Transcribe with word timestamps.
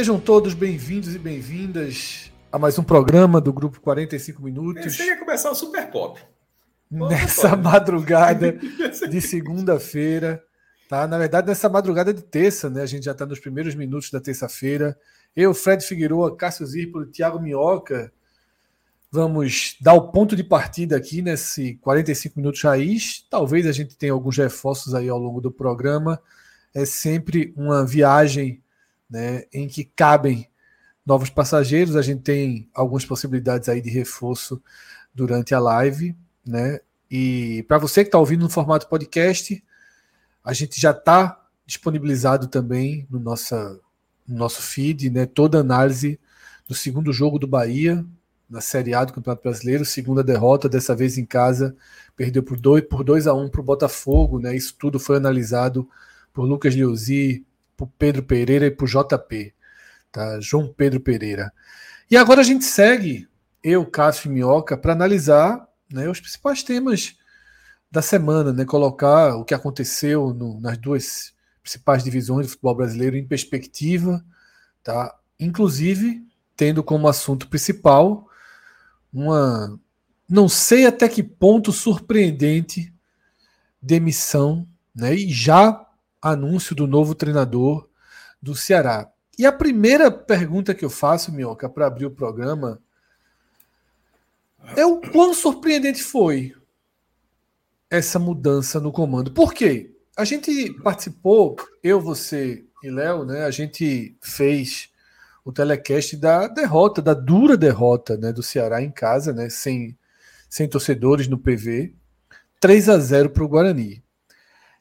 Sejam 0.00 0.18
todos 0.18 0.54
bem-vindos 0.54 1.14
e 1.14 1.18
bem-vindas 1.18 2.32
a 2.50 2.58
mais 2.58 2.78
um 2.78 2.82
programa 2.82 3.38
do 3.38 3.52
Grupo 3.52 3.82
45 3.82 4.42
Minutos. 4.42 4.96
Você 4.96 5.04
ia 5.04 5.18
começar 5.18 5.50
o 5.50 5.54
Super 5.54 5.90
Pop. 5.90 6.18
Nessa 6.90 7.54
madrugada 7.54 8.58
de 9.10 9.20
segunda-feira, 9.20 10.42
tá? 10.88 11.06
Na 11.06 11.18
verdade, 11.18 11.48
nessa 11.48 11.68
madrugada 11.68 12.14
de 12.14 12.22
terça, 12.22 12.70
né? 12.70 12.80
A 12.80 12.86
gente 12.86 13.04
já 13.04 13.12
está 13.12 13.26
nos 13.26 13.40
primeiros 13.40 13.74
minutos 13.74 14.10
da 14.10 14.18
terça-feira. 14.18 14.98
Eu, 15.36 15.52
Fred 15.52 15.84
Figueroa, 15.84 16.34
Cássio 16.34 16.64
Zirpolo, 16.64 17.04
Thiago 17.04 17.38
Minhoca, 17.38 18.10
vamos 19.12 19.76
dar 19.82 19.92
o 19.92 20.10
ponto 20.10 20.34
de 20.34 20.42
partida 20.42 20.96
aqui 20.96 21.20
nesse 21.20 21.74
45 21.74 22.38
minutos 22.38 22.62
raiz. 22.62 23.26
Talvez 23.28 23.66
a 23.66 23.72
gente 23.72 23.98
tenha 23.98 24.14
alguns 24.14 24.38
reforços 24.38 24.94
aí 24.94 25.10
ao 25.10 25.18
longo 25.18 25.42
do 25.42 25.52
programa. 25.52 26.18
É 26.72 26.86
sempre 26.86 27.52
uma 27.54 27.84
viagem 27.84 28.62
né, 29.10 29.44
em 29.52 29.66
que 29.66 29.84
cabem 29.84 30.48
novos 31.04 31.30
passageiros. 31.30 31.96
A 31.96 32.02
gente 32.02 32.22
tem 32.22 32.68
algumas 32.74 33.04
possibilidades 33.04 33.68
aí 33.68 33.80
de 33.80 33.90
reforço 33.90 34.62
durante 35.14 35.54
a 35.54 35.58
live, 35.58 36.16
né? 36.46 36.80
E 37.10 37.64
para 37.66 37.78
você 37.78 38.04
que 38.04 38.08
está 38.08 38.18
ouvindo 38.18 38.42
no 38.42 38.48
formato 38.48 38.88
podcast, 38.88 39.62
a 40.44 40.52
gente 40.52 40.80
já 40.80 40.92
está 40.92 41.44
disponibilizado 41.66 42.46
também 42.46 43.06
no, 43.10 43.18
nossa, 43.18 43.80
no 44.26 44.36
nosso 44.36 44.62
feed, 44.62 45.10
né? 45.10 45.26
Toda 45.26 45.58
a 45.58 45.62
análise 45.62 46.20
do 46.68 46.74
segundo 46.74 47.12
jogo 47.12 47.38
do 47.38 47.48
Bahia 47.48 48.04
na 48.48 48.60
Série 48.60 48.94
A 48.94 49.04
do 49.04 49.12
Campeonato 49.12 49.42
Brasileiro, 49.42 49.84
segunda 49.84 50.24
derrota, 50.24 50.68
dessa 50.68 50.94
vez 50.94 51.16
em 51.16 51.24
casa, 51.24 51.76
perdeu 52.16 52.42
por 52.42 52.58
2 52.58 52.84
por 52.88 53.04
dois 53.04 53.28
a 53.28 53.34
1 53.34 53.44
um 53.44 53.48
para 53.48 53.60
o 53.60 53.64
Botafogo, 53.64 54.40
né? 54.40 54.56
Isso 54.56 54.74
tudo 54.76 54.98
foi 54.98 55.16
analisado 55.16 55.88
por 56.32 56.44
Lucas 56.44 56.74
Liozzi, 57.80 57.86
por 57.86 57.88
Pedro 57.98 58.22
Pereira 58.22 58.66
e 58.66 58.70
por 58.70 58.86
JP, 58.86 59.54
tá? 60.12 60.38
João 60.40 60.68
Pedro 60.68 61.00
Pereira. 61.00 61.50
E 62.10 62.16
agora 62.16 62.40
a 62.40 62.44
gente 62.44 62.64
segue, 62.64 63.26
eu, 63.62 63.86
Cássio 63.86 64.30
e 64.30 64.34
Minhoca, 64.34 64.76
para 64.76 64.92
analisar 64.92 65.66
né, 65.90 66.08
os 66.08 66.20
principais 66.20 66.62
temas 66.62 67.16
da 67.90 68.02
semana, 68.02 68.52
né? 68.52 68.64
Colocar 68.64 69.36
o 69.36 69.44
que 69.44 69.54
aconteceu 69.54 70.34
no, 70.34 70.60
nas 70.60 70.76
duas 70.76 71.32
principais 71.62 72.04
divisões 72.04 72.46
do 72.46 72.50
futebol 72.50 72.74
brasileiro 72.74 73.16
em 73.16 73.26
perspectiva, 73.26 74.22
tá? 74.82 75.16
Inclusive 75.38 76.22
tendo 76.56 76.84
como 76.84 77.08
assunto 77.08 77.48
principal 77.48 78.28
uma 79.12 79.80
não 80.28 80.48
sei 80.48 80.86
até 80.86 81.08
que 81.08 81.22
ponto 81.22 81.72
surpreendente 81.72 82.92
demissão, 83.82 84.68
né? 84.94 85.14
E 85.14 85.32
já 85.32 85.89
anúncio 86.20 86.74
do 86.74 86.86
novo 86.86 87.14
treinador 87.14 87.88
do 88.40 88.54
Ceará. 88.54 89.10
E 89.38 89.46
a 89.46 89.52
primeira 89.52 90.10
pergunta 90.10 90.74
que 90.74 90.84
eu 90.84 90.90
faço, 90.90 91.32
Minhoca, 91.32 91.68
para 91.68 91.86
abrir 91.86 92.06
o 92.06 92.10
programa 92.10 92.80
é 94.76 94.84
o 94.84 95.00
quão 95.00 95.32
surpreendente 95.32 96.02
foi 96.02 96.54
essa 97.88 98.18
mudança 98.18 98.78
no 98.78 98.92
comando. 98.92 99.32
Por 99.32 99.52
quê? 99.52 99.94
A 100.16 100.24
gente 100.24 100.72
participou, 100.82 101.56
eu, 101.82 102.00
você 102.00 102.64
e 102.82 102.90
Léo, 102.90 103.24
né? 103.24 103.44
A 103.44 103.50
gente 103.50 104.16
fez 104.20 104.90
o 105.44 105.52
telecast 105.52 106.16
da 106.16 106.46
derrota, 106.46 107.02
da 107.02 107.14
dura 107.14 107.56
derrota 107.56 108.16
né, 108.16 108.32
do 108.32 108.42
Ceará 108.42 108.82
em 108.82 108.90
casa, 108.90 109.32
né? 109.32 109.48
Sem, 109.48 109.96
sem 110.48 110.68
torcedores 110.68 111.26
no 111.26 111.38
PV. 111.38 111.94
3 112.60 112.88
a 112.88 112.98
0 112.98 113.30
para 113.30 113.44
o 113.44 113.48
Guarani. 113.48 114.02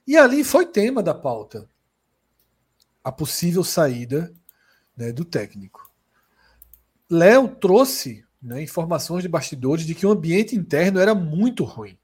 E 0.10 0.18
ali 0.18 0.44
foi 0.44 0.66
tema 0.66 1.04
da 1.04 1.14
pauta. 1.14 1.70
A 3.04 3.12
possível 3.12 3.64
saída 3.64 4.34
né, 4.98 5.12
do 5.12 5.24
técnico. 5.24 5.88
Léo 7.08 7.48
trouxe 7.48 8.26
né, 8.42 8.60
informações 8.64 9.22
de 9.22 9.30
bastidores 9.30 9.86
de 9.86 9.94
que 9.94 10.08
o 10.08 10.12
ambiente 10.12 10.56
interno 10.56 11.00
era 11.00 11.14
muito 11.14 11.64
ruim. 11.64 11.96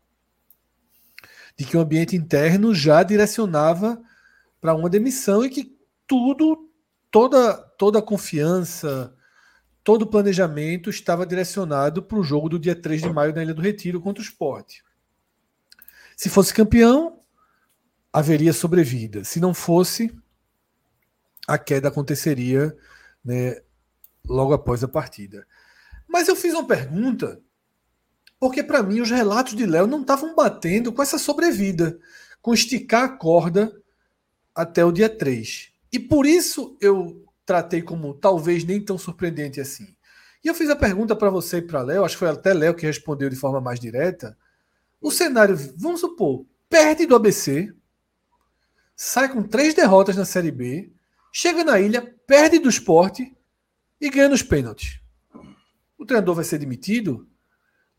De 1.57 1.65
que 1.65 1.75
o 1.75 1.79
ambiente 1.79 2.15
interno 2.15 2.75
já 2.75 3.01
direcionava 3.01 3.99
para 4.61 4.75
uma 4.75 4.87
demissão 4.87 5.43
e 5.43 5.49
que 5.49 5.75
tudo, 6.05 6.69
toda, 7.09 7.55
toda 7.75 7.97
a 7.97 8.03
confiança, 8.03 9.15
todo 9.83 10.03
o 10.03 10.07
planejamento 10.07 10.91
estava 10.91 11.25
direcionado 11.25 12.03
para 12.03 12.19
o 12.19 12.23
jogo 12.23 12.49
do 12.49 12.59
dia 12.59 12.79
3 12.79 13.01
de 13.01 13.09
maio 13.09 13.33
na 13.33 13.41
Ilha 13.41 13.53
do 13.55 13.63
Retiro 13.63 13.99
contra 13.99 14.21
o 14.21 14.25
esporte. 14.25 14.83
Se 16.15 16.29
fosse 16.29 16.53
campeão, 16.53 17.24
haveria 18.15 18.53
sobrevida. 18.53 19.25
Se 19.25 19.41
não 19.41 19.53
fosse, 19.53 20.09
a 21.45 21.57
queda 21.57 21.89
aconteceria 21.89 22.73
né, 23.23 23.61
logo 24.25 24.53
após 24.53 24.81
a 24.85 24.87
partida. 24.87 25.45
Mas 26.07 26.29
eu 26.29 26.35
fiz 26.35 26.53
uma 26.53 26.65
pergunta, 26.65 27.41
porque 28.39 28.63
para 28.63 28.81
mim 28.81 29.01
os 29.01 29.11
relatos 29.11 29.53
de 29.53 29.65
Léo 29.65 29.85
não 29.85 29.99
estavam 29.99 30.33
batendo 30.33 30.93
com 30.93 31.01
essa 31.01 31.17
sobrevida, 31.17 31.99
com 32.41 32.53
esticar 32.53 33.03
a 33.03 33.09
corda 33.09 33.75
até 34.55 34.85
o 34.85 34.93
dia 34.93 35.09
3. 35.09 35.73
E 35.91 35.99
por 35.99 36.25
isso 36.25 36.77
eu 36.79 37.21
tratei 37.45 37.81
como 37.81 38.13
talvez 38.13 38.63
nem 38.63 38.79
tão 38.79 38.97
surpreendente 38.97 39.59
assim. 39.59 39.93
E 40.41 40.47
eu 40.47 40.55
fiz 40.55 40.69
a 40.69 40.75
pergunta 40.77 41.17
para 41.17 41.29
você 41.29 41.57
e 41.57 41.61
para 41.61 41.81
Léo, 41.81 42.05
acho 42.05 42.15
que 42.15 42.19
foi 42.19 42.29
até 42.29 42.53
Léo 42.53 42.75
que 42.75 42.85
respondeu 42.85 43.29
de 43.29 43.35
forma 43.35 43.59
mais 43.59 43.77
direta. 43.77 44.37
O 45.01 45.11
cenário, 45.11 45.57
vamos 45.75 45.99
supor, 45.99 46.45
perde 46.69 47.05
do 47.05 47.13
ABC, 47.13 47.75
sai 48.95 49.31
com 49.31 49.43
três 49.43 49.73
derrotas 49.73 50.15
na 50.15 50.25
Série 50.25 50.51
B, 50.51 50.91
chega 51.31 51.63
na 51.63 51.79
ilha, 51.79 52.01
perde 52.25 52.59
do 52.59 52.69
esporte 52.69 53.35
e 53.99 54.09
ganha 54.09 54.29
nos 54.29 54.41
pênaltis. 54.41 54.99
O 55.97 56.05
treinador 56.05 56.35
vai 56.35 56.43
ser 56.43 56.57
demitido? 56.57 57.27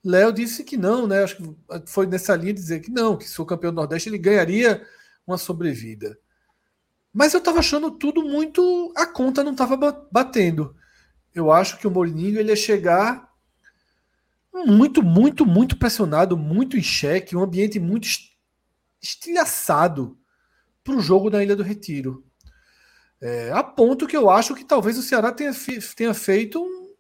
Léo 0.03 0.33
disse 0.33 0.63
que 0.63 0.77
não, 0.77 1.07
né? 1.07 1.25
Acho 1.25 1.37
que 1.37 1.57
foi 1.87 2.07
nessa 2.07 2.37
linha 2.37 2.55
dizer 2.55 2.81
que 2.81 2.91
não, 2.91 3.17
que 3.17 3.29
se 3.29 3.35
for 3.35 3.45
campeão 3.45 3.73
do 3.73 3.77
Nordeste 3.77 4.09
ele 4.09 4.19
ganharia 4.19 4.87
uma 5.27 5.37
sobrevida. 5.37 6.19
Mas 7.13 7.35
eu 7.35 7.39
estava 7.39 7.59
achando 7.59 7.91
tudo 7.91 8.23
muito. 8.23 8.93
A 8.97 9.07
conta 9.07 9.43
não 9.43 9.53
estava 9.53 9.77
batendo. 10.11 10.77
Eu 11.35 11.51
acho 11.51 11.79
que 11.79 11.87
o 11.87 11.91
Mourinho 11.91 12.39
ele 12.39 12.51
ia 12.51 12.57
chegar 12.57 13.33
muito, 14.53 15.03
muito, 15.03 15.45
muito 15.45 15.77
pressionado, 15.77 16.37
muito 16.37 16.77
em 16.77 16.83
xeque, 16.83 17.37
um 17.37 17.43
ambiente 17.43 17.81
muito 17.81 18.09
estilhaçado 19.03 20.19
para 20.87 20.95
o 20.95 21.01
jogo 21.01 21.29
na 21.29 21.43
Ilha 21.43 21.57
do 21.57 21.65
Retiro. 21.65 22.25
É, 23.21 23.51
a 23.51 23.63
ponto 23.63 24.07
que 24.07 24.17
eu 24.17 24.31
acho 24.31 24.55
que 24.55 24.65
talvez 24.65 24.97
o 24.97 25.03
Ceará 25.03 25.33
tenha, 25.33 25.51
tenha 25.97 26.15
feito 26.15 26.63
um, 26.63 26.95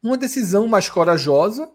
uma 0.00 0.16
decisão 0.16 0.68
mais 0.68 0.88
corajosa 0.88 1.68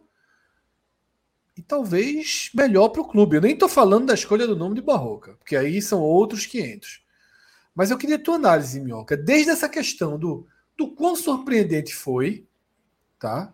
e 1.57 1.61
talvez 1.61 2.49
melhor 2.55 2.89
para 2.89 3.01
o 3.01 3.07
clube. 3.07 3.35
Eu 3.35 3.41
nem 3.41 3.53
estou 3.53 3.67
falando 3.67 4.05
da 4.05 4.13
escolha 4.13 4.47
do 4.47 4.55
nome 4.55 4.75
de 4.75 4.81
Barroca, 4.81 5.35
porque 5.39 5.57
aí 5.57 5.81
são 5.81 5.99
outros 5.99 6.45
500. 6.45 7.03
Mas 7.75 7.91
eu 7.91 7.97
queria 7.97 8.15
a 8.15 8.23
tua 8.23 8.35
análise, 8.35 8.79
Minhoca, 8.79 9.17
desde 9.17 9.51
essa 9.51 9.67
questão 9.67 10.17
do, 10.17 10.47
do 10.77 10.89
quão 10.95 11.15
surpreendente 11.15 11.93
foi, 11.93 12.47
tá? 13.19 13.53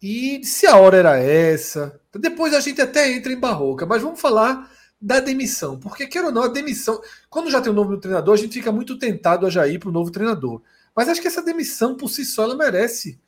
E 0.00 0.44
se 0.44 0.66
a 0.66 0.76
hora 0.76 0.96
era 0.96 1.18
essa. 1.18 2.00
Depois 2.14 2.54
a 2.54 2.60
gente 2.60 2.80
até 2.80 3.12
entra 3.12 3.32
em 3.32 3.38
Barroca, 3.38 3.84
mas 3.84 4.00
vamos 4.00 4.20
falar 4.20 4.70
da 5.00 5.20
demissão. 5.20 5.78
Porque, 5.78 6.06
quer 6.06 6.24
ou 6.24 6.32
não, 6.32 6.42
a 6.42 6.48
demissão. 6.48 7.00
Quando 7.28 7.50
já 7.50 7.60
tem 7.60 7.70
o 7.70 7.72
um 7.72 7.76
novo 7.76 7.96
treinador, 7.96 8.34
a 8.34 8.36
gente 8.36 8.54
fica 8.54 8.70
muito 8.70 8.98
tentado 8.98 9.46
a 9.46 9.50
já 9.50 9.66
ir 9.66 9.78
para 9.78 9.88
o 9.88 9.92
novo 9.92 10.10
treinador. 10.10 10.60
Mas 10.94 11.08
acho 11.08 11.20
que 11.20 11.28
essa 11.28 11.42
demissão 11.42 11.96
por 11.96 12.08
si 12.08 12.24
só 12.24 12.44
ela 12.44 12.56
merece 12.56 13.20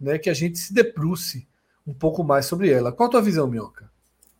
né, 0.00 0.18
que 0.18 0.30
a 0.30 0.34
gente 0.34 0.58
se 0.58 0.72
debruce 0.72 1.46
um 1.86 1.94
pouco 1.94 2.24
mais 2.24 2.46
sobre 2.46 2.70
ela. 2.70 2.92
Qual 2.92 3.08
a 3.08 3.10
tua 3.10 3.22
visão, 3.22 3.46
Minhoca? 3.46 3.90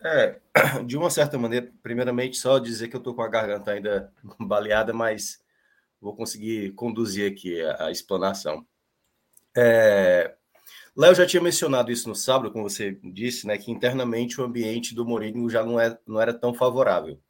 É, 0.02 0.40
de 0.84 0.96
uma 0.96 1.10
certa 1.10 1.38
maneira, 1.38 1.70
primeiramente, 1.82 2.38
só 2.38 2.58
dizer 2.58 2.88
que 2.88 2.96
eu 2.96 3.00
estou 3.00 3.14
com 3.14 3.22
a 3.22 3.28
garganta 3.28 3.70
ainda 3.70 4.12
baleada, 4.40 4.92
mas 4.92 5.40
vou 6.00 6.16
conseguir 6.16 6.72
conduzir 6.72 7.30
aqui 7.30 7.60
a, 7.62 7.86
a 7.86 7.90
explanação. 7.90 8.66
É, 9.56 10.34
Léo 10.96 11.14
já 11.14 11.26
tinha 11.26 11.42
mencionado 11.42 11.92
isso 11.92 12.08
no 12.08 12.14
sábado, 12.14 12.52
como 12.52 12.68
você 12.68 12.98
disse, 13.02 13.46
né, 13.46 13.56
que 13.56 13.70
internamente 13.70 14.40
o 14.40 14.44
ambiente 14.44 14.94
do 14.94 15.06
Mourinho 15.06 15.48
já 15.48 15.64
não, 15.64 15.78
é, 15.78 15.98
não 16.06 16.20
era 16.20 16.34
tão 16.34 16.52
favorável. 16.52 17.20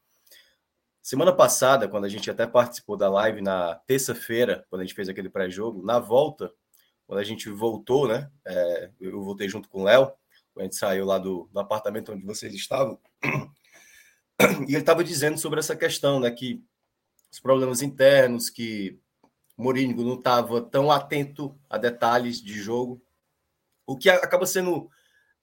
Semana 1.02 1.32
passada, 1.32 1.88
quando 1.88 2.04
a 2.04 2.08
gente 2.08 2.30
até 2.30 2.46
participou 2.46 2.96
da 2.96 3.08
live 3.08 3.40
na 3.40 3.74
terça-feira, 3.86 4.66
quando 4.68 4.82
a 4.82 4.84
gente 4.84 4.94
fez 4.94 5.08
aquele 5.08 5.30
pré-jogo, 5.30 5.84
na 5.84 5.98
volta, 5.98 6.52
quando 7.06 7.18
a 7.18 7.24
gente 7.24 7.48
voltou, 7.50 8.06
né? 8.06 8.30
É, 8.46 8.90
eu 9.00 9.22
voltei 9.22 9.48
junto 9.48 9.68
com 9.68 9.80
o 9.80 9.84
Léo, 9.84 10.12
a 10.58 10.62
gente 10.62 10.76
saiu 10.76 11.04
lá 11.06 11.18
do, 11.18 11.48
do 11.52 11.58
apartamento 11.58 12.12
onde 12.12 12.24
vocês 12.24 12.52
estavam, 12.54 12.98
e 14.68 14.72
ele 14.72 14.78
estava 14.78 15.02
dizendo 15.02 15.38
sobre 15.38 15.58
essa 15.58 15.74
questão, 15.74 16.20
né? 16.20 16.30
Que 16.30 16.62
os 17.32 17.40
problemas 17.40 17.82
internos, 17.82 18.50
que 18.50 18.98
Mourinho 19.56 19.96
não 20.04 20.14
estava 20.14 20.60
tão 20.60 20.90
atento 20.90 21.58
a 21.68 21.78
detalhes 21.78 22.42
de 22.42 22.54
jogo, 22.54 23.02
o 23.86 23.96
que 23.96 24.08
acaba 24.08 24.46
sendo 24.46 24.90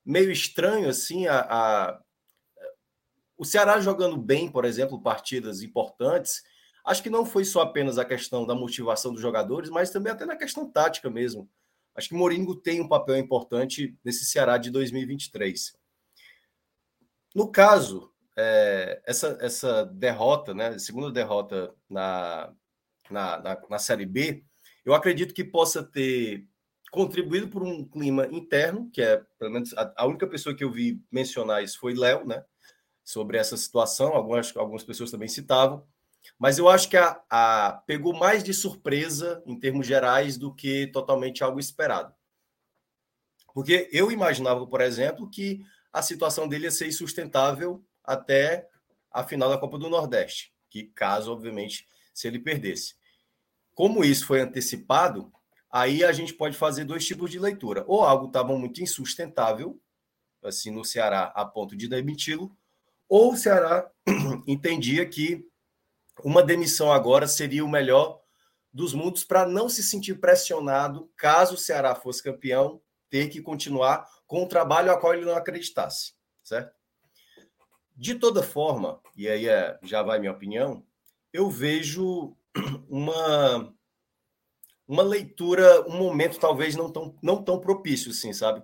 meio 0.05 0.31
estranho, 0.31 0.89
assim, 0.89 1.27
a, 1.27 1.39
a 1.39 2.01
o 3.37 3.45
Ceará 3.45 3.79
jogando 3.79 4.17
bem, 4.17 4.49
por 4.51 4.65
exemplo, 4.65 5.01
partidas 5.01 5.61
importantes, 5.61 6.41
acho 6.83 7.03
que 7.03 7.09
não 7.09 7.25
foi 7.25 7.45
só 7.45 7.61
apenas 7.61 7.99
a 7.99 8.05
questão 8.05 8.45
da 8.45 8.55
motivação 8.55 9.13
dos 9.13 9.21
jogadores, 9.21 9.69
mas 9.69 9.91
também 9.91 10.11
até 10.11 10.25
na 10.25 10.35
questão 10.35 10.69
tática 10.69 11.09
mesmo. 11.09 11.47
Acho 11.93 12.09
que 12.09 12.15
Moringo 12.15 12.55
tem 12.55 12.81
um 12.81 12.87
papel 12.87 13.17
importante 13.17 13.95
nesse 14.03 14.25
Ceará 14.25 14.57
de 14.57 14.71
2023. 14.71 15.75
No 17.35 17.51
caso, 17.51 18.11
é, 18.35 19.01
essa, 19.05 19.37
essa 19.41 19.85
derrota, 19.85 20.53
né, 20.53 20.77
segunda 20.79 21.11
derrota 21.11 21.73
na, 21.89 22.53
na, 23.09 23.39
na, 23.39 23.61
na 23.69 23.79
Série 23.79 24.05
B, 24.05 24.43
eu 24.85 24.93
acredito 24.93 25.33
que 25.33 25.43
possa 25.43 25.83
ter 25.83 26.47
contribuído 26.91 27.47
por 27.47 27.63
um 27.63 27.83
clima 27.85 28.27
interno, 28.31 28.89
que 28.91 29.01
é, 29.01 29.21
pelo 29.37 29.51
menos, 29.51 29.73
a, 29.77 29.93
a 29.97 30.05
única 30.05 30.27
pessoa 30.27 30.55
que 30.55 30.63
eu 30.63 30.71
vi 30.71 31.01
mencionar 31.11 31.63
isso 31.63 31.79
foi 31.79 31.93
Léo, 31.93 32.25
né? 32.25 32.43
sobre 33.07 33.37
essa 33.37 33.55
situação, 33.55 34.13
algumas, 34.13 34.55
algumas 34.57 34.83
pessoas 34.83 35.09
também 35.09 35.29
citavam, 35.29 35.87
mas 36.37 36.57
eu 36.57 36.67
acho 36.67 36.89
que 36.89 36.97
a, 36.97 37.21
a, 37.29 37.81
pegou 37.87 38.13
mais 38.13 38.43
de 38.43 38.53
surpresa 38.53 39.41
em 39.45 39.57
termos 39.57 39.87
gerais 39.87 40.37
do 40.37 40.53
que 40.53 40.87
totalmente 40.87 41.41
algo 41.41 41.57
esperado. 41.57 42.13
Porque 43.53 43.89
eu 43.93 44.11
imaginava, 44.11 44.67
por 44.67 44.81
exemplo, 44.81 45.29
que 45.29 45.65
a 45.93 46.01
situação 46.01 46.49
dele 46.49 46.65
ia 46.65 46.71
ser 46.71 46.87
insustentável 46.87 47.81
até 48.03 48.67
a 49.09 49.23
final 49.23 49.49
da 49.49 49.57
Copa 49.57 49.77
do 49.77 49.89
Nordeste, 49.89 50.53
que 50.69 50.83
caso, 50.83 51.31
obviamente, 51.31 51.87
se 52.13 52.27
ele 52.27 52.39
perdesse. 52.39 52.95
Como 53.73 54.03
isso 54.03 54.25
foi 54.25 54.41
antecipado, 54.41 55.31
aí 55.71 56.03
a 56.03 56.11
gente 56.11 56.33
pode 56.33 56.55
fazer 56.55 56.85
dois 56.85 57.05
tipos 57.05 57.29
de 57.29 57.39
leitura. 57.39 57.83
Ou 57.87 58.03
algo 58.03 58.27
estava 58.27 58.57
muito 58.57 58.81
insustentável, 58.81 59.79
assim, 60.43 60.71
no 60.71 60.85
Ceará, 60.85 61.31
a 61.35 61.45
ponto 61.45 61.75
de 61.75 61.87
demiti-lo, 61.87 62.55
ou 63.09 63.33
o 63.33 63.37
Ceará 63.37 63.89
entendia 64.47 65.05
que 65.05 65.45
uma 66.23 66.43
demissão 66.43 66.91
agora 66.91 67.27
seria 67.27 67.63
o 67.63 67.69
melhor 67.69 68.21
dos 68.73 68.93
mundos 68.93 69.23
para 69.23 69.45
não 69.45 69.69
se 69.69 69.81
sentir 69.81 70.19
pressionado 70.19 71.09
caso 71.15 71.55
o 71.55 71.57
Ceará 71.57 71.95
fosse 71.95 72.21
campeão, 72.21 72.81
ter 73.09 73.29
que 73.29 73.41
continuar 73.41 74.05
com 74.25 74.43
o 74.43 74.47
trabalho 74.47 74.91
a 74.91 74.99
qual 74.99 75.13
ele 75.13 75.25
não 75.25 75.35
acreditasse, 75.35 76.13
certo? 76.43 76.75
De 77.95 78.13
toda 78.13 78.43
forma, 78.43 79.01
e 79.15 79.27
aí 79.27 79.47
é, 79.47 79.79
já 79.81 80.03
vai 80.03 80.19
minha 80.19 80.31
opinião, 80.31 80.85
eu 81.33 81.49
vejo 81.49 82.35
uma 82.89 83.73
uma 84.87 85.03
leitura, 85.03 85.87
um 85.87 85.97
momento 85.97 86.39
talvez 86.39 86.75
não 86.75 86.91
tão, 86.91 87.17
não 87.21 87.43
tão 87.43 87.59
propício, 87.59 88.11
assim, 88.11 88.31
sabe? 88.31 88.63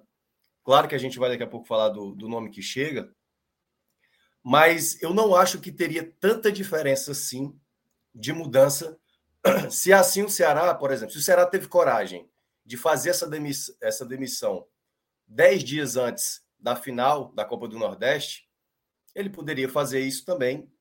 Claro 0.63 0.87
que 0.87 0.95
a 0.95 0.99
gente 0.99 1.19
vai 1.19 1.29
daqui 1.29 1.43
a 1.43 1.47
pouco 1.47 1.67
falar 1.67 1.89
do, 1.89 2.15
do 2.15 2.29
nome 2.29 2.49
que 2.49 2.61
chega, 2.61 3.13
mas 4.41 5.01
eu 5.01 5.13
não 5.13 5.35
acho 5.35 5.59
que 5.59 5.71
teria 5.71 6.13
tanta 6.19 6.51
diferença 6.51 7.11
assim 7.11 7.57
de 8.13 8.31
mudança 8.31 8.97
se 9.69 9.91
assim 9.91 10.23
o 10.23 10.29
Ceará, 10.29 10.73
por 10.73 10.91
exemplo, 10.91 11.13
se 11.13 11.19
o 11.19 11.21
Ceará 11.21 11.45
teve 11.45 11.67
coragem 11.67 12.29
de 12.65 12.77
fazer 12.77 13.09
essa, 13.09 13.27
demiss 13.27 13.75
essa 13.81 14.05
demissão 14.05 14.65
dez 15.27 15.63
dias 15.63 15.97
antes 15.97 16.41
da 16.57 16.75
final 16.75 17.33
da 17.33 17.43
Copa 17.43 17.67
do 17.67 17.77
Nordeste, 17.77 18.49
ele 19.13 19.29
poderia 19.29 19.67
fazer 19.67 19.99
isso 19.99 20.25
também 20.25 20.71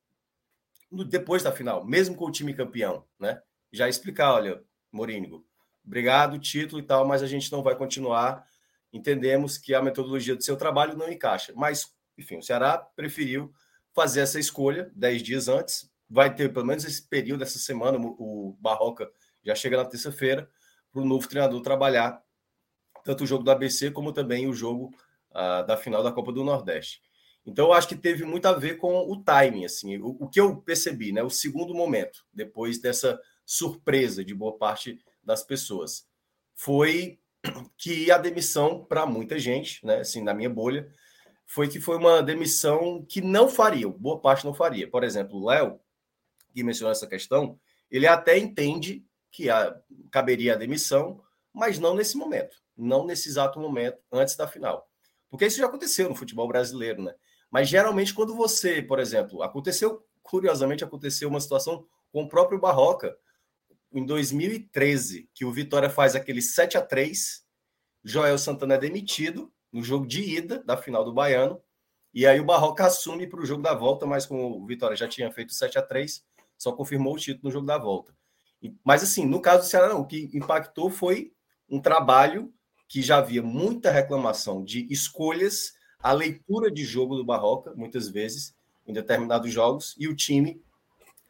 no, 0.89 1.03
depois 1.03 1.43
da 1.43 1.51
final, 1.51 1.85
mesmo 1.85 2.15
com 2.15 2.25
o 2.25 2.31
time 2.31 2.53
campeão, 2.53 3.05
né? 3.19 3.41
Já 3.71 3.89
explicar, 3.89 4.33
olha, 4.33 4.63
Morínigo, 4.93 5.45
obrigado, 5.85 6.39
título 6.39 6.81
e 6.81 6.85
tal, 6.85 7.05
mas 7.05 7.21
a 7.23 7.27
gente 7.27 7.51
não 7.51 7.63
vai 7.63 7.75
continuar. 7.75 8.45
Entendemos 8.93 9.57
que 9.57 9.73
a 9.73 9.81
metodologia 9.81 10.35
do 10.35 10.43
seu 10.43 10.55
trabalho 10.55 10.95
não 10.95 11.11
encaixa, 11.11 11.51
mas 11.55 11.93
enfim, 12.17 12.37
o 12.37 12.43
Ceará 12.43 12.77
preferiu 12.77 13.51
fazer 13.93 14.21
essa 14.21 14.39
escolha 14.39 14.91
dez 14.95 15.21
dias 15.21 15.47
antes. 15.47 15.91
Vai 16.09 16.33
ter 16.33 16.53
pelo 16.53 16.65
menos 16.65 16.85
esse 16.85 17.01
período, 17.01 17.43
essa 17.43 17.57
semana, 17.57 17.97
o 17.99 18.55
Barroca 18.59 19.09
já 19.43 19.55
chega 19.55 19.77
na 19.77 19.85
terça-feira, 19.85 20.49
para 20.91 21.01
o 21.01 21.05
novo 21.05 21.27
treinador 21.27 21.59
trabalhar 21.61 22.21
tanto 23.03 23.23
o 23.23 23.27
jogo 23.27 23.43
do 23.43 23.51
ABC 23.51 23.91
como 23.91 24.13
também 24.13 24.47
o 24.47 24.53
jogo 24.53 24.93
uh, 25.31 25.65
da 25.65 25.75
final 25.75 26.03
da 26.03 26.11
Copa 26.11 26.31
do 26.31 26.43
Nordeste. 26.43 27.01
Então, 27.45 27.65
eu 27.65 27.73
acho 27.73 27.89
que 27.89 27.95
teve 27.95 28.23
muito 28.23 28.45
a 28.45 28.53
ver 28.53 28.77
com 28.77 29.11
o 29.11 29.21
timing, 29.21 29.65
assim, 29.65 29.97
o, 29.97 30.15
o, 30.19 30.29
que 30.29 30.39
eu 30.39 30.55
percebi, 30.57 31.11
né? 31.11 31.21
O 31.21 31.29
segundo 31.29 31.73
momento, 31.73 32.25
depois 32.31 32.79
dessa 32.79 33.19
surpresa 33.45 34.23
de 34.23 34.33
boa 34.33 34.57
parte 34.57 34.99
das 35.23 35.43
pessoas, 35.43 36.07
foi 36.53 37.19
que 37.77 38.11
a 38.11 38.17
demissão 38.17 38.83
para 38.83 39.05
muita 39.05 39.37
gente, 39.39 39.85
né? 39.85 39.99
Assim, 39.99 40.21
na 40.21 40.33
minha 40.33 40.49
bolha, 40.49 40.91
foi 41.45 41.67
que 41.67 41.79
foi 41.79 41.97
uma 41.97 42.21
demissão 42.21 43.05
que 43.07 43.21
não 43.21 43.49
faria, 43.49 43.87
boa 43.87 44.19
parte 44.19 44.45
não 44.45 44.53
faria. 44.53 44.89
Por 44.89 45.03
exemplo, 45.03 45.39
o 45.39 45.45
Léo, 45.45 45.79
que 46.53 46.63
mencionou 46.63 46.91
essa 46.91 47.07
questão, 47.07 47.59
ele 47.91 48.07
até 48.07 48.37
entende 48.37 49.05
que 49.31 49.49
a, 49.49 49.75
caberia 50.11 50.53
a 50.53 50.57
demissão, 50.57 51.21
mas 51.51 51.79
não 51.79 51.95
nesse 51.95 52.17
momento, 52.17 52.57
não 52.77 53.05
nesse 53.05 53.29
exato 53.29 53.59
momento, 53.59 53.97
antes 54.11 54.35
da 54.35 54.47
final. 54.47 54.87
Porque 55.29 55.45
isso 55.45 55.57
já 55.57 55.65
aconteceu 55.65 56.09
no 56.09 56.15
futebol 56.15 56.47
brasileiro, 56.47 57.03
né? 57.03 57.13
Mas 57.51 57.69
geralmente, 57.69 58.13
quando 58.13 58.35
você, 58.35 58.81
por 58.81 58.99
exemplo, 58.99 59.43
aconteceu, 59.43 60.03
curiosamente, 60.23 60.83
aconteceu 60.83 61.29
uma 61.29 61.39
situação 61.39 61.85
com 62.11 62.23
o 62.23 62.29
próprio 62.29 62.59
Barroca, 62.59 63.15
em 63.93 64.05
2013, 64.05 65.29
que 65.33 65.45
o 65.45 65.51
Vitória 65.51 65.89
faz 65.89 66.15
aquele 66.15 66.41
7 66.41 66.77
a 66.77 66.81
3 66.81 67.43
Joel 68.03 68.37
Santana 68.37 68.73
é 68.73 68.77
demitido, 68.77 69.51
no 69.71 69.81
jogo 69.81 70.05
de 70.05 70.21
ida 70.21 70.61
da 70.63 70.75
final 70.75 71.05
do 71.05 71.13
Baiano. 71.13 71.61
E 72.13 72.27
aí 72.27 72.39
o 72.39 72.45
Barroca 72.45 72.85
assume 72.85 73.25
para 73.25 73.39
o 73.39 73.45
jogo 73.45 73.63
da 73.63 73.73
volta, 73.73 74.05
mas 74.05 74.25
como 74.25 74.61
o 74.61 74.65
Vitória 74.65 74.95
já 74.95 75.07
tinha 75.07 75.31
feito 75.31 75.53
7 75.53 75.79
a 75.79 75.81
3 75.81 76.23
só 76.57 76.71
confirmou 76.71 77.15
o 77.15 77.17
título 77.17 77.45
no 77.45 77.51
jogo 77.51 77.65
da 77.65 77.77
volta. 77.77 78.15
Mas 78.83 79.03
assim, 79.03 79.25
no 79.25 79.41
caso 79.41 79.63
do 79.63 79.69
Ceará, 79.69 79.89
não, 79.89 80.01
o 80.01 80.05
que 80.05 80.29
impactou 80.33 80.89
foi 80.89 81.33
um 81.67 81.81
trabalho 81.81 82.53
que 82.87 83.01
já 83.01 83.17
havia 83.17 83.41
muita 83.41 83.91
reclamação 83.91 84.63
de 84.63 84.85
escolhas, 84.91 85.73
a 85.99 86.13
leitura 86.13 86.71
de 86.71 86.85
jogo 86.85 87.15
do 87.15 87.25
Barroca, 87.25 87.73
muitas 87.75 88.07
vezes, 88.07 88.55
em 88.85 88.93
determinados 88.93 89.51
jogos, 89.51 89.95
e 89.97 90.07
o 90.07 90.15
time 90.15 90.61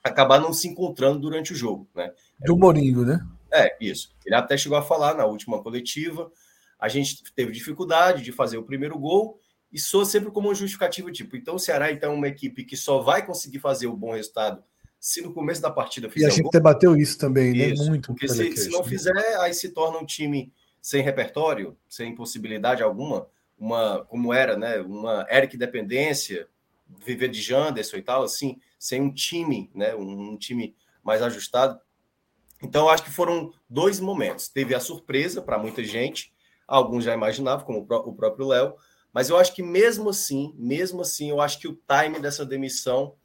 acabar 0.04 0.40
não 0.40 0.54
se 0.54 0.68
encontrando 0.68 1.20
durante 1.20 1.54
o 1.54 1.56
jogo. 1.56 1.88
Né? 1.96 2.12
Do 2.40 2.58
Morinho, 2.58 3.06
né? 3.06 3.26
É, 3.52 3.76
isso. 3.80 4.14
Ele 4.26 4.36
até 4.36 4.58
chegou 4.58 4.78
a 4.78 4.82
falar 4.82 5.16
na 5.16 5.26
última 5.26 5.62
coletiva 5.62 6.32
a 6.84 6.90
gente 6.90 7.24
teve 7.34 7.54
dificuldade 7.54 8.22
de 8.22 8.34
fazer 8.34 8.58
o 8.58 8.64
primeiro 8.64 9.00
gol 9.00 9.40
e 9.72 9.80
sou 9.80 10.06
sempre 10.06 10.30
como 10.32 10.52
um 10.52 10.54
justificativo 10.54 11.10
tipo, 11.14 11.38
então 11.38 11.56
o 11.56 11.60
Ceará 11.60 11.90
então 11.90 12.12
é 12.12 12.14
uma 12.14 12.28
equipe 12.28 12.66
que 12.66 12.76
só 12.76 13.00
vai 13.00 13.26
conseguir 13.26 13.60
fazer 13.60 13.88
o 13.88 13.96
bom 13.96 14.12
resultado 14.12 14.62
se 15.00 15.22
no 15.22 15.34
começo 15.34 15.62
da 15.62 15.72
partida 15.72 16.10
fizer 16.10 16.26
E 16.26 16.28
a 16.28 16.34
gente 16.34 16.50
debateu 16.52 16.98
isso 16.98 17.18
também, 17.18 17.54
né? 17.54 17.68
Isso, 17.68 17.86
Muito. 17.86 18.08
Porque 18.08 18.28
se, 18.28 18.58
se, 18.58 18.70
não 18.70 18.82
né? 18.82 18.90
fizer, 18.90 19.38
aí 19.40 19.54
se 19.54 19.70
torna 19.70 19.98
um 19.98 20.06
time 20.06 20.52
sem 20.82 21.02
repertório, 21.02 21.78
sem 21.88 22.14
possibilidade 22.14 22.84
alguma, 22.84 23.28
uma 23.58 24.04
como 24.04 24.34
era, 24.34 24.58
né, 24.58 24.82
uma 24.82 25.26
Eric 25.32 25.56
dependência, 25.56 26.50
viver 27.04 27.30
de 27.30 27.42
Janderson 27.42 27.98
e 27.98 28.02
tal, 28.02 28.24
assim, 28.24 28.60
sem 28.78 29.02
um 29.02 29.14
time, 29.14 29.72
né, 29.74 29.96
um, 29.96 30.32
um 30.32 30.38
time 30.38 30.76
mais 31.04 31.22
ajustado. 31.22 31.80
Então, 32.62 32.90
acho 32.90 33.04
que 33.04 33.12
foram 33.12 33.54
dois 33.70 34.00
momentos. 34.00 34.48
Teve 34.48 34.74
a 34.74 34.80
surpresa 34.80 35.42
para 35.42 35.58
muita 35.58 35.84
gente, 35.84 36.34
Alguns 36.68 37.04
já 37.04 37.14
imaginavam, 37.14 37.66
como 37.66 37.80
o 37.80 38.16
próprio 38.16 38.48
Léo, 38.48 38.76
mas 39.12 39.30
eu 39.30 39.38
acho 39.38 39.54
que 39.54 39.62
mesmo 39.62 40.10
assim, 40.10 40.54
mesmo 40.58 41.02
assim, 41.02 41.30
eu 41.30 41.42
acho 41.42 41.60
que 41.60 41.68
o 41.68 41.80
time 41.88 42.20
dessa 42.20 42.46
demissão, 42.46 43.16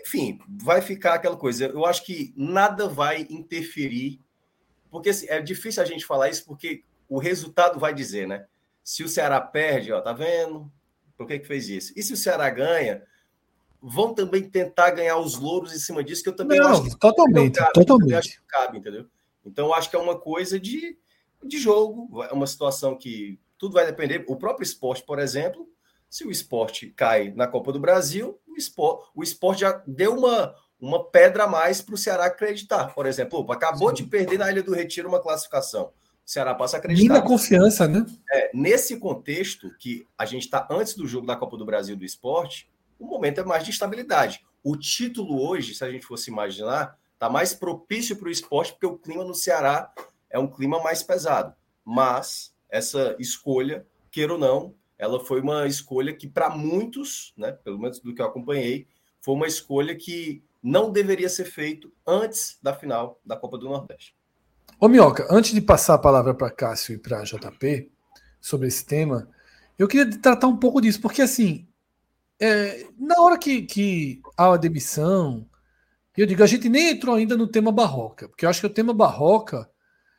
enfim, 0.00 0.40
vai 0.60 0.80
ficar 0.80 1.14
aquela 1.14 1.36
coisa. 1.36 1.66
Eu 1.66 1.84
acho 1.84 2.04
que 2.04 2.32
nada 2.36 2.88
vai 2.88 3.26
interferir, 3.30 4.20
porque 4.90 5.10
assim, 5.10 5.26
é 5.28 5.40
difícil 5.40 5.82
a 5.82 5.86
gente 5.86 6.04
falar 6.04 6.30
isso, 6.30 6.44
porque 6.44 6.82
o 7.08 7.18
resultado 7.18 7.78
vai 7.78 7.94
dizer, 7.94 8.26
né? 8.26 8.46
Se 8.82 9.04
o 9.04 9.08
Ceará 9.08 9.40
perde, 9.40 9.92
ó, 9.92 10.00
tá 10.00 10.12
vendo? 10.12 10.72
Por 11.18 11.26
que, 11.26 11.40
que 11.40 11.46
fez 11.46 11.68
isso? 11.68 11.92
E 11.96 12.02
se 12.02 12.12
o 12.12 12.16
Ceará 12.16 12.48
ganha, 12.48 13.02
vão 13.82 14.14
também 14.14 14.48
tentar 14.48 14.92
ganhar 14.92 15.18
os 15.18 15.34
louros 15.36 15.74
em 15.74 15.78
cima 15.78 16.02
disso, 16.04 16.22
que 16.22 16.28
eu 16.28 16.36
também 16.36 16.60
não, 16.60 16.70
acho 16.70 16.84
que 16.84 16.96
totalmente, 16.96 17.58
cabe, 17.58 17.72
totalmente. 17.72 18.14
acho 18.14 18.30
que 18.30 18.46
cabe, 18.46 18.78
entendeu? 18.78 19.06
Então, 19.44 19.66
eu 19.66 19.74
acho 19.74 19.90
que 19.90 19.96
é 19.96 19.98
uma 19.98 20.16
coisa 20.16 20.60
de, 20.60 20.96
de 21.42 21.58
jogo, 21.58 22.22
é 22.22 22.32
uma 22.32 22.46
situação 22.46 22.96
que 22.96 23.38
tudo 23.58 23.74
vai 23.74 23.84
depender. 23.84 24.24
O 24.28 24.36
próprio 24.36 24.62
esporte, 24.62 25.02
por 25.02 25.18
exemplo, 25.18 25.68
se 26.08 26.24
o 26.24 26.30
esporte 26.30 26.90
cai 26.90 27.32
na 27.34 27.48
Copa 27.48 27.72
do 27.72 27.80
Brasil, 27.80 28.38
o 28.46 28.56
esporte, 28.56 29.10
o 29.12 29.22
esporte 29.22 29.62
já 29.62 29.82
deu 29.86 30.16
uma, 30.16 30.54
uma 30.80 31.04
pedra 31.04 31.44
a 31.44 31.48
mais 31.48 31.82
para 31.82 31.94
o 31.96 31.98
Ceará 31.98 32.26
acreditar. 32.26 32.94
Por 32.94 33.06
exemplo, 33.06 33.40
opa, 33.40 33.54
acabou 33.54 33.88
Sim. 33.88 33.96
de 33.96 34.04
perder 34.04 34.38
na 34.38 34.50
Ilha 34.50 34.62
do 34.62 34.74
Retiro 34.74 35.08
uma 35.08 35.20
classificação. 35.20 35.92
O 36.28 36.30
Ceará 36.30 36.54
passa 36.54 36.76
a 36.76 36.78
acreditar. 36.78 37.14
Linda 37.14 37.26
confiança, 37.26 37.88
né? 37.88 38.04
É, 38.30 38.50
nesse 38.52 38.98
contexto 38.98 39.74
que 39.78 40.06
a 40.18 40.26
gente 40.26 40.42
está 40.42 40.68
antes 40.70 40.94
do 40.94 41.06
jogo 41.06 41.26
da 41.26 41.34
Copa 41.34 41.56
do 41.56 41.64
Brasil 41.64 41.96
do 41.96 42.04
esporte, 42.04 42.68
o 42.98 43.06
momento 43.06 43.40
é 43.40 43.44
mais 43.44 43.64
de 43.64 43.70
estabilidade. 43.70 44.44
O 44.62 44.76
título 44.76 45.40
hoje, 45.40 45.74
se 45.74 45.82
a 45.82 45.90
gente 45.90 46.04
fosse 46.04 46.30
imaginar, 46.30 46.98
está 47.14 47.30
mais 47.30 47.54
propício 47.54 48.14
para 48.14 48.28
o 48.28 48.30
esporte, 48.30 48.72
porque 48.72 48.84
o 48.84 48.98
clima 48.98 49.24
no 49.24 49.34
Ceará 49.34 49.90
é 50.28 50.38
um 50.38 50.46
clima 50.46 50.82
mais 50.82 51.02
pesado. 51.02 51.54
Mas 51.82 52.54
essa 52.68 53.16
escolha, 53.18 53.86
queira 54.10 54.34
ou 54.34 54.38
não, 54.38 54.74
ela 54.98 55.24
foi 55.24 55.40
uma 55.40 55.66
escolha 55.66 56.12
que, 56.12 56.28
para 56.28 56.50
muitos, 56.50 57.32
né, 57.38 57.52
pelo 57.52 57.78
menos 57.78 58.00
do 58.00 58.14
que 58.14 58.20
eu 58.20 58.26
acompanhei, 58.26 58.86
foi 59.22 59.34
uma 59.34 59.46
escolha 59.46 59.96
que 59.96 60.42
não 60.62 60.92
deveria 60.92 61.30
ser 61.30 61.46
feito 61.46 61.90
antes 62.06 62.58
da 62.62 62.74
final 62.74 63.18
da 63.24 63.34
Copa 63.34 63.56
do 63.56 63.70
Nordeste. 63.70 64.17
Ô 64.80 64.86
Minhoca, 64.86 65.26
antes 65.28 65.52
de 65.52 65.60
passar 65.60 65.94
a 65.94 65.98
palavra 65.98 66.32
para 66.32 66.52
Cássio 66.52 66.94
e 66.94 66.98
para 66.98 67.24
JP 67.24 67.90
sobre 68.40 68.68
esse 68.68 68.86
tema, 68.86 69.28
eu 69.76 69.88
queria 69.88 70.08
tratar 70.20 70.46
um 70.46 70.56
pouco 70.56 70.80
disso, 70.80 71.00
porque 71.00 71.20
assim, 71.20 71.66
é, 72.38 72.86
na 72.96 73.20
hora 73.20 73.36
que, 73.36 73.62
que 73.62 74.22
há 74.36 74.52
a 74.52 74.56
demissão, 74.56 75.44
eu 76.16 76.26
digo, 76.26 76.44
a 76.44 76.46
gente 76.46 76.68
nem 76.68 76.90
entrou 76.90 77.16
ainda 77.16 77.36
no 77.36 77.48
tema 77.48 77.72
barroca, 77.72 78.28
porque 78.28 78.44
eu 78.44 78.50
acho 78.50 78.60
que 78.60 78.66
o 78.68 78.70
tema 78.70 78.94
barroca 78.94 79.68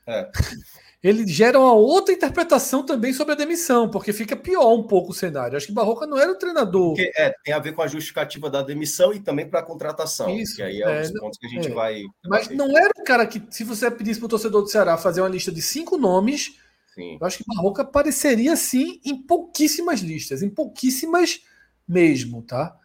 é. 0.05 0.29
ele 1.01 1.25
gera 1.25 1.57
uma 1.57 1.73
outra 1.73 2.13
interpretação 2.13 2.85
também 2.85 3.13
sobre 3.13 3.33
a 3.33 3.37
demissão, 3.37 3.89
porque 3.89 4.11
fica 4.11 4.35
pior 4.35 4.73
um 4.73 4.83
pouco 4.83 5.11
o 5.11 5.13
cenário. 5.13 5.55
Acho 5.55 5.67
que 5.67 5.73
Barroca 5.73 6.05
não 6.05 6.17
era 6.17 6.31
o 6.31 6.37
treinador. 6.37 6.89
Porque, 6.89 7.11
é, 7.15 7.33
tem 7.43 7.53
a 7.53 7.59
ver 7.59 7.73
com 7.73 7.81
a 7.81 7.87
justificativa 7.87 8.49
da 8.49 8.61
demissão 8.61 9.13
e 9.13 9.19
também 9.19 9.49
para 9.49 9.61
a 9.61 9.63
contratação. 9.63 10.29
Isso. 10.29 10.57
Que 10.57 10.63
aí 10.63 10.81
é, 10.81 10.85
é 10.85 10.97
um 10.97 11.01
dos 11.01 11.11
pontos 11.19 11.39
que 11.39 11.47
a 11.47 11.49
gente 11.49 11.69
é. 11.69 11.73
vai. 11.73 12.01
Mas 12.25 12.49
não 12.49 12.77
era 12.77 12.91
o 12.97 13.03
cara 13.05 13.25
que, 13.25 13.41
se 13.49 13.63
você 13.63 13.89
pedisse 13.89 14.19
para 14.19 14.25
o 14.25 14.29
torcedor 14.29 14.61
do 14.61 14.67
Ceará 14.67 14.97
fazer 14.97 15.21
uma 15.21 15.29
lista 15.29 15.53
de 15.53 15.61
cinco 15.61 15.97
nomes, 15.97 16.57
sim. 16.93 17.17
eu 17.19 17.25
acho 17.25 17.37
que 17.37 17.45
Barroca 17.47 17.83
apareceria 17.83 18.57
sim 18.57 18.99
em 19.05 19.15
pouquíssimas 19.21 20.01
listas, 20.01 20.43
em 20.43 20.49
pouquíssimas 20.49 21.39
mesmo, 21.87 22.41
tá? 22.41 22.75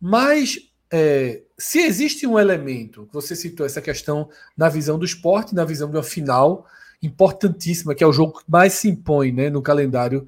Mas 0.00 0.58
é, 0.90 1.42
se 1.58 1.80
existe 1.80 2.26
um 2.26 2.38
elemento, 2.38 3.06
você 3.12 3.36
citou 3.36 3.66
essa 3.66 3.82
questão 3.82 4.30
na 4.56 4.70
visão 4.70 4.98
do 4.98 5.04
esporte, 5.04 5.54
na 5.54 5.66
visão 5.66 5.90
de 5.90 5.96
uma 5.96 6.02
final 6.02 6.66
importantíssima, 7.02 7.94
que 7.94 8.02
é 8.02 8.06
o 8.06 8.12
jogo 8.12 8.40
que 8.40 8.44
mais 8.48 8.72
se 8.74 8.88
impõe 8.88 9.32
né, 9.32 9.50
no 9.50 9.62
calendário, 9.62 10.26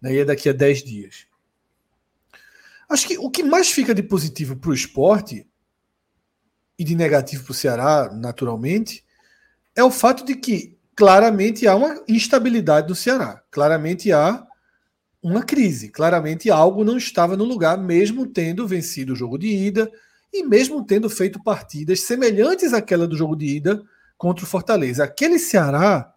né, 0.00 0.14
e 0.14 0.18
é 0.18 0.24
daqui 0.24 0.48
a 0.48 0.52
10 0.52 0.82
dias. 0.82 1.26
Acho 2.88 3.06
que 3.06 3.18
o 3.18 3.30
que 3.30 3.42
mais 3.42 3.70
fica 3.70 3.94
de 3.94 4.02
positivo 4.02 4.56
para 4.56 4.70
o 4.70 4.74
esporte 4.74 5.46
e 6.76 6.84
de 6.84 6.96
negativo 6.96 7.44
para 7.44 7.52
o 7.52 7.54
Ceará, 7.54 8.10
naturalmente, 8.12 9.04
é 9.76 9.84
o 9.84 9.90
fato 9.90 10.24
de 10.24 10.34
que 10.34 10.76
claramente 10.96 11.68
há 11.68 11.76
uma 11.76 12.02
instabilidade 12.08 12.88
no 12.88 12.94
Ceará. 12.94 13.42
Claramente 13.50 14.10
há 14.10 14.44
uma 15.22 15.42
crise. 15.42 15.88
Claramente 15.88 16.50
algo 16.50 16.82
não 16.82 16.96
estava 16.96 17.36
no 17.36 17.44
lugar, 17.44 17.78
mesmo 17.78 18.26
tendo 18.26 18.66
vencido 18.66 19.12
o 19.12 19.16
jogo 19.16 19.38
de 19.38 19.48
ida 19.48 19.90
e 20.32 20.42
mesmo 20.42 20.84
tendo 20.84 21.08
feito 21.08 21.42
partidas 21.42 22.02
semelhantes 22.02 22.72
àquela 22.72 23.06
do 23.06 23.16
jogo 23.16 23.36
de 23.36 23.46
ida 23.46 23.82
contra 24.20 24.44
o 24.44 24.46
Fortaleza. 24.46 25.02
Aquele 25.02 25.38
Ceará, 25.38 26.12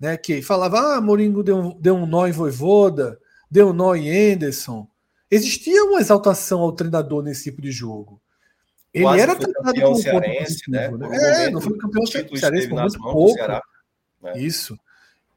né, 0.00 0.16
que 0.16 0.42
falava, 0.42 0.96
ah, 0.96 1.00
Moringo 1.00 1.44
deu, 1.44 1.56
um, 1.56 1.80
deu 1.80 1.94
um 1.94 2.06
nó 2.06 2.26
em 2.26 2.32
Voivoda, 2.32 3.20
deu 3.48 3.68
um 3.68 3.72
nó 3.72 3.94
em 3.94 4.32
Anderson. 4.32 4.88
Existia 5.30 5.84
uma 5.84 6.00
exaltação 6.00 6.58
ao 6.58 6.72
treinador 6.72 7.22
nesse 7.22 7.44
tipo 7.44 7.62
de 7.62 7.70
jogo. 7.70 8.20
Ele 8.92 9.04
Quase 9.04 9.20
era 9.20 9.36
tratado 9.36 9.80
como 9.80 9.94
cearense, 9.94 10.68
né? 10.68 10.90
né? 10.90 11.44
É, 11.44 11.50
não 11.50 11.60
foi 11.60 11.78
campeão 11.78 12.04
cearense 12.04 12.68
por 12.68 12.80
muito 12.80 12.98
pouco. 13.00 13.34
Ceará, 13.34 13.62
né? 14.20 14.32
Isso. 14.36 14.76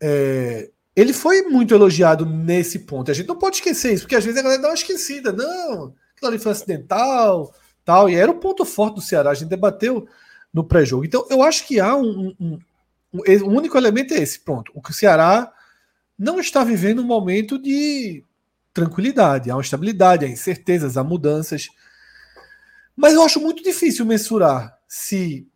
É, 0.02 0.72
ele 0.96 1.14
foi 1.14 1.44
muito 1.44 1.76
elogiado 1.76 2.26
nesse 2.26 2.80
ponto. 2.80 3.12
A 3.12 3.14
gente 3.14 3.28
não 3.28 3.38
pode 3.38 3.58
esquecer 3.58 3.94
isso, 3.94 4.02
porque 4.02 4.16
às 4.16 4.26
vezes 4.26 4.40
a 4.40 4.44
galera 4.44 4.64
dá 4.64 4.70
uma 4.70 4.74
esquecida. 4.74 5.32
Não, 5.32 5.94
aquilo 6.16 6.32
ali 6.32 6.40
foi 6.40 6.54
acidental, 6.54 7.54
tal. 7.86 8.10
E 8.10 8.16
era 8.16 8.32
o 8.32 8.40
ponto 8.40 8.66
forte 8.66 8.96
do 8.96 9.02
Ceará. 9.02 9.30
A 9.30 9.36
gente 9.36 9.50
debateu 9.50 10.08
no 10.54 10.64
pré-jogo. 10.64 11.06
Então, 11.06 11.26
eu 11.30 11.44
acho 11.44 11.66
que 11.68 11.80
há 11.80 11.96
um, 11.96 12.34
um, 12.40 12.60
um, 13.14 13.56
único 13.56 13.78
elemento 13.78 14.14
é 14.14 14.18
esse, 14.18 14.40
pronto. 14.40 14.72
O 14.74 14.82
que 14.82 14.92
o 14.92 14.94
Ceará 14.94 15.52
não 16.18 16.40
está 16.40 16.64
vivendo 16.64 17.02
um 17.02 17.06
momento 17.06 17.60
de 17.60 18.24
tranquilidade, 18.74 19.50
há 19.50 19.56
uma 19.56 19.62
estabilidade, 19.62 20.26
há 20.26 20.28
incertezas, 20.28 20.98
há 20.98 21.04
mudanças. 21.04 21.68
Mas 22.96 23.14
eu 23.14 23.22
acho 23.22 23.40
muito 23.40 23.64
difícil 23.64 24.06
mensurar 24.06 24.78
se 24.88 25.48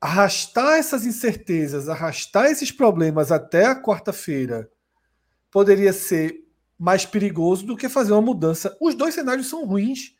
arrastar 0.00 0.78
essas 0.78 1.04
incertezas, 1.04 1.88
arrastar 1.88 2.46
esses 2.46 2.70
problemas 2.70 3.32
até 3.32 3.66
a 3.66 3.80
quarta-feira 3.80 4.70
poderia 5.50 5.92
ser 5.92 6.44
mais 6.78 7.06
perigoso 7.06 7.64
do 7.64 7.76
que 7.76 7.88
fazer 7.88 8.12
uma 8.12 8.20
mudança. 8.20 8.76
Os 8.80 8.94
dois 8.94 9.14
cenários 9.14 9.48
são 9.48 9.64
ruins 9.64 10.14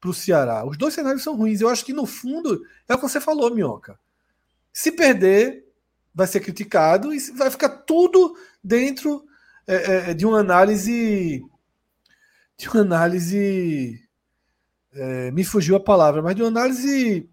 para 0.00 0.10
o 0.10 0.14
Ceará. 0.14 0.64
Os 0.64 0.76
dois 0.76 0.94
cenários 0.94 1.22
são 1.22 1.36
ruins. 1.36 1.60
Eu 1.60 1.68
acho 1.68 1.84
que, 1.84 1.92
no 1.92 2.06
fundo, 2.06 2.62
é 2.88 2.94
o 2.94 2.98
que 2.98 3.08
você 3.08 3.20
falou, 3.20 3.54
Minhoca. 3.54 3.98
Se 4.72 4.92
perder, 4.92 5.66
vai 6.14 6.26
ser 6.26 6.40
criticado 6.40 7.14
e 7.14 7.18
vai 7.32 7.50
ficar 7.50 7.68
tudo 7.68 8.36
dentro 8.62 9.24
é, 9.66 10.10
é, 10.10 10.14
de 10.14 10.26
uma 10.26 10.40
análise. 10.40 11.44
De 12.56 12.68
uma 12.68 12.80
análise. 12.80 14.02
É, 14.92 15.30
me 15.30 15.44
fugiu 15.44 15.76
a 15.76 15.80
palavra, 15.80 16.22
mas 16.22 16.34
de 16.34 16.42
uma 16.42 16.48
análise 16.48 17.28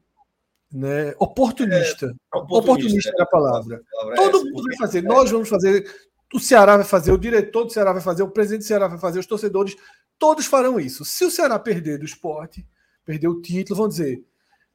né, 0.72 1.14
oportunista. 1.20 2.08
É, 2.08 2.38
oportunista, 2.38 2.72
oportunista 2.72 3.14
é 3.18 3.22
a 3.22 3.26
palavra. 3.26 3.82
palavra 3.92 4.16
Todo 4.16 4.46
mundo 4.46 4.64
vai 4.64 4.78
fazer. 4.78 5.02
Nós 5.04 5.32
vamos 5.32 5.48
fazer. 5.48 5.86
O 6.34 6.40
Ceará 6.40 6.76
vai 6.78 6.86
fazer, 6.86 7.12
o 7.12 7.18
diretor 7.18 7.66
do 7.66 7.72
Ceará 7.72 7.94
vai 7.94 8.02
fazer, 8.02 8.24
o 8.24 8.32
presidente 8.32 8.62
do 8.62 8.68
Ceará 8.68 8.88
vai 8.88 8.98
fazer, 8.98 9.20
os 9.20 9.28
torcedores 9.28 9.76
Todos 10.18 10.46
farão 10.46 10.80
isso. 10.80 11.04
Se 11.04 11.26
o 11.26 11.32
Ceará 11.32 11.60
perder 11.60 12.00
do 12.00 12.06
esporte, 12.06 12.66
perder 13.06 13.28
o 13.28 13.42
título, 13.42 13.78
vão 13.78 13.88
dizer, 13.88 14.24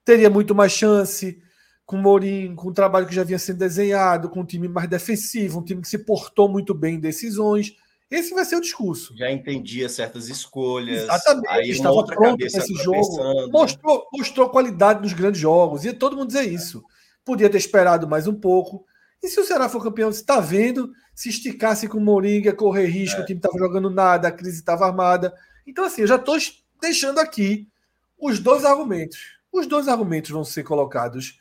teria 0.04 0.28
muito 0.30 0.54
mais 0.54 0.72
chance 0.72 1.40
com 1.86 1.96
o 1.96 2.02
Mourinho, 2.02 2.54
com 2.54 2.68
o 2.68 2.72
trabalho 2.72 3.06
que 3.06 3.14
já 3.14 3.24
vinha 3.24 3.38
sendo 3.38 3.58
desenhado, 3.58 4.28
com 4.28 4.40
um 4.40 4.44
time 4.44 4.68
mais 4.68 4.88
defensivo, 4.88 5.58
um 5.58 5.64
time 5.64 5.80
que 5.80 5.88
se 5.88 5.98
portou 5.98 6.46
muito 6.48 6.74
bem 6.74 6.96
em 6.96 7.00
decisões. 7.00 7.74
Esse 8.10 8.34
vai 8.34 8.44
ser 8.44 8.56
o 8.56 8.60
discurso. 8.60 9.16
Já 9.16 9.30
entendia 9.30 9.88
certas 9.88 10.28
escolhas. 10.28 11.04
Exatamente. 11.04 11.48
Aí 11.48 11.70
estava 11.70 12.04
pronto 12.04 12.38
para 12.38 12.46
esse 12.46 12.74
jogo. 12.74 13.50
Mostrou, 13.50 14.06
mostrou 14.12 14.50
qualidade 14.50 15.00
nos 15.00 15.12
grandes 15.12 15.40
jogos. 15.40 15.84
Ia 15.84 15.94
todo 15.94 16.16
mundo 16.16 16.28
dizer 16.28 16.50
isso. 16.50 16.82
Podia 17.24 17.50
ter 17.50 17.58
esperado 17.58 18.08
mais 18.08 18.26
um 18.26 18.34
pouco. 18.34 18.84
E 19.22 19.28
se 19.28 19.40
o 19.40 19.44
Ceará 19.44 19.68
for 19.68 19.82
campeão, 19.82 20.12
você 20.12 20.20
está 20.20 20.40
vendo, 20.40 20.92
se 21.14 21.28
esticasse 21.28 21.88
com 21.88 21.98
o 21.98 22.00
Moringa, 22.00 22.52
correr 22.52 22.86
risco, 22.86 23.20
é. 23.20 23.22
o 23.22 23.26
time 23.26 23.38
estava 23.38 23.58
jogando 23.58 23.90
nada, 23.90 24.28
a 24.28 24.32
crise 24.32 24.58
estava 24.58 24.86
armada. 24.86 25.34
Então, 25.66 25.84
assim, 25.84 26.02
eu 26.02 26.06
já 26.06 26.16
estou 26.16 26.36
deixando 26.80 27.18
aqui 27.18 27.68
os 28.18 28.38
dois 28.38 28.64
argumentos. 28.64 29.38
Os 29.52 29.66
dois 29.66 29.88
argumentos 29.88 30.30
vão 30.30 30.44
ser 30.44 30.62
colocados. 30.62 31.40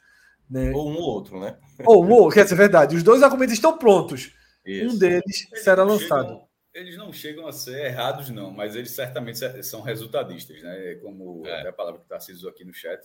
Né? 0.50 0.72
Ou 0.74 0.90
um 0.90 0.96
ou 0.96 1.02
outro, 1.02 1.40
né? 1.40 1.58
Ou 1.86 2.04
um 2.04 2.10
ou 2.10 2.22
outro, 2.22 2.36
quer 2.36 2.44
dizer, 2.44 2.56
verdade. 2.56 2.96
Os 2.96 3.04
dois 3.04 3.22
argumentos 3.22 3.54
estão 3.54 3.78
prontos. 3.78 4.34
Isso. 4.66 4.96
Um 4.96 4.98
deles 4.98 5.48
eles 5.52 5.64
será 5.64 5.84
lançado. 5.84 6.30
Chegam, 6.30 6.48
eles 6.74 6.98
não 6.98 7.14
chegam 7.14 7.48
a 7.48 7.52
ser 7.52 7.86
errados, 7.86 8.30
não, 8.30 8.52
mas 8.52 8.76
eles 8.76 8.92
certamente 8.92 9.40
são 9.64 9.82
resultadistas, 9.82 10.62
né? 10.62 10.96
Como 10.96 11.46
é. 11.46 11.68
a 11.68 11.74
palavra 11.74 12.00
que 12.00 12.06
está 12.06 12.16
Tarcísio 12.16 12.50
aqui 12.50 12.66
no 12.66 12.74
chat. 12.74 13.02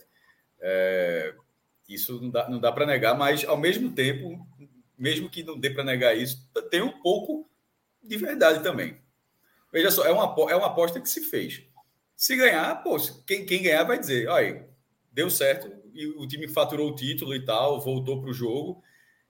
É, 0.59 1.33
isso 1.87 2.21
não 2.21 2.29
dá, 2.29 2.49
não 2.49 2.59
dá 2.59 2.71
para 2.71 2.85
negar, 2.85 3.17
mas 3.17 3.43
ao 3.45 3.57
mesmo 3.57 3.91
tempo, 3.91 4.45
mesmo 5.03 5.29
que 5.29 5.43
não 5.43 5.59
dê 5.59 5.69
para 5.69 5.83
negar 5.83 6.15
isso, 6.15 6.49
tem 6.71 6.81
um 6.81 7.01
pouco 7.01 7.45
de 8.01 8.15
verdade 8.15 8.63
também. 8.63 8.97
Veja 9.69 9.91
só, 9.91 10.05
é 10.05 10.11
uma, 10.13 10.33
é 10.49 10.55
uma 10.55 10.67
aposta 10.67 11.01
que 11.01 11.09
se 11.09 11.19
fez. 11.23 11.61
Se 12.15 12.37
ganhar, 12.37 12.81
pô, 12.81 12.95
quem, 13.27 13.45
quem 13.45 13.61
ganhar 13.61 13.83
vai 13.83 13.99
dizer, 13.99 14.29
olha, 14.29 14.65
deu 15.11 15.29
certo, 15.29 15.69
e 15.93 16.07
o 16.07 16.25
time 16.25 16.47
faturou 16.47 16.89
o 16.89 16.95
título 16.95 17.35
e 17.35 17.43
tal, 17.43 17.81
voltou 17.81 18.21
para 18.21 18.29
o 18.29 18.33
jogo. 18.33 18.81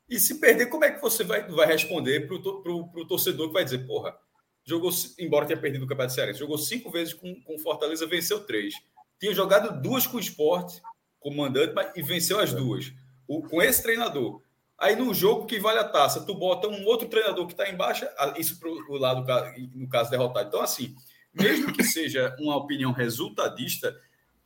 E 0.08 0.20
se 0.20 0.40
perder, 0.40 0.68
como 0.68 0.86
é 0.86 0.92
que 0.92 1.02
você 1.02 1.24
vai, 1.24 1.48
vai 1.48 1.66
responder 1.66 2.28
para 2.28 2.36
o 2.36 3.08
torcedor 3.08 3.48
que 3.48 3.54
vai 3.54 3.64
dizer, 3.64 3.80
porra, 3.88 4.16
jogou, 4.64 4.92
embora 5.18 5.48
tenha 5.48 5.60
perdido 5.60 5.86
o 5.86 5.88
Campeonato 5.88 6.14
Cearense, 6.14 6.38
jogou 6.38 6.60
cinco 6.60 6.92
vezes 6.92 7.16
com, 7.16 7.34
com 7.42 7.58
Fortaleza, 7.58 8.06
venceu 8.06 8.46
três. 8.46 8.76
Tinha 9.20 9.34
jogado 9.34 9.82
duas 9.82 10.06
com 10.06 10.18
o 10.18 10.20
esporte, 10.20 10.80
comandante, 11.20 11.74
mas, 11.74 11.92
e 11.96 12.04
venceu 12.04 12.40
as 12.40 12.54
duas. 12.54 12.94
O, 13.28 13.42
com 13.42 13.60
esse 13.60 13.82
treinador. 13.82 14.43
Aí 14.80 14.96
no 14.96 15.14
jogo 15.14 15.46
que 15.46 15.60
vale 15.60 15.80
a 15.80 15.88
taça, 15.88 16.26
tu 16.26 16.36
bota 16.36 16.68
um 16.68 16.86
outro 16.86 17.08
treinador 17.08 17.46
que 17.46 17.54
está 17.54 17.70
embaixo, 17.70 18.06
isso 18.38 18.60
para 18.60 18.70
o 18.70 18.98
lado, 18.98 19.26
no 19.74 19.88
caso, 19.88 20.10
derrotado. 20.10 20.48
Então, 20.48 20.62
assim, 20.62 20.96
mesmo 21.34 21.72
que 21.72 21.84
seja 21.84 22.36
uma 22.40 22.56
opinião 22.58 22.92
resultadista, 22.92 23.96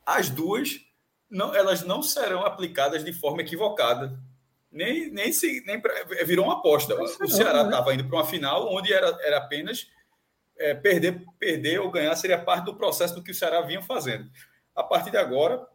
as 0.04 0.28
duas 0.28 0.80
não, 1.30 1.54
elas 1.54 1.82
não 1.82 2.02
serão 2.02 2.44
aplicadas 2.44 3.04
de 3.04 3.12
forma 3.12 3.42
equivocada. 3.42 4.18
Nem, 4.70 5.10
nem 5.10 5.32
se 5.32 5.62
nem 5.66 5.80
pra, 5.80 5.92
virou 6.24 6.44
uma 6.44 6.58
aposta. 6.58 6.94
O 6.94 7.28
Ceará 7.28 7.62
estava 7.62 7.90
né? 7.90 7.94
indo 7.94 8.04
para 8.08 8.18
uma 8.18 8.26
final 8.26 8.72
onde 8.72 8.92
era, 8.92 9.16
era 9.22 9.38
apenas 9.38 9.86
é, 10.58 10.74
perder, 10.74 11.24
perder 11.38 11.80
ou 11.80 11.90
ganhar 11.90 12.14
seria 12.16 12.38
parte 12.38 12.64
do 12.64 12.74
processo 12.74 13.14
do 13.14 13.22
que 13.22 13.30
o 13.30 13.34
Ceará 13.34 13.60
vinha 13.62 13.82
fazendo. 13.82 14.30
A 14.74 14.82
partir 14.82 15.10
de 15.10 15.16
agora, 15.16 15.66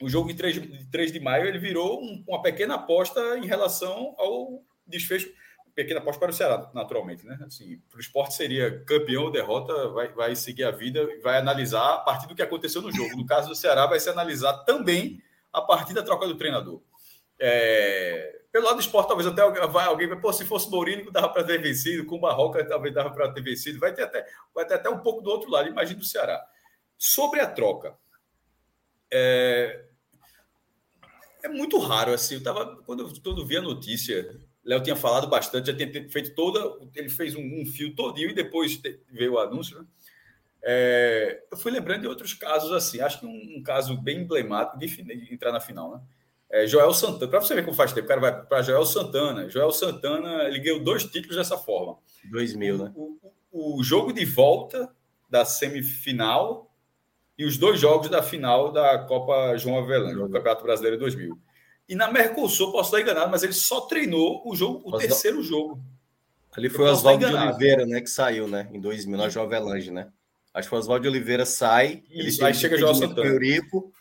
o 0.00 0.08
jogo 0.08 0.28
de 0.28 0.34
3, 0.34 0.54
de 0.54 0.90
3 0.90 1.12
de 1.12 1.20
maio 1.20 1.46
ele 1.46 1.58
virou 1.58 2.02
um, 2.02 2.24
uma 2.26 2.40
pequena 2.40 2.74
aposta 2.74 3.38
em 3.38 3.46
relação 3.46 4.14
ao 4.18 4.62
desfecho. 4.86 5.30
Pequena 5.74 6.00
aposta 6.00 6.18
para 6.18 6.30
o 6.30 6.34
Ceará, 6.34 6.70
naturalmente. 6.74 7.24
Né? 7.24 7.38
Assim, 7.46 7.80
para 7.88 7.98
o 7.98 8.00
esporte 8.00 8.34
seria 8.34 8.84
campeão 8.84 9.24
ou 9.24 9.30
derrota, 9.30 9.88
vai, 9.90 10.08
vai 10.08 10.34
seguir 10.34 10.64
a 10.64 10.72
vida, 10.72 11.06
vai 11.22 11.38
analisar 11.38 11.94
a 11.94 11.98
partir 11.98 12.26
do 12.26 12.34
que 12.34 12.42
aconteceu 12.42 12.82
no 12.82 12.90
jogo. 12.90 13.16
No 13.16 13.24
caso 13.24 13.48
do 13.48 13.54
Ceará, 13.54 13.86
vai 13.86 14.00
se 14.00 14.08
analisar 14.08 14.64
também 14.64 15.22
a 15.52 15.62
partir 15.62 15.94
da 15.94 16.02
troca 16.02 16.26
do 16.26 16.36
treinador. 16.36 16.82
É, 17.38 18.40
pelo 18.50 18.64
lado 18.64 18.76
do 18.76 18.80
esporte, 18.80 19.08
talvez 19.08 19.26
até 19.26 19.42
vai, 19.68 19.86
alguém 19.86 20.08
vai, 20.08 20.18
pô, 20.18 20.32
se 20.32 20.44
fosse 20.44 20.68
Mourinho, 20.68 21.12
dava 21.12 21.28
para 21.28 21.44
ter 21.44 21.60
vencido, 21.60 22.04
com 22.06 22.16
o 22.16 22.20
Barroca 22.20 22.66
talvez 22.66 22.92
dava 22.92 23.10
para 23.10 23.32
ter 23.32 23.42
vencido, 23.42 23.78
vai 23.78 23.92
ter, 23.92 24.02
até, 24.02 24.26
vai 24.54 24.66
ter 24.66 24.74
até 24.74 24.88
um 24.90 24.98
pouco 24.98 25.22
do 25.22 25.30
outro 25.30 25.50
lado, 25.50 25.68
imagina 25.68 26.00
do 26.00 26.04
Ceará. 26.04 26.44
Sobre 26.96 27.40
a 27.40 27.46
troca, 27.46 27.96
é, 29.12 29.84
é 31.42 31.48
muito 31.48 31.78
raro, 31.78 32.12
assim, 32.12 32.34
eu 32.34 32.42
tava, 32.42 32.76
quando 32.84 33.02
eu, 33.02 33.12
quando 33.22 33.40
eu 33.40 33.46
vi 33.46 33.56
a 33.56 33.62
notícia, 33.62 34.38
Léo 34.64 34.82
tinha 34.82 34.96
falado 34.96 35.26
bastante, 35.28 35.68
já 35.68 35.76
tinha 35.76 36.08
feito 36.10 36.34
toda, 36.34 36.60
ele 36.94 37.08
fez 37.08 37.34
um, 37.34 37.62
um 37.62 37.66
fio 37.66 37.94
todinho 37.94 38.30
e 38.30 38.34
depois 38.34 38.80
veio 39.10 39.34
o 39.34 39.38
anúncio, 39.38 39.78
né? 39.78 39.86
É, 40.60 41.44
eu 41.50 41.56
fui 41.56 41.70
lembrando 41.70 42.02
de 42.02 42.08
outros 42.08 42.34
casos 42.34 42.72
assim, 42.72 43.00
acho 43.00 43.20
que 43.20 43.26
um, 43.26 43.58
um 43.58 43.62
caso 43.62 43.96
bem 43.96 44.22
emblemático 44.22 44.78
de, 44.78 44.86
de 44.86 45.32
entrar 45.32 45.52
na 45.52 45.60
final, 45.60 45.92
né? 45.92 46.00
É, 46.50 46.66
Joel 46.66 46.94
Santana, 46.94 47.30
para 47.30 47.40
você 47.40 47.54
ver 47.54 47.62
como 47.62 47.76
faz 47.76 47.92
tempo, 47.92 48.06
o 48.06 48.08
cara 48.08 48.20
vai 48.20 48.46
para 48.46 48.62
Joel 48.62 48.84
Santana. 48.86 49.48
Joel 49.50 49.70
Santana, 49.70 50.44
ele 50.44 50.58
ganhou 50.60 50.80
dois 50.80 51.04
títulos 51.04 51.36
dessa 51.36 51.58
forma. 51.58 51.98
2000, 52.30 52.78
né? 52.78 52.92
O, 52.94 53.18
o, 53.52 53.78
o, 53.78 53.84
jogo 53.84 54.12
de 54.12 54.24
volta 54.24 54.90
da 55.28 55.44
semifinal 55.44 56.67
e 57.38 57.44
os 57.44 57.56
dois 57.56 57.78
jogos 57.78 58.08
da 58.08 58.22
final 58.22 58.72
da 58.72 58.98
Copa 58.98 59.56
João 59.56 59.78
Avelange, 59.78 60.16
do 60.16 60.28
Campeonato 60.28 60.64
Brasileiro 60.64 60.98
2000. 60.98 61.38
E 61.88 61.94
na 61.94 62.10
Mercosul, 62.10 62.72
posso 62.72 62.90
estar 62.90 63.00
enganado, 63.00 63.30
mas 63.30 63.42
ele 63.42 63.52
só 63.52 63.82
treinou 63.82 64.42
o 64.44 64.56
jogo, 64.56 64.82
o 64.84 64.98
terceiro 64.98 65.42
jogo. 65.42 65.80
Ali 66.52 66.68
foi 66.68 66.86
o 66.86 66.92
Oswaldo 66.92 67.26
de 67.26 67.32
Oliveira, 67.32 67.86
né, 67.86 68.00
que 68.00 68.10
saiu, 68.10 68.48
né, 68.48 68.68
em 68.72 68.80
2000, 68.80 69.16
na 69.16 69.28
João 69.28 69.46
Avelange, 69.46 69.90
né? 69.90 70.08
Acho 70.52 70.68
que 70.68 70.74
o 70.74 70.78
Oswaldo 70.78 71.02
de 71.02 71.08
Oliveira 71.08 71.46
sai, 71.46 72.02
Isso, 72.10 72.40
ele 72.40 72.48
aí 72.48 72.54
chega 72.54 72.76
Joel 72.76 72.94
Santana. 72.94 73.28
Eurico, 73.28 73.92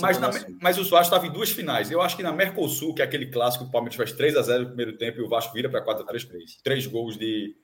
mas, 0.00 0.20
na, 0.20 0.30
mas 0.62 0.78
o 0.78 0.84
Vasco 0.84 1.06
estava 1.06 1.26
em 1.26 1.32
duas 1.32 1.50
finais. 1.50 1.90
Eu 1.90 2.00
acho 2.00 2.16
que 2.16 2.22
na 2.22 2.30
Mercosul, 2.30 2.94
que 2.94 3.02
é 3.02 3.04
aquele 3.04 3.26
clássico, 3.26 3.64
o 3.64 3.70
Palmeiras 3.70 3.96
faz 3.96 4.12
3 4.12 4.36
a 4.36 4.42
0 4.42 4.60
no 4.60 4.68
primeiro 4.68 4.96
tempo 4.96 5.18
e 5.18 5.22
o 5.22 5.28
Vasco 5.28 5.52
vira 5.52 5.68
para 5.68 5.82
4 5.82 6.04
a 6.04 6.06
3 6.06 6.24
três, 6.24 6.56
três 6.62 6.86
gols 6.86 7.18
de, 7.18 7.56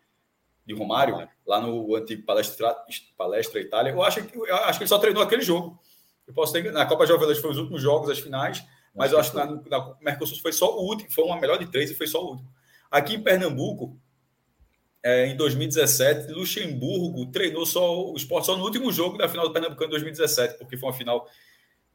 de 0.64 0.74
Romário, 0.74 1.28
lá 1.46 1.60
no 1.60 1.96
antigo 1.96 2.24
Palestra, 2.24 2.76
Palestra 3.16 3.60
Itália. 3.60 3.90
Eu 3.90 4.02
acho, 4.02 4.22
que, 4.22 4.36
eu 4.36 4.56
acho 4.56 4.78
que 4.78 4.84
ele 4.84 4.88
só 4.88 4.98
treinou 4.98 5.22
aquele 5.22 5.42
jogo. 5.42 5.78
Eu 6.26 6.32
posso 6.32 6.52
ter, 6.52 6.70
na 6.72 6.86
Copa 6.86 7.06
Jovem 7.06 7.34
foi 7.34 7.50
os 7.50 7.58
últimos 7.58 7.82
jogos, 7.82 8.08
as 8.08 8.18
finais, 8.18 8.64
mas 8.94 9.12
eu 9.12 9.18
acho 9.18 9.32
que 9.32 9.36
na, 9.36 9.46
na 9.46 9.96
Mercosul 10.00 10.38
foi 10.38 10.52
só 10.52 10.78
o 10.78 10.84
último, 10.86 11.10
foi 11.10 11.24
uma 11.24 11.40
melhor 11.40 11.58
de 11.58 11.66
três 11.66 11.90
e 11.90 11.94
foi 11.94 12.06
só 12.06 12.22
o 12.22 12.30
último. 12.30 12.52
Aqui 12.90 13.14
em 13.14 13.22
Pernambuco, 13.22 13.98
é, 15.02 15.26
em 15.26 15.36
2017, 15.36 16.32
Luxemburgo 16.32 17.26
treinou 17.32 17.66
só 17.66 18.12
o 18.12 18.16
esporte 18.16 18.46
só 18.46 18.56
no 18.56 18.62
último 18.62 18.92
jogo 18.92 19.18
da 19.18 19.28
final 19.28 19.48
do 19.48 19.52
Pernambucano 19.52 19.88
em 19.88 19.90
2017, 19.90 20.58
porque 20.58 20.76
foi 20.76 20.90
uma 20.90 20.96
final 20.96 21.28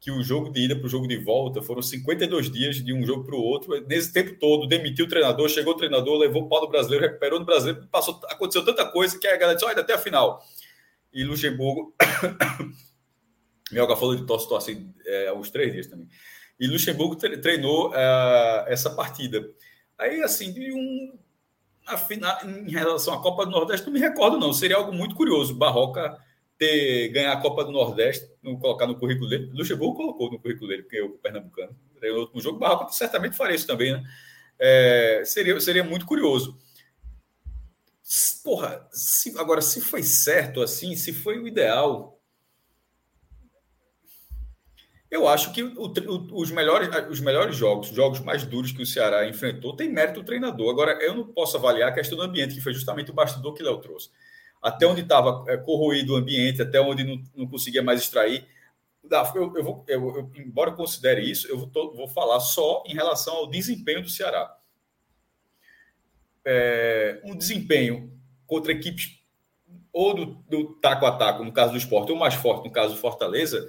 que 0.00 0.10
o 0.10 0.22
jogo 0.22 0.50
de 0.50 0.64
ida 0.64 0.76
para 0.76 0.86
o 0.86 0.88
jogo 0.88 1.08
de 1.08 1.16
volta 1.16 1.60
foram 1.60 1.82
52 1.82 2.50
dias 2.50 2.76
de 2.76 2.92
um 2.92 3.04
jogo 3.04 3.24
para 3.24 3.34
o 3.34 3.40
outro. 3.40 3.84
Nesse 3.86 4.12
tempo 4.12 4.38
todo, 4.38 4.66
demitiu 4.68 5.06
o 5.06 5.08
treinador, 5.08 5.48
chegou 5.48 5.74
o 5.74 5.76
treinador, 5.76 6.16
levou 6.18 6.42
o 6.42 6.48
pau 6.48 6.60
do 6.60 6.68
brasileiro, 6.68 7.04
recuperou 7.04 7.40
no 7.40 7.44
brasileiro, 7.44 7.86
passou, 7.88 8.20
aconteceu 8.28 8.64
tanta 8.64 8.84
coisa 8.86 9.18
que 9.18 9.26
a 9.26 9.36
galera 9.36 9.54
disse: 9.54 9.66
olha, 9.66 9.80
até 9.80 9.94
a 9.94 9.98
final. 9.98 10.42
E 11.12 11.24
Luxemburgo. 11.24 11.94
Melga 13.70 13.96
falou 13.96 14.16
de 14.16 14.24
tosse, 14.24 14.48
tosse 14.48 14.88
é, 15.04 15.28
há 15.28 15.34
uns 15.34 15.50
três 15.50 15.72
dias 15.72 15.86
também. 15.86 16.08
E 16.58 16.66
Luxemburgo 16.66 17.16
treinou 17.16 17.90
uh, 17.90 18.64
essa 18.66 18.90
partida. 18.90 19.48
Aí, 19.98 20.22
assim, 20.22 20.52
de 20.52 20.72
um. 20.72 21.18
Afinal, 21.86 22.38
em 22.44 22.70
relação 22.70 23.14
à 23.14 23.22
Copa 23.22 23.46
do 23.46 23.50
Nordeste, 23.50 23.86
não 23.86 23.92
me 23.92 24.00
recordo, 24.00 24.38
não. 24.38 24.52
Seria 24.52 24.76
algo 24.76 24.92
muito 24.92 25.14
curioso. 25.14 25.54
Barroca 25.54 26.18
ter 26.58 27.08
ganhar 27.10 27.32
a 27.32 27.40
Copa 27.40 27.64
do 27.64 27.70
Nordeste, 27.70 28.28
não 28.42 28.58
colocar 28.58 28.86
no 28.86 28.98
currículo 28.98 29.30
dele. 29.30 29.50
Luxemburgo 29.54 29.94
colocou 29.96 30.30
no 30.30 30.40
currículo 30.40 30.68
dele, 30.68 30.82
porque 30.82 30.96
eu, 30.96 31.06
o 31.06 31.18
Pernambucano, 31.18 31.74
no 32.02 32.20
último 32.20 32.40
jogo, 32.40 32.58
Barroca 32.58 32.92
certamente 32.92 33.36
faria 33.36 33.54
isso 33.54 33.66
também, 33.66 33.92
né? 33.92 34.02
É, 34.58 35.22
seria, 35.24 35.58
seria 35.60 35.84
muito 35.84 36.04
curioso. 36.04 36.58
Porra, 38.42 38.88
se, 38.90 39.38
agora, 39.38 39.60
se 39.60 39.80
foi 39.80 40.02
certo 40.02 40.60
assim, 40.60 40.96
se 40.96 41.12
foi 41.12 41.38
o 41.38 41.46
ideal, 41.46 42.20
eu 45.10 45.28
acho 45.28 45.52
que 45.52 45.62
o, 45.62 45.74
o, 45.76 46.40
os, 46.40 46.50
melhores, 46.50 46.88
os 47.08 47.20
melhores 47.20 47.54
jogos, 47.54 47.90
os 47.90 47.96
jogos 47.96 48.20
mais 48.20 48.44
duros 48.44 48.72
que 48.72 48.82
o 48.82 48.86
Ceará 48.86 49.28
enfrentou, 49.28 49.76
tem 49.76 49.92
mérito 49.92 50.20
do 50.20 50.26
treinador. 50.26 50.70
Agora, 50.70 50.98
eu 51.02 51.14
não 51.14 51.26
posso 51.28 51.56
avaliar 51.56 51.90
a 51.90 51.94
questão 51.94 52.18
do 52.18 52.24
ambiente, 52.24 52.54
que 52.54 52.60
foi 52.60 52.72
justamente 52.72 53.10
o 53.10 53.14
bastidor 53.14 53.54
que 53.54 53.62
Léo 53.62 53.78
trouxe 53.78 54.10
até 54.62 54.86
onde 54.86 55.02
estava 55.02 55.44
é, 55.48 55.56
corroído 55.56 56.14
o 56.14 56.16
ambiente, 56.16 56.62
até 56.62 56.80
onde 56.80 57.04
não, 57.04 57.22
não 57.34 57.46
conseguia 57.46 57.82
mais 57.82 58.00
extrair. 58.00 58.46
Eu, 59.34 59.56
eu 59.56 59.64
vou, 59.64 59.84
eu, 59.88 60.16
eu, 60.16 60.30
embora 60.36 60.70
eu 60.70 60.76
considere 60.76 61.22
isso, 61.22 61.48
eu 61.48 61.58
vou, 61.58 61.94
vou, 61.94 62.08
falar 62.08 62.40
só 62.40 62.82
em 62.86 62.94
relação 62.94 63.34
ao 63.34 63.46
desempenho 63.48 64.02
do 64.02 64.08
Ceará. 64.08 64.54
É, 66.44 67.20
um 67.24 67.36
desempenho 67.36 68.12
contra 68.46 68.72
equipes 68.72 69.18
ou 69.92 70.14
do, 70.14 70.26
do 70.48 70.74
taco 70.74 71.06
a 71.06 71.16
taco, 71.16 71.44
no 71.44 71.52
caso 71.52 71.72
do 71.72 71.78
esporte, 71.78 72.12
ou 72.12 72.18
mais 72.18 72.34
forte, 72.34 72.66
no 72.66 72.72
caso 72.72 72.94
do 72.94 73.00
Fortaleza, 73.00 73.66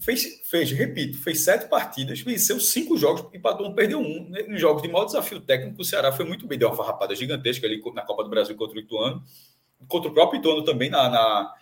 fez, 0.00 0.42
fez, 0.48 0.70
repito, 0.72 1.18
fez 1.18 1.40
sete 1.40 1.68
partidas, 1.68 2.20
venceu 2.20 2.58
cinco 2.58 2.96
jogos, 2.96 3.24
empatou 3.32 3.68
um, 3.68 3.74
perdeu 3.74 4.00
um. 4.00 4.32
Em 4.36 4.58
jogos 4.58 4.82
de 4.82 4.88
maior 4.88 5.04
desafio 5.04 5.40
técnico, 5.40 5.80
o 5.80 5.84
Ceará 5.84 6.12
foi 6.12 6.24
muito 6.24 6.46
bem, 6.46 6.58
deu 6.58 6.68
uma 6.68 6.76
farrapada 6.76 7.14
gigantesca 7.14 7.66
ali 7.66 7.80
na 7.94 8.02
Copa 8.02 8.24
do 8.24 8.30
Brasil 8.30 8.56
contra 8.56 8.76
o 8.76 8.80
Ituano 8.80 9.22
contra 9.86 10.10
o 10.10 10.14
próprio 10.14 10.38
Ituano 10.38 10.64
também 10.64 10.90
na, 10.90 11.08
na, 11.08 11.54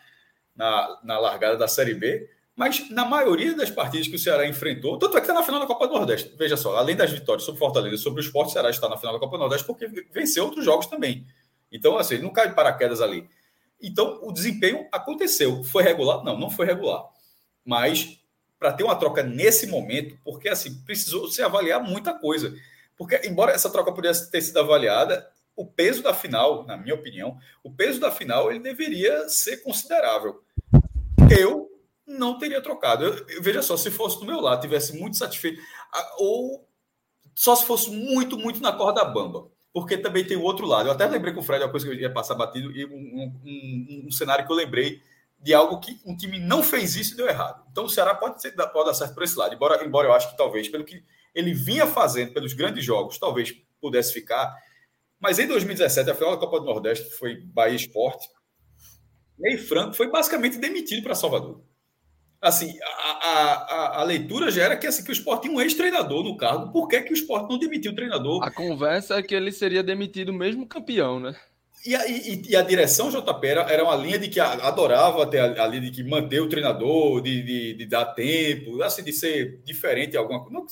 na, 0.57 0.99
na, 1.03 1.19
largada 1.19 1.57
da 1.57 1.69
Série 1.69 1.95
B. 1.95 2.29
Mas 2.55 2.89
na 2.91 3.05
maioria 3.05 3.55
das 3.55 3.71
partidas 3.71 4.09
que 4.09 4.17
o 4.17 4.19
Ceará 4.19 4.47
enfrentou, 4.47 4.99
tanto 4.99 5.17
é 5.17 5.21
que 5.21 5.27
está 5.27 5.35
na 5.35 5.43
final 5.43 5.61
da 5.61 5.67
Copa 5.67 5.87
do 5.87 5.95
Nordeste. 5.95 6.35
Veja 6.39 6.57
só, 6.57 6.77
além 6.77 6.97
das 6.97 7.11
vitórias 7.11 7.45
sobre 7.45 7.59
Fortaleza, 7.59 7.99
sobre 7.99 8.21
o 8.21 8.25
Esporte, 8.25 8.49
o 8.49 8.53
Ceará 8.53 8.71
está 8.71 8.89
na 8.89 8.97
final 8.97 9.13
da 9.13 9.21
Copa 9.21 9.37
do 9.37 9.41
Nordeste 9.41 9.67
porque 9.67 9.87
venceu 10.11 10.45
outros 10.45 10.65
jogos 10.65 10.87
também. 10.87 11.27
Então, 11.71 11.99
assim, 11.99 12.19
não 12.19 12.33
cai 12.33 12.49
de 12.49 12.55
paraquedas 12.55 13.03
ali. 13.03 13.29
Então, 13.83 14.21
o 14.23 14.33
desempenho 14.33 14.87
aconteceu. 14.91 15.63
Foi 15.65 15.83
regular? 15.83 16.25
Não, 16.25 16.39
não 16.39 16.49
foi 16.49 16.65
regular. 16.65 17.05
Mas 17.63 18.19
para 18.59 18.73
ter 18.73 18.85
uma 18.85 18.97
troca 18.97 19.23
nesse 19.23 19.67
momento, 19.67 20.19
porque 20.25 20.49
assim, 20.49 20.83
precisou 20.85 21.29
se 21.29 21.43
avaliar 21.43 21.83
muita 21.83 22.15
coisa. 22.15 22.55
Porque, 22.97 23.21
embora 23.25 23.53
essa 23.53 23.69
troca 23.69 23.93
pudesse 23.93 24.31
ter 24.31 24.41
sido 24.41 24.59
avaliada, 24.59 25.29
o 25.57 25.66
peso 25.66 26.03
da 26.03 26.12
final, 26.12 26.64
na 26.66 26.77
minha 26.77 26.95
opinião, 26.95 27.38
o 27.64 27.71
peso 27.71 27.99
da 27.99 28.11
final 28.11 28.51
ele 28.51 28.61
deveria 28.61 29.27
ser 29.29 29.57
considerável. 29.59 30.45
Eu 31.31 31.71
não 32.07 32.38
teria 32.38 32.62
trocado. 32.62 33.05
Eu, 33.05 33.42
veja 33.42 33.62
só, 33.62 33.77
se 33.77 33.90
fosse 33.90 34.21
do 34.21 34.27
meu 34.27 34.40
lado, 34.40 34.61
tivesse 34.61 34.97
muito 34.97 35.16
satisfeito, 35.16 35.61
ou 36.19 36.69
só 37.35 37.57
se 37.57 37.64
fosse 37.64 37.90
muito, 37.90 38.38
muito 38.38 38.61
na 38.61 38.73
corda 38.73 39.05
bamba. 39.05 39.49
Porque 39.73 39.97
também 39.99 40.25
tem 40.25 40.37
o 40.37 40.42
outro 40.42 40.66
lado. 40.66 40.88
Eu 40.88 40.92
até 40.92 41.07
lembrei 41.07 41.35
com 41.35 41.40
o 41.40 41.42
Fred 41.42 41.64
uma 41.64 41.71
coisa 41.71 41.87
que 41.87 41.92
eu 41.92 41.99
ia 41.99 42.12
passar 42.12 42.35
batido, 42.35 42.71
e 42.71 42.85
um, 42.87 43.35
um, 43.45 44.07
um, 44.07 44.11
cenário 44.11 44.47
que 44.47 44.53
eu 44.53 44.57
lembrei 44.57 45.03
de 45.38 45.53
algo 45.53 45.81
que 45.81 46.01
um 46.05 46.16
time 46.16 46.38
não 46.38 46.62
fez 46.62 46.97
isso 46.97 47.14
e 47.14 47.16
deu 47.16 47.29
errado. 47.29 47.62
Então 47.71 47.85
o 47.85 47.90
Ceará 47.90 48.14
pode, 48.14 48.40
ser, 48.40 48.53
pode 48.53 48.87
dar 48.87 48.95
certo 48.95 49.14
por 49.14 49.23
esse 49.23 49.38
lado. 49.38 49.55
Embora, 49.55 49.85
embora 49.85 50.09
eu 50.09 50.12
acho 50.12 50.31
que 50.31 50.37
talvez, 50.37 50.69
pelo 50.69 50.85
que 50.85 51.03
ele 51.35 51.53
vinha 51.53 51.87
fazendo 51.87 52.33
pelos 52.33 52.55
grandes 52.55 52.85
jogos, 52.85 53.19
talvez 53.19 53.55
pudesse 53.81 54.12
ficar. 54.12 54.55
Mas 55.21 55.39
em 55.39 55.47
2017, 55.47 56.11
a 56.11 56.15
final 56.15 56.33
da 56.33 56.39
Copa 56.39 56.61
do 56.61 56.67
Nordeste 56.67 57.11
foi 57.17 57.37
Bahia 57.37 57.77
Esporte. 57.77 58.29
Ney 59.39 59.59
Franco 59.59 59.95
foi 59.95 60.11
basicamente 60.11 60.59
demitido 60.59 61.03
para 61.03 61.15
Salvador. 61.15 61.63
Assim, 62.41 62.79
a, 62.83 63.11
a, 63.11 64.01
a, 64.01 64.05
leitura 64.05 64.51
já 64.51 64.65
era 64.65 64.77
que, 64.77 64.87
assim, 64.87 65.03
que 65.03 65.11
o 65.11 65.13
esporte 65.13 65.43
tinha 65.43 65.55
um 65.55 65.61
ex-treinador 65.61 66.23
no 66.23 66.37
cargo. 66.37 66.71
Por 66.71 66.87
que, 66.87 67.01
que 67.01 67.13
o 67.13 67.15
esporte 67.15 67.49
não 67.51 67.59
demitiu 67.59 67.93
o 67.93 67.95
treinador? 67.95 68.43
A 68.43 68.51
conversa 68.51 69.17
é 69.17 69.23
que 69.23 69.35
ele 69.35 69.51
seria 69.51 69.83
demitido 69.83 70.33
mesmo 70.33 70.67
campeão, 70.67 71.19
né? 71.19 71.35
E 71.85 71.95
a, 71.95 72.07
e, 72.07 72.43
e 72.49 72.57
a 72.57 72.63
direção 72.63 73.11
JP 73.11 73.47
era, 73.47 73.63
era, 73.63 73.85
uma 73.85 73.97
linha 73.97 74.19
de 74.19 74.29
que 74.29 74.41
adorava 74.41 75.23
até 75.23 75.41
a, 75.41 75.65
a 75.65 75.67
linha 75.67 75.83
de 75.83 75.91
que 75.91 76.03
manter 76.03 76.41
o 76.41 76.49
treinador, 76.49 77.23
de, 77.23 77.43
de, 77.43 77.75
de, 77.75 77.87
dar 77.87 78.07
tempo, 78.07 78.83
assim, 78.83 79.03
de 79.03 79.13
ser 79.13 79.61
diferente 79.65 80.17
alguma 80.17 80.41
coisa. 80.41 80.55
Não, 80.55 80.67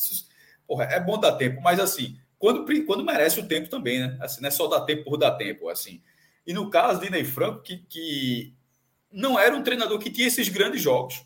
porra, 0.66 0.84
é 0.84 1.00
bom 1.00 1.18
dar 1.18 1.32
tempo, 1.32 1.60
mas 1.62 1.80
assim, 1.80 2.16
quando, 2.44 2.84
quando 2.84 3.02
merece 3.02 3.40
o 3.40 3.48
tempo 3.48 3.70
também, 3.70 4.00
né? 4.00 4.18
Assim, 4.20 4.42
não 4.42 4.48
é 4.48 4.50
só 4.50 4.66
dar 4.66 4.82
tempo 4.82 5.04
por 5.04 5.16
dar 5.16 5.30
tempo, 5.30 5.70
assim. 5.70 6.02
E 6.46 6.52
no 6.52 6.68
caso 6.68 7.00
de 7.00 7.08
Ney 7.08 7.24
Franco, 7.24 7.62
que, 7.62 7.78
que 7.88 8.54
não 9.10 9.38
era 9.38 9.56
um 9.56 9.62
treinador 9.62 9.98
que 9.98 10.10
tinha 10.10 10.28
esses 10.28 10.50
grandes 10.50 10.82
jogos. 10.82 11.24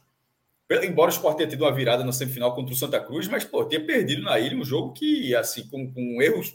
Embora 0.85 1.11
o 1.11 1.13
Sport 1.13 1.39
tenha 1.39 1.49
tido 1.49 1.65
uma 1.65 1.75
virada 1.75 2.05
na 2.05 2.13
semifinal 2.13 2.55
contra 2.55 2.73
o 2.73 2.77
Santa 2.77 3.01
Cruz, 3.01 3.27
mas 3.27 3.43
pô, 3.43 3.65
tinha 3.65 3.85
perdido 3.85 4.23
na 4.23 4.39
ilha 4.39 4.57
um 4.57 4.65
jogo 4.65 4.93
que, 4.93 5.35
assim, 5.35 5.67
com, 5.67 5.93
com 5.93 6.23
erros, 6.23 6.55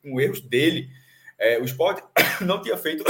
com 0.00 0.20
erros 0.20 0.40
dele, 0.40 0.88
é, 1.36 1.58
o 1.58 1.64
Sport 1.64 2.04
não 2.46 2.62
tinha 2.62 2.76
feito 2.76 3.02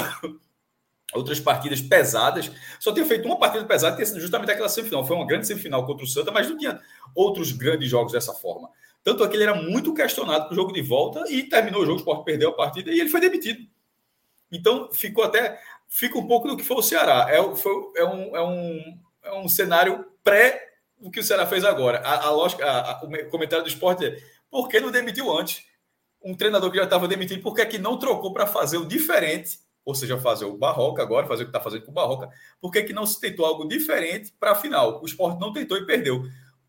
outras 1.12 1.38
partidas 1.38 1.82
pesadas, 1.82 2.50
só 2.80 2.90
tinha 2.94 3.04
feito 3.04 3.26
uma 3.26 3.38
partida 3.38 3.66
pesada, 3.66 3.96
que 3.96 4.02
tinha 4.02 4.06
sido 4.06 4.20
justamente 4.20 4.50
aquela 4.50 4.70
semifinal. 4.70 5.04
Foi 5.04 5.14
uma 5.14 5.26
grande 5.26 5.46
semifinal 5.46 5.84
contra 5.84 6.06
o 6.06 6.08
Santa, 6.08 6.32
mas 6.32 6.48
não 6.48 6.56
tinha 6.56 6.80
outros 7.14 7.52
grandes 7.52 7.90
jogos 7.90 8.12
dessa 8.12 8.32
forma. 8.32 8.70
Tanto 9.06 9.22
é 9.22 9.28
que 9.28 9.36
ele 9.36 9.44
era 9.44 9.54
muito 9.54 9.94
questionado 9.94 10.46
para 10.46 10.52
o 10.52 10.56
jogo 10.56 10.72
de 10.72 10.82
volta 10.82 11.22
e 11.30 11.44
terminou 11.44 11.80
o 11.80 11.86
jogo, 11.86 11.98
o 11.98 12.00
Sport 12.00 12.24
perdeu 12.24 12.50
a 12.50 12.52
partida 12.52 12.90
e 12.90 12.98
ele 12.98 13.08
foi 13.08 13.20
demitido. 13.20 13.64
Então 14.50 14.92
ficou 14.92 15.22
até. 15.22 15.60
Fica 15.86 16.18
um 16.18 16.26
pouco 16.26 16.48
do 16.48 16.56
que 16.56 16.64
foi 16.64 16.76
o 16.76 16.82
Ceará. 16.82 17.24
É, 17.30 17.54
foi, 17.54 17.72
é, 17.94 18.04
um, 18.04 18.36
é, 18.36 18.42
um, 18.42 18.98
é 19.22 19.32
um 19.34 19.48
cenário 19.48 20.04
pré 20.24 20.60
o 21.00 21.08
que 21.08 21.20
o 21.20 21.22
Ceará 21.22 21.46
fez 21.46 21.64
agora. 21.64 22.00
A, 22.00 22.26
a 22.26 22.30
lógica, 22.30 22.66
a, 22.66 22.94
a, 22.94 23.04
o 23.04 23.30
comentário 23.30 23.62
do 23.62 23.68
esporte 23.68 24.04
é 24.04 24.18
por 24.50 24.68
que 24.68 24.80
não 24.80 24.90
demitiu 24.90 25.30
antes? 25.30 25.64
Um 26.20 26.34
treinador 26.34 26.68
que 26.72 26.76
já 26.76 26.82
estava 26.82 27.06
demitido, 27.06 27.40
por 27.42 27.54
que, 27.54 27.60
é 27.60 27.66
que 27.66 27.78
não 27.78 28.00
trocou 28.00 28.32
para 28.32 28.44
fazer 28.44 28.78
o 28.78 28.84
diferente? 28.84 29.60
Ou 29.84 29.94
seja, 29.94 30.18
fazer 30.18 30.46
o 30.46 30.56
Barroca 30.56 31.00
agora, 31.00 31.28
fazer 31.28 31.44
o 31.44 31.46
que 31.46 31.50
está 31.50 31.60
fazendo 31.60 31.84
com 31.84 31.92
o 31.92 31.94
Barroca. 31.94 32.28
Por 32.60 32.72
que, 32.72 32.82
que 32.82 32.92
não 32.92 33.06
se 33.06 33.20
tentou 33.20 33.46
algo 33.46 33.68
diferente 33.68 34.32
para 34.40 34.50
a 34.50 34.56
final? 34.56 35.00
O 35.00 35.06
esporte 35.06 35.38
não 35.38 35.52
tentou 35.52 35.78
e 35.78 35.86
perdeu. 35.86 36.24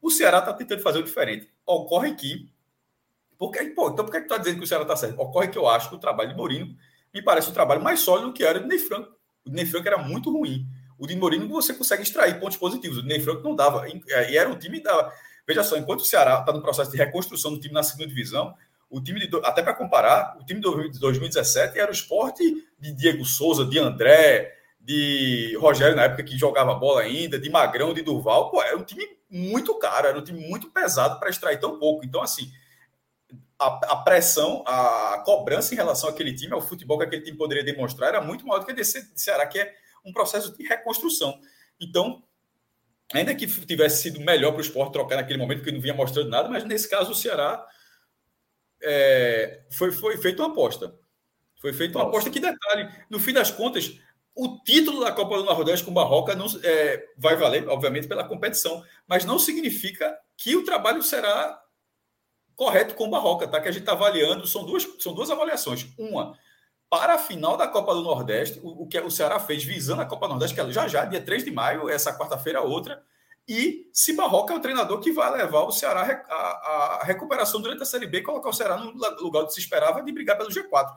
O 0.08 0.10
Ceará 0.10 0.40
está 0.40 0.54
tentando 0.54 0.82
fazer 0.82 1.00
o 1.00 1.04
diferente. 1.04 1.50
Ocorre 1.66 2.16
que. 2.16 2.50
Porque, 3.38 3.62
pô, 3.66 3.90
então 3.90 4.06
por 4.06 4.12
que, 4.12 4.22
tu 4.22 4.24
está 4.24 4.38
dizendo 4.38 4.58
que 4.58 4.64
o 4.64 4.68
Ceará 4.68 4.84
está 4.84 4.96
certo? 4.96 5.20
Ocorre 5.20 5.50
que 5.50 5.58
eu 5.58 5.68
acho 5.68 5.90
que 5.90 5.96
o 5.96 6.00
trabalho 6.00 6.30
de 6.30 6.36
Mourinho 6.36 6.78
me 7.14 7.22
parece 7.22 7.50
um 7.50 7.54
trabalho 7.54 7.84
mais 7.84 8.00
sólido 8.00 8.28
do 8.28 8.34
que 8.34 8.42
era 8.42 8.58
o 8.58 8.62
de 8.62 8.70
Ney 8.70 8.80
Franco. 8.80 9.12
O 9.46 9.50
Ney 9.50 9.66
Franco 9.66 9.86
era 9.86 9.98
muito 9.98 10.32
ruim. 10.32 10.66
O 10.98 11.06
de 11.06 11.14
Mourinho 11.14 11.46
você 11.50 11.74
consegue 11.74 12.04
extrair 12.04 12.40
pontos 12.40 12.56
positivos. 12.56 13.00
O 13.00 13.04
Ney 13.04 13.20
Franco 13.20 13.44
não 13.44 13.54
dava. 13.54 13.86
E 13.90 14.38
era 14.38 14.48
um 14.48 14.58
time 14.58 14.82
da. 14.82 15.12
Veja 15.46 15.62
só, 15.62 15.76
enquanto 15.76 16.00
o 16.00 16.06
Ceará 16.06 16.40
está 16.40 16.54
no 16.54 16.62
processo 16.62 16.90
de 16.90 16.96
reconstrução 16.96 17.52
do 17.52 17.60
time 17.60 17.74
na 17.74 17.84
segunda 17.84 18.08
divisão, 18.08 18.56
o 18.90 19.02
time 19.02 19.28
de, 19.28 19.30
até 19.44 19.62
para 19.62 19.74
comparar, 19.74 20.38
o 20.40 20.46
time 20.46 20.62
de 20.62 21.00
2017 21.02 21.78
era 21.78 21.92
o 21.92 21.94
esporte 21.94 22.66
de 22.80 22.94
Diego 22.94 23.26
Souza, 23.26 23.66
de 23.66 23.78
André, 23.78 24.57
de 24.88 25.54
Rogério 25.60 25.98
na 25.98 26.04
época 26.04 26.24
que 26.24 26.38
jogava 26.38 26.74
bola 26.74 27.02
ainda, 27.02 27.38
de 27.38 27.50
Magrão, 27.50 27.94
de 27.94 28.02
Durval. 28.02 28.50
Pô, 28.50 28.64
era 28.64 28.78
um 28.78 28.86
time 28.86 29.06
muito 29.30 29.78
caro, 29.78 30.08
era 30.08 30.18
um 30.18 30.24
time 30.24 30.40
muito 30.48 30.72
pesado 30.72 31.20
para 31.20 31.30
extrair 31.30 31.60
tão 31.60 31.78
pouco. 31.78 32.06
Então, 32.06 32.22
assim, 32.22 32.50
a, 33.60 33.68
a, 33.92 33.96
pressão, 33.98 34.64
a 34.66 35.22
cobrança 35.26 35.74
em 35.74 35.76
relação 35.76 36.10
àquele 36.10 36.34
time, 36.34 36.54
ao 36.54 36.62
futebol 36.62 36.98
que 36.98 37.04
aquele 37.04 37.22
time 37.22 37.38
poderia 37.38 37.66
demonstrar, 37.66 38.08
era 38.08 38.22
muito 38.22 38.48
maior 38.48 38.60
do 38.62 38.66
que 38.66 38.72
desse 38.72 39.14
de 39.14 39.20
Ceará, 39.20 39.46
que 39.46 39.60
é 39.60 39.76
um 40.06 40.14
processo 40.14 40.56
de 40.56 40.66
reconstrução. 40.66 41.38
Então, 41.82 42.24
ainda 43.14 43.36
que 43.36 43.46
tivesse 43.46 44.04
sido 44.04 44.22
melhor 44.22 44.52
para 44.52 44.60
o 44.60 44.64
esporte 44.64 44.94
trocar 44.94 45.18
naquele 45.18 45.38
momento, 45.38 45.58
porque 45.58 45.74
não 45.74 45.82
vinha 45.82 45.94
mostrando 45.94 46.30
nada, 46.30 46.48
mas 46.48 46.64
nesse 46.64 46.90
caso 46.90 47.12
o 47.12 47.16
Ceará 47.16 47.62
é, 48.82 49.66
foi, 49.70 49.92
foi 49.92 50.16
feita 50.16 50.42
uma 50.44 50.52
aposta. 50.54 50.98
Foi 51.60 51.74
feita 51.74 51.98
uma 51.98 52.06
Nossa. 52.06 52.16
aposta 52.16 52.30
que 52.30 52.40
detalhe, 52.40 52.90
no 53.10 53.20
fim 53.20 53.34
das 53.34 53.52
contas, 53.52 54.00
o 54.38 54.60
título 54.64 55.04
da 55.04 55.12
Copa 55.12 55.38
do 55.38 55.44
Nordeste 55.44 55.84
com 55.84 55.94
Barroca 55.94 56.36
não, 56.36 56.46
é, 56.64 57.06
vai 57.18 57.36
valer, 57.36 57.68
obviamente, 57.68 58.08
pela 58.08 58.24
competição, 58.24 58.84
mas 59.08 59.26
não 59.26 59.40
significa 59.40 60.16
que 60.38 60.56
o 60.56 60.64
trabalho 60.64 61.02
será 61.02 61.60
correto 62.56 62.94
com 62.94 63.10
Barroca, 63.10 63.48
tá? 63.48 63.60
Que 63.60 63.68
a 63.68 63.72
gente 63.72 63.82
está 63.82 63.94
avaliando, 63.94 64.46
são 64.46 64.64
duas, 64.64 64.88
são 65.00 65.14
duas 65.14 65.32
avaliações. 65.32 65.88
Uma, 65.98 66.38
para 66.88 67.16
a 67.16 67.20
final 67.20 67.58
da 67.58 67.68
Copa 67.68 67.96
do 67.96 68.04
Nordeste, 68.04 68.60
o, 68.64 68.84
o 68.84 68.88
que 68.88 69.00
o 69.00 69.10
Ceará 69.10 69.40
fez 69.40 69.64
visando 69.64 70.04
a 70.04 70.06
Copa 70.06 70.28
do 70.28 70.32
Nordeste, 70.32 70.54
que 70.54 70.62
é 70.62 70.72
já 70.72 70.88
já, 70.88 71.04
dia 71.06 71.22
3 71.22 71.44
de 71.44 71.52
maio, 71.52 71.90
essa 71.90 72.16
quarta-feira 72.16 72.62
outra, 72.62 73.04
e 73.48 73.90
se 73.94 74.12
Barroca 74.14 74.54
é 74.54 74.58
o 74.58 74.60
treinador 74.60 75.00
que 75.00 75.12
vai 75.12 75.32
levar 75.32 75.62
o 75.62 75.72
Ceará 75.72 76.26
a, 76.30 77.02
recuperação 77.06 77.62
durante 77.62 77.82
a 77.82 77.86
Série 77.86 78.06
B, 78.06 78.22
colocar 78.22 78.50
o 78.50 78.54
Ceará 78.54 78.78
no 78.78 78.92
lugar 79.22 79.46
que 79.46 79.54
se 79.54 79.62
esperava 79.62 80.04
de 80.04 80.12
brigar 80.12 80.38
pelo 80.38 80.50
G4. 80.50 80.94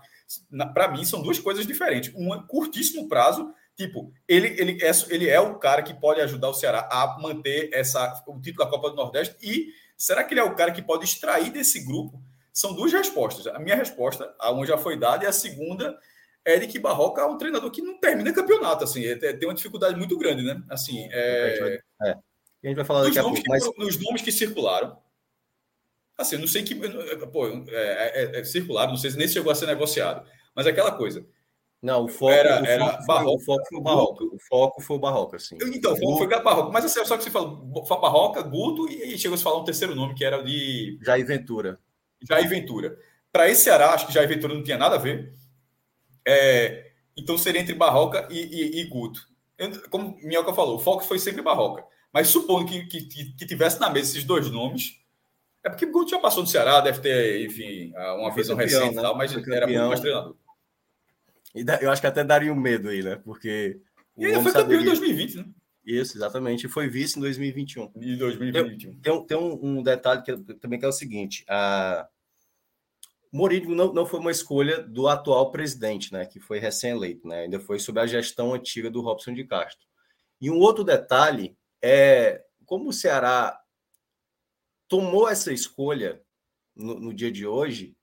Para 0.74 0.88
mim, 0.88 1.04
são 1.04 1.22
duas 1.22 1.38
coisas 1.38 1.64
diferentes. 1.64 2.12
Um 2.16 2.44
curtíssimo 2.48 3.08
prazo, 3.08 3.54
tipo, 3.76 4.12
ele, 4.26 4.48
ele, 4.58 4.82
é, 4.82 4.90
ele 5.10 5.28
é 5.28 5.38
o 5.38 5.60
cara 5.60 5.80
que 5.80 5.94
pode 5.94 6.20
ajudar 6.22 6.48
o 6.48 6.54
Ceará 6.54 6.88
a 6.90 7.16
manter 7.20 7.70
essa, 7.72 8.20
o 8.26 8.40
título 8.40 8.64
da 8.64 8.70
Copa 8.70 8.90
do 8.90 8.96
Nordeste, 8.96 9.36
e 9.40 9.68
será 9.96 10.24
que 10.24 10.34
ele 10.34 10.40
é 10.40 10.44
o 10.44 10.56
cara 10.56 10.72
que 10.72 10.82
pode 10.82 11.04
extrair 11.04 11.50
desse 11.50 11.84
grupo? 11.86 12.20
São 12.52 12.74
duas 12.74 12.92
respostas. 12.92 13.46
A 13.46 13.60
minha 13.60 13.76
resposta, 13.76 14.34
a 14.40 14.50
uma 14.50 14.66
já 14.66 14.76
foi 14.76 14.98
dada, 14.98 15.24
e 15.24 15.28
a 15.28 15.32
segunda 15.32 15.96
é 16.44 16.58
de 16.58 16.66
que 16.66 16.80
Barroca 16.80 17.22
é 17.22 17.26
um 17.26 17.38
treinador 17.38 17.70
que 17.70 17.80
não 17.80 18.00
termina 18.00 18.32
campeonato, 18.32 18.82
assim, 18.82 19.06
é, 19.06 19.14
tem 19.14 19.48
uma 19.48 19.54
dificuldade 19.54 19.96
muito 19.96 20.18
grande, 20.18 20.42
né? 20.42 20.60
Assim, 20.68 21.08
é... 21.12 21.80
é 22.02 22.14
a 22.62 22.68
gente 22.68 22.76
vai 22.76 22.84
falar 22.84 23.02
daqui 23.04 23.18
a 23.18 23.22
pouco. 23.22 23.40
mas... 23.48 23.64
Nos 23.76 23.98
nomes 23.98 24.22
que 24.22 24.32
circularam, 24.32 24.98
assim, 26.16 26.36
eu 26.36 26.40
não 26.40 26.48
sei 26.48 26.62
que. 26.62 26.74
Pô, 26.74 27.48
é, 27.48 27.62
é, 27.70 28.40
é, 28.40 28.44
circularam, 28.44 28.90
não 28.90 28.98
sei 28.98 29.10
se 29.10 29.18
nem 29.18 29.28
chegou 29.28 29.50
a 29.50 29.54
ser 29.54 29.66
negociado. 29.66 30.26
Mas 30.54 30.66
é 30.66 30.70
aquela 30.70 30.92
coisa. 30.92 31.24
Não, 31.82 32.04
o 32.04 32.08
foco 32.08 32.32
era, 32.32 32.62
o 32.62 32.66
era 32.66 32.86
foco 32.86 33.06
Barroca. 33.06 33.34
O 33.34 33.38
foco 33.40 33.64
foi 33.64 33.78
o 33.78 33.80
Barroca. 33.80 34.24
O 34.24 34.38
foco 34.38 34.82
foi 34.82 34.96
o 34.96 35.00
Barroca, 35.00 35.38
sim. 35.38 35.56
Então, 35.62 35.94
o 35.94 35.96
foco 35.96 36.18
foi 36.18 36.26
o 36.26 36.42
Barroca. 36.42 36.70
Mas 36.70 36.84
assim, 36.84 37.04
só 37.06 37.16
que 37.16 37.24
você 37.24 37.30
falou 37.30 37.84
Barroca, 38.00 38.42
Guto 38.42 38.86
e, 38.90 39.14
e 39.14 39.18
chegou 39.18 39.34
a 39.34 39.38
se 39.38 39.44
falar 39.44 39.58
um 39.58 39.64
terceiro 39.64 39.94
nome, 39.94 40.14
que 40.14 40.24
era 40.24 40.42
de. 40.42 40.98
Jair 41.02 41.26
Ventura. 41.26 41.80
Jair 42.28 42.48
Ventura. 42.48 42.98
Para 43.32 43.48
esse 43.48 43.62
Ceará, 43.62 43.94
acho 43.94 44.06
que 44.06 44.12
Jair 44.12 44.28
Ventura 44.28 44.52
não 44.52 44.62
tinha 44.62 44.76
nada 44.76 44.96
a 44.96 44.98
ver. 44.98 45.32
É, 46.26 46.90
então 47.16 47.38
seria 47.38 47.60
entre 47.60 47.74
Barroca 47.74 48.28
e, 48.30 48.38
e, 48.38 48.80
e 48.80 48.84
Guto. 48.84 49.26
Eu, 49.56 49.88
como 49.88 50.18
Minhoca 50.22 50.52
falou, 50.52 50.76
o 50.76 50.80
foco 50.80 51.02
foi 51.02 51.18
sempre 51.18 51.40
Barroca. 51.40 51.84
Mas 52.12 52.28
supondo 52.28 52.66
que, 52.66 52.86
que, 52.86 53.32
que, 53.32 53.46
tivesse 53.46 53.80
na 53.80 53.88
mesa 53.88 54.10
esses 54.10 54.24
dois 54.24 54.50
nomes, 54.50 55.00
é 55.64 55.70
porque 55.70 55.84
o 55.84 55.92
Guto 55.92 56.10
já 56.10 56.18
passou 56.18 56.42
no 56.42 56.48
Ceará, 56.48 56.80
deve 56.80 57.00
ter, 57.00 57.44
enfim, 57.46 57.92
uma 57.94 58.34
visão 58.34 58.56
campeão, 58.56 58.80
recente 58.80 58.96
né? 58.96 59.02
tal, 59.02 59.16
mas 59.16 59.32
era 59.32 59.66
muito 59.66 59.88
mais 59.88 60.00
treinador. 60.00 60.36
E 61.54 61.64
eu 61.82 61.90
acho 61.90 62.00
que 62.00 62.06
até 62.06 62.24
daria 62.24 62.52
um 62.52 62.56
medo 62.56 62.88
aí, 62.88 63.02
né? 63.02 63.16
Porque. 63.16 63.80
E 64.16 64.24
ele 64.24 64.40
foi 64.42 64.52
campeão 64.52 64.80
em 64.80 64.84
2020, 64.84 65.36
né? 65.36 65.44
Isso, 65.84 66.16
exatamente. 66.16 66.66
E 66.66 66.68
foi 66.68 66.88
vice 66.88 67.18
em 67.18 67.22
2021. 67.22 67.90
Em 67.96 68.16
2021. 68.16 68.92
Tem, 68.92 69.00
tem, 69.00 69.26
tem 69.26 69.36
um, 69.36 69.78
um, 69.78 69.82
detalhe 69.82 70.22
que 70.22 70.36
também 70.54 70.78
que 70.78 70.84
é 70.84 70.88
o 70.88 70.92
seguinte: 70.92 71.44
a 71.48 72.06
Mourinho 73.32 73.74
não, 73.74 73.92
não 73.92 74.06
foi 74.06 74.20
uma 74.20 74.30
escolha 74.30 74.82
do 74.82 75.08
atual 75.08 75.50
presidente, 75.50 76.12
né? 76.12 76.26
Que 76.26 76.38
foi 76.38 76.58
recém-eleito, 76.58 77.26
né? 77.26 77.42
Ainda 77.42 77.58
foi 77.60 77.78
sob 77.78 77.98
a 78.00 78.06
gestão 78.06 78.54
antiga 78.54 78.90
do 78.90 79.00
Robson 79.00 79.32
de 79.32 79.44
Castro. 79.44 79.86
E 80.40 80.50
um 80.50 80.58
outro 80.58 80.84
detalhe 80.84 81.56
é, 81.82 82.44
como 82.64 82.88
o 82.88 82.92
Ceará 82.92 83.60
tomou 84.88 85.28
essa 85.28 85.52
escolha 85.52 86.22
no, 86.74 86.98
no, 86.98 87.14
dia 87.14 87.30
de 87.30 87.46
hoje, 87.46 87.96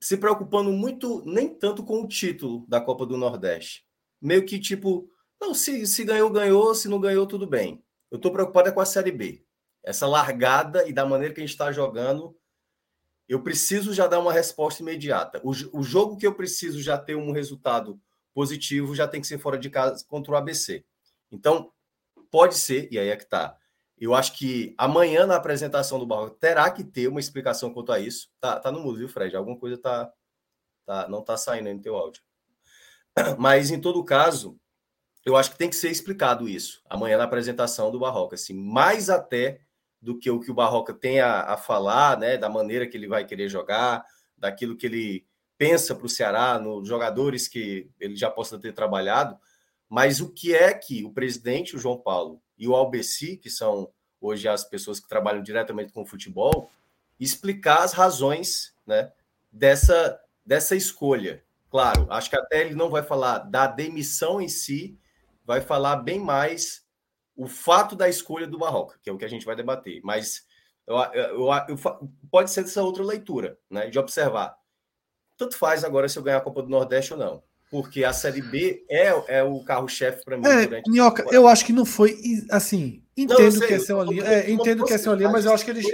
se 0.00 0.16
preocupando 0.16 0.72
muito, 0.72 1.22
nem 1.24 1.48
tanto 1.48 1.84
com 1.84 2.02
o 2.02 2.08
título 2.08 2.66
da 2.68 2.80
Copa 2.80 3.06
do 3.06 3.16
Nordeste. 3.16 3.86
Meio 4.20 4.44
que 4.44 4.58
tipo, 4.58 5.08
não, 5.40 5.54
se, 5.54 5.86
se 5.86 6.04
ganhou, 6.04 6.30
ganhou, 6.30 6.74
se 6.74 6.88
não 6.88 7.00
ganhou, 7.00 7.26
tudo 7.26 7.46
bem. 7.46 7.82
Eu 8.10 8.16
estou 8.16 8.32
preocupado 8.32 8.68
é 8.68 8.72
com 8.72 8.80
a 8.80 8.86
Série 8.86 9.12
B. 9.12 9.44
Essa 9.82 10.06
largada 10.06 10.86
e 10.88 10.92
da 10.92 11.06
maneira 11.06 11.34
que 11.34 11.40
a 11.40 11.42
gente 11.42 11.50
está 11.50 11.72
jogando, 11.72 12.36
eu 13.28 13.42
preciso 13.42 13.94
já 13.94 14.06
dar 14.06 14.20
uma 14.20 14.32
resposta 14.32 14.82
imediata. 14.82 15.40
O, 15.42 15.50
o 15.78 15.82
jogo 15.82 16.16
que 16.16 16.26
eu 16.26 16.34
preciso 16.34 16.80
já 16.82 16.98
ter 16.98 17.16
um 17.16 17.32
resultado 17.32 18.00
positivo 18.34 18.94
já 18.94 19.08
tem 19.08 19.20
que 19.20 19.26
ser 19.26 19.38
fora 19.38 19.58
de 19.58 19.70
casa 19.70 20.04
contra 20.06 20.32
o 20.32 20.36
ABC. 20.36 20.84
Então, 21.30 21.71
Pode 22.32 22.56
ser, 22.56 22.88
e 22.90 22.98
aí 22.98 23.10
é 23.10 23.16
que 23.16 23.26
tá. 23.26 23.58
Eu 23.98 24.14
acho 24.14 24.32
que 24.32 24.74
amanhã, 24.78 25.26
na 25.26 25.36
apresentação 25.36 25.98
do 25.98 26.06
Barroca, 26.06 26.34
terá 26.40 26.70
que 26.70 26.82
ter 26.82 27.06
uma 27.06 27.20
explicação 27.20 27.72
quanto 27.72 27.92
a 27.92 28.00
isso. 28.00 28.30
Tá, 28.40 28.58
tá 28.58 28.72
no 28.72 28.80
mudo, 28.80 28.98
viu, 28.98 29.08
Fred? 29.08 29.36
Alguma 29.36 29.58
coisa 29.58 29.76
tá, 29.76 30.10
tá, 30.86 31.06
não 31.08 31.22
tá 31.22 31.36
saindo 31.36 31.68
aí 31.68 31.74
no 31.74 31.82
teu 31.82 31.94
áudio. 31.94 32.22
Mas, 33.38 33.70
em 33.70 33.78
todo 33.78 34.02
caso, 34.02 34.58
eu 35.26 35.36
acho 35.36 35.50
que 35.50 35.58
tem 35.58 35.68
que 35.68 35.76
ser 35.76 35.90
explicado 35.90 36.48
isso 36.48 36.82
amanhã 36.88 37.18
na 37.18 37.24
apresentação 37.24 37.90
do 37.90 38.00
Barroca. 38.00 38.34
Assim, 38.34 38.54
mais 38.54 39.10
até 39.10 39.60
do 40.00 40.18
que 40.18 40.30
o 40.30 40.40
que 40.40 40.50
o 40.50 40.54
Barroca 40.54 40.94
tem 40.94 41.20
a, 41.20 41.42
a 41.42 41.56
falar, 41.58 42.18
né? 42.18 42.38
Da 42.38 42.48
maneira 42.48 42.86
que 42.86 42.96
ele 42.96 43.06
vai 43.06 43.26
querer 43.26 43.50
jogar, 43.50 44.06
daquilo 44.38 44.74
que 44.74 44.86
ele 44.86 45.26
pensa 45.58 45.94
para 45.94 46.06
o 46.06 46.08
Ceará, 46.08 46.58
nos 46.58 46.88
jogadores 46.88 47.46
que 47.46 47.90
ele 48.00 48.16
já 48.16 48.30
possa 48.30 48.58
ter 48.58 48.72
trabalhado 48.72 49.38
mas 49.92 50.22
o 50.22 50.30
que 50.30 50.54
é 50.54 50.72
que 50.72 51.04
o 51.04 51.12
presidente, 51.12 51.76
o 51.76 51.78
João 51.78 51.98
Paulo, 51.98 52.42
e 52.56 52.66
o 52.66 52.74
Albeci, 52.74 53.36
que 53.36 53.50
são 53.50 53.92
hoje 54.18 54.48
as 54.48 54.64
pessoas 54.64 54.98
que 54.98 55.06
trabalham 55.06 55.42
diretamente 55.42 55.92
com 55.92 56.00
o 56.00 56.06
futebol, 56.06 56.70
explicar 57.20 57.82
as 57.82 57.92
razões 57.92 58.74
né, 58.86 59.12
dessa, 59.52 60.18
dessa 60.46 60.74
escolha. 60.74 61.44
Claro, 61.70 62.06
acho 62.08 62.30
que 62.30 62.36
até 62.36 62.62
ele 62.62 62.74
não 62.74 62.88
vai 62.88 63.02
falar 63.02 63.40
da 63.40 63.66
demissão 63.66 64.40
em 64.40 64.48
si, 64.48 64.98
vai 65.44 65.60
falar 65.60 65.96
bem 65.96 66.18
mais 66.18 66.86
o 67.36 67.46
fato 67.46 67.94
da 67.94 68.08
escolha 68.08 68.46
do 68.46 68.56
Barroca, 68.56 68.98
que 69.02 69.10
é 69.10 69.12
o 69.12 69.18
que 69.18 69.26
a 69.26 69.28
gente 69.28 69.44
vai 69.44 69.54
debater. 69.54 70.00
Mas 70.02 70.46
eu, 70.86 70.96
eu, 70.96 71.48
eu, 71.68 72.10
pode 72.30 72.50
ser 72.50 72.60
essa 72.60 72.82
outra 72.82 73.04
leitura, 73.04 73.58
né, 73.68 73.90
de 73.90 73.98
observar. 73.98 74.56
Tanto 75.36 75.54
faz 75.54 75.84
agora 75.84 76.08
se 76.08 76.18
eu 76.18 76.22
ganhar 76.22 76.38
a 76.38 76.42
Copa 76.42 76.62
do 76.62 76.70
Nordeste 76.70 77.12
ou 77.12 77.18
não. 77.18 77.51
Porque 77.72 78.04
a 78.04 78.12
Série 78.12 78.42
B 78.42 78.84
é, 78.86 79.38
é 79.38 79.42
o 79.42 79.64
carro-chefe 79.64 80.22
para 80.26 80.36
mim. 80.36 80.46
É, 80.46 80.82
Minhoca, 80.86 81.24
eu 81.32 81.48
acho 81.48 81.64
que 81.64 81.72
não 81.72 81.86
foi 81.86 82.18
assim. 82.50 83.02
Entendo 83.16 83.60
não, 83.60 83.66
que 83.66 83.72
essa 83.72 83.92
é 83.92 83.94
uma 83.94 84.04
linha. 84.04 84.24
É, 84.24 84.50
entendo 84.50 84.84
que 84.84 84.92
essa 84.92 85.08
é 85.08 85.10
uma 85.10 85.16
linha, 85.16 85.30
mas 85.30 85.46
eu 85.46 85.54
acho 85.54 85.64
que 85.64 85.70
eles. 85.70 85.86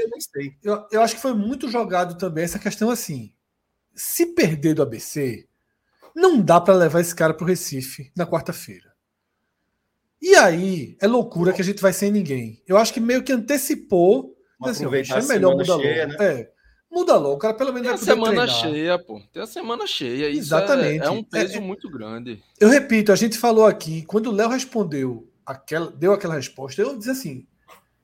Eu, 0.60 0.84
eu 0.90 1.00
acho 1.00 1.14
que 1.14 1.22
foi 1.22 1.32
muito 1.34 1.70
jogado 1.70 2.18
também 2.18 2.42
essa 2.42 2.58
questão 2.58 2.90
assim. 2.90 3.32
Se 3.94 4.26
perder 4.26 4.74
do 4.74 4.82
ABC, 4.82 5.46
não 6.16 6.40
dá 6.40 6.60
para 6.60 6.74
levar 6.74 7.00
esse 7.00 7.14
cara 7.14 7.32
para 7.32 7.44
o 7.44 7.46
Recife 7.46 8.10
na 8.16 8.26
quarta-feira. 8.26 8.92
E 10.20 10.34
aí 10.34 10.96
é 11.00 11.06
loucura 11.06 11.52
que 11.52 11.62
a 11.62 11.64
gente 11.64 11.80
vai 11.80 11.92
sem 11.92 12.10
ninguém. 12.10 12.60
Eu 12.66 12.76
acho 12.76 12.92
que 12.92 12.98
meio 12.98 13.22
que 13.22 13.32
antecipou. 13.32 14.36
Assim, 14.60 14.84
é 14.84 15.22
melhor 15.28 15.54
mudar 15.54 15.76
logo. 15.76 15.84
Né? 15.84 16.16
É. 16.18 16.50
Muda 16.90 17.16
logo, 17.16 17.34
o 17.34 17.38
cara 17.38 17.54
pelo 17.54 17.72
menos 17.72 17.86
Tem 17.86 17.94
a 17.94 17.98
semana 17.98 18.46
treinar. 18.46 18.48
cheia, 18.48 18.98
pô. 18.98 19.20
Tem 19.32 19.42
a 19.42 19.46
semana 19.46 19.86
cheia. 19.86 20.28
Isso 20.30 20.54
é- 20.54 20.58
Exatamente. 20.58 21.02
É, 21.02 21.06
é 21.06 21.10
um 21.10 21.22
peso 21.22 21.58
é, 21.58 21.60
muito 21.60 21.90
grande. 21.90 22.42
Eu 22.58 22.68
repito, 22.68 23.12
a 23.12 23.16
gente 23.16 23.36
falou 23.38 23.66
aqui, 23.66 24.02
quando 24.06 24.28
o 24.28 24.32
Léo 24.32 24.48
respondeu, 24.48 25.28
aquela, 25.44 25.90
deu 25.90 26.12
aquela 26.12 26.34
resposta, 26.34 26.80
eu 26.80 26.96
disse 26.96 27.10
assim. 27.10 27.46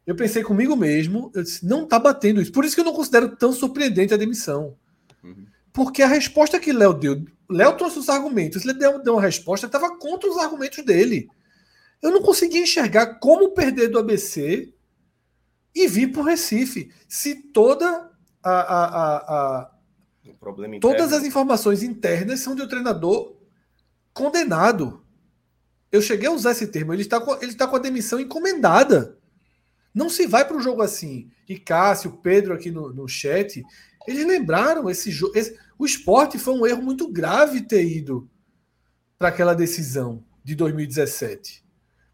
Eu 0.06 0.14
pensei 0.14 0.42
comigo 0.42 0.76
mesmo, 0.76 1.30
eu 1.34 1.42
disse, 1.42 1.64
não 1.64 1.86
tá 1.86 1.98
batendo 1.98 2.40
isso. 2.40 2.52
Por 2.52 2.64
isso 2.64 2.74
que 2.74 2.80
eu 2.82 2.84
não 2.84 2.92
considero 2.92 3.34
tão 3.36 3.52
surpreendente 3.54 4.12
a 4.12 4.18
demissão. 4.18 4.76
Uhum. 5.22 5.46
Porque 5.72 6.02
a 6.02 6.06
resposta 6.06 6.60
que 6.60 6.72
Léo 6.72 6.92
deu, 6.92 7.24
Léo 7.50 7.76
trouxe 7.76 7.98
os 7.98 8.10
argumentos, 8.10 8.62
ele 8.64 8.74
deu, 8.74 9.02
deu 9.02 9.14
uma 9.14 9.22
resposta, 9.22 9.66
estava 9.66 9.96
contra 9.96 10.28
os 10.28 10.36
argumentos 10.36 10.84
dele. 10.84 11.28
Eu 12.02 12.10
não 12.10 12.20
conseguia 12.20 12.62
enxergar 12.62 13.14
como 13.18 13.52
perder 13.52 13.88
do 13.88 13.98
ABC 13.98 14.72
e 15.74 15.88
vir 15.88 16.12
para 16.12 16.20
o 16.20 16.24
Recife. 16.24 16.92
Se 17.08 17.34
toda 17.34 18.10
a, 18.44 18.60
a, 18.60 18.84
a, 18.84 19.60
a 19.60 19.70
todas 20.80 21.12
as 21.12 21.24
informações 21.24 21.82
internas 21.82 22.40
são 22.40 22.54
de 22.54 22.62
um 22.62 22.68
treinador 22.68 23.36
condenado. 24.12 25.04
Eu 25.90 26.02
cheguei 26.02 26.28
a 26.28 26.32
usar 26.32 26.52
esse 26.52 26.66
termo. 26.66 26.92
Ele 26.92 27.02
está 27.02 27.20
com, 27.20 27.34
ele 27.36 27.52
está 27.52 27.66
com 27.66 27.76
a 27.76 27.80
demissão 27.80 28.20
encomendada. 28.20 29.18
Não 29.94 30.10
se 30.10 30.26
vai 30.26 30.44
para 30.44 30.56
um 30.56 30.60
jogo 30.60 30.82
assim. 30.82 31.30
E 31.48 31.58
Cássio, 31.58 32.18
Pedro 32.22 32.52
aqui 32.52 32.70
no, 32.70 32.92
no 32.92 33.08
chat, 33.08 33.62
eles 34.06 34.26
lembraram 34.26 34.90
esse 34.90 35.10
jogo. 35.10 35.34
O 35.78 35.86
esporte 35.86 36.38
foi 36.38 36.54
um 36.54 36.66
erro 36.66 36.82
muito 36.82 37.10
grave 37.10 37.62
ter 37.62 37.84
ido 37.84 38.28
para 39.18 39.28
aquela 39.28 39.54
decisão 39.54 40.24
de 40.42 40.54
2017 40.54 41.64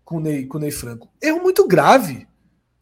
com 0.05 0.17
o 0.17 0.21
Ney, 0.21 0.47
com 0.47 0.59
o 0.59 0.61
Ney 0.61 0.73
Franco. 0.73 1.09
Erro 1.23 1.41
muito 1.41 1.67
grave. 1.69 2.27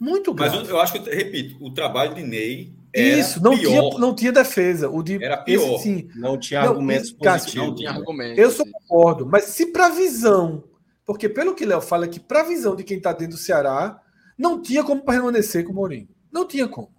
Muito 0.01 0.33
grave. 0.33 0.57
Mas 0.57 0.69
eu, 0.69 0.75
eu 0.75 0.81
acho 0.81 0.95
que, 0.95 1.11
repito, 1.11 1.63
o 1.63 1.73
trabalho 1.73 2.15
de 2.15 2.23
Ney 2.23 2.78
isso, 2.95 3.43
não 3.43 3.57
tinha, 3.57 3.83
não 3.99 4.15
tinha 4.15 4.33
defesa. 4.33 4.89
O 4.89 5.03
de, 5.03 5.23
era 5.23 5.37
pior. 5.37 5.75
Esse, 5.75 5.83
sim. 5.83 6.09
Não 6.15 6.39
tinha 6.39 6.63
não, 6.63 6.71
argumentos 6.71 7.13
positivos. 7.13 7.69
Não 7.69 7.75
tinha 7.75 7.91
argumentos. 7.91 8.39
Eu 8.39 8.51
só 8.51 8.65
concordo. 8.65 9.27
Mas 9.27 9.45
se 9.45 9.67
para 9.67 9.89
visão, 9.91 10.65
porque 11.05 11.29
pelo 11.29 11.55
que 11.55 11.67
Léo 11.67 11.81
fala 11.81 12.09
que 12.09 12.21
para 12.21 12.43
visão 12.43 12.75
de 12.75 12.85
quem 12.85 12.97
está 12.97 13.13
dentro 13.13 13.37
do 13.37 13.41
Ceará, 13.41 14.01
não 14.37 14.63
tinha 14.63 14.83
como 14.83 15.05
permanecer 15.05 15.65
com 15.65 15.73
o 15.73 15.75
Mourinho. 15.75 16.09
Não 16.33 16.47
tinha 16.47 16.69
como. 16.69 16.91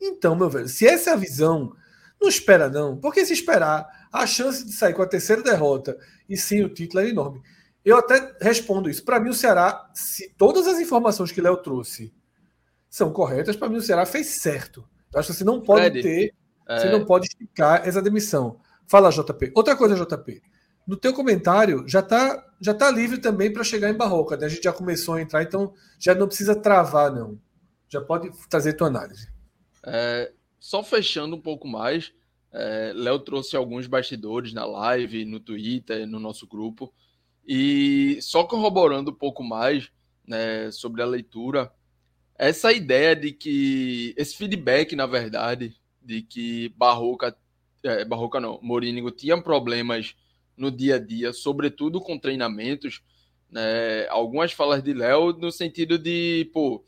Então, 0.00 0.34
meu 0.34 0.48
velho, 0.48 0.68
se 0.68 0.86
essa 0.86 1.10
é 1.10 1.12
a 1.12 1.16
visão, 1.16 1.72
não 2.20 2.28
espera 2.28 2.68
não. 2.68 2.96
Porque 2.96 3.24
se 3.24 3.32
esperar, 3.32 3.86
a 4.12 4.26
chance 4.26 4.64
de 4.64 4.72
sair 4.72 4.94
com 4.94 5.02
a 5.02 5.06
terceira 5.06 5.42
derrota 5.42 5.96
e 6.28 6.36
sim 6.36 6.62
o 6.62 6.68
título 6.68 7.02
é 7.02 7.08
enorme. 7.08 7.40
Eu 7.84 7.96
até 7.96 8.36
respondo 8.40 8.90
isso. 8.90 9.04
Para 9.04 9.18
mim, 9.18 9.30
o 9.30 9.34
Ceará, 9.34 9.90
se 9.94 10.32
todas 10.36 10.66
as 10.66 10.78
informações 10.78 11.32
que 11.32 11.40
Léo 11.40 11.56
trouxe 11.56 12.12
são 12.90 13.12
corretas, 13.12 13.54
para 13.54 13.68
mim 13.68 13.76
o 13.76 13.80
Ceará 13.80 14.04
fez 14.04 14.26
certo. 14.26 14.84
Eu 15.12 15.20
acho 15.20 15.28
que 15.28 15.38
você 15.38 15.44
não 15.44 15.60
pode 15.60 15.88
Fred, 15.90 16.02
ter, 16.02 16.34
é... 16.68 16.78
você 16.78 16.90
não 16.90 17.06
pode 17.06 17.26
esticar 17.26 17.86
essa 17.86 18.02
demissão. 18.02 18.58
Fala, 18.86 19.10
JP. 19.10 19.52
Outra 19.54 19.76
coisa, 19.76 19.94
JP. 19.94 20.42
No 20.86 20.96
teu 20.96 21.14
comentário, 21.14 21.84
já 21.86 22.00
está 22.00 22.44
já 22.60 22.74
tá 22.74 22.90
livre 22.90 23.18
também 23.18 23.52
para 23.52 23.64
chegar 23.64 23.88
em 23.88 23.96
Barroca. 23.96 24.36
Né? 24.36 24.46
A 24.46 24.48
gente 24.48 24.64
já 24.64 24.72
começou 24.72 25.14
a 25.14 25.22
entrar, 25.22 25.42
então 25.42 25.72
já 25.98 26.14
não 26.14 26.26
precisa 26.26 26.54
travar, 26.54 27.12
não. 27.12 27.40
Já 27.88 28.00
pode 28.00 28.30
trazer 28.48 28.74
tua 28.74 28.88
análise. 28.88 29.28
É, 29.86 30.32
só 30.58 30.82
fechando 30.82 31.36
um 31.36 31.40
pouco 31.40 31.66
mais, 31.66 32.12
é, 32.52 32.92
Léo 32.94 33.20
trouxe 33.20 33.56
alguns 33.56 33.86
bastidores 33.86 34.52
na 34.52 34.64
live, 34.64 35.24
no 35.24 35.40
Twitter, 35.40 36.06
no 36.06 36.18
nosso 36.18 36.46
grupo. 36.46 36.92
E 37.46 38.18
só 38.20 38.44
corroborando 38.44 39.10
um 39.10 39.14
pouco 39.14 39.42
mais 39.42 39.90
né, 40.26 40.70
sobre 40.70 41.02
a 41.02 41.06
leitura, 41.06 41.72
essa 42.40 42.72
ideia 42.72 43.14
de 43.14 43.32
que 43.32 44.14
esse 44.16 44.34
feedback, 44.34 44.96
na 44.96 45.04
verdade, 45.04 45.76
de 46.00 46.22
que 46.22 46.70
Barroca, 46.70 47.36
é, 47.84 48.02
Barroca 48.02 48.40
não, 48.40 48.58
Morínigo 48.62 49.10
tinha 49.10 49.40
problemas 49.42 50.16
no 50.56 50.70
dia 50.70 50.94
a 50.96 50.98
dia, 50.98 51.34
sobretudo 51.34 52.00
com 52.00 52.18
treinamentos, 52.18 53.02
né, 53.50 54.08
algumas 54.08 54.52
falas 54.52 54.82
de 54.82 54.94
Léo 54.94 55.34
no 55.34 55.52
sentido 55.52 55.98
de, 55.98 56.48
pô, 56.50 56.82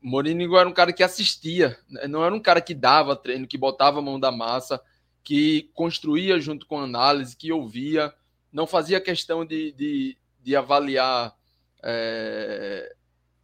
Morínigo 0.00 0.56
era 0.56 0.66
um 0.66 0.72
cara 0.72 0.90
que 0.90 1.02
assistia, 1.02 1.78
né, 1.90 2.06
não 2.06 2.24
era 2.24 2.34
um 2.34 2.40
cara 2.40 2.62
que 2.62 2.72
dava 2.72 3.14
treino, 3.14 3.46
que 3.46 3.58
botava 3.58 3.98
a 3.98 4.02
mão 4.02 4.18
da 4.18 4.32
massa, 4.32 4.80
que 5.22 5.70
construía 5.74 6.40
junto 6.40 6.64
com 6.64 6.80
análise, 6.80 7.36
que 7.36 7.52
ouvia, 7.52 8.10
não 8.50 8.66
fazia 8.66 9.02
questão 9.02 9.44
de, 9.44 9.70
de, 9.72 10.16
de 10.42 10.56
avaliar 10.56 11.36
é, 11.84 12.96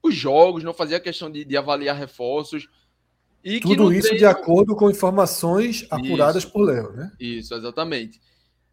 os 0.05 0.15
jogos, 0.15 0.63
não 0.63 0.75
fazia 0.75 1.01
questão 1.01 1.31
de, 1.31 1.45
de 1.45 1.57
avaliar 1.57 1.97
reforços. 1.97 2.69
E 3.43 3.59
Tudo 3.59 3.93
isso 3.93 4.09
treino... 4.09 4.19
de 4.19 4.27
acordo 4.27 4.77
com 4.77 4.91
informações 4.91 5.87
apuradas 5.91 6.45
isso, 6.45 6.53
por 6.53 6.63
Léo, 6.63 6.93
né? 6.93 7.11
Isso, 7.19 7.55
exatamente. 7.55 8.21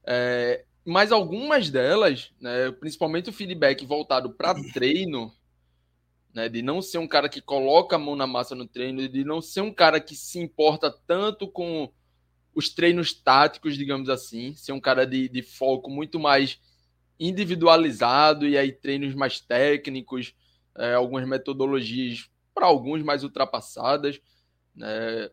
É, 0.05 0.65
mas 0.85 1.11
algumas 1.11 1.69
delas, 1.69 2.31
né, 2.39 2.71
principalmente 2.71 3.29
o 3.29 3.33
feedback 3.33 3.85
voltado 3.85 4.31
para 4.31 4.55
treino, 4.73 5.31
né, 6.33 6.49
de 6.49 6.61
não 6.61 6.81
ser 6.81 6.97
um 6.97 7.07
cara 7.07 7.29
que 7.29 7.41
coloca 7.41 7.95
a 7.95 7.99
mão 7.99 8.15
na 8.15 8.27
massa 8.27 8.55
no 8.55 8.67
treino, 8.67 9.07
de 9.07 9.23
não 9.23 9.41
ser 9.41 9.61
um 9.61 9.73
cara 9.73 9.99
que 9.99 10.15
se 10.15 10.39
importa 10.39 10.93
tanto 11.05 11.47
com 11.47 11.89
os 12.53 12.69
treinos 12.69 13.13
táticos, 13.13 13.77
digamos 13.77 14.09
assim, 14.09 14.53
ser 14.55 14.73
um 14.73 14.79
cara 14.79 15.05
de, 15.05 15.29
de 15.29 15.41
foco 15.41 15.89
muito 15.89 16.19
mais 16.19 16.59
individualizado 17.19 18.47
e 18.47 18.57
aí 18.57 18.71
treinos 18.71 19.13
mais 19.13 19.39
técnicos, 19.39 20.33
é, 20.75 20.93
algumas 20.93 21.27
metodologias 21.27 22.29
para 22.53 22.65
alguns 22.65 23.01
mais 23.03 23.23
ultrapassadas. 23.23 24.19
Né? 24.75 25.29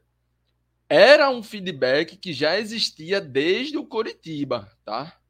Era 0.89 1.31
um 1.31 1.43
feedback 1.43 2.17
que 2.17 2.33
já 2.33 2.59
existia 2.59 3.21
desde 3.21 3.77
o 3.77 3.87
Coritiba, 3.87 4.71
tá? 4.85 5.21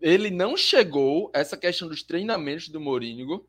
Ele 0.00 0.30
não 0.30 0.56
chegou, 0.56 1.30
essa 1.32 1.56
questão 1.56 1.88
dos 1.88 2.02
treinamentos 2.02 2.68
do 2.68 2.80
Morínigo 2.80 3.48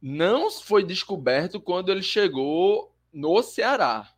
não 0.00 0.50
foi 0.50 0.84
descoberto 0.84 1.60
quando 1.60 1.90
ele 1.90 2.02
chegou 2.02 2.94
no 3.12 3.42
Ceará. 3.42 4.12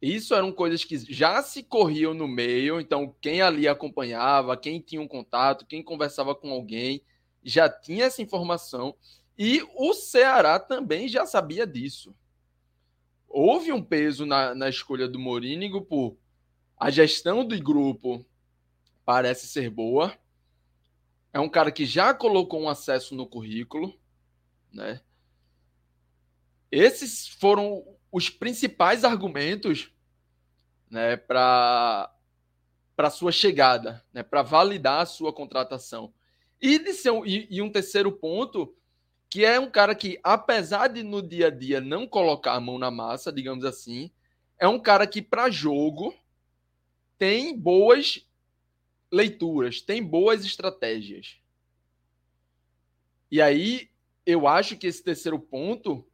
Isso 0.00 0.34
eram 0.34 0.50
coisas 0.50 0.82
que 0.82 0.96
já 1.12 1.42
se 1.42 1.62
corriam 1.62 2.14
no 2.14 2.26
meio, 2.26 2.80
então 2.80 3.14
quem 3.20 3.42
ali 3.42 3.68
acompanhava, 3.68 4.56
quem 4.56 4.80
tinha 4.80 5.00
um 5.00 5.08
contato, 5.08 5.66
quem 5.66 5.82
conversava 5.82 6.34
com 6.34 6.50
alguém, 6.50 7.02
já 7.42 7.68
tinha 7.68 8.06
essa 8.06 8.22
informação 8.22 8.94
e 9.38 9.66
o 9.74 9.94
Ceará 9.94 10.58
também 10.58 11.08
já 11.08 11.24
sabia 11.26 11.66
disso. 11.66 12.14
Houve 13.26 13.72
um 13.72 13.82
peso 13.82 14.26
na, 14.26 14.54
na 14.54 14.68
escolha 14.68 15.08
do 15.08 15.18
Morínigo 15.18 15.82
por 15.82 16.16
a 16.76 16.90
gestão 16.90 17.44
do 17.44 17.58
grupo 17.62 18.24
parece 19.04 19.46
ser 19.46 19.70
boa. 19.70 20.16
É 21.32 21.38
um 21.38 21.48
cara 21.48 21.70
que 21.70 21.86
já 21.86 22.12
colocou 22.12 22.60
um 22.60 22.68
acesso 22.68 23.14
no 23.14 23.26
currículo, 23.26 23.98
né? 24.72 25.00
Esses 26.70 27.28
foram 27.28 27.84
os 28.10 28.28
principais 28.28 29.04
argumentos, 29.04 29.92
né, 30.90 31.16
para 31.16 32.14
para 32.96 33.08
sua 33.08 33.32
chegada, 33.32 34.04
né, 34.12 34.22
para 34.22 34.42
validar 34.42 35.00
a 35.00 35.06
sua 35.06 35.32
contratação. 35.32 36.12
E, 36.60 36.78
de 36.78 37.10
um, 37.10 37.24
e, 37.24 37.46
e 37.50 37.62
um 37.62 37.70
terceiro 37.70 38.12
ponto, 38.12 38.74
que 39.28 39.44
é 39.44 39.58
um 39.58 39.70
cara 39.70 39.94
que, 39.94 40.18
apesar 40.22 40.88
de 40.88 41.02
no 41.02 41.22
dia 41.22 41.46
a 41.46 41.50
dia 41.50 41.80
não 41.80 42.06
colocar 42.06 42.54
a 42.54 42.60
mão 42.60 42.78
na 42.78 42.90
massa, 42.90 43.32
digamos 43.32 43.64
assim, 43.64 44.10
é 44.58 44.68
um 44.68 44.78
cara 44.78 45.06
que, 45.06 45.22
para 45.22 45.50
jogo, 45.50 46.14
tem 47.16 47.56
boas 47.56 48.26
leituras, 49.10 49.80
tem 49.80 50.02
boas 50.02 50.44
estratégias. 50.44 51.38
E 53.30 53.40
aí, 53.40 53.90
eu 54.26 54.46
acho 54.46 54.76
que 54.76 54.86
esse 54.86 55.02
terceiro 55.02 55.38
ponto 55.38 56.06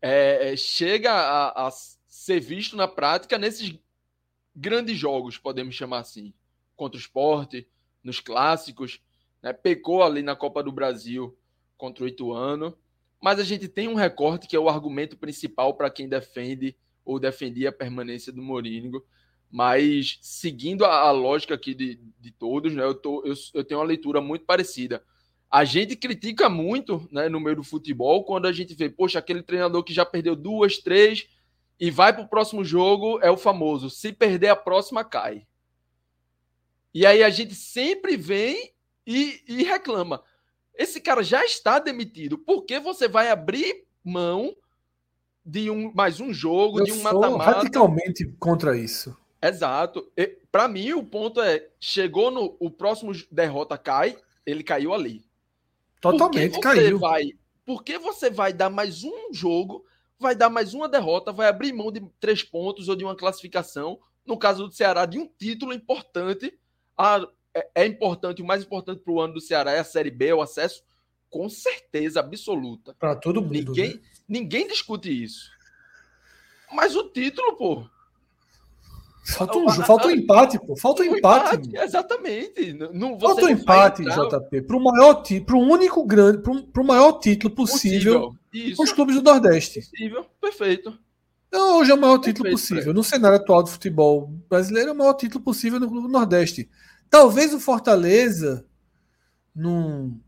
é, 0.00 0.52
é 0.52 0.56
chega 0.56 1.12
a, 1.12 1.66
a, 1.66 1.70
ser 1.70 2.40
visto 2.40 2.76
na 2.76 2.88
prática 2.88 3.38
nesses 3.38 3.78
grandes 4.54 4.96
jogos, 4.96 5.38
podemos 5.38 5.74
chamar 5.74 6.00
assim, 6.00 6.32
contra 6.76 6.96
o 6.96 7.00
esporte, 7.00 7.68
nos 8.02 8.20
clássicos, 8.20 9.00
né? 9.42 9.52
Pecou 9.52 10.02
ali 10.02 10.22
na 10.22 10.36
Copa 10.36 10.62
do 10.62 10.72
Brasil 10.72 11.36
contra 11.76 12.04
o 12.04 12.08
Ituano. 12.08 12.76
Mas 13.20 13.38
a 13.38 13.44
gente 13.44 13.68
tem 13.68 13.88
um 13.88 13.94
recorte 13.94 14.46
que 14.46 14.56
é 14.56 14.58
o 14.58 14.68
argumento 14.68 15.16
principal 15.16 15.74
para 15.74 15.90
quem 15.90 16.08
defende 16.08 16.76
ou 17.04 17.18
defendia 17.18 17.68
a 17.68 17.72
permanência 17.72 18.32
do 18.32 18.42
Morínigo. 18.42 19.04
Mas 19.50 20.18
seguindo 20.22 20.84
a, 20.84 21.00
a 21.00 21.10
lógica 21.10 21.54
aqui 21.54 21.74
de, 21.74 22.00
de 22.18 22.30
todos, 22.30 22.72
né, 22.72 22.84
eu, 22.84 22.94
tô, 22.94 23.24
eu, 23.24 23.34
eu 23.54 23.64
tenho 23.64 23.80
uma 23.80 23.86
leitura 23.86 24.20
muito 24.20 24.44
parecida. 24.44 25.02
A 25.50 25.64
gente 25.64 25.96
critica 25.96 26.48
muito 26.48 27.08
né, 27.10 27.28
no 27.28 27.40
meio 27.40 27.56
do 27.56 27.64
futebol 27.64 28.24
quando 28.24 28.46
a 28.46 28.52
gente 28.52 28.74
vê, 28.74 28.88
poxa, 28.88 29.18
aquele 29.18 29.42
treinador 29.42 29.82
que 29.82 29.92
já 29.92 30.06
perdeu 30.06 30.36
duas, 30.36 30.78
três 30.78 31.28
e 31.78 31.90
vai 31.90 32.12
para 32.12 32.22
o 32.22 32.28
próximo 32.28 32.64
jogo 32.64 33.18
é 33.20 33.30
o 33.30 33.36
famoso: 33.36 33.90
se 33.90 34.12
perder 34.12 34.48
a 34.48 34.56
próxima, 34.56 35.02
cai. 35.02 35.46
E 36.94 37.04
aí 37.04 37.22
a 37.22 37.30
gente 37.30 37.54
sempre 37.54 38.16
vem 38.16 38.72
e, 39.10 39.42
e 39.48 39.64
reclama. 39.64 40.22
Esse 40.74 41.00
cara 41.00 41.22
já 41.22 41.44
está 41.44 41.78
demitido. 41.78 42.38
Por 42.38 42.62
que 42.62 42.78
você 42.78 43.08
vai 43.08 43.28
abrir 43.28 43.84
mão 44.04 44.54
de 45.44 45.68
um 45.68 45.92
mais 45.92 46.20
um 46.20 46.32
jogo, 46.32 46.80
eu 46.80 46.84
de 46.84 46.92
um 46.92 47.02
mata-mata? 47.02 47.50
radicalmente 47.50 48.24
contra 48.38 48.76
isso. 48.76 49.16
Exato. 49.42 50.06
Para 50.52 50.68
mim, 50.68 50.92
o 50.92 51.02
ponto 51.02 51.40
é: 51.40 51.68
chegou 51.80 52.30
no 52.30 52.56
o 52.60 52.70
próximo 52.70 53.12
derrota 53.30 53.76
cai, 53.76 54.16
ele 54.46 54.62
caiu 54.62 54.94
ali. 54.94 55.24
Totalmente 56.00 56.54
por 56.54 56.60
caiu. 56.60 56.98
Vai, 56.98 57.32
por 57.64 57.82
que 57.82 57.98
você 57.98 58.30
vai 58.30 58.52
dar 58.52 58.70
mais 58.70 59.02
um 59.02 59.32
jogo, 59.32 59.84
vai 60.18 60.36
dar 60.36 60.48
mais 60.48 60.72
uma 60.72 60.88
derrota, 60.88 61.32
vai 61.32 61.48
abrir 61.48 61.72
mão 61.72 61.90
de 61.90 62.00
três 62.20 62.44
pontos 62.44 62.88
ou 62.88 62.94
de 62.94 63.04
uma 63.04 63.16
classificação? 63.16 63.98
No 64.24 64.38
caso 64.38 64.68
do 64.68 64.72
Ceará, 64.72 65.04
de 65.04 65.18
um 65.18 65.26
título 65.26 65.72
importante. 65.72 66.56
A, 66.96 67.26
é, 67.54 67.68
é 67.74 67.86
importante, 67.86 68.42
o 68.42 68.46
mais 68.46 68.62
importante 68.62 69.00
para 69.02 69.12
o 69.12 69.20
ano 69.20 69.34
do 69.34 69.40
Ceará 69.40 69.72
é 69.72 69.80
a 69.80 69.84
Série 69.84 70.10
B, 70.10 70.32
o 70.32 70.42
acesso, 70.42 70.82
com 71.28 71.48
certeza 71.48 72.20
absoluta. 72.20 72.94
Para 72.98 73.16
todo 73.16 73.42
mundo. 73.42 73.52
Ninguém, 73.52 73.94
né? 73.94 74.00
ninguém 74.28 74.66
discute 74.66 75.10
isso. 75.22 75.50
Mas 76.72 76.94
o 76.94 77.04
título, 77.04 77.56
pô. 77.56 77.84
Falta 79.26 79.58
um, 79.58 79.68
falta 79.70 80.08
um 80.08 80.10
empate, 80.10 80.58
pô. 80.58 80.76
Falta 80.76 81.02
um 81.02 81.16
empate. 81.16 81.68
empate 81.68 81.84
exatamente. 81.84 82.72
Não, 82.72 83.18
falta 83.18 83.44
um 83.44 83.48
empate, 83.48 84.02
JP, 84.04 84.62
para 84.62 84.76
o 84.76 84.80
maior 84.82 85.22
para 85.22 85.56
o 85.56 85.60
único 85.60 86.04
grande, 86.04 86.38
para 86.38 86.82
o 86.82 86.86
maior 86.86 87.12
título 87.20 87.54
possível, 87.54 88.34
possível. 88.50 88.82
os 88.82 88.92
clubes 88.92 89.16
do 89.16 89.22
Nordeste. 89.22 89.80
Possível, 89.80 90.26
perfeito. 90.40 90.98
Não, 91.52 91.78
hoje 91.78 91.90
é 91.90 91.94
o 91.94 92.00
maior 92.00 92.16
perfeito, 92.16 92.36
título 92.36 92.50
possível. 92.50 92.76
Perfeito. 92.76 92.96
No 92.96 93.04
cenário 93.04 93.36
atual 93.36 93.62
do 93.62 93.70
futebol 93.70 94.32
brasileiro, 94.48 94.90
é 94.90 94.92
o 94.92 94.96
maior 94.96 95.14
título 95.14 95.44
possível 95.44 95.78
no 95.78 95.88
Clube 95.88 96.06
do 96.06 96.12
Nordeste. 96.12 96.68
Talvez 97.10 97.52
o 97.52 97.60
Fortaleza, 97.60 98.64
num, 99.54 100.18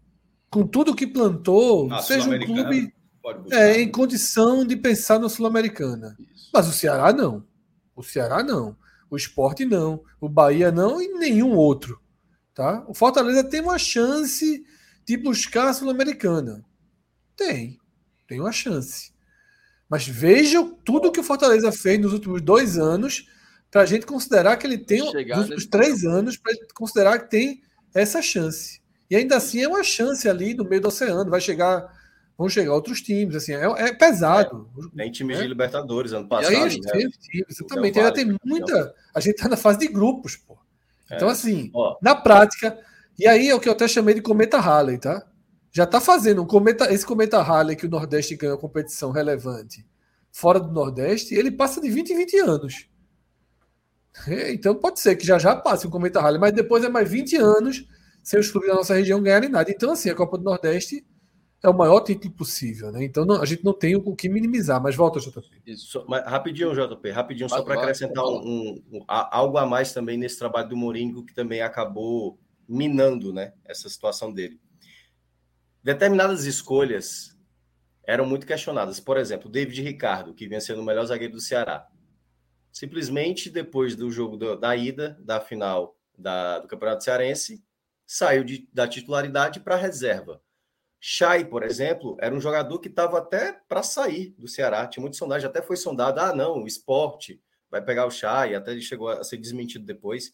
com 0.50 0.66
tudo 0.66 0.94
que 0.94 1.06
plantou, 1.06 1.88
seja 2.02 2.28
um 2.28 2.38
clube 2.44 2.92
é, 3.50 3.80
em 3.80 3.90
condição 3.90 4.66
de 4.66 4.76
pensar 4.76 5.18
na 5.18 5.28
Sul-Americana. 5.28 6.16
Mas 6.52 6.68
o 6.68 6.72
Ceará 6.72 7.12
não. 7.12 7.46
O 7.94 8.02
Ceará 8.02 8.42
não 8.42 8.76
o 9.12 9.16
esporte 9.16 9.66
não, 9.66 10.02
o 10.18 10.26
Bahia 10.26 10.72
não 10.72 11.00
e 11.00 11.06
nenhum 11.08 11.54
outro. 11.54 12.00
Tá? 12.54 12.82
O 12.88 12.94
Fortaleza 12.94 13.44
tem 13.44 13.60
uma 13.60 13.78
chance 13.78 14.64
de 15.04 15.16
buscar 15.18 15.68
a 15.68 15.74
Sul-Americana. 15.74 16.64
Tem, 17.36 17.78
tem 18.26 18.40
uma 18.40 18.52
chance. 18.52 19.12
Mas 19.86 20.08
veja 20.08 20.64
tudo 20.82 21.12
que 21.12 21.20
o 21.20 21.22
Fortaleza 21.22 21.70
fez 21.70 22.00
nos 22.00 22.14
últimos 22.14 22.40
dois 22.40 22.78
anos 22.78 23.28
para 23.72 23.80
a 23.80 23.87
gente 23.87 24.04
considerar 24.04 24.58
que 24.58 24.66
ele 24.66 24.76
tem, 24.76 25.00
nos 25.00 25.38
últimos 25.38 25.66
três 25.66 26.04
anos, 26.04 26.37
para 26.37 26.52
considerar 26.74 27.18
que 27.18 27.30
tem 27.30 27.62
essa 27.94 28.20
chance. 28.20 28.82
E 29.11 29.16
ainda 29.16 29.37
assim 29.38 29.62
é 29.62 29.68
uma 29.68 29.82
chance 29.82 30.28
ali 30.28 30.52
no 30.52 30.62
meio 30.62 30.82
do 30.82 30.88
oceano, 30.88 31.30
vai 31.30 31.40
chegar 31.40 31.90
vão 32.37 32.48
chegar 32.48 32.72
outros 32.74 33.00
times, 33.00 33.37
assim, 33.37 33.52
é, 33.52 33.64
é 33.64 33.92
pesado. 33.92 34.68
É, 34.94 34.96
tem 34.96 35.12
times 35.12 35.38
de 35.38 35.46
Libertadores 35.46 36.12
ano 36.12 36.28
passado. 36.28 36.52
E 36.52 36.56
aí, 36.56 36.80
né? 36.80 36.92
tem, 36.92 37.11
exatamente, 37.48 37.98
ainda 37.98 38.12
tem 38.12 38.37
muita. 38.44 38.94
A 39.14 39.20
gente 39.20 39.37
está 39.37 39.48
na 39.48 39.56
fase 39.56 39.78
de 39.78 39.88
grupos, 39.88 40.37
pô. 40.37 40.58
Então, 41.11 41.28
é. 41.28 41.32
assim, 41.32 41.70
Ó. 41.72 41.96
na 42.02 42.14
prática, 42.14 42.78
e 43.18 43.26
aí 43.26 43.48
é 43.48 43.54
o 43.54 43.61
que 43.61 43.68
eu 43.68 43.72
até 43.72 43.87
chamei 43.87 44.14
de 44.14 44.22
cometa 44.22 44.58
Halley, 44.58 44.98
tá? 44.98 45.24
Já 45.70 45.85
está 45.85 46.00
fazendo 46.00 46.42
um 46.42 46.46
cometa, 46.46 46.92
esse 46.92 47.06
cometa 47.06 47.40
Halley 47.40 47.76
que 47.76 47.87
o 47.87 47.90
Nordeste 47.90 48.37
ganha 48.37 48.56
competição 48.56 49.12
relevante 49.12 49.87
fora 50.30 50.58
do 50.58 50.72
Nordeste, 50.72 51.35
ele 51.35 51.50
passa 51.50 51.80
de 51.80 51.90
20 51.90 52.11
em 52.11 52.16
20 52.16 52.38
anos. 52.38 52.87
É, 54.27 54.53
então 54.53 54.75
pode 54.75 55.01
ser 55.01 55.16
que 55.16 55.27
já 55.27 55.38
já 55.38 55.57
passe 55.57 55.87
o 55.87 55.90
cometa 55.90 56.20
Halley, 56.20 56.38
mas 56.38 56.53
depois 56.53 56.85
é 56.85 56.88
mais 56.88 57.11
20 57.11 57.37
anos 57.37 57.87
sem 58.22 58.38
os 58.38 58.51
clubes 58.51 58.68
da 58.68 58.77
nossa 58.77 58.94
região 58.94 59.22
ganharem 59.22 59.48
nada. 59.48 59.70
Então, 59.70 59.92
assim, 59.92 60.09
a 60.09 60.14
Copa 60.14 60.38
do 60.38 60.44
Nordeste 60.44 61.05
é 61.62 61.68
o 61.68 61.77
maior 61.77 62.01
título 62.01 62.35
possível, 62.35 62.90
né? 62.90 63.05
Então 63.05 63.25
não, 63.25 63.40
a 63.40 63.44
gente 63.44 63.64
não 63.64 63.72
tem 63.72 63.94
o 63.94 64.16
que 64.16 64.29
minimizar, 64.29 64.83
mas 64.83 64.96
volta, 64.96 65.20
JP. 65.20 65.40
Isso, 65.66 66.05
mas, 66.09 66.25
rapidinho, 66.25 66.75
JP, 66.75 67.11
rapidinho, 67.11 67.48
só 67.48 67.62
para 67.62 67.81
acrescentar 67.81 68.25
um, 68.25 68.83
um, 68.92 69.05
algo 69.07 69.59
a 69.59 69.66
mais 69.66 69.92
também 69.92 70.16
nesse 70.16 70.38
trabalho 70.38 70.68
do 70.68 70.77
Moringo, 70.77 71.25
que 71.25 71.35
também 71.35 71.62
acabou 71.62 72.38
minando 72.68 73.33
né, 73.33 73.53
essa 73.64 73.88
situação 73.88 74.33
dele. 74.33 74.61
Determinadas 75.83 76.44
escolhas 76.44 77.37
eram 78.05 78.27
muito 78.27 78.46
questionadas. 78.46 78.98
Por 78.98 79.16
exemplo, 79.16 79.48
o 79.48 79.53
David 79.53 79.83
Ricardo, 79.83 80.35
que 80.35 80.48
vinha 80.48 80.61
sendo 80.61 80.81
o 80.81 80.85
melhor 80.85 81.05
zagueiro 81.07 81.35
do 81.35 81.40
Ceará. 81.40 81.87
Simplesmente 82.72 83.50
depois 83.50 83.94
do 83.94 84.11
jogo 84.11 84.37
do, 84.37 84.56
da 84.56 84.74
ida, 84.74 85.16
da 85.20 85.40
final 85.40 85.96
da, 86.16 86.58
do 86.58 86.66
Campeonato 86.66 87.04
Cearense, 87.04 87.62
saiu 88.06 88.42
de, 88.42 88.68
da 88.72 88.88
titularidade 88.88 89.61
para 89.61 89.76
reserva 89.76 90.42
Chay, 91.04 91.44
por 91.44 91.64
exemplo, 91.64 92.16
era 92.20 92.32
um 92.32 92.40
jogador 92.40 92.78
que 92.78 92.87
estava 92.87 93.18
até 93.18 93.61
para 93.68 93.82
sair 93.82 94.37
do 94.38 94.46
Ceará. 94.46 94.87
Tinha 94.87 95.00
muita 95.00 95.16
sondagem, 95.16 95.48
até 95.48 95.61
foi 95.61 95.76
sondado. 95.76 96.20
Ah, 96.20 96.32
não, 96.32 96.62
o 96.62 96.66
esporte 96.66 97.42
vai 97.68 97.82
pegar 97.82 98.06
o 98.06 98.11
Chay, 98.11 98.54
até 98.54 98.70
ele 98.70 98.80
chegou 98.80 99.08
a 99.08 99.24
ser 99.24 99.37
desmentido 99.37 99.85
depois. 99.85 100.32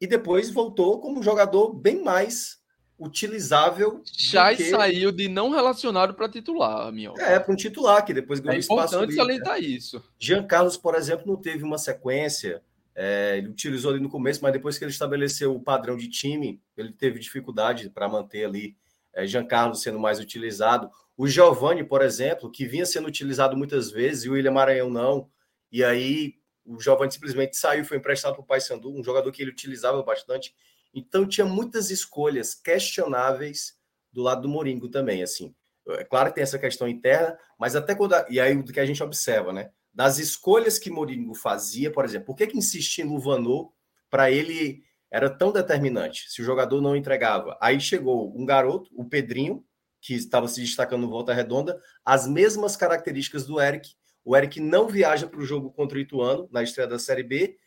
E 0.00 0.06
depois 0.06 0.48
voltou 0.48 0.98
como 1.02 1.20
um 1.20 1.22
jogador 1.22 1.74
bem 1.74 2.02
mais 2.02 2.61
utilizável. 3.02 4.02
Chay 4.04 4.56
que... 4.56 4.70
saiu 4.70 5.10
de 5.10 5.28
não 5.28 5.50
relacionado 5.50 6.14
para 6.14 6.28
titular, 6.28 6.92
minha. 6.92 7.12
É, 7.18 7.38
para 7.38 7.52
um 7.52 7.56
titular, 7.56 8.04
que 8.04 8.14
depois 8.14 8.40
ganhou 8.40 8.56
é 8.56 8.60
espaço. 8.60 8.94
É 8.94 8.98
importante 8.98 9.16
salientar 9.16 9.60
isso. 9.60 10.02
Jean 10.18 10.44
Carlos, 10.44 10.76
por 10.76 10.94
exemplo, 10.94 11.26
não 11.26 11.36
teve 11.36 11.64
uma 11.64 11.78
sequência. 11.78 12.62
É, 12.94 13.38
ele 13.38 13.48
utilizou 13.48 13.90
ali 13.90 14.00
no 14.00 14.08
começo, 14.08 14.40
mas 14.42 14.52
depois 14.52 14.78
que 14.78 14.84
ele 14.84 14.92
estabeleceu 14.92 15.54
o 15.54 15.60
padrão 15.60 15.96
de 15.96 16.08
time, 16.08 16.60
ele 16.76 16.92
teve 16.92 17.18
dificuldade 17.18 17.90
para 17.90 18.08
manter 18.08 18.44
ali 18.44 18.76
é, 19.12 19.26
Jean 19.26 19.44
Carlos 19.44 19.82
sendo 19.82 19.98
mais 19.98 20.20
utilizado. 20.20 20.90
O 21.16 21.26
Giovani, 21.26 21.84
por 21.84 22.02
exemplo, 22.02 22.50
que 22.50 22.66
vinha 22.66 22.86
sendo 22.86 23.08
utilizado 23.08 23.56
muitas 23.56 23.90
vezes, 23.90 24.24
e 24.24 24.28
o 24.28 24.32
William 24.32 24.52
Maranhão 24.52 24.90
não. 24.90 25.28
E 25.70 25.82
aí 25.82 26.34
o 26.64 26.80
Giovani 26.80 27.10
simplesmente 27.10 27.56
saiu, 27.56 27.84
foi 27.84 27.96
emprestado 27.96 28.34
para 28.34 28.42
o 28.42 28.46
Paysandu, 28.46 28.94
um 28.94 29.02
jogador 29.02 29.30
que 29.32 29.42
ele 29.42 29.50
utilizava 29.50 30.02
bastante. 30.02 30.54
Então 30.94 31.26
tinha 31.26 31.46
muitas 31.46 31.90
escolhas 31.90 32.54
questionáveis 32.54 33.76
do 34.12 34.22
lado 34.22 34.42
do 34.42 34.48
Moringo 34.48 34.88
também, 34.88 35.22
assim. 35.22 35.54
É 35.88 36.04
claro 36.04 36.28
que 36.28 36.36
tem 36.36 36.42
essa 36.42 36.58
questão 36.58 36.86
interna, 36.86 37.36
mas 37.58 37.74
até 37.74 37.94
quando. 37.94 38.14
E 38.28 38.38
aí 38.38 38.56
o 38.56 38.64
que 38.64 38.78
a 38.78 38.86
gente 38.86 39.02
observa, 39.02 39.52
né? 39.52 39.70
Das 39.92 40.18
escolhas 40.18 40.78
que 40.78 40.90
Moringo 40.90 41.34
fazia, 41.34 41.90
por 41.90 42.04
exemplo, 42.04 42.26
por 42.26 42.36
que, 42.36 42.46
que 42.46 42.58
insistia 42.58 43.04
em 43.04 43.08
Luvanô 43.08 43.72
para 44.08 44.30
ele 44.30 44.84
era 45.10 45.28
tão 45.28 45.52
determinante. 45.52 46.30
Se 46.30 46.40
o 46.40 46.44
jogador 46.44 46.80
não 46.80 46.96
entregava, 46.96 47.58
aí 47.60 47.78
chegou 47.78 48.34
um 48.34 48.46
garoto, 48.46 48.90
o 48.94 49.04
Pedrinho, 49.04 49.62
que 50.00 50.14
estava 50.14 50.48
se 50.48 50.60
destacando 50.60 51.02
no 51.02 51.10
Volta 51.10 51.34
Redonda, 51.34 51.78
as 52.04 52.26
mesmas 52.26 52.76
características 52.76 53.44
do 53.44 53.60
Eric. 53.60 53.90
O 54.24 54.36
Eric 54.36 54.58
não 54.58 54.88
viaja 54.88 55.26
para 55.26 55.38
o 55.38 55.44
jogo 55.44 55.70
contra 55.70 55.98
o 55.98 56.00
Ituano, 56.00 56.48
na 56.50 56.62
estreia 56.62 56.88
da 56.88 56.98
Série 56.98 57.22
B, 57.22 57.58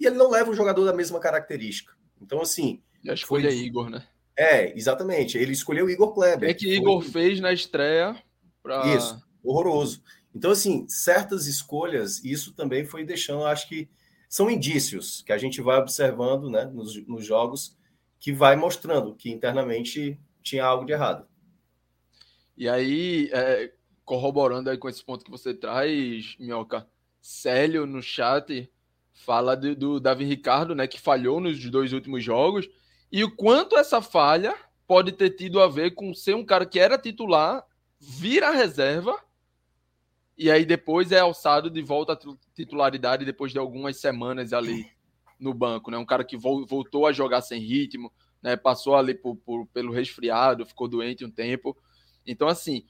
e 0.00 0.06
ele 0.06 0.16
não 0.16 0.30
leva 0.30 0.50
o 0.50 0.54
jogador 0.54 0.84
da 0.84 0.92
mesma 0.94 1.20
característica. 1.20 1.92
Então, 2.24 2.40
assim. 2.40 2.82
E 3.04 3.10
a 3.10 3.14
escolha 3.14 3.50
foi... 3.50 3.58
é 3.58 3.62
Igor, 3.62 3.90
né? 3.90 4.06
É, 4.36 4.76
exatamente. 4.76 5.36
Ele 5.36 5.52
escolheu 5.52 5.88
Igor 5.88 6.14
Kleber. 6.14 6.48
É 6.48 6.54
que 6.54 6.74
Igor 6.74 7.02
foi... 7.02 7.10
fez 7.10 7.40
na 7.40 7.52
estreia. 7.52 8.16
Pra... 8.62 8.96
Isso, 8.96 9.22
horroroso. 9.42 10.02
Então, 10.34 10.50
assim, 10.50 10.88
certas 10.88 11.46
escolhas, 11.46 12.24
isso 12.24 12.54
também 12.54 12.84
foi 12.84 13.04
deixando, 13.04 13.44
acho 13.44 13.68
que 13.68 13.88
são 14.28 14.50
indícios 14.50 15.22
que 15.22 15.32
a 15.32 15.38
gente 15.38 15.60
vai 15.60 15.78
observando 15.78 16.50
né, 16.50 16.64
nos, 16.64 17.06
nos 17.06 17.24
jogos 17.24 17.76
que 18.18 18.32
vai 18.32 18.56
mostrando 18.56 19.14
que 19.14 19.30
internamente 19.30 20.18
tinha 20.42 20.64
algo 20.64 20.84
de 20.84 20.92
errado. 20.92 21.28
E 22.56 22.68
aí, 22.68 23.28
é, 23.32 23.72
corroborando 24.04 24.70
aí 24.70 24.78
com 24.78 24.88
esse 24.88 25.04
ponto 25.04 25.24
que 25.24 25.30
você 25.30 25.52
traz, 25.54 26.34
Minhoca, 26.38 26.88
Célio 27.20 27.86
no 27.86 28.02
chat 28.02 28.68
fala 29.14 29.56
de, 29.56 29.74
do 29.74 29.98
Davi 29.98 30.24
Ricardo, 30.24 30.74
né, 30.74 30.86
que 30.86 31.00
falhou 31.00 31.40
nos 31.40 31.58
dois 31.70 31.92
últimos 31.92 32.22
jogos, 32.22 32.68
e 33.10 33.24
o 33.24 33.34
quanto 33.34 33.76
essa 33.76 34.02
falha 34.02 34.54
pode 34.86 35.12
ter 35.12 35.30
tido 35.30 35.62
a 35.62 35.68
ver 35.68 35.92
com 35.92 36.12
ser 36.12 36.34
um 36.34 36.44
cara 36.44 36.66
que 36.66 36.78
era 36.78 36.98
titular, 36.98 37.64
vir 37.98 38.42
à 38.42 38.50
reserva 38.50 39.16
e 40.36 40.50
aí 40.50 40.64
depois 40.64 41.12
é 41.12 41.20
alçado 41.20 41.70
de 41.70 41.80
volta 41.80 42.12
à 42.12 42.18
titularidade 42.54 43.24
depois 43.24 43.52
de 43.52 43.58
algumas 43.58 44.00
semanas 44.00 44.52
ali 44.52 44.90
no 45.38 45.54
banco, 45.54 45.90
né? 45.90 45.96
Um 45.96 46.04
cara 46.04 46.24
que 46.24 46.36
voltou 46.36 47.06
a 47.06 47.12
jogar 47.12 47.40
sem 47.40 47.60
ritmo, 47.60 48.12
né? 48.42 48.56
Passou 48.56 48.96
ali 48.96 49.14
por, 49.14 49.36
por, 49.36 49.66
pelo 49.68 49.92
resfriado, 49.92 50.66
ficou 50.66 50.88
doente 50.88 51.24
um 51.24 51.30
tempo. 51.30 51.76
Então, 52.26 52.48
assim, 52.48 52.84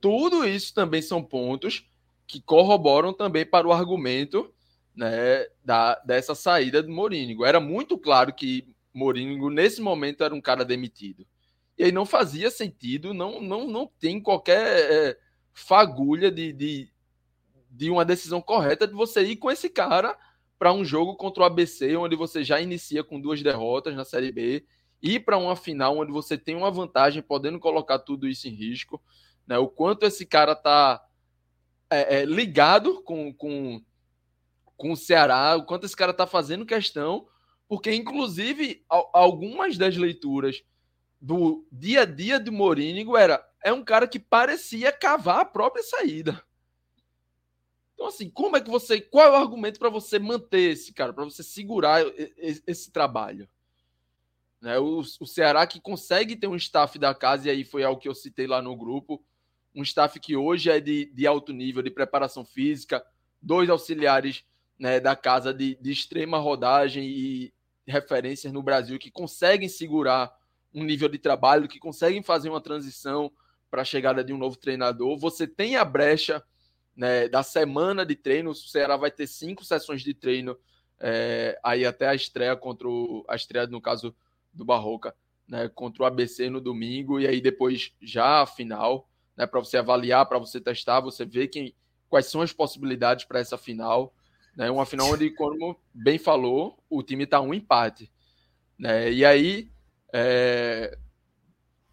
tudo 0.00 0.46
isso 0.46 0.74
também 0.74 1.00
são 1.00 1.22
pontos 1.22 1.88
que 2.26 2.40
corroboram 2.40 3.14
também 3.14 3.46
para 3.46 3.66
o 3.66 3.72
argumento 3.72 4.52
né, 5.00 5.46
da, 5.64 5.94
dessa 6.04 6.34
saída 6.34 6.82
do 6.82 6.92
Morínigo. 6.92 7.46
Era 7.46 7.58
muito 7.58 7.96
claro 7.96 8.34
que 8.34 8.76
Morínigo, 8.92 9.48
nesse 9.48 9.80
momento, 9.80 10.22
era 10.22 10.34
um 10.34 10.42
cara 10.42 10.62
demitido. 10.62 11.26
E 11.78 11.84
aí 11.84 11.90
não 11.90 12.04
fazia 12.04 12.50
sentido, 12.50 13.14
não, 13.14 13.40
não, 13.40 13.66
não 13.66 13.86
tem 13.86 14.20
qualquer 14.20 14.92
é, 14.92 15.18
fagulha 15.54 16.30
de, 16.30 16.52
de, 16.52 16.92
de 17.70 17.88
uma 17.88 18.04
decisão 18.04 18.42
correta 18.42 18.86
de 18.86 18.92
você 18.92 19.22
ir 19.22 19.36
com 19.36 19.50
esse 19.50 19.70
cara 19.70 20.14
para 20.58 20.70
um 20.70 20.84
jogo 20.84 21.16
contra 21.16 21.44
o 21.44 21.46
ABC, 21.46 21.96
onde 21.96 22.14
você 22.14 22.44
já 22.44 22.60
inicia 22.60 23.02
com 23.02 23.18
duas 23.18 23.42
derrotas 23.42 23.94
na 23.96 24.04
Série 24.04 24.30
B, 24.30 24.66
ir 25.00 25.20
para 25.20 25.38
uma 25.38 25.56
final 25.56 25.96
onde 25.96 26.12
você 26.12 26.36
tem 26.36 26.54
uma 26.54 26.70
vantagem, 26.70 27.22
podendo 27.22 27.58
colocar 27.58 27.98
tudo 28.00 28.28
isso 28.28 28.46
em 28.48 28.50
risco. 28.50 29.00
Né? 29.46 29.56
O 29.56 29.66
quanto 29.66 30.04
esse 30.04 30.26
cara 30.26 30.52
está 30.52 31.02
é, 31.88 32.18
é, 32.18 32.24
ligado 32.26 33.02
com, 33.02 33.32
com, 33.32 33.82
com 34.80 34.92
o 34.92 34.96
Ceará, 34.96 35.54
o 35.56 35.64
quanto 35.64 35.84
esse 35.84 35.94
cara 35.94 36.10
está 36.10 36.26
fazendo 36.26 36.64
questão, 36.64 37.28
porque, 37.68 37.92
inclusive, 37.92 38.82
algumas 39.12 39.76
das 39.76 39.94
leituras 39.94 40.64
do 41.20 41.66
dia 41.70 42.00
a 42.00 42.04
dia 42.06 42.40
do 42.40 42.50
Morínigo 42.50 43.14
era 43.14 43.46
é 43.62 43.70
um 43.74 43.84
cara 43.84 44.08
que 44.08 44.18
parecia 44.18 44.90
cavar 44.90 45.40
a 45.40 45.44
própria 45.44 45.84
saída. 45.84 46.42
Então, 47.92 48.06
assim, 48.06 48.30
como 48.30 48.56
é 48.56 48.60
que 48.62 48.70
você. 48.70 49.02
Qual 49.02 49.26
é 49.26 49.30
o 49.30 49.42
argumento 49.42 49.78
para 49.78 49.90
você 49.90 50.18
manter 50.18 50.72
esse 50.72 50.94
cara, 50.94 51.12
para 51.12 51.24
você 51.24 51.42
segurar 51.42 52.02
esse 52.66 52.90
trabalho? 52.90 53.46
Né? 54.62 54.78
O, 54.78 55.00
o 55.00 55.26
Ceará 55.26 55.66
que 55.66 55.78
consegue 55.78 56.36
ter 56.36 56.46
um 56.46 56.56
staff 56.56 56.98
da 56.98 57.14
casa, 57.14 57.48
e 57.48 57.50
aí 57.50 57.64
foi 57.64 57.84
algo 57.84 58.00
que 58.00 58.08
eu 58.08 58.14
citei 58.14 58.46
lá 58.46 58.62
no 58.62 58.74
grupo, 58.74 59.22
um 59.74 59.82
staff 59.82 60.18
que 60.18 60.34
hoje 60.34 60.70
é 60.70 60.80
de, 60.80 61.04
de 61.04 61.26
alto 61.26 61.52
nível 61.52 61.82
de 61.82 61.90
preparação 61.90 62.46
física, 62.46 63.04
dois 63.42 63.68
auxiliares 63.68 64.42
né, 64.80 64.98
da 64.98 65.14
casa 65.14 65.52
de, 65.52 65.76
de 65.76 65.92
extrema 65.92 66.38
rodagem 66.38 67.04
e 67.06 67.54
referências 67.86 68.50
no 68.50 68.62
Brasil 68.62 68.98
que 68.98 69.10
conseguem 69.10 69.68
segurar 69.68 70.34
um 70.72 70.82
nível 70.82 71.08
de 71.08 71.18
trabalho, 71.18 71.68
que 71.68 71.78
conseguem 71.78 72.22
fazer 72.22 72.48
uma 72.48 72.62
transição 72.62 73.30
para 73.70 73.82
a 73.82 73.84
chegada 73.84 74.24
de 74.24 74.32
um 74.32 74.38
novo 74.38 74.56
treinador. 74.56 75.18
Você 75.18 75.46
tem 75.46 75.76
a 75.76 75.84
brecha 75.84 76.42
né, 76.96 77.28
da 77.28 77.42
semana 77.42 78.06
de 78.06 78.16
treino. 78.16 78.50
O 78.50 78.54
Ceará 78.54 78.96
vai 78.96 79.10
ter 79.10 79.26
cinco 79.26 79.64
sessões 79.64 80.02
de 80.02 80.14
treino 80.14 80.56
é, 80.98 81.58
aí 81.62 81.84
até 81.84 82.08
a 82.08 82.14
estreia 82.14 82.56
contra 82.56 82.88
o, 82.88 83.24
a 83.28 83.36
estreia, 83.36 83.66
no 83.66 83.80
caso 83.80 84.14
do 84.52 84.64
Barroca, 84.64 85.14
né, 85.46 85.68
contra 85.68 86.02
o 86.02 86.06
ABC 86.06 86.48
no 86.48 86.60
domingo, 86.60 87.20
e 87.20 87.26
aí 87.26 87.40
depois 87.40 87.92
já 88.00 88.42
a 88.42 88.46
final, 88.46 89.08
né, 89.36 89.46
para 89.46 89.60
você 89.60 89.76
avaliar, 89.76 90.26
para 90.26 90.38
você 90.38 90.60
testar, 90.60 91.00
você 91.00 91.24
ver 91.24 91.48
quem, 91.48 91.74
quais 92.08 92.26
são 92.26 92.40
as 92.40 92.52
possibilidades 92.52 93.24
para 93.24 93.40
essa 93.40 93.58
final. 93.58 94.14
Né, 94.56 94.70
uma 94.70 94.84
final 94.84 95.12
onde, 95.12 95.30
como 95.30 95.80
bem 95.94 96.18
falou, 96.18 96.82
o 96.88 97.02
time 97.02 97.24
está 97.24 97.40
um 97.40 97.54
empate. 97.54 98.10
Né, 98.78 99.12
e 99.12 99.24
aí 99.24 99.70
é, 100.12 100.98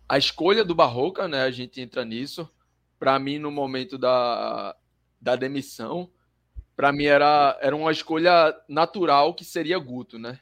a 0.07 0.17
escolha 0.17 0.63
do 0.63 0.75
Barroca, 0.75 1.27
né, 1.27 1.43
a 1.43 1.51
gente 1.51 1.81
entra 1.81 2.05
nisso. 2.05 2.49
Para 2.97 3.19
mim, 3.19 3.37
no 3.37 3.51
momento 3.51 3.97
da, 3.97 4.75
da 5.21 5.35
demissão, 5.35 6.09
para 6.75 6.91
mim 6.91 7.05
era, 7.05 7.57
era 7.61 7.75
uma 7.75 7.91
escolha 7.91 8.55
natural 8.67 9.33
que 9.33 9.43
seria 9.43 9.77
Guto, 9.77 10.17
né? 10.17 10.39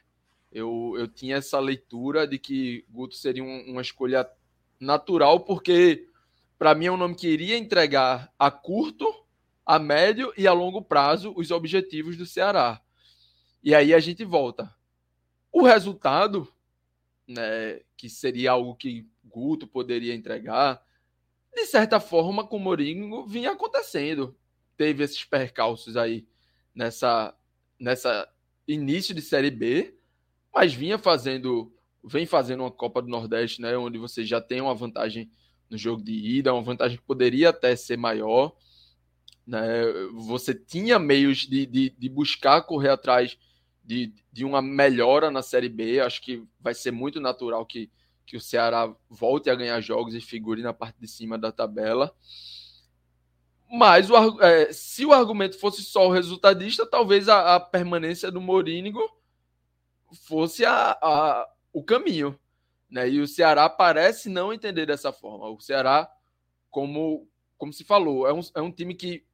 Eu, 0.52 0.94
eu 0.96 1.08
tinha 1.08 1.36
essa 1.36 1.58
leitura 1.58 2.26
de 2.26 2.38
que 2.38 2.84
Guto 2.88 3.14
seria 3.14 3.42
um, 3.42 3.72
uma 3.72 3.82
escolha 3.82 4.26
natural, 4.78 5.40
porque 5.40 6.06
para 6.58 6.74
mim 6.74 6.86
é 6.86 6.92
um 6.92 6.96
nome 6.96 7.14
que 7.14 7.28
iria 7.28 7.58
entregar 7.58 8.32
a 8.38 8.50
curto, 8.50 9.06
a 9.66 9.78
médio 9.78 10.32
e 10.38 10.46
a 10.46 10.52
longo 10.52 10.80
prazo 10.80 11.34
os 11.36 11.50
objetivos 11.50 12.16
do 12.16 12.24
Ceará. 12.24 12.80
E 13.62 13.74
aí 13.74 13.92
a 13.92 13.98
gente 13.98 14.24
volta. 14.24 14.72
O 15.52 15.62
resultado, 15.62 16.48
né, 17.26 17.80
que 17.96 18.08
seria 18.08 18.52
algo 18.52 18.76
que 18.76 19.06
Guto 19.24 19.66
poderia 19.66 20.14
entregar, 20.14 20.80
de 21.52 21.66
certa 21.66 21.98
forma, 21.98 22.46
com 22.46 22.56
o 22.56 22.60
Mourinho 22.60 23.26
vinha 23.26 23.50
acontecendo 23.50 24.36
teve 24.76 25.02
esses 25.02 25.24
percalços 25.24 25.96
aí 25.96 26.26
nessa, 26.74 27.34
nessa 27.78 28.28
início 28.68 29.14
de 29.14 29.22
Série 29.22 29.50
B, 29.50 29.96
mas 30.54 30.74
vinha 30.74 30.98
fazendo, 30.98 31.72
vem 32.04 32.26
fazendo 32.26 32.60
uma 32.60 32.70
Copa 32.70 33.00
do 33.00 33.08
Nordeste, 33.08 33.60
né, 33.60 33.76
onde 33.76 33.98
você 33.98 34.24
já 34.24 34.40
tem 34.40 34.60
uma 34.60 34.74
vantagem 34.74 35.30
no 35.68 35.76
jogo 35.76 36.02
de 36.02 36.12
ida, 36.12 36.52
uma 36.52 36.62
vantagem 36.62 36.98
que 36.98 37.04
poderia 37.04 37.48
até 37.48 37.74
ser 37.74 37.96
maior. 37.96 38.54
Né? 39.46 39.60
Você 40.26 40.54
tinha 40.54 40.98
meios 40.98 41.38
de, 41.46 41.64
de, 41.66 41.90
de 41.90 42.08
buscar 42.08 42.62
correr 42.62 42.90
atrás 42.90 43.38
de, 43.84 44.12
de 44.32 44.44
uma 44.44 44.60
melhora 44.60 45.30
na 45.30 45.42
Série 45.42 45.68
B. 45.68 46.00
Acho 46.00 46.20
que 46.20 46.42
vai 46.60 46.74
ser 46.74 46.90
muito 46.90 47.20
natural 47.20 47.64
que, 47.64 47.90
que 48.26 48.36
o 48.36 48.40
Ceará 48.40 48.92
volte 49.08 49.48
a 49.48 49.54
ganhar 49.54 49.80
jogos 49.80 50.14
e 50.14 50.20
figure 50.20 50.60
na 50.62 50.72
parte 50.72 50.98
de 50.98 51.06
cima 51.06 51.38
da 51.38 51.52
tabela. 51.52 52.12
Mas 53.70 54.10
o, 54.10 54.42
é, 54.42 54.72
se 54.72 55.04
o 55.04 55.12
argumento 55.12 55.58
fosse 55.58 55.82
só 55.82 56.06
o 56.06 56.12
resultadista, 56.12 56.84
talvez 56.84 57.28
a, 57.28 57.54
a 57.54 57.60
permanência 57.60 58.30
do 58.30 58.40
Morínigo 58.40 59.00
fosse 60.24 60.64
a, 60.64 60.96
a, 61.00 61.48
o 61.72 61.82
caminho. 61.82 62.38
Né? 62.90 63.10
E 63.10 63.20
o 63.20 63.28
Ceará 63.28 63.68
parece 63.68 64.28
não 64.28 64.52
entender 64.52 64.86
dessa 64.86 65.12
forma. 65.12 65.48
O 65.48 65.60
Ceará, 65.60 66.10
como, 66.70 67.28
como 67.56 67.72
se 67.72 67.84
falou, 67.84 68.26
é 68.26 68.32
um, 68.32 68.40
é 68.54 68.60
um 68.60 68.70
time 68.70 68.94
que 68.94 69.24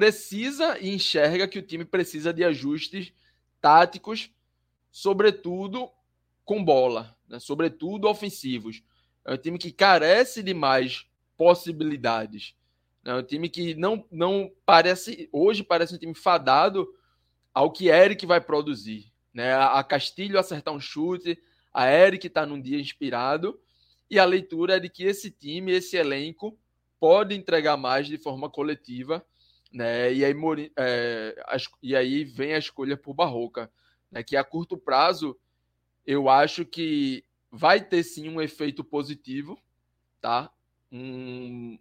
precisa 0.00 0.78
e 0.80 0.88
enxerga 0.94 1.46
que 1.46 1.58
o 1.58 1.62
time 1.62 1.84
precisa 1.84 2.32
de 2.32 2.42
ajustes 2.42 3.12
táticos, 3.60 4.30
sobretudo 4.90 5.90
com 6.42 6.64
bola, 6.64 7.14
né? 7.28 7.38
sobretudo 7.38 8.08
ofensivos. 8.08 8.82
É 9.26 9.34
um 9.34 9.36
time 9.36 9.58
que 9.58 9.70
carece 9.70 10.42
de 10.42 10.54
mais 10.54 11.04
possibilidades. 11.36 12.54
É 13.04 13.14
um 13.14 13.22
time 13.22 13.50
que 13.50 13.74
não, 13.74 14.02
não 14.10 14.50
parece, 14.64 15.28
hoje 15.30 15.62
parece 15.62 15.94
um 15.94 15.98
time 15.98 16.14
fadado 16.14 16.88
ao 17.52 17.70
que 17.70 17.88
Eric 17.88 18.24
vai 18.24 18.40
produzir. 18.40 19.12
Né? 19.34 19.52
A 19.52 19.84
Castilho 19.84 20.38
acertar 20.38 20.72
um 20.72 20.80
chute, 20.80 21.38
a 21.74 21.90
Eric 21.90 22.26
está 22.26 22.46
num 22.46 22.58
dia 22.60 22.80
inspirado, 22.80 23.60
e 24.08 24.18
a 24.18 24.24
leitura 24.24 24.76
é 24.76 24.80
de 24.80 24.88
que 24.88 25.04
esse 25.04 25.30
time, 25.30 25.72
esse 25.72 25.98
elenco, 25.98 26.58
pode 26.98 27.34
entregar 27.34 27.76
mais 27.76 28.06
de 28.06 28.16
forma 28.16 28.48
coletiva. 28.48 29.22
Né? 29.72 30.12
E, 30.12 30.24
aí, 30.24 30.34
é, 30.76 31.34
e 31.82 31.94
aí 31.94 32.24
vem 32.24 32.54
a 32.54 32.58
escolha 32.58 32.96
por 32.96 33.14
Barroca, 33.14 33.70
né? 34.10 34.22
que 34.22 34.36
a 34.36 34.42
curto 34.42 34.76
prazo 34.76 35.38
eu 36.06 36.28
acho 36.28 36.64
que 36.64 37.24
vai 37.50 37.80
ter 37.80 38.02
sim 38.02 38.28
um 38.28 38.40
efeito 38.40 38.82
positivo, 38.82 39.58
tá? 40.20 40.50
Um, 40.90 41.78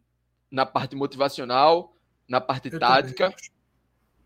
na 0.51 0.65
parte 0.65 0.95
motivacional, 0.95 1.95
na 2.27 2.41
parte 2.41 2.71
eu 2.71 2.79
tática. 2.79 3.33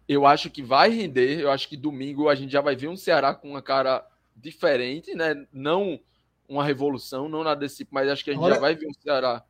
Eu 0.08 0.26
acho 0.26 0.50
que 0.50 0.62
vai 0.62 0.90
render. 0.90 1.40
Eu 1.40 1.52
acho 1.52 1.70
que 1.70 1.78
domingo 1.78 2.28
a 2.28 2.36
gente 2.36 2.52
já 2.52 2.62
vai 2.62 2.76
ver 2.76 2.90
um 2.90 2.98
Ceará 2.98 3.34
com 3.34 3.52
uma 3.52 3.62
cara 3.62 4.06
diferente, 4.36 5.16
né? 5.16 5.48
Não 5.52 6.00
uma 6.48 6.64
revolução, 6.64 7.30
não 7.30 7.44
nada 7.44 7.62
desse 7.62 7.78
tipo, 7.78 7.96
mas 7.96 8.10
acho 8.10 8.24
que 8.24 8.30
a 8.30 8.34
gente 8.34 8.44
Olha... 8.44 8.56
já 8.56 8.62
vai 8.62 8.76
ver 8.76 8.88
um 8.88 8.94
Ceará. 8.94 9.44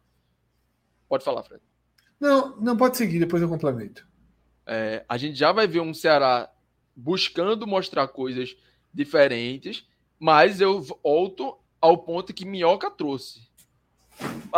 Pode 1.09 1.23
falar, 1.23 1.43
Fred. 1.43 1.61
Não, 2.19 2.55
não 2.57 2.77
pode 2.77 2.97
seguir, 2.97 3.19
depois 3.19 3.41
eu 3.41 3.49
complemento. 3.49 4.07
É, 4.65 5.03
a 5.07 5.17
gente 5.17 5.35
já 5.35 5.51
vai 5.51 5.67
ver 5.67 5.81
um 5.81 5.93
Ceará 5.93 6.49
buscando 6.95 7.67
mostrar 7.67 8.07
coisas 8.07 8.55
diferentes, 8.93 9.87
mas 10.19 10.61
eu 10.61 10.81
volto 10.81 11.57
ao 11.81 11.97
ponto 11.97 12.33
que 12.33 12.45
Minhoca 12.45 12.89
trouxe. 12.89 13.41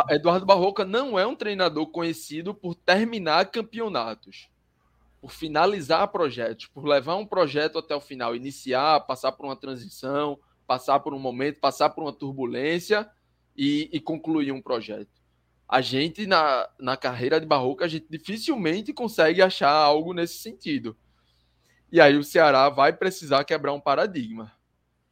Eduardo 0.09 0.45
Barroca 0.45 0.83
não 0.83 1.17
é 1.17 1.25
um 1.25 1.35
treinador 1.35 1.87
conhecido 1.87 2.53
por 2.53 2.75
terminar 2.75 3.45
campeonatos, 3.45 4.49
por 5.21 5.31
finalizar 5.31 6.07
projetos, 6.09 6.67
por 6.67 6.85
levar 6.85 7.15
um 7.15 7.25
projeto 7.25 7.79
até 7.79 7.95
o 7.95 8.01
final, 8.01 8.35
iniciar, 8.35 8.99
passar 9.01 9.31
por 9.31 9.45
uma 9.45 9.55
transição, 9.55 10.37
passar 10.67 10.99
por 10.99 11.13
um 11.13 11.19
momento, 11.19 11.59
passar 11.59 11.89
por 11.89 12.03
uma 12.03 12.13
turbulência 12.13 13.09
e, 13.55 13.89
e 13.91 13.99
concluir 13.99 14.51
um 14.51 14.61
projeto. 14.61 15.24
A 15.67 15.81
gente, 15.81 16.27
na, 16.27 16.69
na 16.79 16.95
carreira 16.95 17.39
de 17.39 17.45
Barroca, 17.45 17.85
a 17.85 17.87
gente 17.87 18.05
dificilmente 18.09 18.93
consegue 18.93 19.41
achar 19.41 19.71
algo 19.71 20.13
nesse 20.13 20.37
sentido. 20.37 20.95
E 21.91 21.99
aí 21.99 22.15
o 22.17 22.23
Ceará 22.23 22.69
vai 22.69 22.93
precisar 22.93 23.43
quebrar 23.43 23.73
um 23.73 23.79
paradigma. 23.79 24.51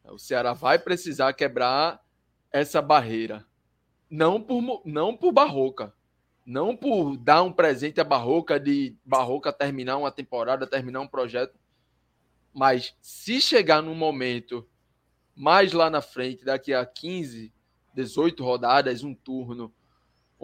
O 0.05 0.19
Ceará 0.19 0.53
vai 0.53 0.77
precisar 0.77 1.33
quebrar 1.33 2.03
essa 2.51 2.81
barreira 2.81 3.45
não 4.13 4.39
por, 4.39 4.83
não 4.85 5.17
por 5.17 5.31
Barroca. 5.31 5.91
Não 6.45 6.77
por 6.77 7.17
dar 7.17 7.41
um 7.41 7.51
presente 7.51 7.99
à 7.99 8.03
Barroca 8.03 8.59
de 8.59 8.95
Barroca 9.03 9.51
terminar 9.51 9.97
uma 9.97 10.11
temporada, 10.11 10.67
terminar 10.67 11.01
um 11.01 11.07
projeto. 11.07 11.57
Mas 12.53 12.95
se 13.01 13.41
chegar 13.41 13.81
num 13.81 13.95
momento 13.95 14.67
mais 15.35 15.73
lá 15.73 15.89
na 15.89 15.99
frente, 15.99 16.45
daqui 16.45 16.73
a 16.73 16.85
15, 16.85 17.51
18 17.95 18.43
rodadas, 18.43 19.03
um 19.03 19.15
turno, 19.15 19.73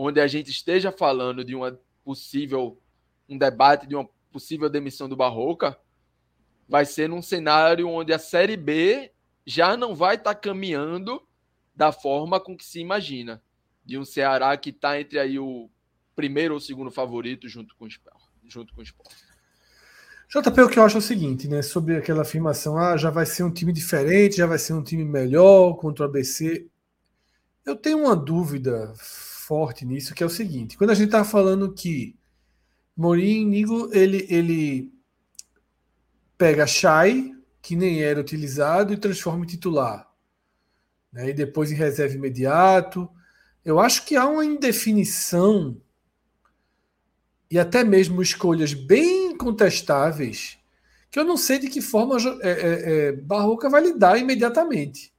onde 0.01 0.21
a 0.21 0.27
gente 0.27 0.49
esteja 0.49 0.93
falando 0.93 1.43
de 1.43 1.53
uma 1.53 1.77
possível 2.05 2.81
um 3.27 3.37
debate 3.37 3.85
de 3.85 3.95
uma 3.95 4.07
possível 4.31 4.69
demissão 4.69 5.09
do 5.09 5.15
Barroca, 5.15 5.77
vai 6.69 6.85
ser 6.85 7.09
num 7.09 7.21
cenário 7.21 7.89
onde 7.89 8.13
a 8.13 8.17
Série 8.17 8.55
B 8.55 9.11
já 9.45 9.75
não 9.75 9.93
vai 9.93 10.15
estar 10.15 10.33
tá 10.33 10.39
caminhando 10.39 11.21
da 11.75 11.91
forma 11.91 12.39
com 12.39 12.55
que 12.55 12.65
se 12.65 12.79
imagina. 12.79 13.43
De 13.83 13.97
um 13.97 14.05
Ceará 14.05 14.55
que 14.55 14.69
está 14.69 14.99
entre 14.99 15.19
aí 15.19 15.37
o 15.37 15.69
primeiro 16.15 16.53
ou 16.53 16.61
segundo 16.61 16.89
favorito 16.89 17.49
junto 17.49 17.75
com 17.75 17.85
o. 17.85 17.89
Junto 18.45 18.73
com 18.73 18.79
o 18.79 18.83
Sport. 18.83 19.13
JP, 20.29 20.61
o 20.61 20.69
que 20.69 20.79
eu 20.79 20.83
acho 20.83 20.95
é 20.95 20.99
o 20.99 21.01
seguinte, 21.01 21.47
né? 21.47 21.61
Sobre 21.61 21.97
aquela 21.97 22.21
afirmação, 22.21 22.77
ah, 22.77 22.95
já 22.95 23.09
vai 23.09 23.25
ser 23.25 23.43
um 23.43 23.51
time 23.51 23.73
diferente, 23.73 24.37
já 24.37 24.45
vai 24.45 24.59
ser 24.59 24.73
um 24.73 24.83
time 24.83 25.03
melhor 25.03 25.73
contra 25.73 26.05
o 26.05 26.07
ABC. 26.07 26.67
Eu 27.65 27.75
tenho 27.75 28.05
uma 28.05 28.15
dúvida 28.15 28.93
forte 29.49 29.83
nisso, 29.83 30.13
que 30.13 30.21
é 30.21 30.25
o 30.27 30.29
seguinte: 30.29 30.77
quando 30.77 30.91
a 30.91 30.93
gente 30.93 31.07
está 31.07 31.23
falando 31.23 31.73
que 31.73 32.15
Mourinho, 32.95 33.89
ele, 33.91 34.27
ele 34.29 34.93
pega 36.37 36.67
Chay, 36.67 37.33
que 37.59 37.75
nem 37.75 38.03
era 38.03 38.19
utilizado, 38.19 38.93
e 38.93 38.97
transforma 38.97 39.43
em 39.43 39.47
titular. 39.47 40.07
Né? 41.11 41.29
E 41.31 41.33
depois 41.33 41.71
em 41.71 41.75
reserva 41.75 42.13
imediato. 42.13 43.09
Eu 43.65 43.79
acho 43.79 44.05
que 44.05 44.15
há 44.15 44.25
uma 44.25 44.45
indefinição 44.45 45.81
e 47.51 47.57
até 47.57 47.83
mesmo 47.83 48.21
escolhas 48.21 48.73
bem 48.73 49.35
contestáveis 49.35 50.57
que 51.11 51.19
eu 51.19 51.25
não 51.25 51.35
sei 51.35 51.57
de 51.57 51.67
que 51.67 51.81
forma 51.81 52.17
é, 52.41 52.49
é, 52.49 53.07
é, 53.07 53.11
Barroca 53.13 53.67
vai 53.69 53.81
lidar 53.81 54.17
imediatamente. 54.17 55.11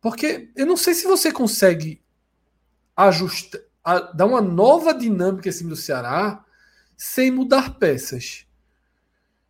Porque 0.00 0.50
eu 0.56 0.66
não 0.66 0.76
sei 0.76 0.92
se 0.92 1.06
você 1.06 1.32
consegue 1.32 2.03
ajustar, 2.96 3.60
dar 4.14 4.26
uma 4.26 4.40
nova 4.40 4.94
dinâmica 4.94 5.48
em 5.48 5.52
cima 5.52 5.70
do 5.70 5.76
Ceará 5.76 6.44
sem 6.96 7.30
mudar 7.30 7.78
peças. 7.78 8.46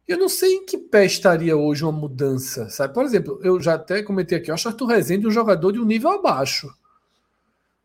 Eu 0.06 0.18
não 0.18 0.28
sei 0.28 0.54
em 0.54 0.66
que 0.66 0.76
pé 0.76 1.06
estaria 1.06 1.56
hoje 1.56 1.82
uma 1.82 1.92
mudança, 1.92 2.68
sabe? 2.68 2.92
Por 2.92 3.04
exemplo, 3.04 3.40
eu 3.42 3.60
já 3.60 3.74
até 3.74 4.02
comentei 4.02 4.36
aqui, 4.36 4.50
eu 4.50 4.54
acho 4.54 4.68
Arthur 4.68 4.86
Rezende 4.86 5.26
um 5.26 5.30
jogador 5.30 5.72
de 5.72 5.80
um 5.80 5.84
nível 5.84 6.10
abaixo. 6.10 6.74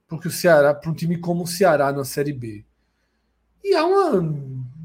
Porque 0.07 0.27
o 0.27 0.31
Ceará, 0.31 0.73
para 0.73 0.89
um 0.89 0.93
time 0.93 1.17
como 1.17 1.43
o 1.43 1.47
Ceará 1.47 1.91
na 1.93 2.03
Série 2.03 2.33
B. 2.33 2.65
E 3.63 3.75
há 3.75 3.85
uma 3.85 4.35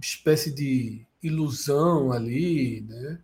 espécie 0.00 0.52
de 0.52 1.04
ilusão 1.22 2.12
ali, 2.12 2.82
né? 2.82 3.18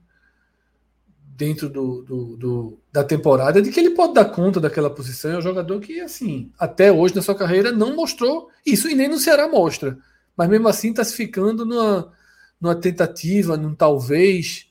Dentro 1.40 1.70
do, 1.70 2.02
do, 2.02 2.36
do, 2.36 2.78
da 2.92 3.02
temporada, 3.02 3.62
de 3.62 3.70
que 3.70 3.80
ele 3.80 3.92
pode 3.92 4.12
dar 4.12 4.26
conta 4.26 4.60
daquela 4.60 4.90
posição. 4.90 5.32
É 5.32 5.38
um 5.38 5.42
jogador 5.42 5.80
que, 5.80 5.98
assim, 6.00 6.52
até 6.58 6.92
hoje 6.92 7.16
na 7.16 7.22
sua 7.22 7.34
carreira 7.34 7.72
não 7.72 7.96
mostrou 7.96 8.50
isso, 8.64 8.90
e 8.90 8.94
nem 8.94 9.08
no 9.08 9.18
Ceará 9.18 9.48
mostra 9.48 9.96
mas 10.40 10.48
mesmo 10.48 10.68
assim 10.68 10.88
está 10.88 11.04
se 11.04 11.14
ficando 11.14 11.66
numa, 11.66 12.10
numa 12.58 12.74
tentativa, 12.74 13.58
num 13.58 13.74
talvez. 13.74 14.70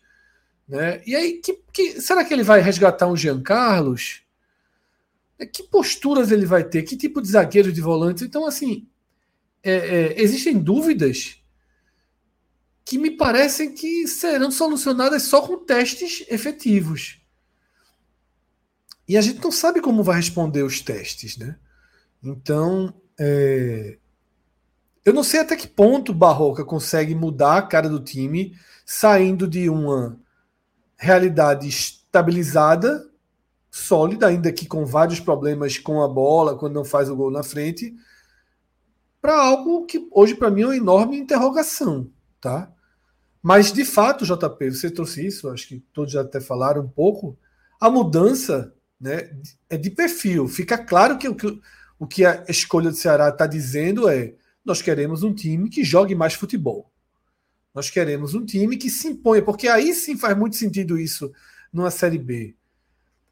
Né? 0.68 1.00
E 1.06 1.16
aí, 1.16 1.34
que, 1.34 1.62
que, 1.72 2.02
será 2.02 2.26
que 2.26 2.34
ele 2.34 2.42
vai 2.42 2.60
resgatar 2.60 3.06
um 3.06 3.16
Jean 3.16 3.40
Carlos? 3.40 4.24
É, 5.38 5.46
que 5.46 5.62
posturas 5.62 6.32
ele 6.32 6.48
vai 6.48 6.64
ter? 6.64 6.82
Que 6.82 6.98
tipo 6.98 7.22
de 7.22 7.30
zagueiro 7.30 7.72
de 7.72 7.82
volante? 7.82 8.24
Então, 8.24 8.48
assim, 8.48 8.88
é, 9.62 9.74
é, 9.74 10.22
existem 10.22 10.58
dúvidas 10.58 11.39
que 12.90 12.98
me 12.98 13.12
parecem 13.12 13.72
que 13.72 14.08
serão 14.08 14.50
solucionadas 14.50 15.22
só 15.22 15.44
com 15.44 15.64
testes 15.64 16.26
efetivos. 16.28 17.22
E 19.08 19.16
a 19.16 19.22
gente 19.22 19.44
não 19.44 19.52
sabe 19.52 19.80
como 19.80 20.02
vai 20.02 20.16
responder 20.16 20.64
os 20.64 20.82
testes, 20.82 21.38
né? 21.38 21.56
Então, 22.24 22.92
é, 23.20 24.00
eu 25.06 25.14
não 25.14 25.24
sei 25.24 25.42
até 25.42 25.56
que 25.56 25.68
ponto 25.68 26.16
Barroca 26.16 26.66
consegue 26.66 27.14
mudar 27.14 27.58
a 27.58 27.62
cara 27.62 27.88
do 27.88 28.00
time, 28.00 28.58
saindo 28.84 29.48
de 29.48 29.70
uma 29.70 30.20
realidade 30.98 31.68
estabilizada, 31.68 33.08
sólida, 33.70 34.26
ainda 34.26 34.52
que 34.52 34.66
com 34.66 34.84
vários 34.84 35.20
problemas 35.20 35.78
com 35.78 36.02
a 36.02 36.08
bola, 36.08 36.58
quando 36.58 36.74
não 36.74 36.84
faz 36.84 37.08
o 37.08 37.16
gol 37.16 37.30
na 37.30 37.44
frente, 37.44 37.94
para 39.22 39.40
algo 39.40 39.86
que 39.86 40.08
hoje 40.12 40.34
para 40.34 40.50
mim 40.50 40.64
é 40.64 40.66
uma 40.66 40.76
enorme 40.76 41.20
interrogação, 41.20 42.10
tá? 42.42 42.74
Mas 43.42 43.72
de 43.72 43.86
fato, 43.86 44.26
JP, 44.26 44.72
você 44.72 44.92
trouxe 44.92 45.26
isso, 45.26 45.50
acho 45.50 45.68
que 45.68 45.80
todos 45.94 46.14
já 46.14 46.22
até 46.22 46.42
falaram 46.42 46.82
um 46.84 46.90
pouco, 46.90 47.38
a 47.80 47.90
mudança 47.90 48.74
né, 49.00 49.32
é 49.70 49.78
de 49.78 49.90
perfil. 49.90 50.48
Fica 50.48 50.78
claro 50.78 51.18
que 51.18 51.28
o 51.28 51.36
que, 51.36 51.60
o 51.98 52.06
que 52.06 52.26
a 52.26 52.44
escolha 52.50 52.90
do 52.90 52.96
Ceará 52.96 53.30
está 53.30 53.48
dizendo 53.48 54.10
é 54.10 54.36
nós 54.64 54.82
queremos 54.82 55.24
um 55.24 55.34
time 55.34 55.70
que 55.70 55.84
jogue 55.84 56.14
mais 56.14 56.34
futebol. 56.34 56.92
Nós 57.74 57.90
queremos 57.90 58.34
um 58.34 58.46
time 58.46 58.76
que 58.78 58.90
se 58.90 59.08
imponha, 59.08 59.42
porque 59.42 59.68
aí 59.68 59.94
sim 59.94 60.18
faz 60.18 60.38
muito 60.38 60.56
sentido 60.58 61.00
isso 61.00 61.32
numa 61.72 61.92
Série 61.92 62.18
B. 62.18 62.56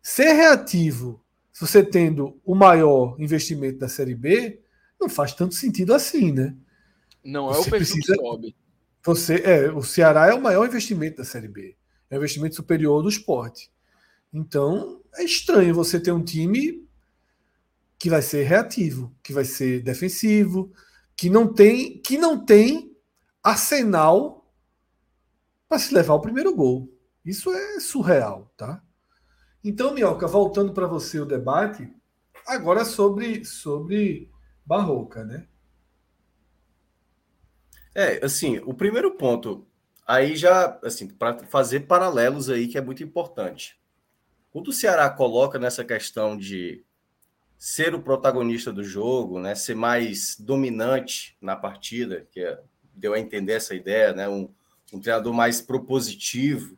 Ser 0.02 0.32
reativo, 0.34 1.22
se 1.52 1.62
você 1.62 1.84
tendo 1.84 2.40
o 2.46 2.56
maior 2.56 3.16
investimento 3.20 3.80
da 3.80 3.90
Série 3.90 4.16
B, 4.16 4.62
não 5.00 5.10
faz 5.10 5.34
tanto 5.34 5.54
sentido 5.54 5.94
assim, 5.94 6.32
né? 6.32 6.56
Não 7.24 7.52
é 7.52 7.58
o 7.58 7.64
perfil 7.66 7.72
precisa... 7.72 8.14
que 8.14 8.22
sobe. 8.22 8.56
Você, 9.04 9.36
é, 9.36 9.72
o 9.72 9.82
Ceará 9.82 10.28
é 10.28 10.34
o 10.34 10.42
maior 10.42 10.66
investimento 10.66 11.18
da 11.18 11.24
Série 11.24 11.48
B. 11.48 11.76
É 12.10 12.16
o 12.16 12.18
investimento 12.18 12.56
superior 12.56 13.02
do 13.02 13.10
esporte. 13.10 13.72
Então, 14.34 15.02
é 15.16 15.24
estranho 15.24 15.74
você 15.74 16.00
ter 16.00 16.12
um 16.12 16.24
time 16.24 16.88
que 17.98 18.10
vai 18.10 18.22
ser 18.22 18.44
reativo, 18.44 19.16
que 19.24 19.34
vai 19.34 19.46
ser 19.46 19.82
defensivo, 19.82 20.72
que 21.16 21.30
não 21.30 21.52
tem, 21.52 21.98
que 22.00 22.18
não 22.18 22.46
tem 22.46 22.96
arsenal 23.44 24.52
para 25.68 25.80
se 25.80 25.94
levar 25.94 26.14
o 26.14 26.22
primeiro 26.22 26.54
gol. 26.56 26.94
Isso 27.26 27.52
é 27.52 27.80
surreal, 27.80 28.52
tá? 28.56 28.82
Então, 29.64 29.94
Mioca, 29.94 30.28
voltando 30.28 30.74
para 30.74 30.88
você 30.88 31.20
o 31.20 31.26
debate, 31.26 31.92
agora 32.46 32.86
sobre 32.86 33.44
sobre 33.44 34.32
Barroca, 34.66 35.26
né? 35.26 35.48
É, 38.00 38.24
assim, 38.24 38.60
o 38.60 38.76
primeiro 38.76 39.16
ponto, 39.16 39.66
aí 40.06 40.36
já, 40.36 40.80
assim, 40.84 41.08
para 41.08 41.40
fazer 41.48 41.88
paralelos 41.88 42.48
aí 42.48 42.68
que 42.68 42.78
é 42.78 42.82
muito 42.82 43.02
importante. 43.04 43.76
Quando 44.52 44.68
o 44.68 44.72
Ceará 44.72 45.10
coloca 45.10 45.58
nessa 45.58 45.84
questão 45.84 46.38
de 46.38 46.86
ser 47.58 47.96
o 47.96 48.02
protagonista 48.04 48.72
do 48.72 48.84
jogo, 48.84 49.40
né, 49.40 49.56
ser 49.56 49.74
mais 49.74 50.38
dominante 50.40 51.36
na 51.42 51.56
partida, 51.56 52.28
que 52.32 52.40
é, 52.40 52.60
deu 52.94 53.16
a 53.16 53.20
entender 53.20 53.54
essa 53.54 53.74
ideia, 53.74 54.14
né, 54.14 54.30
um, 54.30 54.48
um 54.94 55.00
treinador 55.00 55.34
mais 55.34 55.60
propositivo. 55.60 56.78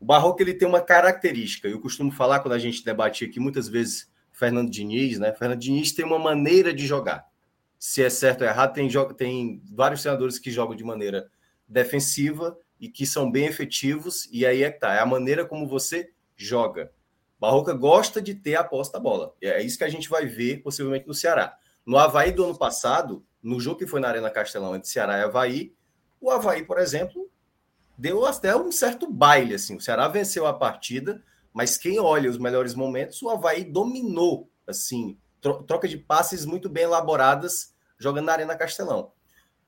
O 0.00 0.04
Barroco 0.04 0.42
ele 0.42 0.54
tem 0.54 0.66
uma 0.66 0.80
característica, 0.80 1.68
eu 1.68 1.80
costumo 1.80 2.10
falar 2.10 2.40
quando 2.40 2.54
a 2.54 2.58
gente 2.58 2.84
debate 2.84 3.24
aqui 3.24 3.38
muitas 3.38 3.68
vezes 3.68 4.10
Fernando 4.32 4.68
Diniz, 4.68 5.20
né? 5.20 5.32
Fernando 5.32 5.60
Diniz 5.60 5.92
tem 5.92 6.04
uma 6.04 6.18
maneira 6.18 6.74
de 6.74 6.88
jogar. 6.88 7.29
Se 7.80 8.02
é 8.02 8.10
certo 8.10 8.42
ou 8.42 8.46
errado, 8.46 8.74
tem, 8.74 8.90
tem 9.16 9.62
vários 9.72 10.02
treinadores 10.02 10.38
que 10.38 10.50
jogam 10.50 10.76
de 10.76 10.84
maneira 10.84 11.30
defensiva 11.66 12.54
e 12.78 12.90
que 12.90 13.06
são 13.06 13.30
bem 13.30 13.46
efetivos, 13.46 14.28
e 14.30 14.44
aí 14.44 14.62
é 14.62 14.70
que 14.70 14.78
tá, 14.78 14.92
é 14.92 14.98
a 14.98 15.06
maneira 15.06 15.46
como 15.46 15.66
você 15.66 16.12
joga. 16.36 16.92
Barroca 17.38 17.72
gosta 17.72 18.20
de 18.20 18.34
ter 18.34 18.56
a 18.56 18.62
posse 18.62 18.92
da 18.92 19.00
bola. 19.00 19.34
É 19.40 19.62
isso 19.62 19.78
que 19.78 19.84
a 19.84 19.88
gente 19.88 20.10
vai 20.10 20.26
ver 20.26 20.62
possivelmente 20.62 21.08
no 21.08 21.14
Ceará. 21.14 21.56
No 21.86 21.96
Havaí 21.96 22.32
do 22.32 22.44
ano 22.44 22.58
passado, 22.58 23.24
no 23.42 23.58
jogo 23.58 23.78
que 23.78 23.86
foi 23.86 23.98
na 23.98 24.08
Arena 24.08 24.28
Castelão 24.28 24.76
entre 24.76 24.90
Ceará 24.90 25.18
e 25.18 25.22
Havaí, 25.22 25.74
o 26.20 26.30
Havaí, 26.30 26.62
por 26.62 26.78
exemplo, 26.78 27.30
deu 27.96 28.26
até 28.26 28.54
um 28.54 28.70
certo 28.70 29.10
baile. 29.10 29.54
Assim. 29.54 29.76
O 29.76 29.80
Ceará 29.80 30.06
venceu 30.06 30.46
a 30.46 30.52
partida, 30.52 31.22
mas 31.50 31.78
quem 31.78 31.98
olha 31.98 32.28
os 32.28 32.36
melhores 32.36 32.74
momentos, 32.74 33.22
o 33.22 33.30
Havaí 33.30 33.64
dominou. 33.64 34.50
assim 34.66 35.16
Troca 35.40 35.88
de 35.88 35.96
passes 35.96 36.44
muito 36.44 36.68
bem 36.68 36.84
elaboradas, 36.84 37.69
jogando 38.00 38.24
na 38.24 38.32
Arena 38.32 38.56
Castelão. 38.56 39.12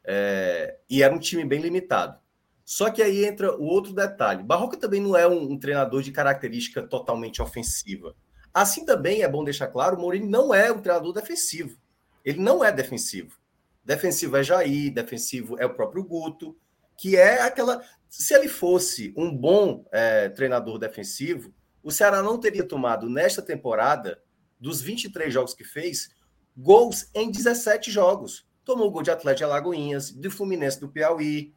É... 0.03 0.78
E 0.91 1.03
era 1.03 1.14
um 1.14 1.18
time 1.18 1.45
bem 1.45 1.61
limitado. 1.61 2.18
Só 2.64 2.91
que 2.91 3.03
aí 3.03 3.24
entra 3.24 3.55
o 3.57 3.64
outro 3.64 3.93
detalhe. 3.93 4.43
Barroca 4.43 4.76
também 4.76 5.01
não 5.01 5.16
é 5.16 5.28
um, 5.28 5.53
um, 5.53 5.59
treinador 5.59 6.03
de 6.03 6.11
característica 6.11 6.83
totalmente 6.83 7.43
ofensiva. 7.43 8.16
Assim 8.55 8.85
também 8.85 9.22
é 9.22 9.28
bom 9.28 9.45
deixar 9.45 9.66
claro, 9.66 9.97
o 9.97 10.01
Mourinho 10.01 10.28
não 10.28 10.55
é 10.55 10.72
um 10.72 10.80
treinador 10.80 11.12
defensivo. 11.12 11.78
Ele 12.24 12.41
não 12.41 12.64
é 12.64 12.72
defensivo. 12.72 13.39
Defensivo 13.85 14.37
é 14.37 14.43
Jair, 14.43 14.93
defensivo 14.93 15.57
é 15.59 15.66
o 15.66 15.74
próprio 15.74 16.05
Guto, 16.05 16.57
que 16.97 17.16
é 17.16 17.43
aquela. 17.43 17.83
Se 18.09 18.35
ele 18.35 18.49
fosse 18.49 19.12
um 19.16 19.35
bom 19.35 19.85
é, 19.91 20.28
treinador 20.28 20.78
defensivo, 20.78 21.53
o 21.83 21.91
Ceará 21.91 22.22
não 22.22 22.39
teria 22.39 22.62
tomado 22.62 23.09
nesta 23.09 23.43
temporada, 23.43 24.22
dos 24.61 24.80
23 24.80 25.33
jogos 25.33 25.55
que 25.55 25.64
fez, 25.64 26.11
gols 26.57 27.09
em 27.15 27.31
17 27.31 27.91
jogos. 27.91 28.47
Tomou 28.65 28.91
gol 28.91 29.03
de 29.03 29.11
Atlético 29.11 29.39
de 29.39 29.45
Alagoinhas, 29.45 30.11
de 30.11 30.31
Fluminense 30.31 30.79
do 30.79 30.89
Piauí, 30.89 31.55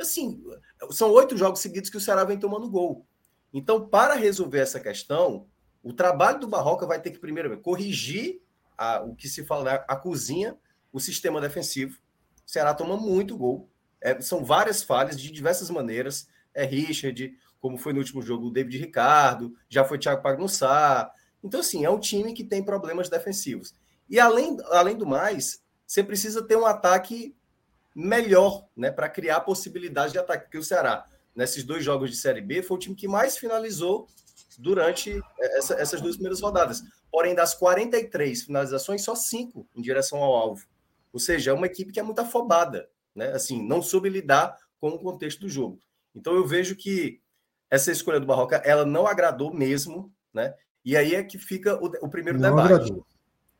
assim, 0.00 0.42
são 0.90 1.10
oito 1.12 1.36
jogos 1.36 1.60
seguidos 1.60 1.90
que 1.90 1.96
o 1.96 2.00
Ceará 2.00 2.24
vem 2.24 2.38
tomando 2.38 2.68
gol. 2.68 3.06
Então, 3.52 3.88
para 3.88 4.14
resolver 4.14 4.58
essa 4.58 4.78
questão, 4.78 5.46
o 5.82 5.92
trabalho 5.92 6.40
do 6.40 6.48
Barroca 6.48 6.86
vai 6.86 7.00
ter 7.00 7.10
que 7.10 7.18
primeiro 7.18 7.58
corrigir 7.60 8.42
a, 8.76 9.02
o 9.02 9.14
que 9.14 9.28
se 9.28 9.44
fala, 9.44 9.64
né, 9.64 9.84
a 9.88 9.96
cozinha, 9.96 10.56
o 10.92 11.00
sistema 11.00 11.40
defensivo. 11.40 11.98
O 12.46 12.50
Ceará 12.50 12.74
toma 12.74 12.96
muito 12.96 13.36
gol. 13.36 13.68
É, 14.00 14.20
são 14.20 14.44
várias 14.44 14.82
falhas 14.82 15.18
de 15.18 15.30
diversas 15.30 15.70
maneiras. 15.70 16.28
É 16.52 16.64
Richard, 16.64 17.34
como 17.60 17.78
foi 17.78 17.92
no 17.92 18.00
último 18.00 18.20
jogo 18.20 18.46
o 18.46 18.50
David 18.50 18.78
Ricardo, 18.78 19.54
já 19.68 19.84
foi 19.84 19.98
Thiago 19.98 20.22
Pagnussá. 20.22 21.10
Então, 21.42 21.60
assim, 21.60 21.84
é 21.84 21.90
um 21.90 21.98
time 21.98 22.32
que 22.32 22.44
tem 22.44 22.62
problemas 22.62 23.08
defensivos. 23.08 23.74
E 24.08 24.18
além, 24.20 24.56
além 24.70 24.96
do 24.96 25.06
mais, 25.06 25.62
você 25.86 26.02
precisa 26.02 26.42
ter 26.42 26.56
um 26.56 26.66
ataque 26.66 27.34
melhor, 27.94 28.66
né, 28.76 28.90
para 28.90 29.08
criar 29.08 29.40
possibilidades 29.40 30.12
de 30.12 30.18
ataque. 30.18 30.44
Porque 30.44 30.58
o 30.58 30.62
Ceará, 30.62 31.06
nesses 31.34 31.64
dois 31.64 31.84
jogos 31.84 32.10
de 32.10 32.16
Série 32.16 32.40
B, 32.40 32.62
foi 32.62 32.76
o 32.76 32.80
time 32.80 32.94
que 32.94 33.08
mais 33.08 33.38
finalizou 33.38 34.06
durante 34.58 35.20
essa, 35.38 35.74
essas 35.74 36.00
duas 36.00 36.16
primeiras 36.16 36.40
rodadas. 36.40 36.82
Porém, 37.10 37.34
das 37.34 37.54
43 37.54 38.42
finalizações, 38.42 39.02
só 39.02 39.14
cinco 39.14 39.66
em 39.74 39.80
direção 39.80 40.22
ao 40.22 40.34
alvo. 40.34 40.66
Ou 41.12 41.18
seja, 41.18 41.50
é 41.50 41.54
uma 41.54 41.66
equipe 41.66 41.92
que 41.92 42.00
é 42.00 42.02
muito 42.02 42.18
afobada, 42.18 42.88
né? 43.14 43.32
Assim, 43.32 43.66
não 43.66 43.80
soube 43.80 44.08
lidar 44.08 44.56
com 44.78 44.90
o 44.90 44.98
contexto 44.98 45.40
do 45.40 45.48
jogo. 45.48 45.80
Então 46.14 46.34
eu 46.34 46.46
vejo 46.46 46.76
que 46.76 47.20
essa 47.70 47.90
escolha 47.90 48.20
do 48.20 48.26
Barroca, 48.26 48.56
ela 48.56 48.84
não 48.84 49.06
agradou 49.06 49.52
mesmo, 49.52 50.12
né? 50.32 50.54
E 50.84 50.96
aí 50.96 51.14
é 51.14 51.22
que 51.22 51.38
fica 51.38 51.76
o, 51.82 51.86
o 52.04 52.08
primeiro 52.08 52.38
não 52.38 52.50
debate. 52.50 52.74
Agradou. 52.74 53.06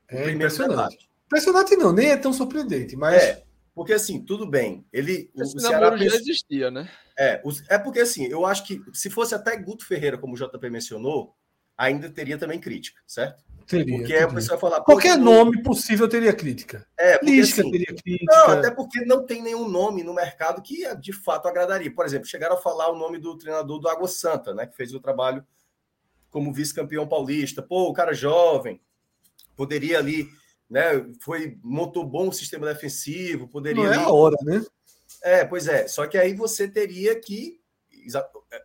É 0.08 0.30
impressionante. 0.30 0.70
Debate. 0.70 1.10
Impressionante 1.26 1.76
não, 1.76 1.92
nem 1.92 2.08
é 2.08 2.16
tão 2.16 2.32
surpreendente, 2.32 2.96
mas 2.96 3.22
é, 3.22 3.42
porque 3.74 3.92
assim, 3.92 4.24
tudo 4.24 4.46
bem. 4.46 4.86
Ele 4.92 5.30
Esse 5.36 5.56
o 5.56 5.60
Ceará 5.60 5.96
já 5.96 6.04
existia, 6.04 6.70
né? 6.70 6.88
É, 7.18 7.42
é 7.68 7.78
porque 7.78 8.00
assim, 8.00 8.26
eu 8.26 8.46
acho 8.46 8.64
que 8.64 8.80
se 8.92 9.10
fosse 9.10 9.34
até 9.34 9.56
Guto 9.56 9.84
Ferreira, 9.84 10.16
como 10.16 10.34
o 10.34 10.36
JP 10.36 10.70
mencionou, 10.70 11.34
ainda 11.76 12.08
teria 12.08 12.38
também 12.38 12.60
crítica, 12.60 13.00
certo? 13.06 13.44
Teria. 13.66 13.96
Porque 13.96 14.12
teria. 14.12 14.26
a 14.26 14.32
pessoa 14.32 14.58
vai 14.58 14.70
falar. 14.70 14.84
Qualquer 14.84 15.18
nome 15.18 15.62
possível 15.62 16.08
teria 16.08 16.32
crítica. 16.32 16.86
É, 16.96 17.18
porque, 17.18 17.40
assim, 17.40 17.70
teria 17.70 17.86
crítica. 17.86 18.34
Não, 18.34 18.50
até 18.50 18.70
porque 18.70 19.04
não 19.04 19.26
tem 19.26 19.42
nenhum 19.42 19.68
nome 19.68 20.04
no 20.04 20.14
mercado 20.14 20.62
que 20.62 20.94
de 20.96 21.12
fato 21.12 21.48
agradaria. 21.48 21.92
Por 21.92 22.06
exemplo, 22.06 22.28
chegaram 22.28 22.54
a 22.54 22.60
falar 22.60 22.90
o 22.90 22.96
nome 22.96 23.18
do 23.18 23.36
treinador 23.36 23.80
do 23.80 23.88
Água 23.88 24.06
Santa, 24.06 24.54
né? 24.54 24.66
Que 24.66 24.76
fez 24.76 24.94
o 24.94 25.00
trabalho 25.00 25.44
como 26.30 26.52
vice-campeão 26.52 27.08
paulista. 27.08 27.60
Pô, 27.60 27.88
o 27.88 27.92
cara 27.92 28.14
jovem, 28.14 28.80
poderia 29.56 29.98
ali, 29.98 30.28
né? 30.68 31.04
Foi, 31.20 31.58
montou 31.62 32.04
bom 32.04 32.30
sistema 32.30 32.66
defensivo, 32.66 33.48
poderia. 33.48 33.82
Não 33.82 33.92
é 33.92 33.96
a 33.96 34.10
hora, 34.10 34.36
né? 34.42 34.64
É, 35.22 35.44
pois 35.44 35.66
é. 35.66 35.88
Só 35.88 36.06
que 36.06 36.18
aí 36.18 36.34
você 36.34 36.68
teria 36.68 37.18
que. 37.20 37.60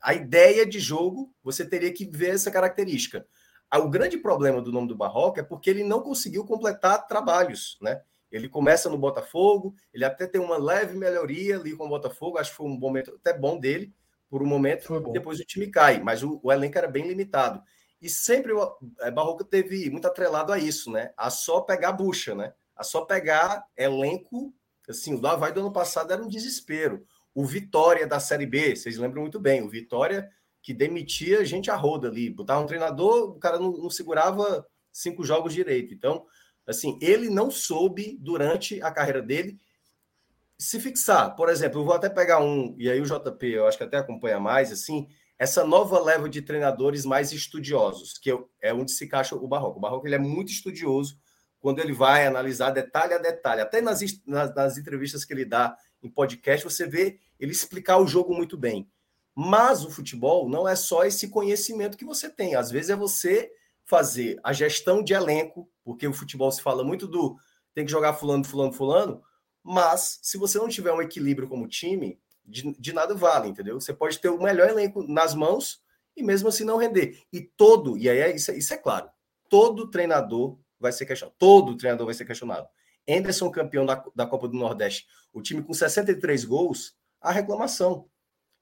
A 0.03 0.13
ideia 0.13 0.67
de 0.67 0.79
jogo, 0.79 1.33
você 1.43 1.65
teria 1.65 1.91
que 1.91 2.05
ver 2.05 2.35
essa 2.35 2.51
característica. 2.51 3.25
Ah, 3.71 3.79
o 3.79 3.89
grande 3.89 4.17
problema 4.17 4.61
do 4.61 4.71
nome 4.71 4.87
do 4.87 4.95
Barroca 4.95 5.41
é 5.41 5.43
porque 5.43 5.69
ele 5.69 5.83
não 5.83 6.01
conseguiu 6.01 6.45
completar 6.45 7.07
trabalhos, 7.07 7.77
né? 7.81 8.01
Ele 8.31 8.47
começa 8.47 8.89
no 8.89 8.97
Botafogo, 8.97 9.75
ele 9.93 10.05
até 10.05 10.27
tem 10.27 10.39
uma 10.39 10.57
leve 10.57 10.97
melhoria 10.97 11.57
ali 11.57 11.75
com 11.75 11.85
o 11.85 11.89
Botafogo, 11.89 12.37
acho 12.37 12.51
que 12.51 12.57
foi 12.57 12.67
um 12.67 12.77
momento 12.77 13.13
até 13.15 13.37
bom 13.37 13.59
dele, 13.59 13.93
por 14.29 14.41
um 14.41 14.45
momento, 14.45 15.11
depois 15.11 15.39
o 15.39 15.45
time 15.45 15.67
cai, 15.67 16.01
mas 16.01 16.23
o, 16.23 16.39
o, 16.41 16.51
elenco 16.51 16.77
era 16.77 16.87
bem 16.87 17.05
limitado. 17.05 17.61
E 18.01 18.09
sempre 18.09 18.51
o 18.51 18.77
é, 18.99 19.11
Barroca 19.11 19.43
teve 19.43 19.89
muito 19.89 20.07
atrelado 20.07 20.51
a 20.51 20.57
isso, 20.57 20.91
né? 20.91 21.13
A 21.15 21.29
só 21.29 21.61
pegar 21.61 21.91
bucha, 21.91 22.33
né? 22.33 22.53
A 22.75 22.83
só 22.83 23.01
pegar 23.01 23.63
elenco, 23.77 24.53
assim, 24.89 25.13
o 25.13 25.27
Havaí 25.27 25.53
do 25.53 25.59
ano 25.59 25.71
passado 25.71 26.11
era 26.11 26.21
um 26.21 26.27
desespero. 26.27 27.05
O 27.33 27.45
Vitória 27.45 28.07
da 28.07 28.19
Série 28.19 28.45
B, 28.45 28.75
vocês 28.75 28.97
lembram 28.97 29.21
muito 29.21 29.39
bem, 29.39 29.61
o 29.61 29.69
Vitória 29.69 30.29
que 30.61 30.73
demitia 30.73 31.43
gente 31.45 31.71
a 31.71 31.75
roda 31.75 32.07
ali. 32.07 32.29
Botava 32.29 32.61
um 32.61 32.67
treinador, 32.67 33.31
o 33.31 33.39
cara 33.39 33.59
não, 33.59 33.71
não 33.71 33.89
segurava 33.89 34.65
cinco 34.91 35.23
jogos 35.23 35.53
direito. 35.53 35.93
Então, 35.93 36.25
assim, 36.67 36.97
ele 37.01 37.29
não 37.29 37.49
soube, 37.49 38.17
durante 38.19 38.81
a 38.81 38.91
carreira 38.91 39.21
dele, 39.21 39.59
se 40.57 40.79
fixar. 40.79 41.35
Por 41.35 41.49
exemplo, 41.49 41.81
eu 41.81 41.85
vou 41.85 41.95
até 41.95 42.09
pegar 42.09 42.39
um, 42.39 42.75
e 42.77 42.89
aí 42.89 43.01
o 43.01 43.05
JP, 43.05 43.47
eu 43.47 43.67
acho 43.67 43.77
que 43.77 43.83
até 43.83 43.97
acompanha 43.97 44.39
mais, 44.39 44.71
assim, 44.71 45.07
essa 45.41 45.65
nova 45.65 45.99
leva 45.99 46.29
de 46.29 46.39
treinadores 46.39 47.03
mais 47.03 47.31
estudiosos, 47.31 48.15
que 48.19 48.29
é 48.61 48.71
onde 48.71 48.91
se 48.91 49.05
encaixa 49.05 49.35
o 49.35 49.47
Barroco. 49.47 49.79
O 49.79 49.81
Barroco 49.81 50.05
ele 50.05 50.13
é 50.13 50.19
muito 50.19 50.51
estudioso 50.51 51.17
quando 51.59 51.79
ele 51.79 51.93
vai 51.93 52.27
analisar 52.27 52.69
detalhe 52.69 53.15
a 53.15 53.17
detalhe. 53.17 53.59
Até 53.59 53.81
nas, 53.81 54.01
nas, 54.23 54.53
nas 54.53 54.77
entrevistas 54.77 55.25
que 55.25 55.33
ele 55.33 55.43
dá 55.43 55.75
em 56.03 56.11
podcast, 56.11 56.63
você 56.63 56.85
vê 56.85 57.17
ele 57.39 57.51
explicar 57.51 57.97
o 57.97 58.05
jogo 58.05 58.35
muito 58.35 58.55
bem. 58.55 58.87
Mas 59.33 59.83
o 59.83 59.89
futebol 59.89 60.47
não 60.47 60.67
é 60.67 60.75
só 60.75 61.05
esse 61.05 61.27
conhecimento 61.27 61.97
que 61.97 62.05
você 62.05 62.29
tem. 62.29 62.53
Às 62.53 62.69
vezes 62.69 62.91
é 62.91 62.95
você 62.95 63.51
fazer 63.83 64.39
a 64.43 64.53
gestão 64.53 65.03
de 65.03 65.13
elenco, 65.15 65.67
porque 65.83 66.07
o 66.07 66.13
futebol 66.13 66.51
se 66.51 66.61
fala 66.61 66.83
muito 66.83 67.07
do 67.07 67.35
tem 67.73 67.83
que 67.83 67.91
jogar 67.91 68.13
fulano, 68.13 68.43
fulano, 68.43 68.73
fulano, 68.73 69.23
mas 69.63 70.19
se 70.21 70.37
você 70.37 70.59
não 70.59 70.69
tiver 70.69 70.93
um 70.93 71.01
equilíbrio 71.01 71.47
como 71.47 71.67
time, 71.67 72.20
de, 72.45 72.73
de 72.73 72.93
nada 72.93 73.13
vale, 73.13 73.49
entendeu? 73.49 73.79
Você 73.79 73.93
pode 73.93 74.19
ter 74.19 74.29
o 74.29 74.41
melhor 74.41 74.69
elenco 74.69 75.03
nas 75.07 75.33
mãos 75.33 75.81
e 76.15 76.23
mesmo 76.23 76.49
assim 76.49 76.63
não 76.63 76.77
render. 76.77 77.21
E 77.31 77.41
todo, 77.41 77.97
e 77.97 78.09
aí 78.09 78.19
é, 78.19 78.35
isso, 78.35 78.51
é, 78.51 78.57
isso 78.57 78.73
é 78.73 78.77
claro, 78.77 79.09
todo 79.49 79.89
treinador 79.89 80.57
vai 80.79 80.91
ser 80.91 81.05
questionado. 81.05 81.35
Todo 81.37 81.77
treinador 81.77 82.05
vai 82.05 82.15
ser 82.15 82.25
questionado. 82.25 82.67
Anderson, 83.07 83.49
campeão 83.49 83.85
da, 83.85 84.03
da 84.15 84.25
Copa 84.25 84.47
do 84.47 84.57
Nordeste, 84.57 85.05
o 85.33 85.41
time 85.41 85.63
com 85.63 85.73
63 85.73 86.45
gols, 86.45 86.95
a 87.19 87.31
reclamação. 87.31 88.07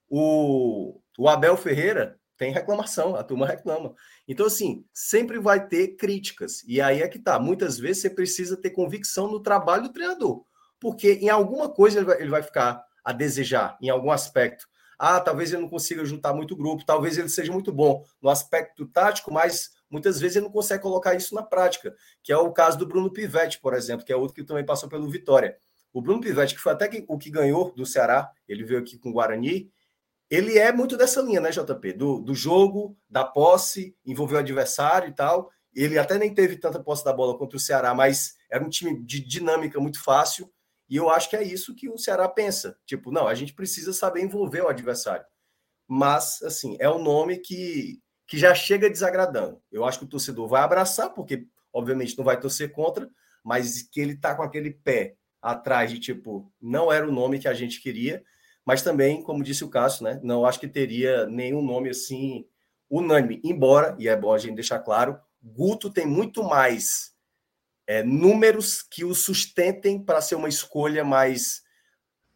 O, 0.07 0.99
o 1.17 1.29
Abel 1.29 1.55
Ferreira 1.55 2.19
tem 2.37 2.53
reclamação, 2.53 3.15
a 3.15 3.23
turma 3.23 3.45
reclama. 3.45 3.93
Então, 4.27 4.45
assim, 4.45 4.85
sempre 4.93 5.39
vai 5.39 5.67
ter 5.67 5.95
críticas. 5.97 6.63
E 6.65 6.79
aí 6.79 7.01
é 7.01 7.07
que 7.07 7.19
tá. 7.19 7.37
Muitas 7.37 7.77
vezes 7.77 8.01
você 8.01 8.09
precisa 8.09 8.55
ter 8.55 8.69
convicção 8.69 9.29
no 9.29 9.41
trabalho 9.41 9.83
do 9.83 9.93
treinador. 9.93 10.43
Porque 10.79 11.13
em 11.15 11.29
alguma 11.29 11.69
coisa 11.69 11.99
ele 11.99 12.05
vai, 12.05 12.21
ele 12.21 12.29
vai 12.29 12.41
ficar 12.41 12.81
a 13.09 13.11
desejar, 13.11 13.75
em 13.81 13.89
algum 13.89 14.11
aspecto. 14.11 14.67
Ah, 14.97 15.19
talvez 15.19 15.51
ele 15.51 15.63
não 15.63 15.69
consiga 15.69 16.05
juntar 16.05 16.31
muito 16.31 16.55
grupo, 16.55 16.85
talvez 16.85 17.17
ele 17.17 17.27
seja 17.27 17.51
muito 17.51 17.71
bom 17.71 18.05
no 18.21 18.29
aspecto 18.29 18.85
tático, 18.85 19.33
mas 19.33 19.71
muitas 19.89 20.19
vezes 20.19 20.35
ele 20.37 20.45
não 20.45 20.51
consegue 20.51 20.83
colocar 20.83 21.15
isso 21.15 21.33
na 21.33 21.41
prática, 21.41 21.95
que 22.21 22.31
é 22.31 22.37
o 22.37 22.51
caso 22.51 22.77
do 22.77 22.85
Bruno 22.85 23.11
Pivetti, 23.11 23.59
por 23.59 23.73
exemplo, 23.73 24.05
que 24.05 24.13
é 24.13 24.15
outro 24.15 24.35
que 24.35 24.43
também 24.43 24.63
passou 24.63 24.87
pelo 24.87 25.09
Vitória. 25.09 25.57
O 25.91 26.03
Bruno 26.03 26.21
Pivetti, 26.21 26.53
que 26.53 26.61
foi 26.61 26.71
até 26.71 26.87
o 27.07 27.17
que 27.17 27.31
ganhou 27.31 27.73
do 27.73 27.83
Ceará, 27.83 28.29
ele 28.47 28.63
veio 28.63 28.79
aqui 28.79 28.95
com 28.99 29.09
o 29.09 29.13
Guarani, 29.13 29.71
ele 30.29 30.59
é 30.59 30.71
muito 30.71 30.95
dessa 30.95 31.19
linha, 31.19 31.41
né, 31.41 31.49
JP? 31.49 31.93
Do, 31.93 32.19
do 32.19 32.35
jogo, 32.35 32.95
da 33.09 33.25
posse, 33.25 33.95
envolver 34.05 34.35
o 34.35 34.39
adversário 34.39 35.09
e 35.09 35.15
tal. 35.15 35.49
Ele 35.73 35.97
até 35.97 36.19
nem 36.19 36.31
teve 36.31 36.57
tanta 36.57 36.79
posse 36.79 37.03
da 37.03 37.11
bola 37.11 37.35
contra 37.35 37.57
o 37.57 37.59
Ceará, 37.59 37.95
mas 37.95 38.35
era 38.51 38.63
um 38.63 38.69
time 38.69 39.03
de 39.03 39.19
dinâmica 39.19 39.79
muito 39.79 40.03
fácil. 40.03 40.51
E 40.89 40.95
eu 40.95 41.09
acho 41.09 41.29
que 41.29 41.35
é 41.35 41.43
isso 41.43 41.75
que 41.75 41.89
o 41.89 41.97
Ceará 41.97 42.27
pensa. 42.27 42.77
Tipo, 42.85 43.11
não, 43.11 43.27
a 43.27 43.35
gente 43.35 43.53
precisa 43.53 43.93
saber 43.93 44.21
envolver 44.21 44.61
o 44.61 44.67
adversário. 44.67 45.25
Mas, 45.87 46.41
assim, 46.41 46.77
é 46.79 46.89
um 46.89 47.01
nome 47.01 47.37
que, 47.37 48.01
que 48.27 48.37
já 48.37 48.53
chega 48.55 48.89
desagradando. 48.89 49.61
Eu 49.71 49.85
acho 49.85 49.99
que 49.99 50.05
o 50.05 50.09
torcedor 50.09 50.47
vai 50.47 50.61
abraçar, 50.61 51.13
porque, 51.13 51.47
obviamente, 51.71 52.17
não 52.17 52.25
vai 52.25 52.39
torcer 52.39 52.71
contra, 52.71 53.09
mas 53.43 53.83
que 53.83 53.99
ele 53.99 54.15
tá 54.15 54.35
com 54.35 54.43
aquele 54.43 54.71
pé 54.71 55.15
atrás 55.41 55.91
de, 55.91 55.99
tipo, 55.99 56.51
não 56.61 56.91
era 56.91 57.07
o 57.07 57.11
nome 57.11 57.39
que 57.39 57.47
a 57.47 57.53
gente 57.53 57.81
queria 57.81 58.23
mas 58.69 58.83
também, 58.83 59.23
como 59.23 59.43
disse 59.43 59.63
o 59.63 59.67
Cássio, 59.67 60.03
né, 60.03 60.19
não 60.21 60.45
acho 60.45 60.59
que 60.59 60.67
teria 60.67 61.25
nenhum 61.25 61.59
nome 61.59 61.89
assim 61.89 62.45
unânime. 62.87 63.41
Embora, 63.43 63.95
e 63.97 64.07
é 64.07 64.15
bom 64.15 64.31
a 64.31 64.37
gente 64.37 64.53
deixar 64.53 64.77
claro, 64.77 65.19
Guto 65.41 65.89
tem 65.89 66.05
muito 66.05 66.43
mais 66.43 67.11
é, 67.89 68.03
números 68.03 68.83
que 68.83 69.03
o 69.03 69.15
sustentem 69.15 69.97
para 69.97 70.21
ser 70.21 70.35
uma 70.35 70.47
escolha 70.47 71.03
mais, 71.03 71.63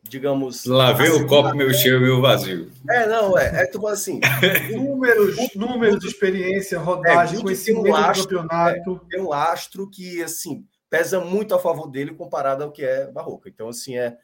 digamos. 0.02 0.66
Lá 0.66 0.92
vem 0.94 1.12
o 1.12 1.28
copo 1.28 1.56
meu 1.56 1.72
cheio, 1.72 2.02
meu 2.02 2.20
vazio. 2.20 2.72
É, 2.90 3.06
não, 3.06 3.38
é. 3.38 3.62
É 3.62 3.68
tipo 3.68 3.86
assim. 3.86 4.20
números, 4.74 5.38
números 5.56 6.00
de 6.00 6.08
experiência, 6.08 6.80
rodagem, 6.80 7.38
é, 7.38 7.42
conhecimento 7.44 7.88
um 7.88 7.92
lastro, 7.92 8.24
do 8.24 8.30
campeonato. 8.30 9.02
É, 9.06 9.10
tem 9.12 9.22
um 9.22 9.30
lastro 9.30 9.88
que, 9.92 10.24
assim, 10.24 10.66
pesa 10.90 11.20
muito 11.20 11.54
a 11.54 11.60
favor 11.60 11.88
dele 11.88 12.16
comparado 12.16 12.64
ao 12.64 12.72
que 12.72 12.84
é 12.84 13.06
Barroca. 13.12 13.48
Então, 13.48 13.70
assim, 13.70 13.96
é 13.96 14.18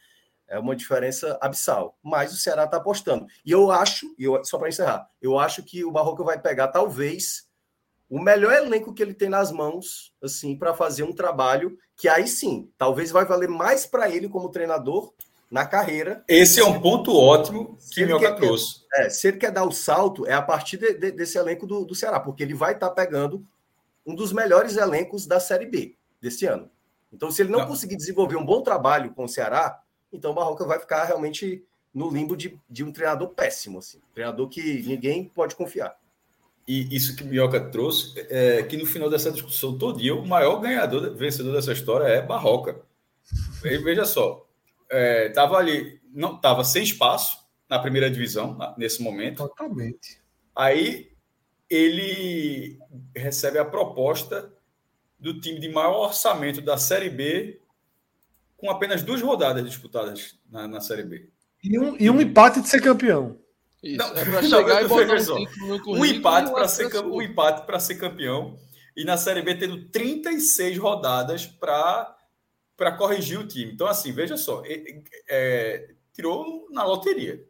é 0.48 0.58
uma 0.58 0.76
diferença 0.76 1.38
abissal. 1.40 1.96
Mas 2.02 2.34
o 2.34 2.38
Ceará 2.38 2.64
está 2.64 2.78
apostando. 2.78 3.28
E 3.46 3.52
eu 3.52 3.72
acho, 3.72 4.08
e 4.18 4.24
eu, 4.24 4.44
só 4.44 4.58
para 4.58 4.68
encerrar, 4.68 5.08
eu 5.22 5.38
acho 5.38 5.62
que 5.62 5.86
o 5.86 5.92
Barroca 5.92 6.24
vai 6.24 6.42
pegar 6.42 6.70
talvez 6.70 7.48
o 8.10 8.20
melhor 8.20 8.54
elenco 8.54 8.94
que 8.94 9.04
ele 9.04 9.14
tem 9.14 9.30
nas 9.30 9.52
mãos, 9.52 10.14
assim, 10.22 10.58
para 10.58 10.74
fazer 10.74 11.04
um 11.04 11.14
trabalho 11.14 11.78
que 11.96 12.08
aí 12.08 12.28
sim, 12.28 12.72
talvez 12.78 13.12
vai 13.12 13.26
valer 13.26 13.50
mais 13.50 13.86
para 13.86 14.10
ele 14.10 14.28
como 14.28 14.50
treinador 14.50 15.14
na 15.52 15.66
carreira. 15.66 16.24
Esse 16.28 16.60
é 16.60 16.64
um 16.64 16.80
ponto 16.80 17.16
ótimo 17.16 17.78
que 17.94 18.06
Minhoca 18.06 18.36
trouxe. 18.36 18.86
É, 18.96 19.10
se 19.10 19.28
ele 19.28 19.38
quer 19.38 19.52
dar 19.52 19.66
o 19.66 19.72
salto, 19.72 20.26
é 20.26 20.34
a 20.34 20.42
partir 20.42 20.78
de, 20.78 20.94
de, 20.94 21.12
desse 21.12 21.38
elenco 21.38 21.68
do, 21.68 21.86
do 21.86 21.94
Ceará, 21.94 22.20
porque 22.20 22.42
ele 22.42 22.54
vai 22.54 22.74
estar 22.74 22.90
tá 22.90 22.96
pegando 22.96 23.46
um 24.06 24.16
dos 24.16 24.32
melhores 24.32 24.78
elencos 24.78 25.28
da 25.28 25.40
Série 25.40 25.66
B 25.66 25.96
desse 26.22 26.46
ano. 26.46 26.70
Então, 27.12 27.32
se 27.32 27.42
ele 27.42 27.52
não, 27.52 27.60
não. 27.60 27.68
conseguir 27.68 27.98
desenvolver 27.98 28.38
um 28.38 28.46
bom 28.46 28.62
trabalho 28.62 29.14
com 29.14 29.26
o 29.26 29.30
Ceará, 29.30 29.82
então 30.12 30.32
o 30.32 30.34
Barroca 30.34 30.66
vai 30.66 30.80
ficar 30.80 31.04
realmente 31.04 31.64
no 31.94 32.10
limbo 32.10 32.38
de, 32.38 32.58
de 32.70 32.84
um 32.84 32.92
treinador 32.92 33.30
péssimo, 33.30 33.80
assim, 33.80 33.98
um 33.98 34.14
treinador 34.14 34.48
que 34.48 34.84
ninguém 34.84 35.26
pode 35.26 35.56
confiar. 35.56 35.99
E 36.70 36.96
isso 36.96 37.16
que 37.16 37.24
o 37.24 37.26
Minhoca 37.26 37.60
trouxe, 37.60 38.14
é 38.30 38.62
que 38.62 38.78
no 38.78 38.86
final 38.86 39.10
dessa 39.10 39.32
discussão 39.32 39.76
todo 39.76 39.98
dia, 39.98 40.14
o 40.14 40.28
maior 40.28 40.60
ganhador, 40.60 41.16
vencedor 41.16 41.52
dessa 41.52 41.74
história 41.74 42.06
é 42.06 42.22
Barroca. 42.22 42.80
E 43.66 43.76
veja 43.80 44.06
só, 44.06 44.48
estava 44.88 45.56
é, 45.56 45.60
ali, 45.62 46.00
não 46.14 46.36
estava 46.36 46.64
sem 46.64 46.84
espaço, 46.84 47.44
na 47.68 47.80
primeira 47.80 48.08
divisão, 48.08 48.56
nesse 48.78 49.02
momento. 49.02 49.38
Totalmente. 49.48 50.22
Aí 50.56 51.12
ele 51.68 52.78
recebe 53.16 53.58
a 53.58 53.66
proposta 53.66 54.54
do 55.20 55.42
time 55.42 55.60
de 55.60 55.70
maior 55.70 56.06
orçamento 56.06 56.62
da 56.62 56.78
Série 56.78 57.10
B 57.10 57.60
com 58.56 58.70
apenas 58.70 59.02
duas 59.02 59.24
rodadas 59.24 59.66
disputadas 59.66 60.38
na, 60.48 60.68
na 60.68 60.82
Série 60.82 61.04
B. 61.04 61.30
E 61.64 61.80
um, 61.80 61.98
e 62.00 62.08
um 62.12 62.22
empate 62.22 62.62
de 62.62 62.70
ser 62.70 62.80
campeão. 62.80 63.40
Isso, 63.82 63.98
não, 63.98 64.08
é 64.08 64.26
para 64.26 64.42
chegar 64.44 64.82
não, 64.82 64.82
e 64.82 64.88
botar 64.88 65.34
um, 65.34 66.00
um 66.00 66.06
empate 66.06 66.52
para 66.52 66.68
ser, 66.68 66.98
um 67.00 67.22
empate 67.22 67.66
para 67.66 67.80
ser 67.80 67.96
campeão 67.96 68.58
e 68.96 69.06
na 69.06 69.18
Série 69.18 69.42
B 69.42 69.56
tendo 69.56 69.90
36 69.90 70.78
rodadas 70.78 71.46
para 71.46 72.16
para 72.76 72.94
corrigir 72.94 73.38
o 73.38 73.46
time. 73.46 73.74
Então, 73.74 73.88
assim, 73.88 74.14
veja 74.14 74.38
só, 74.38 74.64
é, 74.66 75.04
é, 75.28 75.90
tirou 76.14 76.66
na 76.72 76.86
loteria. 76.86 77.46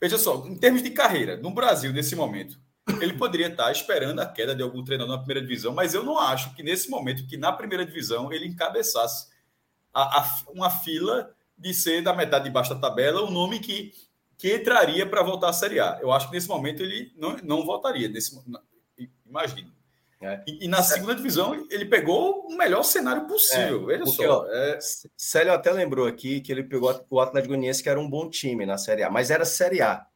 Veja 0.00 0.16
só, 0.16 0.46
em 0.46 0.56
termos 0.56 0.82
de 0.82 0.88
carreira, 0.88 1.36
no 1.36 1.50
Brasil, 1.50 1.92
nesse 1.92 2.16
momento, 2.16 2.58
ele 3.02 3.12
poderia 3.12 3.48
estar 3.48 3.70
esperando 3.70 4.18
a 4.18 4.26
queda 4.26 4.54
de 4.54 4.62
algum 4.62 4.82
treinador 4.82 5.14
na 5.14 5.18
primeira 5.18 5.42
divisão, 5.42 5.74
mas 5.74 5.92
eu 5.92 6.02
não 6.02 6.18
acho 6.18 6.54
que 6.54 6.62
nesse 6.62 6.88
momento, 6.88 7.26
que 7.26 7.36
na 7.36 7.52
primeira 7.52 7.84
divisão, 7.84 8.32
ele 8.32 8.46
encabeçasse 8.46 9.28
a, 9.92 10.20
a, 10.20 10.38
uma 10.48 10.70
fila 10.70 11.34
de 11.56 11.74
ser 11.74 12.02
da 12.02 12.14
metade 12.14 12.44
de 12.44 12.50
baixo 12.50 12.74
da 12.74 12.80
tabela, 12.80 13.20
o 13.22 13.30
nome 13.30 13.60
que, 13.60 13.92
que 14.40 14.54
entraria 14.56 15.06
para 15.06 15.22
voltar 15.22 15.50
à 15.50 15.52
Série 15.52 15.78
A. 15.78 15.98
Eu 16.00 16.10
acho 16.10 16.28
que 16.28 16.34
nesse 16.34 16.48
momento 16.48 16.82
ele 16.82 17.12
não, 17.14 17.36
não 17.44 17.66
voltaria. 17.66 18.08
Nesse, 18.08 18.40
imagino. 19.28 19.70
É. 20.22 20.42
E, 20.46 20.64
e, 20.64 20.68
na 20.68 20.82
segunda 20.82 21.14
divisão 21.14 21.66
ele 21.70 21.84
pegou 21.84 22.46
o 22.46 22.56
melhor 22.56 22.82
cenário 22.82 23.26
possível. 23.26 23.82
É, 23.82 23.98
Veja 23.98 24.04
porque, 24.04 24.26
só. 24.26 24.40
Ó, 24.40 24.46
é... 24.46 24.78
Célio 25.16 25.52
até 25.52 25.70
lembrou 25.70 26.06
aqui 26.06 26.40
que 26.40 26.50
ele 26.50 26.62
pegou 26.62 27.06
o 27.08 27.20
Atlético 27.20 27.54
Goianiense, 27.54 27.82
que 27.82 27.88
era 27.88 28.00
um 28.00 28.08
bom 28.08 28.28
time 28.30 28.64
na 28.64 28.78
Série 28.78 29.02
A, 29.02 29.10
mas 29.10 29.30
era 29.30 29.44
Série 29.44 29.82
A. 29.82 30.06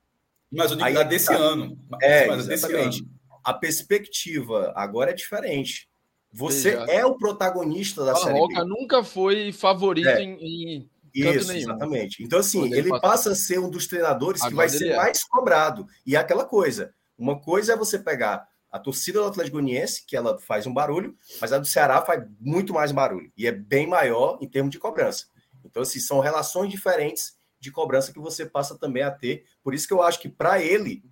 Mas 0.50 0.70
eu 0.70 0.76
digo 0.78 0.98
Aí, 0.98 1.04
desse 1.04 1.26
tá... 1.26 1.36
ano. 1.36 1.78
É, 2.00 2.26
mas 2.26 2.48
exatamente. 2.48 3.02
Desse 3.02 3.02
ano. 3.02 3.14
A 3.44 3.52
perspectiva 3.52 4.72
agora 4.74 5.10
é 5.10 5.14
diferente. 5.14 5.88
Você 6.32 6.76
Veja. 6.76 6.92
é 6.92 7.04
o 7.04 7.16
protagonista 7.16 8.04
da 8.04 8.12
a 8.12 8.16
Série 8.16 8.38
Roca 8.38 8.64
B. 8.64 8.68
nunca 8.68 9.04
foi 9.04 9.52
favorito 9.52 10.08
é. 10.08 10.22
em, 10.22 10.38
em 10.40 10.90
isso, 11.14 11.48
nenhum. 11.48 11.70
exatamente. 11.70 12.22
Então, 12.22 12.38
assim, 12.38 12.64
ele, 12.64 12.78
ele 12.78 13.00
passa 13.00 13.32
a 13.32 13.34
ser 13.34 13.58
um 13.58 13.70
dos 13.70 13.86
treinadores 13.86 14.42
agora 14.42 14.50
que 14.50 14.56
vai 14.56 14.68
ser 14.68 14.88
é. 14.88 14.96
mais 14.96 15.22
cobrado. 15.24 15.86
E 16.04 16.16
é 16.16 16.18
aquela 16.18 16.44
coisa. 16.44 16.92
Uma 17.16 17.40
coisa 17.40 17.74
é 17.74 17.76
você 17.76 17.98
pegar 17.98 18.46
a 18.70 18.78
torcida 18.78 19.20
do 19.20 19.26
Atlético 19.26 19.58
Goianiense, 19.58 20.04
que 20.04 20.16
ela 20.16 20.36
faz 20.38 20.66
um 20.66 20.74
barulho, 20.74 21.16
mas 21.40 21.52
a 21.52 21.58
do 21.58 21.66
Ceará 21.66 22.02
faz 22.02 22.24
muito 22.40 22.74
mais 22.74 22.90
barulho 22.90 23.30
e 23.36 23.46
é 23.46 23.52
bem 23.52 23.86
maior 23.86 24.36
em 24.40 24.48
termos 24.48 24.72
de 24.72 24.80
cobrança. 24.80 25.26
Então, 25.64 25.82
assim, 25.82 26.00
são 26.00 26.18
relações 26.18 26.70
diferentes 26.70 27.36
de 27.60 27.70
cobrança 27.70 28.12
que 28.12 28.18
você 28.18 28.44
passa 28.44 28.76
também 28.76 29.04
a 29.04 29.12
ter. 29.12 29.44
Por 29.62 29.74
isso 29.74 29.86
que 29.86 29.94
eu 29.94 30.02
acho 30.02 30.18
que 30.20 30.28
para 30.28 30.60
ele, 30.60 31.04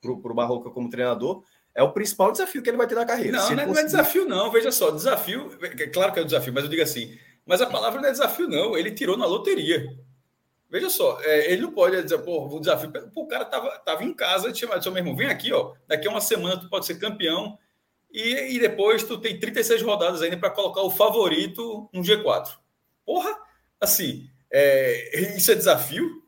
para 0.00 0.12
o 0.12 0.34
Barroca 0.34 0.70
como 0.70 0.88
treinador, 0.88 1.42
é 1.74 1.82
o 1.82 1.92
principal 1.92 2.32
desafio 2.32 2.62
que 2.62 2.70
ele 2.70 2.76
vai 2.76 2.86
ter 2.86 2.94
na 2.94 3.04
carreira. 3.04 3.38
Não, 3.38 3.50
não 3.50 3.62
é, 3.62 3.66
conseguir... 3.66 3.72
não 3.72 3.80
é 3.80 3.84
desafio, 3.84 4.24
não. 4.28 4.50
Veja 4.50 4.72
só, 4.72 4.90
desafio. 4.90 5.50
É 5.60 5.86
claro 5.88 6.12
que 6.12 6.20
é 6.20 6.22
um 6.22 6.26
desafio, 6.26 6.52
mas 6.52 6.64
eu 6.64 6.70
digo 6.70 6.82
assim. 6.82 7.18
Mas 7.46 7.60
a 7.60 7.66
palavra 7.66 8.00
não 8.00 8.08
é 8.08 8.12
desafio, 8.12 8.48
não. 8.48 8.76
Ele 8.76 8.90
tirou 8.90 9.16
na 9.16 9.26
loteria. 9.26 9.86
Veja 10.70 10.88
só, 10.88 11.20
é, 11.22 11.52
ele 11.52 11.62
não 11.62 11.72
pode 11.72 12.00
dizer, 12.00 12.18
pô, 12.18 12.46
o 12.46 12.60
desafio. 12.60 12.92
Pô, 13.12 13.22
o 13.22 13.26
cara 13.26 13.44
tava, 13.44 13.70
tava 13.80 14.04
em 14.04 14.14
casa, 14.14 14.52
te 14.52 14.60
chamar, 14.60 14.80
seu 14.80 14.92
meu 14.92 15.00
irmão, 15.00 15.16
vem 15.16 15.26
aqui, 15.26 15.52
ó. 15.52 15.74
Daqui 15.88 16.06
a 16.06 16.10
uma 16.10 16.20
semana 16.20 16.60
tu 16.60 16.68
pode 16.68 16.86
ser 16.86 16.98
campeão. 16.98 17.58
E, 18.12 18.54
e 18.54 18.58
depois 18.60 19.02
tu 19.02 19.18
tem 19.18 19.38
36 19.38 19.82
rodadas 19.82 20.22
ainda 20.22 20.36
para 20.36 20.50
colocar 20.50 20.82
o 20.82 20.90
favorito 20.90 21.88
no 21.92 22.02
G4. 22.02 22.56
Porra, 23.04 23.36
assim, 23.80 24.28
é, 24.52 25.36
isso 25.36 25.50
é 25.50 25.54
desafio? 25.54 26.19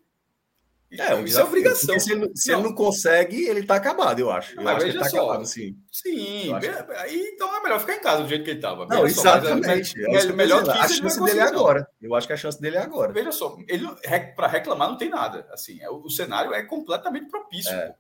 É, 0.99 1.19
isso 1.23 1.41
é 1.41 1.45
obrigação. 1.45 1.99
Se, 1.99 2.13
ele, 2.13 2.31
se 2.35 2.51
não. 2.51 2.59
ele, 2.59 2.69
não. 2.69 2.75
consegue, 2.75 3.47
ele 3.49 3.63
tá 3.63 3.77
acabado, 3.77 4.19
eu 4.19 4.31
acho. 4.31 4.55
Eu 4.55 4.63
mas 4.63 4.77
acho 4.77 4.87
veja 4.87 4.99
tá 4.99 5.09
só. 5.09 5.17
Acabado, 5.25 5.47
sim. 5.47 5.77
Sim, 5.91 6.53
aí 6.99 7.31
então 7.35 7.57
é 7.57 7.63
melhor 7.63 7.81
ficar 7.81 7.95
em 7.95 8.01
casa 8.01 8.23
do 8.23 8.29
jeito 8.29 8.45
que 8.45 8.51
ele 8.51 8.61
tava. 8.61 8.87
Não, 8.87 9.03
veja 9.03 9.21
exatamente. 9.21 9.89
Só, 9.89 10.13
mas, 10.13 10.25
é, 10.25 10.29
é, 10.29 10.33
melhor 10.33 10.63
que 10.63 10.71
a 10.71 10.89
chance 10.89 11.25
dele 11.25 11.39
é 11.39 11.43
agora. 11.43 11.89
Eu 12.01 12.15
acho 12.15 12.27
que 12.27 12.33
a 12.33 12.37
chance 12.37 12.61
dele 12.61 12.77
é 12.77 12.81
agora. 12.81 13.13
Veja 13.13 13.33
só, 13.33 13.57
ele 13.69 13.89
para 14.37 14.49
reclamar 14.49 14.91
não 14.91 14.99
tem 14.99 15.09
nada. 15.09 15.47
Assim, 15.51 15.81
é, 15.81 15.89
o, 15.89 16.11
cenário 16.11 16.53
é 16.53 16.63
completamente 16.63 17.29
propício. 17.29 17.73
É. 17.73 17.95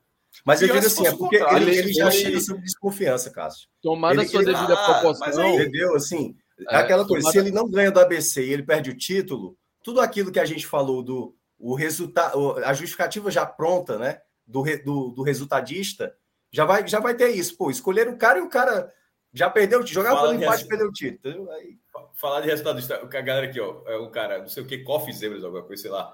Mas 0.44 0.60
eu 0.60 0.68
digo 0.68 0.78
assim, 0.78 1.06
é 1.06 1.14
porque 1.14 1.36
ele, 1.36 1.76
ele 1.76 1.92
já 1.92 2.10
chega 2.10 2.40
sob 2.40 2.60
desconfiança, 2.60 3.30
Cássio. 3.30 3.68
Tomada 3.82 4.22
a 4.22 4.26
sua 4.26 4.44
devida 4.44 4.74
ah, 4.74 5.00
proporção. 5.00 5.44
Aí, 5.44 5.54
entendeu? 5.54 5.94
Assim, 5.94 6.34
é, 6.68 6.76
aquela 6.76 7.06
coisa, 7.06 7.22
tomada... 7.22 7.32
se 7.32 7.38
ele 7.38 7.54
não 7.54 7.70
ganha 7.70 7.90
do 7.90 8.00
ABC 8.00 8.44
e 8.44 8.52
ele 8.52 8.62
perde 8.62 8.90
o 8.90 8.96
título, 8.96 9.56
tudo 9.82 10.00
aquilo 10.00 10.32
que 10.32 10.40
a 10.40 10.44
gente 10.44 10.66
falou 10.66 11.02
do 11.02 11.34
o 11.62 11.76
resultado, 11.76 12.58
a 12.64 12.74
justificativa 12.74 13.30
já 13.30 13.46
pronta, 13.46 13.96
né? 13.96 14.20
Do, 14.44 14.64
do, 14.84 15.10
do, 15.10 15.22
resultadista, 15.22 16.12
já 16.50 16.64
vai, 16.64 16.86
já 16.88 16.98
vai 16.98 17.14
ter 17.14 17.28
isso. 17.28 17.56
Pô, 17.56 17.70
escolher 17.70 18.08
o 18.08 18.18
cara 18.18 18.40
e 18.40 18.42
o 18.42 18.48
cara 18.48 18.92
já 19.32 19.48
perdeu, 19.48 19.86
jogava 19.86 20.22
pelo 20.22 20.34
empate 20.34 20.64
e 20.64 20.68
perdeu 20.68 20.88
o 20.88 20.92
título. 20.92 21.48
Aí... 21.52 21.78
Falar 22.14 22.40
de 22.40 22.48
resultadista, 22.48 22.96
a 22.96 23.06
galera 23.06 23.46
aqui, 23.46 23.60
ó, 23.60 23.82
é 23.86 23.96
um 23.96 24.10
cara, 24.10 24.40
não 24.40 24.48
sei 24.48 24.64
o 24.64 24.66
que, 24.66 24.78
Coffee 24.78 25.14
Zebras, 25.14 25.44
alguma 25.44 25.62
coisa, 25.62 25.82
sei 25.82 25.90
lá. 25.92 26.12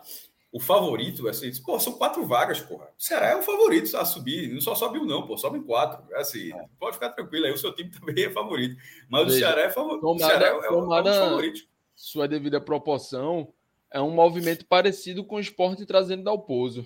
O 0.52 0.60
favorito, 0.60 1.26
assim, 1.26 1.50
pô, 1.62 1.80
são 1.80 1.94
quatro 1.94 2.26
vagas, 2.26 2.60
porra. 2.60 2.86
O 2.98 3.02
Ceará 3.02 3.28
é 3.28 3.36
um 3.36 3.42
favorito 3.42 3.96
a 3.96 4.04
subir. 4.04 4.52
Não 4.52 4.60
só 4.60 4.74
sobe 4.74 4.98
um, 4.98 5.06
não, 5.06 5.26
pô, 5.26 5.36
sobe 5.36 5.58
em 5.58 5.62
quatro. 5.62 6.04
É 6.14 6.20
assim, 6.20 6.52
é. 6.52 6.64
pode 6.78 6.94
ficar 6.94 7.10
tranquilo 7.10 7.46
aí, 7.46 7.52
o 7.52 7.58
seu 7.58 7.74
time 7.74 7.90
também 7.98 8.24
é 8.24 8.30
favorito. 8.30 8.76
Mas 9.08 9.24
Veja, 9.24 9.36
o 9.36 9.38
Ceará 9.40 9.62
é, 9.62 9.70
favor... 9.70 9.98
tomada, 9.98 10.24
o 10.24 10.28
Ceará 10.28 10.46
é, 10.46 10.50
é, 10.50 10.70
um, 10.70 10.94
é 10.94 11.00
um 11.00 11.04
favorito. 11.04 11.60
Sua 11.94 12.28
devida 12.28 12.60
proporção, 12.60 13.52
é 13.90 14.00
um 14.00 14.10
movimento 14.10 14.66
parecido 14.66 15.24
com 15.24 15.36
o 15.36 15.40
esporte 15.40 15.86
trazendo 15.86 16.24
Dalpozo. 16.24 16.84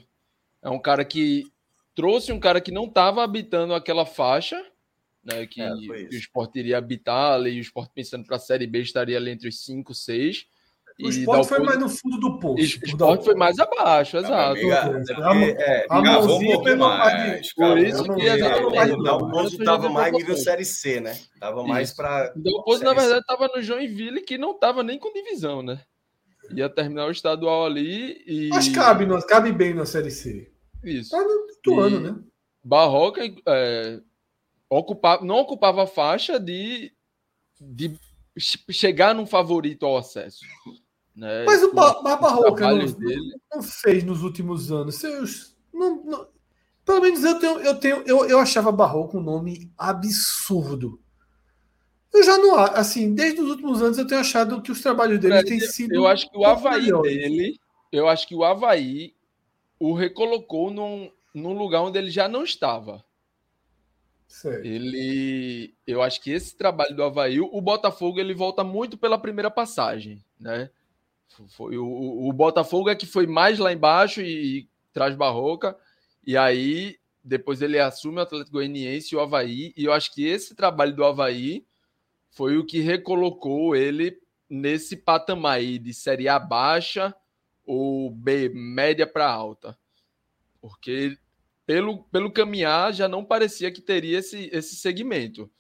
É 0.63 0.71
um 0.71 0.79
cara 0.79 1.05
que 1.05 1.45
trouxe 1.95 2.33
um 2.33 2.41
cara 2.41 2.61
que 2.61 2.71
não 2.71 2.85
estava 2.85 3.23
habitando 3.23 3.75
aquela 3.75 4.07
faixa, 4.07 4.63
né, 5.23 5.47
que, 5.47 5.61
é, 5.61 5.73
que 5.75 6.17
o 6.17 6.19
esporte 6.19 6.59
iria 6.59 6.79
habitar 6.79 7.35
ali, 7.35 7.59
o 7.59 7.61
esporte 7.61 7.93
pensando 7.95 8.25
para 8.25 8.37
a 8.37 8.41
Série 8.41 8.67
B 8.67 8.81
estaria 8.81 9.17
ali 9.17 9.31
entre 9.31 9.49
os 9.49 9.65
5, 9.65 9.95
6. 9.95 10.47
O 11.01 11.09
esporte 11.09 11.49
foi 11.49 11.61
mais 11.61 11.79
no 11.81 11.89
fundo 11.89 12.19
do 12.19 12.39
poço. 12.39 12.55
O 12.55 12.61
esporte 12.61 13.25
foi 13.25 13.35
mais 13.35 13.59
abaixo, 13.59 14.19
exato. 14.19 14.61
Por 17.57 17.79
isso 17.79 18.05
que 18.05 18.11
o 18.11 19.31
Pozo 19.31 19.57
estava 19.59 19.89
mais 19.89 20.13
nível 20.13 20.37
Série 20.37 20.65
C, 20.65 21.01
né? 21.01 21.19
Tava 21.41 21.65
mais 21.65 21.93
para. 21.93 22.33
O 22.37 22.63
Pozo, 22.63 22.85
na 22.85 22.93
verdade, 22.93 23.21
estava 23.21 23.49
no 23.49 23.63
Joinville, 23.63 24.21
que 24.21 24.37
não 24.37 24.53
estava 24.53 24.83
nem 24.83 24.99
com 24.99 25.13
divisão, 25.13 25.63
né? 25.63 25.81
Ia 26.51 26.69
terminar 26.69 27.07
o 27.07 27.11
estadual 27.11 27.65
ali 27.65 28.23
e. 28.27 28.49
Mas 28.49 28.69
cabe, 28.69 29.07
cabe 29.27 29.53
bem 29.53 29.75
na 29.75 29.87
Série 29.87 30.11
C. 30.11 30.51
Isso. 30.83 31.11
Tá 31.11 31.25
no 31.67 31.81
ano, 31.81 32.01
né? 32.01 32.19
Barroca 32.65 33.23
é, 33.47 34.01
ocupava, 34.69 35.25
não 35.25 35.37
ocupava 35.37 35.85
a 35.85 35.87
faixa 35.87 36.39
de, 36.39 36.93
de 37.61 37.99
chegar 38.71 39.15
num 39.15 39.27
favorito 39.27 39.85
ao 39.85 39.97
acesso. 39.97 40.45
Né? 41.15 41.45
Mas 41.45 41.63
o 41.63 41.75
ba 41.75 42.17
Barroca 42.17 42.69
não, 42.69 42.87
dele... 42.87 43.37
não, 43.53 43.63
fez 43.63 44.03
nos 44.03 44.23
últimos 44.23 44.73
anos. 44.73 44.95
Seus, 44.95 45.57
não, 45.73 46.03
não, 46.05 46.29
pelo 46.85 47.01
menos 47.03 47.23
eu 47.23 47.39
tenho, 47.39 47.59
eu 47.61 47.75
tenho, 47.79 48.03
eu, 48.07 48.25
eu 48.25 48.39
achava 48.39 48.73
Barroca 48.73 49.19
um 49.19 49.23
nome 49.23 49.71
absurdo. 49.77 51.02
Eu 52.13 52.23
já 52.23 52.37
não 52.37 52.55
assim, 52.57 53.15
desde 53.15 53.41
os 53.41 53.51
últimos 53.51 53.83
anos 53.83 53.97
eu 53.97 54.07
tenho 54.07 54.21
achado 54.21 54.61
que 54.61 54.71
os 54.71 54.83
trabalhos 54.83 55.19
dele 55.19 55.43
têm 55.45 55.61
sido. 55.61 55.95
Eu 55.95 56.07
acho 56.07 56.31
que 56.31 56.37
o 56.37 56.45
Havaí 56.45 56.93
dele, 57.03 57.59
eu 57.91 58.07
acho 58.07 58.29
que 58.29 58.35
o 58.35 58.45
Havaí 58.45 59.15
o 59.79 59.95
recolocou 59.95 60.71
num, 60.71 61.11
num 61.35 61.55
lugar 61.55 61.83
onde 61.83 61.99
ele 61.99 62.11
já 62.11 62.29
não 62.29 62.45
estava. 62.45 63.03
Sei. 64.29 64.61
Ele, 64.65 65.75
eu 65.87 66.03
acho 66.03 66.21
que 66.21 66.31
esse 66.31 66.57
trabalho 66.57 66.95
do 66.95 67.03
Havaí, 67.03 67.41
o 67.41 67.61
Botafogo 67.61 68.21
ele 68.21 68.35
volta 68.35 68.63
muito 68.63 68.97
pela 68.97 69.19
primeira 69.19 69.51
passagem, 69.51 70.23
né? 70.39 70.71
Foi 71.49 71.77
o, 71.79 72.29
o 72.29 72.33
Botafogo 72.33 72.91
é 72.91 72.95
que 72.95 73.07
foi 73.07 73.27
mais 73.27 73.59
lá 73.59 73.73
embaixo 73.73 74.21
e, 74.21 74.59
e 74.59 74.69
traz 74.93 75.15
Barroca, 75.15 75.77
e 76.27 76.37
aí 76.37 76.97
depois 77.25 77.63
ele 77.63 77.79
assume 77.79 78.19
o 78.19 78.21
Atlético 78.21 78.53
Goianiense 78.53 79.15
e 79.15 79.17
o 79.17 79.21
Havaí, 79.21 79.73
e 79.77 79.85
eu 79.85 79.93
acho 79.93 80.13
que 80.13 80.27
esse 80.27 80.55
trabalho 80.55 80.95
do 80.95 81.05
Havaí 81.05 81.65
foi 82.33 82.57
o 82.57 82.65
que 82.65 82.81
recolocou 82.81 83.77
ele 83.77 84.19
nesse 84.49 84.97
patamar 84.97 85.59
aí 85.59 85.79
de 85.79 85.95
série 85.95 86.29
A 86.29 86.39
baixa 86.39 87.15
ou 87.65 88.11
B 88.11 88.49
média 88.49 89.07
para 89.07 89.31
alta. 89.31 89.79
Porque 90.61 91.17
pelo, 91.65 92.05
pelo 92.05 92.33
caminhar 92.33 92.93
já 92.93 93.07
não 93.07 93.25
parecia 93.25 93.71
que 93.71 93.81
teria 93.81 94.19
esse, 94.19 94.49
esse 94.53 94.77
segmento. 94.77 95.51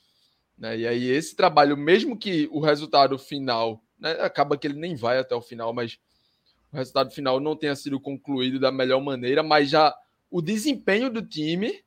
Né? 0.56 0.78
E 0.78 0.86
aí 0.86 1.08
esse 1.08 1.36
trabalho, 1.36 1.76
mesmo 1.76 2.16
que 2.16 2.48
o 2.50 2.60
resultado 2.60 3.18
final, 3.18 3.82
né, 3.98 4.12
acaba 4.20 4.56
que 4.56 4.66
ele 4.66 4.78
nem 4.78 4.96
vai 4.96 5.18
até 5.18 5.34
o 5.34 5.42
final, 5.42 5.72
mas 5.74 5.98
o 6.72 6.76
resultado 6.76 7.10
final 7.10 7.38
não 7.38 7.54
tenha 7.54 7.76
sido 7.76 8.00
concluído 8.00 8.58
da 8.58 8.72
melhor 8.72 9.00
maneira, 9.00 9.42
mas 9.42 9.68
já 9.68 9.94
o 10.30 10.40
desempenho 10.40 11.10
do 11.10 11.20
time 11.20 11.84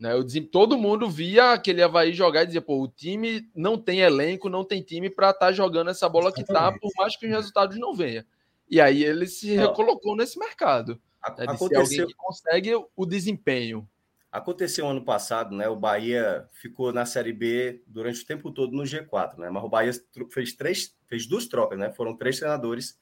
né? 0.00 0.14
Eu 0.14 0.24
todo 0.50 0.78
mundo 0.78 1.10
via 1.10 1.52
aquele 1.52 1.82
Havaí 1.82 2.14
jogar 2.14 2.44
e 2.44 2.46
dizia, 2.46 2.62
pô, 2.62 2.82
o 2.82 2.88
time 2.88 3.46
não 3.54 3.76
tem 3.76 4.00
elenco, 4.00 4.48
não 4.48 4.64
tem 4.64 4.82
time 4.82 5.10
para 5.10 5.28
estar 5.28 5.46
tá 5.46 5.52
jogando 5.52 5.90
essa 5.90 6.08
bola 6.08 6.32
que 6.32 6.42
tá, 6.42 6.72
por 6.72 6.90
mais 6.96 7.14
que 7.16 7.26
os 7.26 7.32
resultados 7.32 7.78
não 7.78 7.94
venham. 7.94 8.24
E 8.68 8.80
aí 8.80 9.04
ele 9.04 9.26
se 9.26 9.54
recolocou 9.54 10.16
nesse 10.16 10.38
mercado. 10.38 10.98
Né, 11.36 11.44
de 11.44 11.52
aconteceu, 11.52 11.80
alguém 11.82 12.06
que 12.06 12.14
consegue 12.14 12.72
o 12.96 13.04
desempenho. 13.04 13.86
aconteceu 14.32 14.88
ano 14.88 15.04
passado, 15.04 15.54
né? 15.54 15.68
O 15.68 15.76
Bahia 15.76 16.48
ficou 16.50 16.94
na 16.94 17.04
Série 17.04 17.34
B 17.34 17.82
durante 17.86 18.22
o 18.22 18.26
tempo 18.26 18.50
todo 18.50 18.74
no 18.74 18.84
G4, 18.84 19.36
né? 19.36 19.50
Mas 19.50 19.62
o 19.62 19.68
Bahia 19.68 19.92
fez 20.30 20.54
três, 20.54 20.96
fez 21.08 21.26
duas 21.26 21.46
trocas, 21.46 21.78
né? 21.78 21.92
Foram 21.92 22.16
três 22.16 22.38
treinadores 22.38 22.98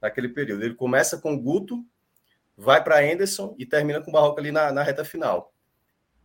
naquele 0.00 0.28
período. 0.28 0.64
Ele 0.64 0.74
começa 0.74 1.18
com 1.18 1.34
o 1.34 1.40
Guto, 1.40 1.84
vai 2.56 2.82
para 2.82 2.98
Anderson 2.98 3.54
e 3.56 3.64
termina 3.64 4.00
com 4.00 4.10
o 4.10 4.12
Barroca 4.12 4.40
ali 4.40 4.50
na, 4.50 4.72
na 4.72 4.82
reta 4.82 5.04
final. 5.04 5.52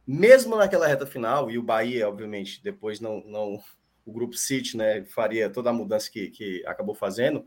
Mesmo 0.07 0.55
naquela 0.55 0.87
reta 0.87 1.05
final, 1.05 1.51
e 1.51 1.57
o 1.57 1.61
Bahia, 1.63 2.07
obviamente, 2.07 2.63
depois 2.63 2.99
não, 3.01 3.21
não 3.25 3.59
o 4.05 4.11
grupo 4.13 4.35
City, 4.35 4.77
né, 4.77 5.03
faria 5.05 5.49
toda 5.49 5.69
a 5.69 5.73
mudança 5.73 6.09
que, 6.09 6.29
que 6.29 6.63
acabou 6.65 6.95
fazendo. 6.95 7.45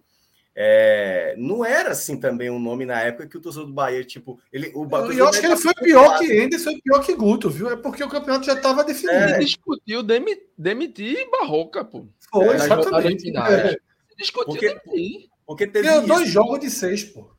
é, 0.54 1.34
não 1.38 1.64
era 1.64 1.90
assim 1.92 2.18
também 2.20 2.50
um 2.50 2.58
nome 2.58 2.84
na 2.84 3.00
época 3.00 3.26
que 3.28 3.36
o 3.38 3.40
torcedor 3.40 3.68
do 3.68 3.72
Bahia, 3.72 4.04
tipo, 4.04 4.38
ele, 4.52 4.70
o 4.74 4.84
Bahia- 4.84 5.14
E 5.14 5.18
eu 5.18 5.28
acho 5.28 5.40
que 5.40 5.46
ele 5.46 5.56
foi 5.56 5.72
pior 5.74 6.18
que 6.18 6.38
Anderson 6.38 6.70
e 6.72 6.82
pior 6.82 7.00
que 7.00 7.14
Guto, 7.14 7.48
viu? 7.48 7.70
É 7.70 7.76
porque 7.76 8.02
o 8.04 8.08
campeonato 8.10 8.44
já 8.44 8.54
estava 8.54 8.84
definido. 8.84 9.16
É. 9.18 9.36
Ele 9.36 9.44
discutiu 9.46 10.02
demi- 10.02 10.42
demitir 10.58 11.30
Barroca, 11.30 11.82
pô. 11.84 12.08
Foi, 12.30 12.44
rodadas 12.58 12.64
exatamente. 12.86 13.22
finais. 13.22 13.54
É. 13.72 13.76
Discutiu 14.18 14.46
Porque- 14.52 14.68
demitir. 14.84 15.28
porque 15.46 15.66
teve 15.66 16.00
dois 16.02 16.28
jogos 16.28 16.60
de 16.60 16.68
seis, 16.70 17.04
pô. 17.04 17.30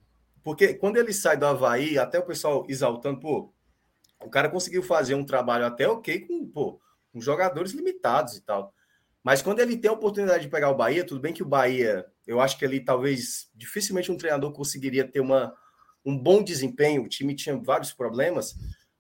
Porque 0.43 0.74
quando 0.74 0.97
ele 0.97 1.13
sai 1.13 1.38
do 1.38 1.45
Havaí, 1.45 1.99
até 1.99 2.17
o 2.17 2.26
pessoal 2.26 2.65
exaltando, 2.67 3.19
pô, 3.19 3.53
o 4.24 4.30
cara 4.30 4.49
conseguiu 4.49 4.84
fazer 4.84 5.15
um 5.15 5.26
trabalho 5.26 5.65
até 5.65 5.88
ok 5.88 6.22
com, 6.22 6.45
pô, 6.47 6.80
com 7.11 7.22
jogadores 7.22 7.72
limitados 7.72 8.36
e 8.36 8.41
tal. 8.41 8.74
Mas 9.24 9.41
quando 9.41 9.59
ele 9.59 9.78
tem 9.78 9.89
a 9.89 9.93
oportunidade 9.93 10.43
de 10.43 10.49
pegar 10.49 10.69
o 10.69 10.76
Bahia, 10.76 11.05
tudo 11.05 11.22
bem 11.22 11.34
que 11.34 11.43
o 11.43 11.47
Bahia, 11.47 12.05
eu 12.26 12.41
acho 12.41 12.57
que 12.57 12.65
ali 12.65 12.80
talvez 12.80 13.49
dificilmente 13.55 14.11
um 14.11 14.17
treinador 14.17 14.51
conseguiria 14.51 15.07
ter 15.07 15.19
uma, 15.19 15.55
um 16.03 16.17
bom 16.17 16.43
desempenho, 16.43 17.03
o 17.03 17.07
time 17.07 17.36
tinha 17.36 17.55
vários 17.55 17.93
problemas, 17.93 18.55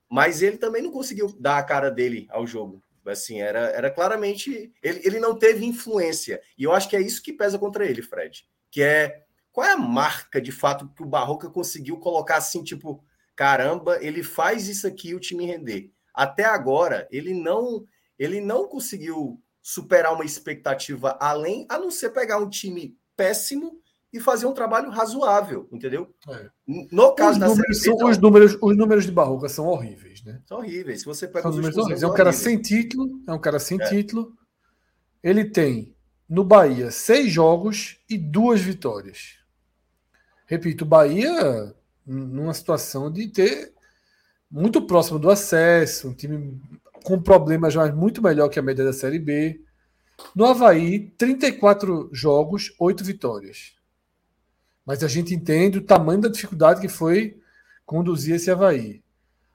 mas 0.09 0.41
ele 0.41 0.57
também 0.57 0.81
não 0.81 0.91
conseguiu 0.91 1.35
dar 1.39 1.57
a 1.57 1.63
cara 1.63 1.89
dele 1.89 2.27
ao 2.29 2.45
jogo. 2.45 2.83
Assim, 3.05 3.41
era, 3.41 3.61
era 3.69 3.89
claramente. 3.89 4.71
Ele, 4.83 5.01
ele 5.03 5.19
não 5.19 5.35
teve 5.35 5.65
influência. 5.65 6.39
E 6.55 6.63
eu 6.63 6.71
acho 6.71 6.87
que 6.87 6.95
é 6.95 7.01
isso 7.01 7.23
que 7.23 7.33
pesa 7.33 7.57
contra 7.57 7.85
ele, 7.85 8.03
Fred. 8.03 8.45
Que 8.69 8.83
é 8.83 9.23
qual 9.51 9.65
é 9.65 9.71
a 9.71 9.77
marca 9.77 10.39
de 10.39 10.51
fato 10.51 10.87
que 10.95 11.01
o 11.01 11.07
Barroca 11.07 11.49
conseguiu 11.49 11.97
colocar 11.97 12.37
assim, 12.37 12.63
tipo, 12.63 13.03
caramba, 13.35 13.97
ele 14.03 14.23
faz 14.23 14.67
isso 14.67 14.85
aqui 14.87 15.13
o 15.15 15.19
time 15.19 15.45
render. 15.45 15.91
Até 16.13 16.45
agora, 16.45 17.07
ele 17.11 17.33
não 17.33 17.85
ele 18.19 18.39
não 18.39 18.67
conseguiu 18.67 19.41
superar 19.61 20.13
uma 20.13 20.23
expectativa 20.25 21.17
além, 21.19 21.65
a 21.69 21.77
não 21.79 21.89
ser 21.89 22.11
pegar 22.11 22.37
um 22.37 22.49
time 22.49 22.95
péssimo 23.17 23.79
e 24.13 24.19
fazer 24.19 24.45
um 24.45 24.53
trabalho 24.53 24.89
razoável, 24.91 25.67
entendeu? 25.71 26.13
É. 26.29 26.49
No 26.91 27.13
caso 27.15 27.33
Os 27.33 27.37
da 27.39 27.47
números, 27.47 27.77
Série 27.79 27.91
B, 27.91 27.97
são- 27.97 28.05
não, 28.05 28.11
os, 28.11 28.17
números, 28.19 28.57
os 28.61 28.77
números 28.77 29.05
de 29.05 29.11
Barroca 29.11 29.47
são 29.49 29.65
horríveis, 29.67 30.23
né? 30.23 30.41
são 30.45 30.57
horríveis. 30.59 30.99
Se 30.99 31.05
você 31.05 31.27
pega 31.27 31.43
São 31.43 31.51
os 31.51 31.55
números 31.57 31.77
horríveis. 31.77 32.03
É 32.03 32.07
um 32.07 32.13
cara 32.13 32.29
horríveis. 32.29 32.43
sem 32.43 32.61
título, 32.61 33.21
é 33.27 33.33
um 33.33 33.39
cara 33.39 33.57
sem 33.59 33.81
É. 33.81 33.85
título. 33.89 34.35
Ele 35.23 35.45
tem 35.45 35.95
no 36.27 36.43
Bahia 36.43 36.91
seis 36.91 37.31
jogos 37.31 37.99
e 38.09 38.17
duas 38.17 38.59
vitórias. 38.61 39.37
Repito, 40.45 40.83
o 40.83 40.87
Bahia 40.87 41.73
numa 42.05 42.53
situação 42.53 43.11
de 43.11 43.27
ter 43.27 43.73
muito 44.49 44.81
próximo 44.81 45.17
do 45.17 45.29
acesso, 45.29 46.09
um 46.09 46.13
time 46.13 46.59
com 47.03 47.21
problemas 47.21 47.75
mas 47.75 47.93
muito 47.93 48.21
melhor 48.21 48.49
que 48.49 48.59
a 48.59 48.61
média 48.61 48.83
da 48.83 48.93
Série 48.93 49.19
B. 49.19 49.61
No 50.35 50.45
Havaí, 50.45 51.11
34 51.17 52.09
jogos, 52.11 52.73
8 52.79 53.03
vitórias. 53.03 53.75
Mas 54.85 55.03
a 55.03 55.07
gente 55.07 55.33
entende 55.33 55.77
o 55.77 55.85
tamanho 55.85 56.21
da 56.21 56.29
dificuldade 56.29 56.81
que 56.81 56.87
foi 56.87 57.39
conduzir 57.85 58.35
esse 58.35 58.51
Havaí. 58.51 59.01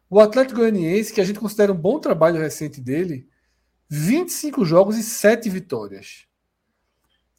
O 0.09 0.21
Atlético 0.21 0.61
Goianiense, 0.61 1.13
que 1.13 1.21
a 1.21 1.25
gente 1.25 1.41
considera 1.41 1.73
um 1.73 1.77
bom 1.77 1.99
trabalho 1.99 2.41
recente 2.41 2.81
dele, 2.81 3.29
25 3.89 4.65
jogos 4.65 4.97
e 4.97 5.03
7 5.03 5.49
vitórias. 5.49 6.27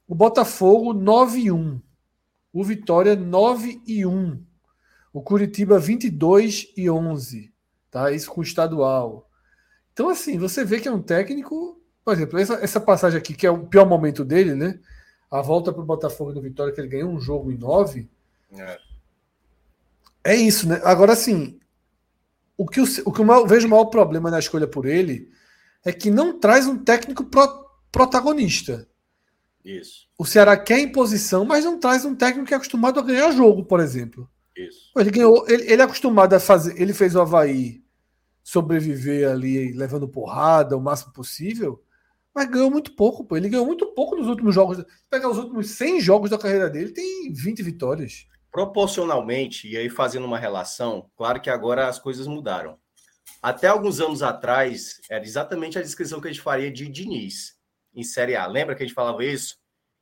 O 0.08 0.16
Botafogo, 0.16 0.94
9 0.94 1.40
e 1.40 1.52
1. 1.52 1.82
O 2.54 2.64
Vitória, 2.64 3.16
9 3.16 3.82
e 3.86 4.06
1. 4.06 4.44
O 5.18 5.22
Curitiba, 5.24 5.80
22 5.80 6.72
e 6.78 6.88
11. 6.88 7.52
Tá? 7.90 8.12
Isso 8.12 8.30
com 8.30 8.42
o 8.42 8.44
estadual. 8.44 9.28
Então, 9.92 10.10
assim, 10.10 10.38
você 10.38 10.64
vê 10.64 10.80
que 10.80 10.88
é 10.88 10.92
um 10.92 11.02
técnico. 11.02 11.82
Por 12.06 12.14
exemplo, 12.14 12.38
essa, 12.38 12.54
essa 12.56 12.80
passagem 12.80 13.18
aqui, 13.18 13.34
que 13.34 13.48
é 13.48 13.50
o 13.50 13.66
pior 13.66 13.88
momento 13.88 14.24
dele, 14.24 14.54
né? 14.54 14.80
A 15.32 15.42
volta 15.42 15.74
para 15.74 15.82
o 15.82 15.86
Botafogo 15.86 16.32
do 16.34 16.40
Vitória, 16.42 16.72
que 16.72 16.80
ele 16.80 16.88
ganhou 16.88 17.10
um 17.12 17.20
jogo 17.20 17.52
em 17.52 17.58
9. 17.58 18.08
É. 18.52 18.80
É 20.24 20.36
isso, 20.36 20.70
né? 20.70 20.80
Agora, 20.84 21.14
assim, 21.14 21.60
o 22.56 22.68
que, 22.68 22.80
eu, 22.80 22.86
o 23.04 23.12
que 23.12 23.20
eu 23.22 23.26
maior- 23.26 23.48
vejo 23.48 23.66
o 23.66 23.70
maior 23.72 23.86
problema 23.86 24.30
na 24.30 24.38
escolha 24.38 24.68
por 24.68 24.86
ele 24.86 25.32
é 25.84 25.92
que 25.92 26.12
não 26.12 26.40
traz 26.40 26.68
um 26.68 26.78
técnico 26.78 27.24
pro- 27.26 27.66
protagonista. 27.92 28.88
Isso, 29.66 30.08
O 30.16 30.26
Ceará 30.26 30.56
quer 30.56 30.80
imposição, 30.80 31.44
mas 31.44 31.66
não 31.66 31.80
traz 31.80 32.06
um 32.06 32.14
técnico 32.16 32.48
que 32.48 32.54
é 32.54 32.58
acostumado 32.58 33.00
a 33.00 33.04
ganhar 33.04 33.32
jogo, 33.32 33.66
por 33.66 33.80
exemplo. 33.80 34.30
Isso. 34.62 34.92
Ele, 34.96 35.12
ganhou, 35.12 35.46
ele, 35.48 35.72
ele 35.72 35.82
é 35.82 35.86
acostumado 35.86 36.34
a 36.34 36.40
fazer. 36.40 36.80
Ele 36.80 36.94
fez 36.94 37.16
o 37.16 37.22
Havaí 37.22 37.84
sobreviver 38.44 39.30
ali, 39.30 39.74
levando 39.74 40.08
porrada 40.08 40.78
o 40.78 40.82
máximo 40.82 41.12
possível, 41.12 41.84
mas 42.34 42.50
ganhou 42.50 42.72
muito 42.72 42.96
pouco. 42.96 43.26
Pô. 43.26 43.36
Ele 43.36 43.50
ganhou 43.50 43.66
muito 43.66 43.86
pouco 43.94 44.16
nos 44.16 44.28
últimos 44.28 44.56
jogos. 44.56 44.84
Pegar 45.10 45.30
os 45.30 45.38
últimos 45.38 45.72
100 45.72 46.02
jogos 46.02 46.30
da 46.30 46.38
carreira 46.38 46.70
dele, 46.70 46.92
tem 46.92 47.32
20 47.34 47.62
vitórias. 47.62 48.26
Proporcionalmente, 48.52 49.68
e 49.68 49.78
aí 49.78 49.90
fazendo 49.90 50.26
uma 50.26 50.40
relação, 50.40 51.10
claro 51.16 51.42
que 51.42 51.50
agora 51.50 51.88
as 51.88 52.00
coisas 52.00 52.26
mudaram. 52.26 52.78
Até 53.42 53.68
alguns 53.68 54.00
anos 54.00 54.24
atrás, 54.24 55.02
era 55.10 55.24
exatamente 55.24 55.78
a 55.78 55.82
descrição 55.82 56.22
que 56.22 56.28
a 56.28 56.32
gente 56.32 56.42
faria 56.42 56.72
de 56.72 56.88
Diniz 56.88 57.58
em 57.94 58.04
Série 58.04 58.36
A. 58.36 58.48
Lembra 58.48 58.76
que 58.76 58.84
a 58.84 58.86
gente 58.86 58.96
falava 58.96 59.24
isso? 59.24 59.58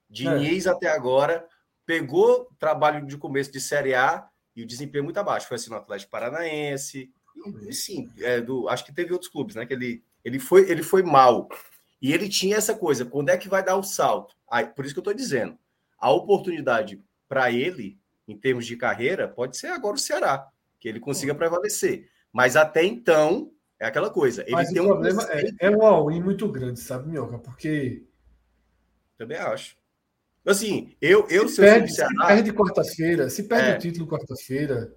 Diniz 0.09 0.67
até 0.67 0.89
agora 0.89 1.45
pegou 1.85 2.49
trabalho 2.59 3.05
de 3.05 3.17
começo 3.17 3.51
de 3.51 3.59
Série 3.59 3.93
A 3.93 4.27
e 4.55 4.63
o 4.63 4.67
desempenho 4.67 5.03
muito 5.03 5.19
abaixo. 5.19 5.47
Foi 5.47 5.55
assim 5.55 5.69
no 5.69 5.75
Atlético 5.75 6.11
Paranaense, 6.11 7.11
e, 7.35 7.69
e 7.69 7.73
sim, 7.73 8.09
é, 8.19 8.39
do, 8.39 8.69
acho 8.69 8.85
que 8.85 8.93
teve 8.93 9.11
outros 9.11 9.29
clubes, 9.29 9.55
né? 9.55 9.65
Que 9.65 9.73
ele, 9.73 10.03
ele, 10.23 10.39
foi, 10.39 10.69
ele 10.69 10.81
foi 10.81 11.03
mal. 11.03 11.49
E 12.01 12.13
ele 12.13 12.29
tinha 12.29 12.57
essa 12.57 12.75
coisa: 12.75 13.05
quando 13.05 13.29
é 13.29 13.37
que 13.37 13.49
vai 13.49 13.63
dar 13.63 13.75
o 13.75 13.83
salto? 13.83 14.35
Aí, 14.49 14.65
por 14.65 14.85
isso 14.85 14.93
que 14.93 14.99
eu 14.99 15.01
estou 15.01 15.13
dizendo, 15.13 15.57
a 15.97 16.11
oportunidade 16.11 17.01
para 17.27 17.51
ele, 17.51 17.97
em 18.27 18.37
termos 18.37 18.65
de 18.65 18.77
carreira, 18.77 19.27
pode 19.27 19.57
ser 19.57 19.67
agora 19.67 19.95
o 19.95 19.99
Ceará, 19.99 20.47
que 20.79 20.87
ele 20.87 20.99
consiga 20.99 21.35
prevalecer. 21.35 22.09
Mas 22.31 22.55
até 22.55 22.83
então, 22.83 23.51
é 23.79 23.85
aquela 23.85 24.09
coisa. 24.09 24.43
Ele 24.43 24.51
Mas 24.51 24.69
tem 24.69 24.81
o 24.81 24.85
um 24.85 24.87
problema 24.87 25.23
é, 25.31 25.51
é 25.59 25.69
um 25.69 25.85
all-in 25.85 26.21
muito 26.21 26.47
grande, 26.49 26.79
sabe, 26.79 27.09
Minhoca? 27.09 27.39
Porque 27.39 28.03
Também 29.17 29.37
acho. 29.37 29.77
Assim, 30.45 30.95
eu, 31.01 31.27
eu 31.29 31.47
se 31.49 31.55
se 31.55 31.61
eu 31.61 31.65
sou 31.65 31.65
do 31.65 31.67
perde, 31.71 31.89
se 31.89 31.95
Ceará, 31.95 32.27
perde 32.27 32.53
quarta-feira, 32.53 33.29
se 33.29 33.43
perde 33.43 33.69
É. 33.71 33.75
o 33.75 33.79
título 33.79 34.07
quarta-feira, 34.07 34.93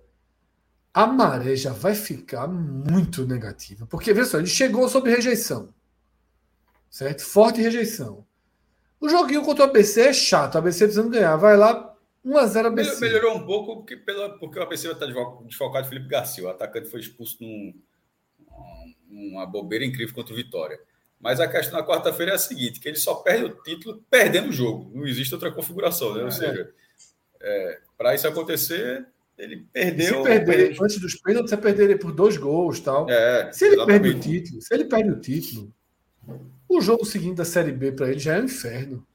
a 0.92 1.06
maré 1.06 1.56
já 1.56 1.72
vai 1.72 1.94
ficar 1.94 2.46
muito 2.46 3.26
negativa. 3.26 3.86
Porque, 3.86 4.12
veja 4.12 4.26
só, 4.28 4.38
ele 4.38 4.46
chegou 4.46 4.88
sob 4.88 5.08
rejeição. 5.10 5.72
Certo? 6.90 7.22
Forte 7.24 7.60
rejeição. 7.62 8.26
O 9.00 9.08
joguinho 9.08 9.42
contra 9.42 9.64
o 9.64 9.68
ABC 9.68 10.00
é 10.08 10.12
chato. 10.12 10.56
O 10.56 10.58
ABC 10.58 10.84
precisando 10.84 11.10
ganhar. 11.10 11.36
Vai 11.36 11.56
lá, 11.56 11.94
1x0 12.24 12.66
ABC. 12.66 13.00
Melhor- 13.00 13.00
Melhorou 13.00 13.36
um 13.38 13.46
pouco 13.46 13.76
porque, 13.76 13.96
pela, 13.96 14.38
porque 14.38 14.58
o 14.58 14.62
ABC 14.62 14.90
está 14.90 15.06
desfalcado 15.46 15.84
de 15.84 15.88
Felipe 15.90 16.08
Garcia. 16.08 16.44
O 16.44 16.48
atacante 16.48 16.90
foi 16.90 17.00
expulso 17.00 17.36
num, 17.40 17.74
uma 19.10 19.46
bobeira 19.46 19.84
incrível 19.84 20.14
contra 20.14 20.32
o 20.32 20.36
Vitória. 20.36 20.78
Mas 21.20 21.40
a 21.40 21.48
questão 21.48 21.78
na 21.80 21.86
quarta-feira 21.86 22.32
é 22.32 22.34
a 22.34 22.38
seguinte: 22.38 22.78
que 22.80 22.88
ele 22.88 22.96
só 22.96 23.14
perde 23.16 23.44
o 23.46 23.62
título 23.62 24.02
perdendo 24.10 24.48
o 24.50 24.52
jogo. 24.52 24.90
Não 24.94 25.06
existe 25.06 25.34
outra 25.34 25.50
configuração, 25.50 26.14
né? 26.14 26.22
Ou 26.22 26.28
É. 26.28 26.30
seja, 26.30 26.72
para 27.96 28.14
isso 28.14 28.26
acontecer, 28.28 29.06
ele 29.36 29.56
Se 29.58 29.64
perdeu. 29.72 30.22
perder 30.22 30.76
antes 30.80 30.98
dos 31.00 31.14
pênaltis, 31.16 31.50
você 31.50 31.56
perderia 31.56 31.98
por 31.98 32.12
dois 32.12 32.36
gols 32.36 32.80
tal. 32.80 33.08
É, 33.10 33.50
Se 33.52 33.64
ele 33.66 33.76
perde 33.84 34.08
o 34.08 34.12
exatamente. 34.12 34.28
título, 34.42 34.62
se 34.62 34.74
ele 34.74 34.84
perde 34.84 35.10
o 35.10 35.20
título, 35.20 35.72
o 36.68 36.80
jogo 36.80 37.04
seguinte 37.04 37.36
da 37.36 37.44
Série 37.44 37.72
B 37.72 37.92
para 37.92 38.10
ele 38.10 38.18
já 38.20 38.36
é 38.36 38.40
um 38.40 38.44
inferno. 38.44 39.06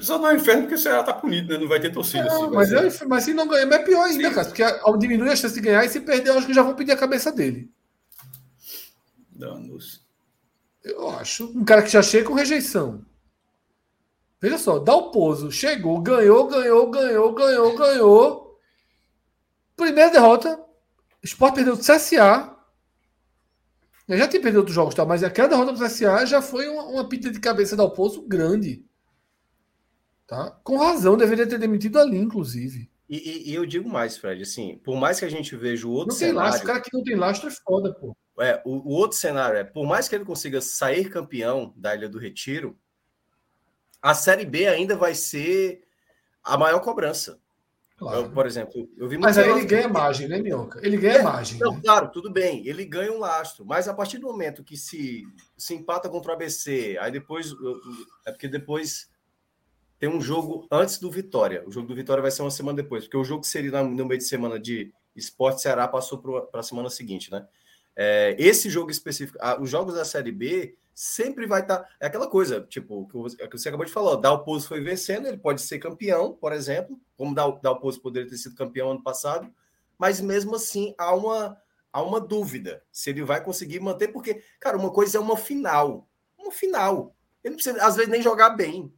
Só 0.00 0.18
não 0.18 0.28
é 0.28 0.34
inferno 0.36 0.62
porque 0.62 0.74
o 0.74 0.78
Ceará 0.78 1.02
tá 1.02 1.14
punido, 1.14 1.48
né? 1.54 1.58
Não 1.58 1.66
vai 1.68 1.80
ter 1.80 1.90
torcida. 1.90 2.24
Assim, 2.26 2.48
mas, 2.50 2.72
é 2.72 2.80
um 3.04 3.08
mas 3.08 3.24
se 3.24 3.32
não 3.32 3.48
ganhar, 3.48 3.64
mas 3.66 3.80
é 3.80 3.84
pior 3.84 4.02
ainda, 4.04 4.28
Sim. 4.28 4.34
cara, 4.34 4.46
porque 4.46 4.62
ao 4.62 4.98
diminuir 4.98 5.30
a 5.30 5.36
chance 5.36 5.54
de 5.54 5.60
ganhar, 5.62 5.84
e 5.84 5.88
se 5.88 6.00
perder, 6.00 6.28
eu 6.30 6.36
acho 6.38 6.46
que 6.46 6.52
já 6.54 6.62
vão 6.62 6.74
pedir 6.74 6.92
a 6.92 6.96
cabeça 6.96 7.32
dele. 7.32 7.70
Danos. 9.30 10.06
Eu 10.84 11.10
acho. 11.10 11.46
Um 11.56 11.64
cara 11.64 11.82
que 11.82 11.90
já 11.90 12.02
chega 12.02 12.26
com 12.26 12.34
rejeição. 12.34 13.04
Veja 14.40 14.56
só, 14.56 14.78
dá 14.78 14.94
o 14.94 15.10
pouso, 15.10 15.50
chegou, 15.50 16.00
ganhou, 16.00 16.46
ganhou, 16.46 16.90
ganhou, 16.90 17.34
ganhou, 17.34 17.76
ganhou. 17.76 18.60
Primeira 19.76 20.10
derrota. 20.10 20.64
Sport 21.22 21.54
perdeu 21.54 21.76
do 21.76 21.82
CSA. 21.82 22.56
Eu 24.06 24.16
já 24.16 24.28
tinha 24.28 24.40
perdido 24.40 24.60
outros 24.60 24.74
jogos, 24.74 24.94
tá? 24.94 25.04
mas 25.04 25.22
aquela 25.22 25.48
derrota 25.48 25.72
do 25.72 25.84
CSA 25.84 26.24
já 26.24 26.40
foi 26.40 26.68
uma, 26.68 26.84
uma 26.84 27.08
pita 27.08 27.30
de 27.30 27.40
cabeça 27.40 27.76
dar 27.76 27.84
o 27.84 27.90
pouso 27.90 28.22
grande. 28.22 28.84
Tá? 30.26 30.50
Com 30.62 30.78
razão, 30.78 31.16
deveria 31.16 31.46
ter 31.46 31.58
demitido 31.58 31.98
ali, 31.98 32.16
inclusive. 32.16 32.90
E, 33.08 33.50
e, 33.50 33.54
eu 33.54 33.66
digo 33.66 33.88
mais, 33.88 34.18
Fred, 34.18 34.42
assim, 34.42 34.78
por 34.84 34.96
mais 34.96 35.18
que 35.18 35.24
a 35.24 35.30
gente 35.30 35.56
veja 35.56 35.86
o 35.86 35.90
outro 35.90 36.12
não 36.12 36.18
tem 36.18 36.28
cenário... 36.28 36.50
lastro, 36.50 36.64
o 36.64 36.66
cara 36.66 36.80
que 36.80 36.90
não 36.92 37.02
tem 37.02 37.16
lastro 37.16 37.48
é 37.48 37.50
foda, 37.50 37.94
pô. 37.94 38.14
É, 38.40 38.62
o, 38.64 38.76
o, 38.76 38.92
outro 38.92 39.16
cenário 39.16 39.58
é, 39.58 39.64
por 39.64 39.86
mais 39.86 40.08
que 40.08 40.14
ele 40.14 40.24
consiga 40.24 40.60
sair 40.60 41.10
campeão 41.10 41.72
da 41.76 41.94
Ilha 41.94 42.08
do 42.08 42.18
Retiro, 42.18 42.78
a 44.00 44.14
Série 44.14 44.44
B 44.44 44.66
ainda 44.66 44.96
vai 44.96 45.14
ser 45.14 45.82
a 46.42 46.56
maior 46.56 46.80
cobrança. 46.80 47.40
Claro. 47.96 48.20
Eu, 48.20 48.30
por 48.30 48.46
exemplo, 48.46 48.88
eu 48.96 49.08
vi 49.08 49.18
Mas 49.18 49.36
aí 49.36 49.50
ele 49.50 49.64
ganha 49.64 49.88
margem, 49.88 50.28
né, 50.28 50.38
Minhoca? 50.38 50.80
Ele 50.84 50.96
ganha 50.96 51.18
é, 51.18 51.22
margem. 51.22 51.58
Não, 51.58 51.72
né? 51.72 51.80
claro, 51.82 52.08
tudo 52.12 52.30
bem. 52.30 52.64
Ele 52.64 52.84
ganha 52.84 53.10
um 53.12 53.18
lastro. 53.18 53.66
Mas 53.66 53.88
a 53.88 53.94
partir 53.94 54.18
do 54.18 54.28
momento 54.28 54.62
que 54.62 54.76
se, 54.76 55.24
se 55.56 55.74
empata 55.74 56.08
contra 56.08 56.30
o 56.30 56.34
ABC, 56.34 56.96
aí 57.00 57.10
depois. 57.10 57.52
É 58.24 58.30
porque 58.30 58.46
depois 58.46 59.10
tem 59.98 60.08
um 60.08 60.20
jogo 60.20 60.64
antes 60.70 60.98
do 60.98 61.10
Vitória. 61.10 61.64
O 61.66 61.72
jogo 61.72 61.88
do 61.88 61.94
Vitória 61.94 62.22
vai 62.22 62.30
ser 62.30 62.42
uma 62.42 62.52
semana 62.52 62.76
depois, 62.76 63.02
porque 63.02 63.16
o 63.16 63.24
jogo 63.24 63.40
que 63.40 63.48
seria 63.48 63.82
no 63.82 64.06
meio 64.06 64.18
de 64.18 64.24
semana 64.24 64.60
de 64.60 64.92
Esporte 65.16 65.60
Ceará 65.60 65.88
passou 65.88 66.18
para 66.18 66.60
a 66.60 66.62
semana 66.62 66.88
seguinte, 66.88 67.32
né? 67.32 67.48
É, 68.00 68.36
esse 68.38 68.70
jogo 68.70 68.92
específico, 68.92 69.36
os 69.60 69.68
jogos 69.68 69.92
da 69.92 70.04
Série 70.04 70.30
B 70.30 70.78
sempre 70.94 71.48
vai 71.48 71.62
estar. 71.62 71.78
Tá, 71.78 71.88
é 71.98 72.06
aquela 72.06 72.28
coisa, 72.28 72.60
tipo, 72.60 73.08
que 73.08 73.16
você, 73.16 73.36
que 73.36 73.58
você 73.58 73.68
acabou 73.68 73.84
de 73.84 73.90
falar, 73.90 74.12
o 74.12 74.16
Dalpozo 74.16 74.68
foi 74.68 74.80
vencendo, 74.80 75.26
ele 75.26 75.36
pode 75.36 75.60
ser 75.60 75.80
campeão, 75.80 76.32
por 76.32 76.52
exemplo, 76.52 76.96
como 77.16 77.32
o 77.32 77.60
Dalpozo 77.60 78.00
poderia 78.00 78.30
ter 78.30 78.36
sido 78.36 78.54
campeão 78.54 78.92
ano 78.92 79.02
passado, 79.02 79.52
mas 79.98 80.20
mesmo 80.20 80.54
assim 80.54 80.94
há 80.96 81.12
uma, 81.12 81.60
há 81.92 82.00
uma 82.00 82.20
dúvida 82.20 82.84
se 82.92 83.10
ele 83.10 83.24
vai 83.24 83.42
conseguir 83.42 83.80
manter, 83.80 84.12
porque, 84.12 84.44
cara, 84.60 84.76
uma 84.76 84.92
coisa 84.92 85.18
é 85.18 85.20
uma 85.20 85.36
final. 85.36 86.08
Uma 86.38 86.52
final. 86.52 87.16
Ele 87.42 87.50
não 87.50 87.56
precisa, 87.56 87.84
às 87.84 87.96
vezes, 87.96 88.12
nem 88.12 88.22
jogar 88.22 88.50
bem. 88.50 88.94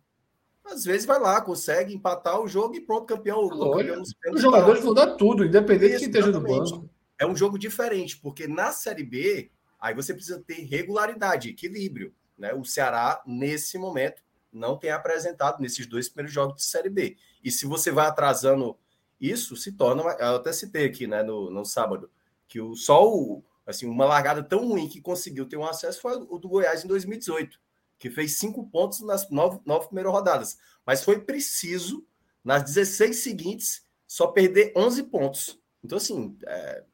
Às 0.62 0.84
vezes 0.84 1.06
vai 1.06 1.18
lá, 1.18 1.40
consegue 1.40 1.94
empatar 1.94 2.38
o 2.38 2.46
jogo 2.46 2.74
e 2.74 2.82
pronto, 2.82 3.06
campeão. 3.06 3.48
campeão 3.48 4.34
os 4.34 4.42
jogadores 4.42 4.84
vão 4.84 4.92
dar 4.92 5.16
tudo, 5.16 5.42
independente 5.42 5.92
de 5.92 5.98
quem 6.00 6.08
esteja 6.08 6.30
no 6.30 6.40
banco. 6.42 6.90
É 7.20 7.26
um 7.26 7.36
jogo 7.36 7.56
diferente, 7.56 8.16
porque 8.16 8.48
na 8.48 8.72
Série 8.72 9.04
B 9.04 9.52
Aí 9.80 9.94
você 9.94 10.12
precisa 10.12 10.40
ter 10.40 10.62
regularidade, 10.64 11.48
equilíbrio. 11.48 12.14
Né? 12.36 12.52
O 12.52 12.64
Ceará, 12.64 13.22
nesse 13.26 13.78
momento, 13.78 14.22
não 14.52 14.76
tem 14.76 14.90
apresentado 14.90 15.60
nesses 15.60 15.86
dois 15.86 16.08
primeiros 16.08 16.34
jogos 16.34 16.56
de 16.56 16.64
Série 16.64 16.90
B. 16.90 17.16
E 17.42 17.50
se 17.50 17.64
você 17.64 17.90
vai 17.90 18.06
atrasando 18.06 18.76
isso, 19.18 19.56
se 19.56 19.72
torna. 19.72 20.02
Eu 20.02 20.36
até 20.36 20.52
citei 20.52 20.84
aqui 20.84 21.06
né, 21.06 21.22
no, 21.22 21.50
no 21.50 21.64
sábado, 21.64 22.10
que 22.46 22.60
o, 22.60 22.74
só 22.74 23.08
o, 23.08 23.42
assim, 23.66 23.86
uma 23.86 24.04
largada 24.04 24.42
tão 24.42 24.68
ruim 24.68 24.88
que 24.88 25.00
conseguiu 25.00 25.46
ter 25.46 25.56
um 25.56 25.64
acesso 25.64 26.00
foi 26.00 26.16
o 26.16 26.38
do 26.38 26.48
Goiás 26.48 26.84
em 26.84 26.88
2018, 26.88 27.58
que 27.98 28.10
fez 28.10 28.38
cinco 28.38 28.66
pontos 28.68 29.00
nas 29.00 29.30
nove, 29.30 29.60
nove 29.64 29.86
primeiras 29.86 30.12
rodadas. 30.12 30.58
Mas 30.84 31.02
foi 31.02 31.20
preciso, 31.20 32.06
nas 32.44 32.64
16 32.64 33.16
seguintes, 33.16 33.86
só 34.06 34.26
perder 34.26 34.72
11 34.76 35.04
pontos. 35.04 35.60
Então, 35.82 35.96
assim, 35.96 36.36
é, 36.46 36.84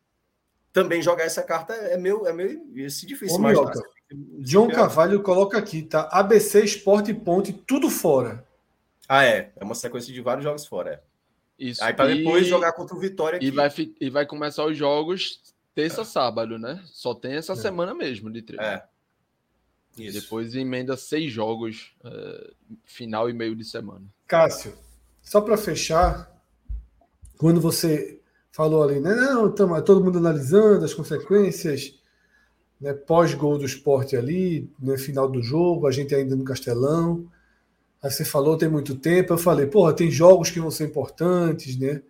também 0.77 1.01
jogar 1.01 1.25
essa 1.25 1.43
carta 1.43 1.73
é 1.73 1.97
meio, 1.97 2.27
é 2.27 2.35
meio 2.35 2.61
esse 2.77 3.07
difícil. 3.07 3.41
Ô, 3.41 3.73
John 4.41 4.69
Carvalho 4.69 5.23
coloca 5.23 5.57
aqui, 5.57 5.81
tá? 5.81 6.07
ABC, 6.13 6.63
Esporte 6.63 7.13
e 7.13 7.15
Ponte, 7.15 7.51
tudo 7.51 7.89
fora. 7.89 8.47
Ah, 9.09 9.25
é. 9.25 9.53
É 9.57 9.65
uma 9.65 9.75
sequência 9.75 10.13
de 10.13 10.21
vários 10.21 10.45
jogos 10.45 10.67
fora, 10.67 10.91
é. 10.91 11.01
Isso. 11.59 11.83
Aí 11.83 11.95
para 11.95 12.15
depois 12.15 12.47
jogar 12.47 12.73
contra 12.73 12.95
o 12.95 13.01
Vitória 13.01 13.39
aqui. 13.39 13.47
E 13.47 13.51
vai, 13.51 13.71
e 13.99 14.11
vai 14.11 14.27
começar 14.27 14.67
os 14.67 14.77
jogos 14.77 15.41
terça, 15.75 16.03
é. 16.03 16.05
sábado, 16.05 16.59
né? 16.59 16.83
Só 16.85 17.15
tem 17.15 17.33
essa 17.33 17.55
é. 17.55 17.57
semana 17.57 17.95
mesmo 17.95 18.31
de 18.31 18.43
treino. 18.43 18.63
É. 18.63 18.85
Isso. 19.97 20.21
Depois 20.21 20.55
emenda 20.55 20.95
seis 20.95 21.33
jogos, 21.33 21.95
uh, 22.05 22.55
final 22.85 23.31
e 23.31 23.33
meio 23.33 23.57
de 23.57 23.65
semana. 23.65 24.05
Cássio, 24.27 24.75
só 25.23 25.41
para 25.41 25.57
fechar, 25.57 26.31
quando 27.39 27.63
você 27.63 28.21
falou 28.57 28.83
ali, 28.83 28.99
né? 29.01 29.15
Não, 29.15 29.51
estamos 29.51 29.83
todo 29.83 30.03
mundo 30.03 30.17
analisando 30.17 30.83
as 30.83 30.95
consequências 30.95 31.95
né, 32.81 32.95
pós-gol 32.95 33.59
do 33.59 33.67
esporte 33.67 34.17
ali, 34.17 34.73
no 34.81 34.93
né, 34.93 34.99
final 34.99 35.29
do 35.29 35.43
jogo, 35.43 35.87
a 35.87 35.93
gente 35.93 36.15
ainda 36.15 36.35
no 36.35 36.43
Castelão. 36.43 37.31
Aí 38.03 38.11
você 38.11 38.25
falou, 38.25 38.57
tem 38.57 38.67
muito 38.67 38.97
tempo. 38.97 39.35
Eu 39.35 39.39
falei, 39.39 39.67
porra, 39.67 39.93
tem 39.93 40.11
jogos 40.11 40.51
que 40.51 40.59
vão 40.59 40.71
ser 40.71 40.87
importantes, 40.87 41.79
né? 41.79 42.01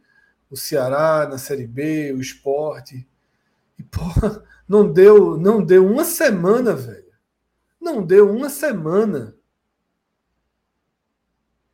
O 0.49 0.57
Ceará 0.57 1.27
na 1.29 1.37
Série 1.37 1.67
B, 1.67 2.13
o 2.13 2.21
esporte. 2.21 3.05
E, 3.77 3.83
porra, 3.83 4.45
não 4.69 4.93
deu, 4.93 5.37
não 5.37 5.61
deu 5.61 5.85
uma 5.85 6.05
semana, 6.05 6.73
velho. 6.75 7.13
Não 7.81 8.07
deu 8.07 8.31
uma 8.31 8.49
semana. 8.49 9.35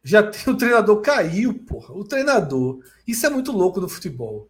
Já 0.02 0.22
tem, 0.22 0.50
o 0.50 0.56
treinador 0.56 1.02
caiu, 1.02 1.52
porra. 1.66 1.92
O 1.92 2.04
treinador. 2.04 2.82
Isso 3.06 3.26
é 3.26 3.30
muito 3.30 3.52
louco 3.52 3.78
no 3.78 3.88
futebol. 3.88 4.48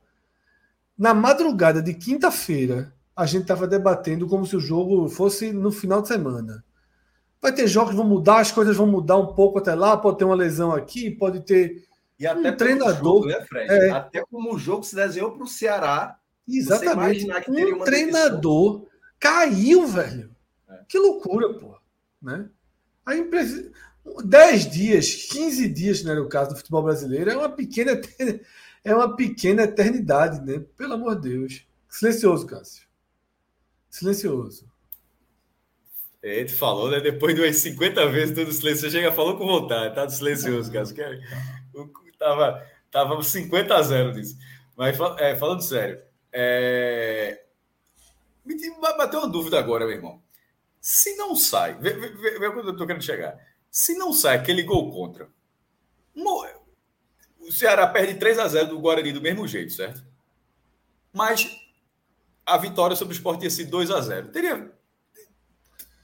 Na 0.97 1.15
madrugada 1.15 1.83
de 1.83 1.95
quinta-feira, 1.95 2.93
a 3.17 3.27
gente 3.27 3.43
estava 3.43 3.67
debatendo 3.67 4.27
como 4.27 4.47
se 4.47 4.57
o 4.57 4.61
jogo 4.61 5.09
fosse 5.09 5.53
no 5.53 5.71
final 5.71 6.03
de 6.03 6.09
semana. 6.09 6.65
Vai 7.41 7.53
ter 7.53 7.67
jogos 7.67 7.91
que 7.91 7.97
vão 7.97 8.07
mudar, 8.07 8.41
as 8.41 8.53
coisas 8.53 8.77
vão 8.77 8.87
mudar 8.87 9.17
um 9.19 9.35
pouco 9.35 9.59
até 9.59 9.75
lá, 9.75 9.97
pode 9.97 10.19
ter 10.19 10.25
uma 10.25 10.35
lesão 10.35 10.73
aqui, 10.73 11.11
pode 11.11 11.41
ter. 11.41 11.85
E 12.19 12.27
até 12.27 12.51
um 12.51 12.57
treinador. 12.57 13.23
Jogo, 13.23 13.27
né? 13.27 13.47
É, 13.69 13.91
até 13.91 14.25
como 14.31 14.55
o 14.55 14.59
jogo 14.59 14.85
se 14.85 14.95
desenhou 14.95 15.33
para 15.33 15.43
o 15.43 15.49
Ceará. 15.49 16.17
Exatamente. 16.49 17.27
Um 17.49 17.81
treinador 17.81 18.87
caiu, 19.19 19.87
velho. 19.87 20.31
É. 20.69 20.81
Que 20.89 20.99
loucura, 20.99 21.53
pô. 21.55 21.77
Né? 22.21 22.49
A 23.05 23.17
empresa. 23.17 23.71
10 24.25 24.71
dias, 24.71 25.15
15 25.31 25.69
dias, 25.69 26.03
não 26.03 26.13
era 26.13 26.23
o 26.23 26.29
caso 26.29 26.51
do 26.51 26.57
futebol 26.57 26.83
brasileiro, 26.83 27.31
é 27.31 27.37
uma 27.37 27.49
pequena 27.49 28.01
é 28.85 28.95
uma 28.95 29.15
pequena 29.15 29.63
eternidade, 29.63 30.41
né? 30.41 30.65
Pelo 30.77 30.95
amor 30.95 31.21
de 31.21 31.31
Deus. 31.31 31.67
Silencioso, 31.89 32.47
Cássio. 32.47 32.87
Silencioso. 33.89 34.71
Ele 36.23 36.49
falou, 36.49 36.91
né? 36.91 37.01
Depois 37.01 37.35
de 37.35 37.41
umas 37.41 37.57
50 37.57 38.09
vezes 38.09 38.35
tudo 38.35 38.53
silencioso, 38.53 38.95
chega 38.95 39.13
falou 39.13 39.37
com 39.37 39.47
vontade, 39.47 39.95
tá 39.95 40.09
silencioso, 40.09 40.71
Cássio. 40.73 40.97
Tava, 42.19 42.67
tava 42.91 43.23
50 43.23 43.75
a 43.75 43.83
0 43.83 44.13
disso. 44.13 44.39
Mas 44.77 44.99
é, 45.19 45.37
falando 45.37 45.63
sério, 45.63 46.01
é... 46.33 47.45
me 48.45 48.55
bateu 48.81 49.21
uma 49.21 49.29
dúvida 49.29 49.59
agora, 49.59 49.85
meu 49.85 49.97
irmão. 49.97 50.23
Se 50.81 51.15
não 51.17 51.37
sai, 51.37 51.75
vê, 51.75 51.93
vê, 51.93 52.09
vê, 52.09 52.39
vê 52.39 52.49
onde 52.49 52.69
eu 52.69 52.77
tô 52.77 52.87
querendo 52.87 53.03
chegar. 53.03 53.37
Se 53.71 53.95
não 53.95 54.13
sai 54.13 54.37
aquele 54.37 54.63
gol 54.63 54.91
contra, 54.91 55.29
o 57.53 57.55
Ceará 57.59 57.87
perde 57.87 58.15
3 58.15 58.39
a 58.39 58.49
0 58.49 58.69
do 58.69 58.81
Guarani 58.81 59.13
do 59.13 59.21
mesmo 59.21 59.47
jeito, 59.47 59.73
certo? 59.73 60.03
Mas 61.13 61.47
a 62.47 62.57
vitória 62.57 62.97
sobre 62.97 63.13
o 63.13 63.17
Sport 63.17 63.41
tinha 63.41 63.51
sido 63.51 63.71
2 63.71 63.91
a 63.91 64.01
0 64.01 64.29
Teria. 64.29 64.73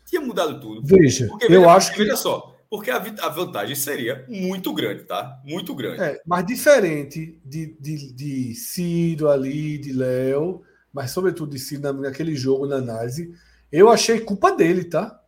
Tinha 0.07 0.21
mudado 0.21 0.61
tudo. 0.61 0.83
Veja, 0.85 1.27
porque, 1.27 1.47
eu 1.47 1.61
veja, 1.63 1.71
acho 1.71 1.93
que. 1.93 1.99
Veja 1.99 2.17
só, 2.17 2.57
porque 2.71 2.91
a, 2.91 2.97
a, 2.97 3.29
vantagem 3.29 3.75
seria 3.75 4.25
muito 4.29 4.73
grande, 4.75 5.05
tá? 5.05 5.41
Muito 5.45 5.75
grande. 5.75 6.03
É, 6.03 6.21
mas 6.27 6.47
diferente 6.47 7.41
de, 7.45 7.77
de, 7.81 8.13
de 8.13 8.55
Ciro 8.55 9.29
ali, 9.31 9.79
de 9.79 9.93
Léo, 9.93 10.63
mas 10.93 11.11
sobretudo 11.11 11.51
de 11.51 11.59
Ciro 11.59 11.93
naquele 11.95 12.35
jogo, 12.37 12.67
na 12.67 12.77
análise, 12.77 13.35
eu 13.73 13.91
achei 13.91 14.21
culpa 14.21 14.53
dele, 14.53 14.85
tá? 14.85 15.19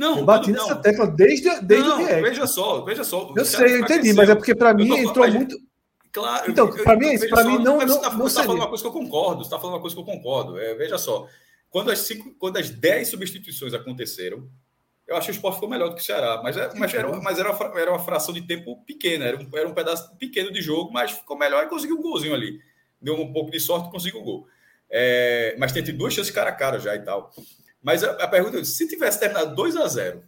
Não, 0.00 0.20
eu 0.20 0.24
bati 0.24 0.50
nessa 0.50 0.76
não. 0.76 0.80
tecla 0.80 1.06
desde, 1.06 1.60
desde 1.60 1.86
não, 1.86 1.96
o 1.96 1.98
react. 1.98 2.22
Veja 2.22 2.46
só, 2.46 2.80
veja 2.80 3.04
só. 3.04 3.34
Eu 3.36 3.44
sei, 3.44 3.74
eu 3.74 3.80
entendi, 3.80 4.14
mas 4.14 4.30
é 4.30 4.34
porque 4.34 4.54
para 4.54 4.72
mim 4.72 4.88
tô, 4.88 4.96
entrou 4.96 5.30
muito. 5.30 5.58
Claro. 6.10 6.50
Então, 6.50 6.72
para 6.72 6.96
mim, 6.96 7.18
para 7.28 7.44
mim 7.44 7.58
não. 7.58 7.78
Você 7.80 7.96
está 7.96 8.10
tá 8.10 8.44
falando 8.46 8.60
uma 8.60 8.68
coisa 8.68 8.82
que 8.82 8.88
eu 8.88 8.92
concordo. 8.92 9.44
Você 9.44 9.48
está 9.48 9.58
falando 9.58 9.74
uma 9.74 9.80
coisa 9.82 9.94
que 9.94 10.00
eu 10.00 10.06
concordo. 10.06 10.58
É, 10.58 10.74
veja 10.74 10.96
só, 10.96 11.28
quando 11.68 11.90
as 11.90 11.98
cinco, 11.98 12.34
quando 12.38 12.56
as 12.56 12.70
dez 12.70 13.08
substituições 13.08 13.74
aconteceram, 13.74 14.48
eu 15.06 15.16
acho 15.16 15.26
que 15.26 15.32
o 15.32 15.34
esporte 15.34 15.56
ficou 15.56 15.68
melhor 15.68 15.90
do 15.90 15.96
que 15.96 16.00
o 16.00 16.04
Ceará. 16.04 16.40
Mas, 16.42 16.56
é, 16.56 16.72
mas, 16.76 16.94
era, 16.94 17.20
mas 17.20 17.38
era, 17.38 17.52
uma, 17.52 17.78
era 17.78 17.90
uma 17.90 18.00
fração 18.00 18.32
de 18.32 18.40
tempo 18.40 18.82
pequena, 18.86 19.26
era 19.26 19.36
um, 19.36 19.50
era 19.54 19.68
um 19.68 19.74
pedaço 19.74 20.16
pequeno 20.16 20.50
de 20.50 20.62
jogo, 20.62 20.90
mas 20.90 21.10
ficou 21.10 21.36
melhor 21.36 21.62
e 21.62 21.68
conseguiu 21.68 21.98
um 21.98 22.02
golzinho 22.02 22.32
ali. 22.32 22.58
Deu 23.02 23.20
um 23.20 23.34
pouco 23.34 23.50
de 23.50 23.60
sorte 23.60 23.88
e 23.88 23.92
conseguiu 23.92 24.20
o 24.20 24.22
um 24.22 24.24
gol. 24.24 24.46
É, 24.88 25.54
mas 25.58 25.72
teve 25.72 25.92
duas 25.92 26.14
chances 26.14 26.32
cara 26.32 26.48
a 26.48 26.54
cara 26.54 26.78
já 26.80 26.96
e 26.96 27.00
tal. 27.00 27.30
Mas 27.82 28.04
a, 28.04 28.12
a 28.12 28.28
pergunta 28.28 28.58
é: 28.58 28.64
se 28.64 28.86
tivesse 28.88 29.18
terminado 29.18 29.54
2 29.54 29.76
a 29.76 29.86
0 29.86 30.22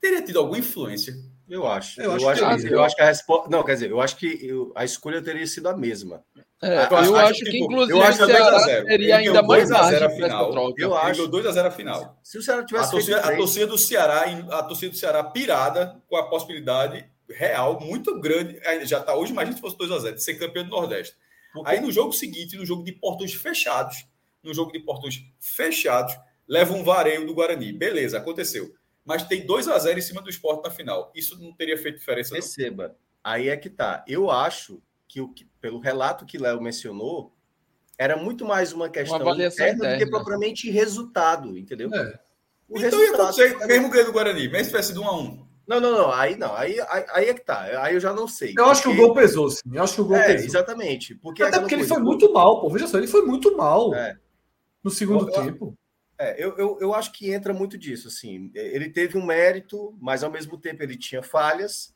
teria 0.00 0.22
tido 0.22 0.38
alguma 0.38 0.58
influência? 0.58 1.14
Eu 1.48 1.66
acho. 1.66 2.00
Eu, 2.00 2.18
eu 2.18 2.28
acho, 2.28 2.40
que, 2.60 2.74
eu 2.74 2.82
acho 2.82 2.96
que 2.96 3.02
a 3.02 3.06
resposta. 3.06 3.48
Não, 3.48 3.62
quer 3.62 3.74
dizer, 3.74 3.90
eu 3.90 4.00
acho 4.00 4.16
que 4.16 4.26
eu, 4.44 4.72
a 4.74 4.84
escolha 4.84 5.22
teria 5.22 5.46
sido 5.46 5.68
a 5.68 5.76
mesma. 5.76 6.24
É, 6.60 6.86
eu, 6.90 6.96
acho, 6.96 7.16
acho 7.16 7.44
que, 7.44 7.50
tipo, 7.50 7.64
inclusive, 7.66 7.98
eu 7.98 8.02
acho 8.02 8.18
que 8.18 8.32
2x0. 8.32 8.86
Seria 8.86 9.16
ainda 9.18 9.42
mais 9.42 9.70
2x0 9.70 10.02
a 10.02 10.10
final. 10.10 10.74
Eu 10.76 10.96
acho. 10.96 11.28
2x0 11.28 11.66
a 11.66 11.70
final. 11.70 12.20
Se 12.22 12.38
o 12.38 12.42
Ceará 12.42 12.64
tivesse 12.64 12.88
a 12.88 12.90
torcida, 12.90 13.20
a 13.20 13.36
torcida 13.36 13.66
do 13.66 13.78
Ceará, 13.78 14.24
a 14.50 14.62
torcida 14.64 14.90
do 14.90 14.98
Ceará 14.98 15.22
pirada 15.22 16.02
com 16.08 16.16
a 16.16 16.28
possibilidade 16.28 17.08
real 17.30 17.78
muito 17.80 18.18
grande. 18.20 18.60
Já 18.82 18.98
está 18.98 19.14
hoje, 19.14 19.32
imagina 19.32 19.54
se 19.54 19.60
fosse 19.60 19.76
2x0, 19.76 20.14
de 20.14 20.22
ser 20.22 20.34
campeão 20.34 20.64
do 20.64 20.70
Nordeste. 20.70 21.14
Porque... 21.52 21.70
Aí 21.70 21.80
no 21.80 21.92
jogo 21.92 22.12
seguinte, 22.12 22.56
no 22.56 22.66
jogo 22.66 22.82
de 22.82 22.92
portões 22.92 23.32
fechados, 23.34 24.04
no 24.42 24.52
jogo 24.52 24.72
de 24.72 24.80
portões 24.80 25.22
fechados, 25.38 26.16
leva 26.48 26.74
um 26.74 26.84
vareio 26.84 27.26
do 27.26 27.34
Guarani. 27.34 27.72
Beleza, 27.72 28.18
aconteceu 28.18 28.72
mas 29.06 29.22
tem 29.22 29.46
2 29.46 29.68
a 29.68 29.78
0 29.78 29.98
em 29.98 30.02
cima 30.02 30.20
do 30.20 30.28
esporte 30.28 30.64
na 30.64 30.70
final. 30.70 31.12
Isso 31.14 31.40
não 31.40 31.52
teria 31.52 31.78
feito 31.78 32.00
diferença? 32.00 32.34
Receba. 32.34 32.96
Aí 33.22 33.48
é 33.48 33.56
que 33.56 33.70
tá. 33.70 34.04
Eu 34.08 34.28
acho 34.28 34.82
que, 35.06 35.20
o, 35.20 35.32
pelo 35.60 35.78
relato 35.78 36.26
que 36.26 36.36
Léo 36.36 36.60
mencionou, 36.60 37.32
era 37.96 38.16
muito 38.16 38.44
mais 38.44 38.72
uma 38.72 38.90
questão 38.90 39.22
uma 39.22 39.46
interna 39.46 39.92
do 39.92 39.98
que 39.98 40.10
propriamente 40.10 40.68
resultado, 40.68 41.56
entendeu? 41.56 41.88
É. 41.94 42.18
O 42.68 42.76
então 42.78 42.98
resultado... 42.98 43.38
ia 43.38 43.46
acontecer, 43.46 43.66
mesmo 43.66 43.90
ganho 43.90 44.06
do 44.06 44.12
Guarani, 44.12 44.48
mesmo 44.48 44.64
se 44.64 44.70
tivesse 44.70 44.92
de 44.92 44.98
1 44.98 45.04
a 45.04 45.16
1 45.16 45.46
não, 45.68 45.80
não, 45.80 45.90
não. 45.90 46.12
Aí 46.12 46.36
não. 46.36 46.54
Aí, 46.54 46.80
aí, 46.88 47.04
aí, 47.10 47.28
é 47.28 47.34
que 47.34 47.44
tá. 47.44 47.62
Aí 47.82 47.94
eu 47.94 48.00
já 48.00 48.12
não 48.12 48.28
sei. 48.28 48.50
Eu 48.50 48.54
porque... 48.54 48.70
acho 48.70 48.82
que 48.82 48.88
o 48.88 48.94
gol 48.94 49.14
pesou, 49.14 49.50
sim. 49.50 49.62
Eu 49.72 49.82
acho 49.82 49.96
que 49.96 50.00
o 50.00 50.04
gol 50.04 50.16
é, 50.16 50.26
pesou. 50.26 50.46
Exatamente. 50.46 51.16
Porque 51.16 51.42
Até 51.42 51.58
porque 51.58 51.74
ele 51.74 51.84
foi 51.84 51.98
muito 51.98 52.32
mal, 52.32 52.60
pô. 52.60 52.70
Veja 52.70 52.86
só, 52.86 52.98
ele 52.98 53.08
foi 53.08 53.22
muito 53.22 53.56
mal 53.56 53.92
é. 53.92 54.16
no 54.80 54.92
segundo 54.92 55.28
eu, 55.28 55.32
tempo. 55.32 55.76
É, 56.18 56.42
eu, 56.42 56.56
eu, 56.56 56.78
eu 56.80 56.94
acho 56.94 57.12
que 57.12 57.32
entra 57.32 57.52
muito 57.52 57.76
disso, 57.76 58.08
assim. 58.08 58.50
Ele 58.54 58.90
teve 58.90 59.18
um 59.18 59.24
mérito, 59.24 59.96
mas 60.00 60.22
ao 60.22 60.30
mesmo 60.30 60.58
tempo 60.58 60.82
ele 60.82 60.96
tinha 60.96 61.22
falhas. 61.22 61.94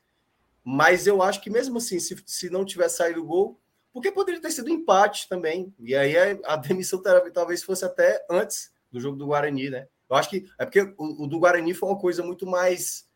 Mas 0.62 1.06
eu 1.06 1.22
acho 1.22 1.40
que 1.40 1.48
mesmo 1.48 1.78
assim, 1.78 1.98
se, 1.98 2.16
se 2.26 2.50
não 2.50 2.64
tivesse 2.64 2.98
saído 2.98 3.22
o 3.22 3.26
gol, 3.26 3.60
porque 3.92 4.12
poderia 4.12 4.40
ter 4.40 4.50
sido 4.50 4.70
um 4.70 4.74
empate 4.74 5.28
também. 5.28 5.74
E 5.78 5.94
aí 5.94 6.16
a, 6.16 6.52
a 6.52 6.56
demissão 6.56 7.02
talvez 7.32 7.62
fosse 7.62 7.84
até 7.84 8.24
antes 8.30 8.72
do 8.92 9.00
jogo 9.00 9.16
do 9.16 9.26
Guarani, 9.26 9.70
né? 9.70 9.88
Eu 10.08 10.16
acho 10.16 10.28
que 10.28 10.46
é 10.58 10.64
porque 10.64 10.94
o, 10.98 11.24
o 11.24 11.26
do 11.26 11.38
Guarani 11.38 11.72
foi 11.72 11.88
uma 11.88 11.98
coisa 11.98 12.22
muito 12.22 12.46
mais 12.46 13.08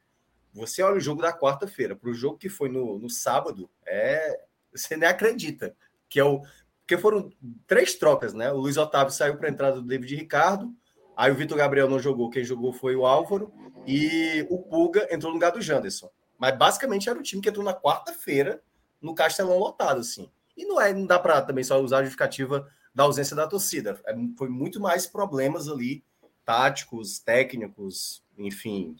você 0.54 0.82
olha 0.82 0.96
o 0.96 1.00
jogo 1.00 1.20
da 1.20 1.36
quarta-feira 1.36 1.96
para 1.96 2.08
o 2.08 2.14
jogo 2.14 2.38
que 2.38 2.48
foi 2.48 2.68
no, 2.68 2.96
no 2.96 3.10
sábado, 3.10 3.68
é 3.84 4.40
você 4.72 4.96
nem 4.96 5.08
acredita 5.08 5.74
que 6.08 6.20
é 6.20 6.24
o 6.24 6.42
porque 6.80 6.98
foram 6.98 7.32
três 7.66 7.94
trocas, 7.94 8.34
né? 8.34 8.52
O 8.52 8.58
Luiz 8.58 8.76
Otávio 8.76 9.10
saiu 9.10 9.38
para 9.38 9.48
a 9.48 9.50
entrada 9.50 9.76
do 9.80 9.86
David 9.86 10.16
Ricardo, 10.16 10.70
aí 11.16 11.30
o 11.30 11.34
Vitor 11.34 11.56
Gabriel 11.56 11.88
não 11.88 11.98
jogou, 11.98 12.30
quem 12.30 12.44
jogou 12.44 12.72
foi 12.72 12.96
o 12.96 13.06
Álvaro 13.06 13.52
e 13.86 14.46
o 14.50 14.58
Pulga 14.58 15.06
entrou 15.10 15.30
no 15.30 15.36
lugar 15.36 15.52
do 15.52 15.60
Janderson. 15.60 16.10
Mas 16.38 16.56
basicamente 16.56 17.08
era 17.08 17.18
o 17.18 17.22
time 17.22 17.40
que 17.40 17.48
entrou 17.48 17.64
na 17.64 17.74
quarta-feira 17.74 18.62
no 19.00 19.14
Castelão 19.14 19.58
lotado, 19.58 20.00
assim. 20.00 20.30
E 20.56 20.64
não 20.64 20.80
é, 20.80 20.92
não 20.92 21.06
dá 21.06 21.18
para 21.18 21.42
também 21.42 21.64
só 21.64 21.80
usar 21.80 21.98
a 21.98 22.02
justificativa 22.02 22.68
da 22.94 23.04
ausência 23.04 23.34
da 23.34 23.46
torcida. 23.46 24.00
É, 24.06 24.14
foi 24.36 24.48
muito 24.48 24.80
mais 24.80 25.06
problemas 25.06 25.68
ali 25.68 26.02
táticos, 26.44 27.18
técnicos, 27.18 28.22
enfim, 28.38 28.96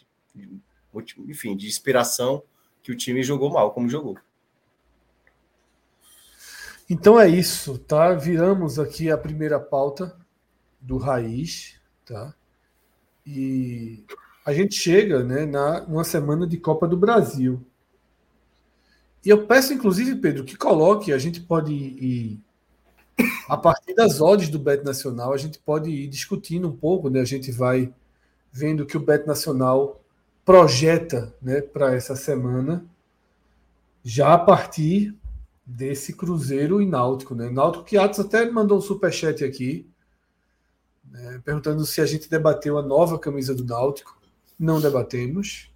enfim, 1.27 1.57
de 1.57 1.67
inspiração 1.67 2.43
que 2.83 2.93
o 2.93 2.97
time 2.97 3.23
jogou 3.23 3.51
mal, 3.51 3.73
como 3.73 3.89
jogou. 3.89 4.17
Então 6.89 7.19
é 7.19 7.29
isso, 7.29 7.79
tá? 7.79 8.13
Viramos 8.13 8.79
aqui 8.79 9.11
a 9.11 9.17
primeira 9.17 9.59
pauta 9.59 10.19
do 10.81 10.99
Raiz, 10.99 11.81
tá? 12.05 12.35
E 13.27 14.05
a 14.45 14.53
gente 14.53 14.75
chega, 14.75 15.23
né, 15.23 15.47
na 15.47 15.83
uma 15.85 16.05
semana 16.05 16.47
de 16.47 16.59
Copa 16.59 16.87
do 16.87 16.97
Brasil. 16.97 17.65
E 19.25 19.31
eu 19.31 19.47
peço, 19.47 19.73
inclusive, 19.73 20.17
Pedro, 20.17 20.45
que 20.45 20.57
coloque, 20.57 21.13
a 21.13 21.19
gente 21.19 21.41
pode 21.41 21.73
ir, 21.73 22.41
a 23.49 23.57
partir 23.57 23.95
das 23.95 24.21
odds 24.21 24.51
do 24.51 24.59
Bet 24.59 24.85
Nacional, 24.85 25.33
a 25.33 25.39
gente 25.39 25.59
pode 25.59 25.91
ir 25.91 26.09
discutindo 26.09 26.69
um 26.69 26.77
pouco, 26.77 27.09
né? 27.09 27.21
A 27.21 27.25
gente 27.25 27.51
vai 27.51 27.93
vendo 28.53 28.85
que 28.85 28.97
o 28.97 29.01
Bet 29.01 29.27
Nacional 29.27 30.01
projeta 30.45 31.35
né, 31.41 31.63
para 31.63 31.95
essa 31.95 32.15
semana, 32.15 32.85
já 34.05 34.35
a 34.35 34.39
partir 34.39 35.17
desse 35.65 36.13
Cruzeiro 36.13 36.83
e 36.83 36.87
Náutico. 36.87 37.35
Né? 37.35 37.49
Náutico 37.49 37.85
que 37.85 37.97
Atos 37.97 38.21
até 38.21 38.49
mandou 38.51 38.79
um 38.79 38.83
superchat 38.83 39.43
aqui, 39.43 39.89
né, 41.15 41.41
perguntando 41.45 41.87
se 41.87 42.01
a 42.01 42.07
gente 42.07 42.29
debateu 42.29 42.77
a 42.77 42.83
nova 42.83 43.19
camisa 43.19 43.55
do 43.55 43.65
Náutico. 43.65 44.19
Não 44.59 44.81
debatemos. 44.81 45.71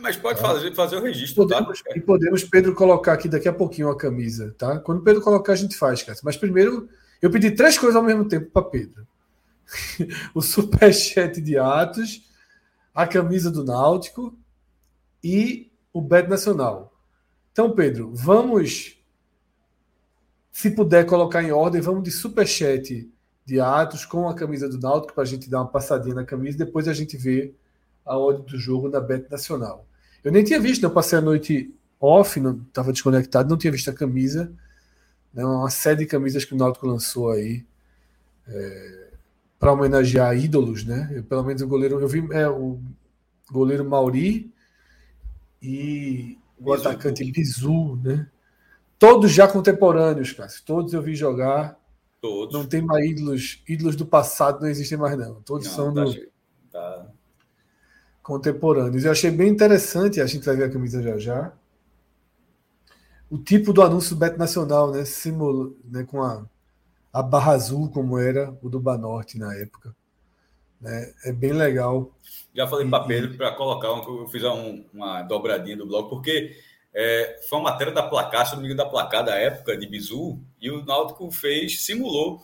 Mas 0.00 0.16
pode 0.16 0.40
tá? 0.40 0.48
fazer, 0.48 0.74
fazer 0.74 0.96
o 0.96 1.02
registro. 1.02 1.46
Tá? 1.46 1.58
Podemos, 1.58 1.82
tá? 1.82 1.96
E 1.96 2.00
podemos, 2.00 2.44
Pedro, 2.44 2.74
colocar 2.74 3.12
aqui 3.12 3.28
daqui 3.28 3.48
a 3.48 3.52
pouquinho 3.52 3.88
a 3.88 3.96
camisa. 3.96 4.54
tá? 4.58 4.80
Quando 4.80 4.98
o 4.98 5.02
Pedro 5.02 5.22
colocar, 5.22 5.52
a 5.52 5.56
gente 5.56 5.76
faz, 5.76 6.02
cara. 6.02 6.18
Mas 6.24 6.36
primeiro, 6.36 6.88
eu 7.22 7.30
pedi 7.30 7.52
três 7.52 7.78
coisas 7.78 7.94
ao 7.94 8.02
mesmo 8.02 8.26
tempo 8.26 8.50
para 8.50 8.62
Pedro. 8.62 9.06
o 10.34 10.42
superchat 10.42 11.40
de 11.40 11.56
Atos, 11.56 12.28
a 12.92 13.06
camisa 13.06 13.50
do 13.50 13.64
Náutico 13.64 14.36
e 15.22 15.70
o 15.92 16.00
Bet 16.00 16.28
Nacional. 16.28 16.92
Então, 17.52 17.70
Pedro, 17.70 18.10
vamos, 18.12 18.98
se 20.50 20.70
puder 20.70 21.06
colocar 21.06 21.42
em 21.42 21.52
ordem, 21.52 21.80
vamos 21.80 22.02
de 22.02 22.10
superchat 22.10 23.08
de 23.46 23.60
Atos 23.60 24.04
com 24.04 24.28
a 24.28 24.34
camisa 24.34 24.68
do 24.68 24.78
Náutico 24.78 25.14
para 25.14 25.22
a 25.22 25.26
gente 25.26 25.48
dar 25.48 25.60
uma 25.60 25.68
passadinha 25.68 26.16
na 26.16 26.24
camisa. 26.24 26.58
Depois 26.58 26.88
a 26.88 26.92
gente 26.92 27.16
vê 27.16 27.54
a 28.04 28.18
ordem 28.18 28.44
do 28.44 28.58
jogo 28.58 28.88
na 28.88 29.00
Bet 29.00 29.30
Nacional. 29.30 29.86
Eu 30.22 30.32
nem 30.32 30.42
tinha 30.42 30.60
visto, 30.60 30.82
eu 30.82 30.90
passei 30.90 31.18
a 31.18 31.22
noite 31.22 31.72
off, 32.00 32.40
não 32.40 32.60
estava 32.68 32.92
desconectado, 32.92 33.48
não 33.48 33.56
tinha 33.56 33.72
visto 33.72 33.88
a 33.88 33.94
camisa. 33.94 34.52
Né, 35.32 35.44
uma 35.44 35.70
série 35.70 36.00
de 36.00 36.06
camisas 36.06 36.44
que 36.44 36.54
o 36.54 36.56
Náutico 36.56 36.86
lançou 36.86 37.30
aí. 37.30 37.64
É, 38.48 39.06
para 39.58 39.72
homenagear 39.72 40.36
ídolos, 40.36 40.84
né? 40.84 41.10
Eu, 41.12 41.22
pelo 41.22 41.42
menos 41.42 41.62
o 41.62 41.68
goleiro, 41.68 42.00
eu 42.00 42.08
vi 42.08 42.26
é, 42.32 42.48
o 42.48 42.78
goleiro 43.50 43.84
Mauri 43.88 44.52
e 45.62 46.38
o 46.58 46.72
atacante 46.72 47.24
Bizu, 47.24 47.96
né? 48.02 48.28
Todos 48.98 49.32
já 49.32 49.48
contemporâneos, 49.48 50.32
cara. 50.32 50.50
Todos 50.64 50.92
eu 50.92 51.02
vi 51.02 51.14
jogar. 51.14 51.78
Todos. 52.20 52.54
Não 52.54 52.66
tem 52.66 52.82
mais 52.82 53.04
ídolos, 53.04 53.62
ídolos 53.68 53.96
do 53.96 54.06
passado 54.06 54.60
não 54.60 54.68
existem 54.68 54.98
mais 54.98 55.16
não. 55.16 55.42
Todos 55.42 55.66
não, 55.66 55.74
são 55.74 55.94
tá 55.94 56.04
do 56.04 56.14
tá... 56.70 57.06
contemporâneos. 58.22 59.04
Eu 59.04 59.12
achei 59.12 59.30
bem 59.30 59.48
interessante, 59.48 60.20
a 60.20 60.26
gente 60.26 60.44
vai 60.44 60.56
ver 60.56 60.64
a 60.64 60.70
camisa 60.70 61.02
já 61.02 61.18
já. 61.18 61.52
O 63.28 63.38
tipo 63.38 63.72
do 63.72 63.82
anúncio 63.82 64.14
do 64.14 64.18
Beto 64.18 64.38
Nacional, 64.38 64.92
né? 64.92 65.04
Simula, 65.04 65.72
né? 65.84 66.04
Com 66.04 66.22
a 66.22 66.46
a 67.16 67.22
barra 67.22 67.52
azul, 67.52 67.88
como 67.88 68.18
era 68.18 68.54
o 68.60 68.68
do 68.68 68.78
Banorte 68.78 69.38
na 69.38 69.54
época. 69.54 69.96
Né? 70.78 71.14
É 71.24 71.32
bem 71.32 71.54
legal. 71.54 72.14
Já 72.54 72.68
falei 72.68 72.86
para 72.86 73.04
Pedro 73.04 73.38
para 73.38 73.52
colocar, 73.52 73.90
um, 73.90 74.20
eu 74.20 74.28
fiz 74.28 74.44
um, 74.44 74.84
uma 74.92 75.22
dobradinha 75.22 75.78
do 75.78 75.86
blog, 75.86 76.10
porque 76.10 76.54
é, 76.98 77.40
foi 77.46 77.58
uma 77.58 77.70
matéria 77.70 77.92
da 77.92 78.02
placar, 78.02 78.46
se 78.46 78.54
não 78.54 78.62
me 78.62 78.68
engano, 78.68 78.82
da 78.82 78.88
placar 78.88 79.22
da 79.22 79.34
época 79.34 79.76
de 79.76 79.86
Bizu, 79.86 80.40
e 80.58 80.70
o 80.70 80.82
Náutico 80.82 81.30
fez, 81.30 81.84
simulou 81.84 82.42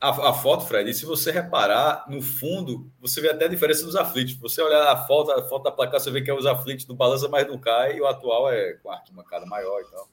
a, 0.00 0.30
a, 0.30 0.32
foto, 0.32 0.66
Fred, 0.66 0.90
e 0.90 0.92
se 0.92 1.06
você 1.06 1.30
reparar, 1.30 2.06
no 2.08 2.20
fundo, 2.20 2.90
você 3.00 3.20
vê 3.20 3.30
até 3.30 3.44
a 3.44 3.48
diferença 3.48 3.84
dos 3.84 3.94
aflitos. 3.94 4.34
Você 4.34 4.60
olhar 4.60 4.90
a 4.90 4.96
foto, 4.96 5.30
a 5.30 5.48
foto 5.48 5.62
da 5.62 5.70
placar, 5.70 6.00
você 6.00 6.10
vê 6.10 6.22
que 6.22 6.30
é 6.30 6.34
os 6.34 6.44
aflitos 6.44 6.86
do 6.86 6.94
balança, 6.96 7.28
mas 7.28 7.46
não 7.46 7.56
cai, 7.56 7.96
e 7.96 8.00
o 8.00 8.06
atual 8.06 8.50
é 8.50 8.72
com 8.82 8.90
a 8.90 8.94
arquibancada 8.96 9.46
maior 9.46 9.80
e 9.80 9.90
tal. 9.92 10.08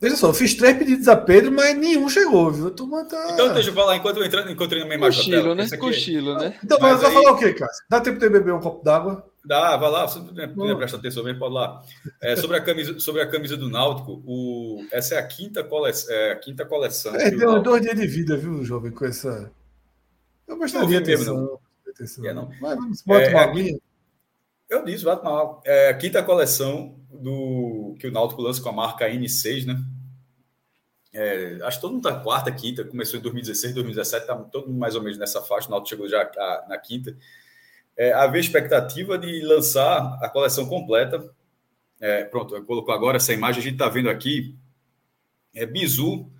Veja 0.00 0.16
só, 0.16 0.28
eu 0.28 0.34
fiz 0.34 0.54
três 0.54 0.78
pedidos 0.78 1.08
a 1.08 1.16
Pedro, 1.16 1.50
mas 1.50 1.76
nenhum 1.76 2.08
chegou, 2.08 2.52
viu? 2.52 2.70
Tá... 2.70 3.30
Então 3.32 3.52
deixa 3.52 3.70
eu 3.70 3.74
falar 3.74 3.96
enquanto 3.96 4.16
eu 4.18 4.24
entro, 4.24 4.48
enquanto 4.48 4.72
eu 4.72 4.78
na 4.78 4.84
minha 4.84 4.96
imagem. 4.96 5.24
Cochilo, 5.24 5.54
né? 5.56 5.68
Cochilo, 5.76 6.34
né? 6.38 6.58
Então, 6.64 6.78
mas 6.80 7.00
vai 7.00 7.10
aí... 7.10 7.14
falar 7.14 7.32
o 7.32 7.36
quê, 7.36 7.52
Cássio? 7.52 7.84
Dá 7.90 8.00
tempo 8.00 8.18
de 8.18 8.28
beber 8.30 8.54
um 8.54 8.60
copo 8.60 8.82
d'água? 8.82 9.29
Dá, 9.44 9.76
vai 9.76 9.90
lá, 9.90 10.06
você 10.06 10.20
presta 10.76 10.98
atenção 10.98 11.24
mesmo, 11.24 11.38
pode 11.38 11.54
lá. 11.54 11.82
É, 12.20 12.36
sobre, 12.36 12.58
a 12.58 12.60
camisa, 12.60 13.00
sobre 13.00 13.22
a 13.22 13.26
camisa 13.26 13.56
do 13.56 13.70
Náutico, 13.70 14.22
o, 14.26 14.86
essa 14.92 15.14
é 15.14 15.18
a 15.18 15.26
quinta, 15.26 15.64
cole, 15.64 15.90
é, 16.08 16.32
a 16.32 16.36
quinta 16.36 16.66
coleção. 16.66 17.14
É, 17.14 17.30
deu 17.30 17.62
dois 17.62 17.80
dias 17.80 17.98
de 17.98 18.06
vida, 18.06 18.36
viu, 18.36 18.62
jovem, 18.64 18.92
com 18.92 19.06
essa. 19.06 19.50
Eu 20.46 20.58
gostaria 20.58 21.00
de 21.00 21.16
não. 21.24 21.58
atenção. 21.88 22.26
É, 22.26 22.34
não. 22.34 22.50
Mas 22.60 22.76
vamos, 22.76 23.02
bota 23.02 23.22
é, 23.22 23.30
uma 23.30 23.42
aguinha. 23.42 23.78
Eu 24.68 24.84
disse, 24.84 25.04
vai 25.04 25.16
tomar. 25.16 25.60
É 25.64 25.88
a 25.88 25.94
quinta 25.94 26.22
coleção 26.22 26.96
do 27.10 27.96
que 27.98 28.06
o 28.06 28.12
Náutico 28.12 28.42
lança 28.42 28.62
com 28.62 28.68
a 28.68 28.72
marca 28.72 29.08
N6, 29.08 29.66
né? 29.66 29.82
É, 31.12 31.58
acho 31.62 31.78
que 31.78 31.82
todo 31.82 31.92
mundo 31.92 32.08
está 32.08 32.20
quarta, 32.20 32.52
quinta, 32.52 32.84
começou 32.84 33.18
em 33.18 33.22
2016, 33.22 33.74
2017, 33.74 34.22
está 34.22 34.36
todo 34.36 34.68
mundo 34.68 34.78
mais 34.78 34.94
ou 34.94 35.02
menos 35.02 35.18
nessa 35.18 35.42
faixa, 35.42 35.66
o 35.66 35.70
Náutico 35.70 35.88
chegou 35.88 36.08
já 36.08 36.30
na 36.68 36.78
quinta. 36.78 37.16
É, 37.96 38.12
havia 38.12 38.40
expectativa 38.40 39.18
de 39.18 39.42
lançar 39.42 40.18
a 40.22 40.28
coleção 40.28 40.66
completa. 40.66 41.22
É, 42.00 42.24
pronto, 42.24 42.56
eu 42.56 42.64
coloco 42.64 42.90
agora 42.92 43.18
essa 43.18 43.32
imagem, 43.32 43.60
a 43.60 43.64
gente 43.64 43.74
está 43.74 43.88
vendo 43.88 44.08
aqui, 44.08 44.56
é 45.54 45.66
Bizu, 45.66 46.30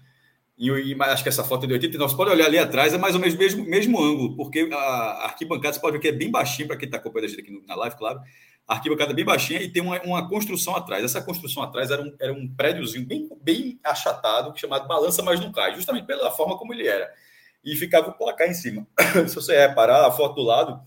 e, 0.57 0.69
e, 0.69 1.03
acho 1.03 1.23
que 1.23 1.29
essa 1.29 1.43
foto 1.43 1.65
é 1.65 1.67
de 1.67 1.73
89, 1.73 2.11
você 2.11 2.17
pode 2.17 2.31
olhar 2.31 2.45
ali 2.45 2.59
atrás, 2.59 2.93
é 2.93 2.99
mais 2.99 3.15
ou 3.15 3.21
menos 3.21 3.35
o 3.35 3.39
mesmo, 3.39 3.65
mesmo 3.65 4.03
ângulo, 4.03 4.37
porque 4.37 4.69
a 4.73 5.25
arquibancada, 5.25 5.73
você 5.73 5.81
pode 5.81 5.97
ver 5.97 6.03
que 6.03 6.09
é 6.09 6.13
bem 6.13 6.31
baixinho, 6.31 6.69
para 6.69 6.77
quem 6.77 6.87
está 6.87 6.99
acompanhando 6.99 7.27
a 7.27 7.29
gente 7.29 7.41
aqui 7.41 7.67
na 7.67 7.75
live, 7.75 7.97
claro, 7.97 8.21
a 8.69 8.75
arquibancada 8.75 9.15
bem 9.15 9.25
baixinha 9.25 9.61
e 9.61 9.69
tem 9.69 9.83
uma, 9.83 10.01
uma, 10.03 10.29
construção 10.29 10.77
atrás. 10.77 11.03
Essa 11.03 11.21
construção 11.21 11.63
atrás 11.63 11.91
era 11.91 12.03
um, 12.03 12.15
era 12.21 12.33
um 12.33 12.47
prédiozinho 12.47 13.05
bem, 13.05 13.29
bem 13.43 13.81
achatado, 13.83 14.57
chamado 14.57 14.87
Balança 14.87 15.23
Mas 15.23 15.41
Não 15.41 15.51
Cai, 15.51 15.75
justamente 15.75 16.07
pela 16.07 16.31
forma 16.31 16.57
como 16.57 16.73
ele 16.73 16.87
era. 16.87 17.11
E 17.65 17.75
ficava 17.75 18.11
o 18.11 18.13
placar 18.13 18.49
em 18.49 18.55
cima. 18.55 18.87
Se 19.27 19.35
você 19.35 19.59
reparar, 19.67 20.07
a 20.07 20.13
foto 20.13 20.37
do 20.37 20.43
lado 20.43 20.81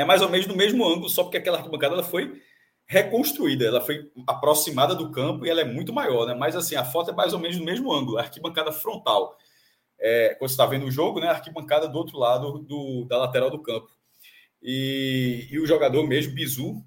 é 0.00 0.04
mais 0.04 0.22
ou 0.22 0.28
menos 0.28 0.46
no 0.46 0.56
mesmo 0.56 0.86
ângulo, 0.86 1.08
só 1.08 1.22
porque 1.22 1.36
aquela 1.36 1.58
arquibancada 1.58 1.94
ela 1.94 2.02
foi 2.02 2.40
reconstruída, 2.86 3.66
ela 3.66 3.80
foi 3.80 4.10
aproximada 4.26 4.94
do 4.94 5.12
campo 5.12 5.46
e 5.46 5.50
ela 5.50 5.60
é 5.60 5.64
muito 5.64 5.92
maior, 5.92 6.26
né? 6.26 6.34
Mas 6.34 6.56
assim, 6.56 6.74
a 6.74 6.84
foto 6.84 7.10
é 7.10 7.14
mais 7.14 7.32
ou 7.32 7.38
menos 7.38 7.56
no 7.56 7.64
mesmo 7.64 7.92
ângulo, 7.92 8.18
a 8.18 8.22
arquibancada 8.22 8.72
frontal. 8.72 9.36
É, 9.98 10.34
quando 10.34 10.48
você 10.48 10.54
está 10.54 10.66
vendo 10.66 10.86
o 10.86 10.90
jogo, 10.90 11.20
né? 11.20 11.28
A 11.28 11.32
arquibancada 11.32 11.86
do 11.86 11.96
outro 11.96 12.18
lado 12.18 12.58
do, 12.58 13.04
da 13.04 13.18
lateral 13.18 13.50
do 13.50 13.62
campo. 13.62 13.90
E, 14.62 15.46
e 15.50 15.58
o 15.60 15.66
jogador 15.66 16.06
mesmo, 16.06 16.34
Bizu, 16.34 16.84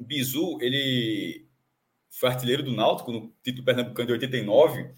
Bizu, 0.00 0.58
ele 0.60 1.46
foi 2.10 2.28
artilheiro 2.28 2.62
do 2.62 2.72
Náutico 2.72 3.12
no 3.12 3.32
título 3.42 3.64
pernambucano 3.64 4.06
de 4.06 4.12
89. 4.14 4.90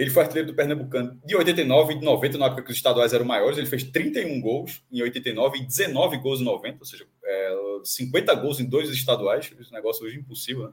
Ele 0.00 0.08
foi 0.08 0.22
artilheiro 0.22 0.50
do 0.50 0.54
Pernambucano 0.54 1.20
de 1.26 1.36
89 1.36 1.92
e 1.92 1.98
de 1.98 2.04
90, 2.06 2.38
na 2.38 2.46
época 2.46 2.62
que 2.62 2.70
os 2.70 2.76
estaduais 2.78 3.12
eram 3.12 3.26
maiores. 3.26 3.58
Ele 3.58 3.66
fez 3.66 3.84
31 3.84 4.40
gols 4.40 4.82
em 4.90 5.02
89 5.02 5.58
e 5.58 5.66
19 5.66 6.16
gols 6.16 6.40
em 6.40 6.44
90, 6.44 6.78
ou 6.80 6.86
seja, 6.86 7.06
é, 7.22 7.56
50 7.84 8.34
gols 8.36 8.60
em 8.60 8.64
dois 8.64 8.88
estaduais. 8.88 9.52
Esse 9.60 9.70
negócio 9.70 10.06
hoje 10.06 10.16
é 10.16 10.18
impossível, 10.18 10.68
né? 10.68 10.72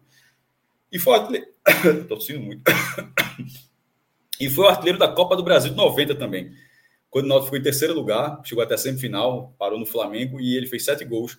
E 0.90 0.98
foi 0.98 1.16
artilheiro. 1.16 1.46
Tossindo 2.08 2.40
muito. 2.40 2.64
e 4.40 4.50
foi 4.50 4.64
o 4.64 4.70
artilheiro 4.70 4.98
da 4.98 5.10
Copa 5.10 5.36
do 5.36 5.44
Brasil 5.44 5.72
de 5.72 5.76
90 5.76 6.16
também. 6.16 6.54
Quando 7.10 7.26
o 7.26 7.28
Náutico 7.28 7.48
ficou 7.48 7.60
em 7.60 7.64
terceiro 7.64 7.94
lugar, 7.94 8.42
chegou 8.46 8.64
até 8.64 8.76
a 8.76 8.78
semifinal, 8.78 9.54
parou 9.60 9.78
no 9.78 9.86
Flamengo 9.86 10.40
e 10.40 10.56
ele 10.56 10.68
fez 10.68 10.86
sete 10.86 11.04
gols. 11.04 11.38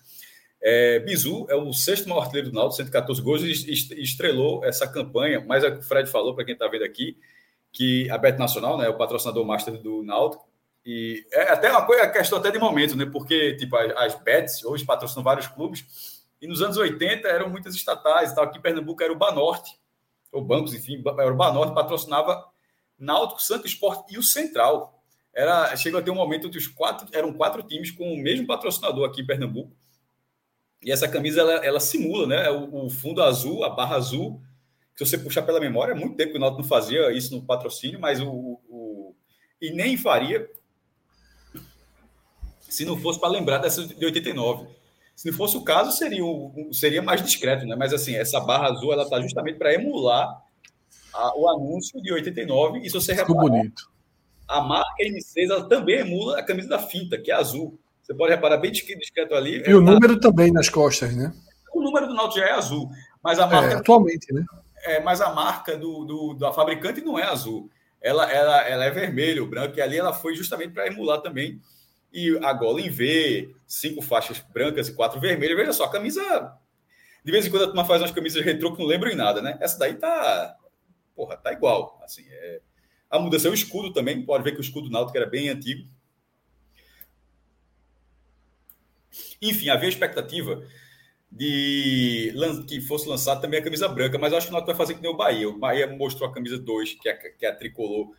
É, 0.61 0.99
Bizu 0.99 1.47
é 1.49 1.55
o 1.55 1.73
sexto 1.73 2.07
maior 2.07 2.21
artilheiro 2.21 2.51
do 2.51 2.53
Náutico, 2.53 2.83
114 2.83 3.19
gols, 3.19 3.41
e 3.41 3.71
estrelou 3.99 4.63
essa 4.63 4.87
campanha, 4.87 5.43
mas 5.43 5.63
é 5.63 5.69
o 5.69 5.79
o 5.79 5.81
Fred 5.81 6.07
falou, 6.07 6.35
para 6.35 6.45
quem 6.45 6.53
está 6.53 6.67
vendo 6.67 6.83
aqui, 6.83 7.17
que 7.71 8.09
a 8.09 8.17
Bet 8.17 8.37
Nacional, 8.37 8.77
né, 8.77 8.89
o 8.89 8.97
patrocinador 8.97 9.45
master 9.45 9.77
do 9.81 10.03
Náutico, 10.03 10.47
e 10.85 11.25
é 11.31 11.51
até 11.51 11.69
uma 11.69 11.85
coisa, 11.85 12.07
questão 12.09 12.39
até 12.39 12.51
de 12.51 12.57
momento, 12.57 12.95
né, 12.95 13.05
porque 13.05 13.55
tipo, 13.57 13.75
as, 13.75 14.15
bets 14.15 14.63
hoje 14.63 14.85
patrocinam 14.85 15.23
vários 15.23 15.47
clubes, 15.47 16.23
e 16.41 16.47
nos 16.47 16.61
anos 16.61 16.77
80 16.77 17.27
eram 17.27 17.49
muitas 17.49 17.75
estatais, 17.75 18.33
tal. 18.33 18.45
aqui 18.45 18.57
em 18.57 18.61
Pernambuco 18.61 19.03
era 19.03 19.11
o 19.11 19.17
Banorte, 19.17 19.77
ou 20.31 20.43
bancos, 20.43 20.73
enfim, 20.73 21.03
era 21.05 21.33
o 21.33 21.35
Banorte, 21.35 21.73
patrocinava 21.73 22.45
Náutico, 22.97 23.41
Santo 23.41 23.67
Esporte 23.67 24.13
e 24.13 24.17
o 24.17 24.23
Central. 24.23 25.01
Era, 25.33 25.75
chegou 25.75 25.99
a 25.99 26.03
ter 26.03 26.11
um 26.11 26.15
momento 26.15 26.47
onde 26.47 26.57
os 26.57 26.67
quatro, 26.67 27.07
eram 27.11 27.33
quatro 27.33 27.63
times 27.63 27.91
com 27.91 28.13
o 28.13 28.17
mesmo 28.17 28.47
patrocinador 28.47 29.07
aqui 29.07 29.21
em 29.21 29.25
Pernambuco, 29.25 29.71
e 30.81 30.91
essa 30.91 31.07
camisa 31.07 31.41
ela, 31.41 31.53
ela 31.65 31.79
simula 31.79 32.25
né, 32.25 32.49
o, 32.49 32.85
o, 32.85 32.89
fundo 32.89 33.21
azul, 33.21 33.63
a 33.63 33.69
barra 33.69 33.97
azul. 33.97 34.41
Se 34.99 35.05
você 35.05 35.17
puxar 35.17 35.43
pela 35.43 35.61
memória, 35.61 35.93
é 35.93 35.95
muito 35.95 36.17
tempo 36.17 36.33
que 36.33 36.37
o 36.37 36.41
Náutico 36.41 36.61
não 36.61 36.67
fazia 36.67 37.09
isso 37.13 37.33
no 37.33 37.41
patrocínio, 37.41 38.01
mas 38.01 38.19
o, 38.19 38.59
o 38.67 39.15
e 39.61 39.71
nem 39.71 39.95
faria 39.95 40.45
se 42.59 42.83
não 42.83 42.97
fosse 42.97 43.17
para 43.17 43.29
lembrar 43.29 43.59
dessa 43.59 43.87
de 43.87 44.05
89. 44.05 44.67
Se 45.15 45.31
não 45.31 45.37
fosse 45.37 45.55
o 45.55 45.63
caso, 45.63 45.93
seria, 45.93 46.21
seria 46.73 47.01
mais 47.01 47.23
discreto, 47.23 47.65
né? 47.65 47.77
Mas 47.77 47.93
assim, 47.93 48.13
essa 48.13 48.41
barra 48.41 48.67
azul 48.67 48.91
ela 48.91 49.03
está 49.03 49.21
justamente 49.21 49.57
para 49.57 49.73
emular 49.73 50.43
a, 51.13 51.39
o 51.39 51.47
anúncio 51.47 52.01
de 52.01 52.11
89. 52.11 52.79
E 52.79 52.89
se 52.89 52.93
você 52.93 53.13
reparar, 53.13 53.39
bonito. 53.39 53.89
a 54.49 54.59
marca 54.59 55.01
M6 55.01 55.49
ela 55.49 55.69
também 55.69 55.99
emula 55.99 56.39
a 56.39 56.43
camisa 56.43 56.67
da 56.67 56.79
Finta, 56.79 57.17
que 57.17 57.31
é 57.31 57.35
azul. 57.35 57.79
Você 58.03 58.13
pode 58.13 58.33
reparar 58.33 58.57
bem 58.57 58.73
discreto 58.73 59.33
ali. 59.33 59.63
E 59.65 59.73
o 59.73 59.79
número 59.79 60.19
também 60.19 60.51
nas 60.51 60.67
costas, 60.67 61.15
né? 61.15 61.33
O 61.73 61.81
número 61.81 62.05
do 62.05 62.13
Náutico 62.13 62.39
já 62.39 62.47
é 62.47 62.51
azul, 62.51 62.89
mas 63.23 63.39
a 63.39 63.47
marca. 63.47 63.75
É, 63.75 63.75
atualmente, 63.75 64.33
né? 64.33 64.43
É, 64.83 64.99
mas 64.99 65.21
a 65.21 65.33
marca 65.33 65.77
do, 65.77 66.05
do, 66.05 66.33
da 66.33 66.51
fabricante 66.51 67.01
não 67.01 67.17
é 67.17 67.23
azul. 67.23 67.69
Ela, 68.01 68.31
ela, 68.31 68.61
ela 68.67 68.85
é 68.85 68.91
vermelho, 68.91 69.45
branco, 69.45 69.77
e 69.77 69.81
ali 69.81 69.97
ela 69.97 70.13
foi 70.13 70.33
justamente 70.35 70.73
para 70.73 70.87
emular 70.87 71.21
também. 71.21 71.61
E 72.11 72.37
a 72.43 72.53
gola 72.53 72.81
em 72.81 72.89
V, 72.89 73.53
cinco 73.67 74.01
faixas 74.01 74.39
brancas 74.39 74.87
e 74.87 74.93
quatro 74.93 75.19
vermelhas. 75.19 75.57
Veja 75.57 75.73
só, 75.73 75.83
a 75.85 75.91
camisa. 75.91 76.57
De 77.23 77.31
vez 77.31 77.45
em 77.45 77.51
quando 77.51 77.63
a 77.63 77.67
turma 77.67 77.85
faz 77.85 78.01
umas 78.01 78.11
camisas 78.11 78.43
retrô 78.43 78.73
que 78.73 78.79
não 78.79 78.87
lembram 78.87 79.11
em 79.11 79.15
nada, 79.15 79.41
né? 79.41 79.57
Essa 79.61 79.77
daí 79.77 79.95
tá. 79.95 80.55
Porra, 81.15 81.37
tá 81.37 81.51
igual. 81.51 81.99
Assim, 82.03 82.25
é... 82.29 82.61
A 83.09 83.19
mudança 83.19 83.47
é 83.47 83.51
o 83.51 83.53
escudo 83.53 83.91
também. 83.91 84.23
Pode 84.23 84.43
ver 84.43 84.53
que 84.53 84.59
o 84.59 84.61
escudo 84.61 84.89
náutico 84.89 85.17
era 85.17 85.27
bem 85.27 85.49
antigo. 85.49 85.87
Enfim, 89.41 89.69
havia 89.69 89.89
expectativa 89.89 90.63
de 91.31 92.33
que 92.67 92.81
fosse 92.81 93.07
lançado 93.07 93.41
também 93.41 93.59
a 93.59 93.63
camisa 93.63 93.87
branca, 93.87 94.17
mas 94.17 94.33
acho 94.33 94.47
que 94.47 94.51
o 94.51 94.53
Náutico 94.53 94.71
vai 94.71 94.77
fazer 94.77 94.95
que 94.95 95.01
nem 95.01 95.11
o 95.11 95.17
Bahia. 95.17 95.47
O 95.47 95.57
Bahia 95.57 95.87
mostrou 95.87 96.29
a 96.29 96.33
camisa 96.33 96.57
2, 96.57 96.95
que 96.95 97.07
é, 97.07 97.13
que 97.13 97.45
é 97.45 97.49
a 97.49 97.55
tricolor, 97.55 98.09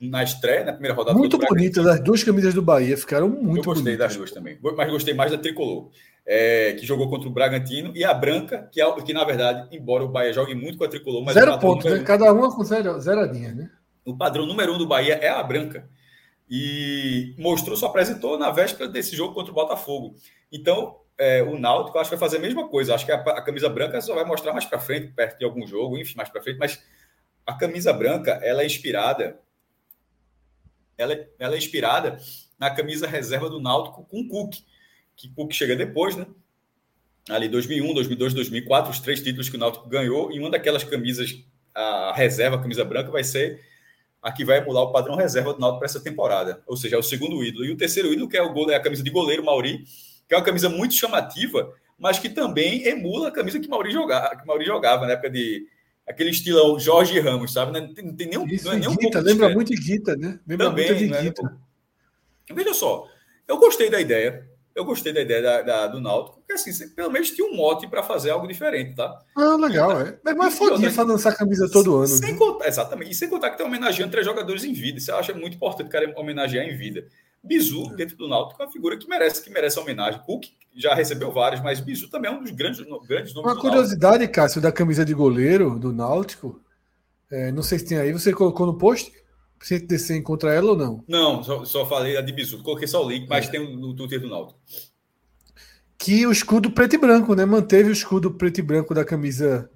na 0.00 0.22
estreia, 0.22 0.64
na 0.64 0.72
primeira 0.72 0.96
rodada. 0.96 1.18
Muito 1.18 1.36
bonita, 1.36 1.80
as 1.92 2.00
duas 2.00 2.22
camisas 2.22 2.54
do 2.54 2.62
Bahia 2.62 2.96
ficaram 2.96 3.28
muito 3.28 3.58
Eu 3.58 3.64
gostei 3.64 3.96
bonitas. 3.96 3.98
das 3.98 4.16
duas 4.16 4.30
também, 4.30 4.58
mas 4.62 4.90
gostei 4.90 5.12
mais 5.12 5.30
da 5.30 5.36
tricolor, 5.36 5.90
é, 6.24 6.72
que 6.72 6.86
jogou 6.86 7.10
contra 7.10 7.28
o 7.28 7.32
Bragantino, 7.32 7.92
e 7.94 8.04
a 8.04 8.14
branca, 8.14 8.68
que, 8.72 8.80
é, 8.80 9.02
que 9.02 9.12
na 9.12 9.24
verdade, 9.24 9.76
embora 9.76 10.04
o 10.04 10.08
Bahia 10.08 10.32
jogue 10.32 10.54
muito 10.54 10.78
com 10.78 10.84
a 10.84 10.88
tricolor, 10.88 11.22
mas. 11.24 11.34
Zero 11.34 11.58
pontos, 11.58 11.90
né? 11.90 12.02
Cada 12.04 12.32
uma 12.32 12.54
com 12.54 12.64
zero, 12.64 12.98
zeradinha, 13.00 13.52
né? 13.52 13.70
O 14.04 14.16
padrão 14.16 14.46
número 14.46 14.74
um 14.74 14.78
do 14.78 14.86
Bahia 14.86 15.14
é 15.14 15.28
a 15.28 15.42
branca. 15.42 15.88
E 16.48 17.34
mostrou, 17.38 17.76
só 17.76 17.86
apresentou 17.86 18.36
na 18.36 18.50
véspera 18.50 18.88
desse 18.88 19.14
jogo 19.14 19.34
contra 19.34 19.52
o 19.52 19.54
Botafogo. 19.54 20.16
Então, 20.50 20.96
é, 21.20 21.42
o 21.42 21.58
Náutico 21.58 21.98
acho 21.98 22.08
que 22.08 22.16
vai 22.16 22.28
fazer 22.28 22.38
a 22.38 22.40
mesma 22.40 22.66
coisa. 22.66 22.94
Acho 22.94 23.04
que 23.04 23.12
a, 23.12 23.16
a 23.16 23.42
camisa 23.42 23.68
branca 23.68 24.00
só 24.00 24.14
vai 24.14 24.24
mostrar 24.24 24.54
mais 24.54 24.64
para 24.64 24.78
frente, 24.78 25.12
perto 25.12 25.38
de 25.38 25.44
algum 25.44 25.66
jogo, 25.66 25.98
enfim, 25.98 26.14
mais 26.16 26.30
para 26.30 26.40
frente. 26.40 26.58
Mas 26.58 26.82
a 27.46 27.52
camisa 27.52 27.92
branca, 27.92 28.40
ela 28.42 28.62
é 28.62 28.66
inspirada, 28.66 29.38
ela, 30.96 31.12
é, 31.12 31.28
ela 31.38 31.54
é 31.54 31.58
inspirada 31.58 32.18
na 32.58 32.70
camisa 32.70 33.06
reserva 33.06 33.50
do 33.50 33.60
Náutico 33.60 34.02
com 34.06 34.20
o 34.20 34.28
Cook, 34.28 34.54
que 35.14 35.28
Cook 35.28 35.52
chega 35.52 35.76
depois, 35.76 36.16
né? 36.16 36.26
Ali 37.28 37.50
2001, 37.50 37.92
2002, 37.92 38.32
2004, 38.32 38.90
os 38.90 38.98
três 38.98 39.22
títulos 39.22 39.50
que 39.50 39.56
o 39.56 39.58
Náutico 39.58 39.86
ganhou. 39.90 40.32
E 40.32 40.40
uma 40.40 40.50
daquelas 40.50 40.82
camisas, 40.82 41.44
a 41.74 42.14
reserva, 42.14 42.56
a 42.56 42.62
camisa 42.62 42.82
branca, 42.82 43.10
vai 43.10 43.22
ser 43.22 43.62
a 44.22 44.32
que 44.32 44.44
vai 44.44 44.58
emular 44.58 44.84
o 44.84 44.92
padrão 44.92 45.16
reserva 45.16 45.52
do 45.52 45.60
Náutico 45.60 45.80
para 45.80 45.86
essa 45.86 46.00
temporada. 46.00 46.62
Ou 46.66 46.78
seja, 46.78 46.96
é 46.96 46.98
o 46.98 47.02
segundo 47.02 47.44
ídolo. 47.44 47.66
E 47.66 47.70
o 47.70 47.76
terceiro 47.76 48.10
ídolo, 48.10 48.28
que 48.28 48.38
é, 48.38 48.42
o 48.42 48.52
goleiro, 48.52 48.72
é 48.72 48.76
a 48.76 48.82
camisa 48.82 49.02
de 49.02 49.10
goleiro 49.10 49.44
Mauri, 49.44 49.84
que 50.30 50.34
é 50.34 50.36
uma 50.36 50.44
camisa 50.44 50.68
muito 50.68 50.94
chamativa, 50.94 51.74
mas 51.98 52.20
que 52.20 52.28
também 52.28 52.86
emula 52.86 53.26
a 53.26 53.32
camisa 53.32 53.58
que 53.58 53.66
Mauri 53.66 53.90
jogava, 53.90 54.36
que 54.36 54.46
Mauri 54.46 54.64
jogava 54.64 55.04
na 55.04 55.14
época 55.14 55.28
de 55.28 55.66
aquele 56.06 56.30
estilo 56.30 56.78
Jorge 56.78 57.18
Ramos, 57.18 57.52
sabe? 57.52 57.72
Não 57.72 57.92
tem, 57.92 58.04
não 58.04 58.14
tem 58.14 58.28
nenhum, 58.28 58.46
Isso, 58.46 58.66
não 58.66 58.74
é 58.74 58.76
nem 58.78 58.88
um 58.88 58.94
Guita, 58.94 59.18
lembra 59.18 59.48
diferente. 59.48 59.54
muito 59.56 59.74
de 59.74 59.80
Guita, 59.80 60.14
né? 60.14 60.38
Lembra 60.46 60.68
também, 60.68 60.86
muito 60.86 60.98
de 61.00 61.10
né? 61.10 61.22
Guita. 61.22 61.58
Veja 62.54 62.72
só, 62.74 63.08
eu 63.48 63.58
gostei 63.58 63.90
da 63.90 64.00
ideia. 64.00 64.48
Eu 64.72 64.84
gostei 64.84 65.12
da 65.12 65.20
ideia 65.20 65.42
da, 65.42 65.62
da, 65.62 65.86
do 65.88 66.00
Náutico, 66.00 66.38
porque 66.38 66.52
assim, 66.52 66.72
você, 66.72 66.86
pelo 66.86 67.10
menos 67.10 67.32
tinha 67.32 67.44
um 67.44 67.56
mote 67.56 67.88
para 67.88 68.04
fazer 68.04 68.30
algo 68.30 68.46
diferente, 68.46 68.94
tá? 68.94 69.20
Ah, 69.36 69.56
legal, 69.56 70.00
é. 70.00 70.16
Mas, 70.22 70.36
mas 70.36 70.56
fodia 70.56 70.92
para 70.92 71.02
lançar 71.02 71.34
camisa 71.34 71.68
todo 71.68 71.96
ano. 71.96 72.06
Sem 72.06 72.36
contar, 72.36 72.68
exatamente. 72.68 73.10
E 73.10 73.14
sem 73.16 73.28
contar 73.28 73.50
que 73.50 73.56
tem 73.58 73.66
homenageando 73.66 74.12
três 74.12 74.24
jogadores 74.24 74.62
em 74.62 74.72
vida. 74.72 74.98
Isso 74.98 75.10
eu 75.10 75.16
acho 75.16 75.34
muito 75.36 75.56
importante 75.56 75.88
o 75.88 75.90
cara 75.90 76.12
homenagear 76.16 76.64
em 76.64 76.76
vida. 76.76 77.04
Bizu, 77.42 77.94
dentro 77.96 78.16
do 78.16 78.28
Náutico, 78.28 78.62
é 78.62 78.66
uma 78.66 78.72
figura 78.72 78.98
que 78.98 79.08
merece, 79.08 79.42
que 79.42 79.50
merece 79.50 79.78
homenagem. 79.78 80.20
Cook 80.20 80.46
já 80.76 80.94
recebeu 80.94 81.32
vários, 81.32 81.62
mas 81.62 81.80
Bizu 81.80 82.08
também 82.08 82.30
é 82.30 82.34
um 82.34 82.42
dos 82.42 82.52
grandes, 82.52 82.80
grandes 83.06 83.34
nomes. 83.34 83.52
Uma 83.52 83.60
curiosidade, 83.60 84.28
Cássio, 84.28 84.60
da 84.60 84.70
camisa 84.70 85.04
de 85.04 85.14
goleiro 85.14 85.78
do 85.78 85.92
Náutico. 85.92 86.60
É, 87.30 87.50
não 87.50 87.62
sei 87.62 87.78
se 87.78 87.86
tem 87.86 87.98
aí, 87.98 88.12
você 88.12 88.32
colocou 88.32 88.66
no 88.66 88.76
post? 88.76 89.12
Você 89.58 89.78
descer 89.78 90.16
encontra 90.16 90.54
ela 90.54 90.70
ou 90.70 90.76
não? 90.76 91.04
Não, 91.06 91.42
só, 91.44 91.64
só 91.64 91.86
falei 91.86 92.16
a 92.16 92.22
de 92.22 92.32
Bizu. 92.32 92.62
Coloquei 92.62 92.88
só 92.88 93.04
o 93.04 93.08
link, 93.08 93.28
mas 93.28 93.46
é. 93.46 93.50
tem 93.50 93.76
no 93.76 93.94
Twitter 93.94 94.20
do 94.20 94.28
Náutico. 94.28 94.58
Que 95.98 96.26
o 96.26 96.32
escudo 96.32 96.70
preto 96.70 96.94
e 96.94 96.98
branco, 96.98 97.34
né? 97.34 97.44
Manteve 97.44 97.90
o 97.90 97.92
escudo 97.92 98.30
preto 98.30 98.58
e 98.58 98.62
branco 98.62 98.94
da 98.94 99.04
camisa, 99.04 99.70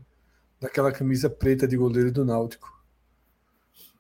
daquela 0.59 0.91
camisa 0.91 1.29
preta 1.29 1.69
de 1.69 1.77
goleiro 1.77 2.11
do 2.11 2.25
Náutico. 2.25 2.73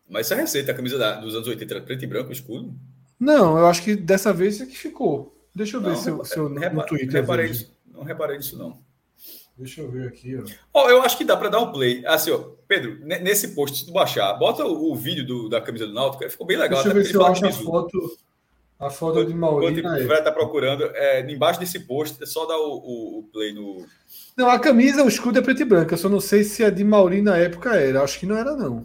Mas 0.09 0.27
essa 0.27 0.35
é 0.35 0.41
receita, 0.43 0.73
a 0.73 0.74
camisa 0.74 0.97
da, 0.97 1.20
dos 1.20 1.35
anos 1.35 1.49
80 1.49 1.74
era 1.74 1.85
preto 1.85 2.05
e 2.05 2.07
branco, 2.07 2.32
escudo? 2.32 2.74
Não, 3.19 3.59
eu 3.59 3.66
acho 3.66 3.82
que 3.82 3.95
dessa 3.95 4.32
vez 4.32 4.61
é 4.61 4.66
que 4.66 4.77
ficou. 4.77 5.35
Deixa 5.55 5.77
eu 5.77 5.81
ver 5.81 5.91
não, 5.91 5.97
se, 5.97 6.11
eu, 6.11 6.24
se 6.24 6.36
eu 6.36 6.49
no, 6.49 6.61
no 6.61 6.86
Twitter. 6.86 7.20
Reparei 7.20 7.51
isso, 7.51 7.73
não 7.93 8.03
reparei 8.03 8.36
nisso, 8.36 8.59
não. 8.59 8.78
Deixa 9.57 9.82
eu 9.82 9.91
ver 9.91 10.09
aqui, 10.09 10.36
ó. 10.36 10.43
Oh, 10.73 10.91
eu 10.91 11.03
acho 11.03 11.16
que 11.16 11.24
dá 11.24 11.36
para 11.36 11.49
dar 11.49 11.61
um 11.61 11.70
play. 11.70 12.05
Assim, 12.07 12.32
ó, 12.32 12.39
Pedro, 12.66 12.99
nesse 13.05 13.55
post, 13.55 13.78
se 13.78 13.86
tu 13.86 13.93
baixar, 13.93 14.32
bota 14.35 14.65
o, 14.65 14.91
o 14.91 14.97
vídeo 14.97 15.24
do, 15.24 15.49
da 15.49 15.61
camisa 15.61 15.86
do 15.86 15.93
Náutico, 15.93 16.28
ficou 16.28 16.47
bem 16.47 16.57
legal. 16.57 16.82
Deixa 16.82 16.89
eu 16.89 17.03
ver 17.03 17.09
se 17.09 17.15
eu 17.15 17.24
acho 17.24 17.47
a 17.47 17.53
foto, 17.53 18.16
a 18.81 18.91
foto 18.91 19.24
de 19.24 19.32
Maurício. 19.32 19.78
Enquanto 19.78 20.03
o 20.03 20.09
vai 20.09 20.19
estar 20.19 20.32
procurando, 20.32 20.85
é, 20.95 21.20
embaixo 21.31 21.61
desse 21.61 21.78
post, 21.78 22.20
é 22.20 22.27
só 22.27 22.47
dar 22.47 22.59
o, 22.59 22.78
o, 22.78 23.19
o, 23.20 23.23
play 23.32 23.53
no... 23.53 23.86
Não, 24.36 24.51
a 24.51 24.59
camisa, 24.59 25.05
o 25.05 25.09
escudo 25.09 25.39
é 25.39 25.43
preto 25.43 25.62
e 25.62 25.65
branco. 25.65 25.95
Eu 25.95 25.99
só 25.99 26.09
não 26.09 26.20
sei 26.20 26.43
se 26.43 26.65
a 26.65 26.70
de 26.70 26.82
Mauri 26.82 27.23
na 27.23 27.36
época 27.36 27.77
era. 27.77 28.03
Acho 28.03 28.19
que 28.19 28.27
não 28.27 28.36
era, 28.36 28.57
não. 28.57 28.85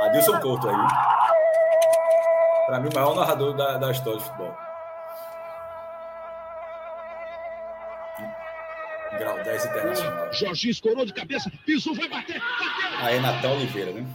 Adilson 0.00 0.40
Couto 0.40 0.68
aí. 0.68 0.76
Para 2.66 2.80
mim, 2.80 2.88
o 2.88 2.94
maior 2.94 3.14
narrador 3.14 3.54
da, 3.54 3.78
da 3.78 3.90
história 3.90 4.18
do 4.18 4.24
futebol. 4.24 4.56
Grau 9.18 9.42
10 9.42 9.64
internacional. 9.64 10.32
Jorginho 10.32 10.70
escorou 10.72 11.06
de 11.06 11.12
cabeça, 11.12 11.50
pisou, 11.64 11.94
vai 11.94 12.08
bater, 12.08 12.40
bateu. 12.40 12.98
Aí, 13.06 13.20
Natal 13.20 13.52
Oliveira, 13.52 13.92
né? 13.92 14.06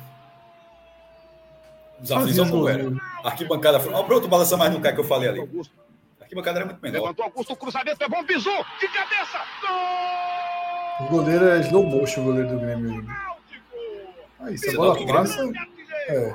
Os 2.02 2.12
aflitos 2.12 2.36
são 2.36 2.50
como 2.50 2.68
era. 2.68 2.92
Arquibancada. 3.24 3.78
Olha 3.78 4.04
pronto, 4.04 4.28
balança 4.28 4.58
mais 4.58 4.72
no 4.72 4.82
cara 4.82 4.94
que 4.94 5.02
eu 5.02 5.06
falei 5.06 5.30
ali. 5.30 5.50
Arquibancada 6.20 6.60
era 6.60 6.66
muito 6.66 6.82
menor. 6.82 7.02
Levantou 7.02 7.26
Augusto, 7.26 7.56
cruzamento 7.56 8.04
é 8.04 8.10
bom, 8.10 8.24
pisou, 8.26 8.66
de 8.80 8.88
cabeça. 8.90 9.40
Gol! 9.62 10.51
O 11.00 11.06
goleiro 11.10 11.46
é 11.50 11.60
slow 11.62 11.84
motion, 11.84 12.22
o 12.22 12.26
goleiro 12.26 12.50
do 12.50 12.60
Grêmio. 12.60 13.06
Aí, 14.40 14.58
se 14.58 14.70
a 14.70 14.74
bola 14.74 15.08
passa. 15.08 15.52
É. 16.10 16.34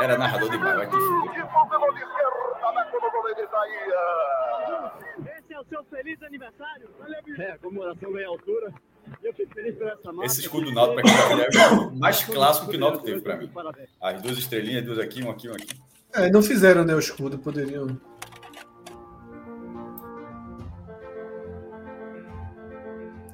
Era 0.00 0.16
narrador 0.16 0.48
vai 0.48 0.86
te 0.86 0.92
fuder. 0.92 1.38
Esse 5.38 5.54
é 5.54 5.60
o 5.60 5.64
seu 5.64 5.84
feliz 5.84 6.22
aniversário. 6.22 6.88
É, 7.36 7.50
a 7.52 7.58
comemoração 7.58 8.12
ganha 8.12 8.28
altura. 8.28 8.72
Eu 9.22 9.32
fico 9.34 9.52
feliz 9.54 9.76
por 9.76 9.88
essa 9.88 10.12
marca. 10.12 10.26
Esse 10.26 10.40
escudo 10.42 10.66
do 10.66 10.72
Náutico 10.72 11.02
pra 11.02 11.48
quem 11.48 11.62
é 11.62 11.68
o 11.70 11.96
mais 11.96 12.24
clássico 12.24 12.70
que 12.70 12.76
o 12.76 12.80
Náutico 12.80 13.04
teve 13.04 13.20
pra 13.20 13.36
mim. 13.36 13.50
As 14.00 14.22
duas 14.22 14.38
estrelinhas, 14.38 14.84
duas 14.84 14.98
aqui, 14.98 15.22
um 15.22 15.30
aqui, 15.30 15.48
um 15.48 15.54
aqui. 15.54 15.87
É, 16.14 16.30
não 16.30 16.42
fizeram 16.42 16.84
né, 16.84 16.94
o 16.94 16.98
escudo, 16.98 17.38
poderiam. 17.38 17.98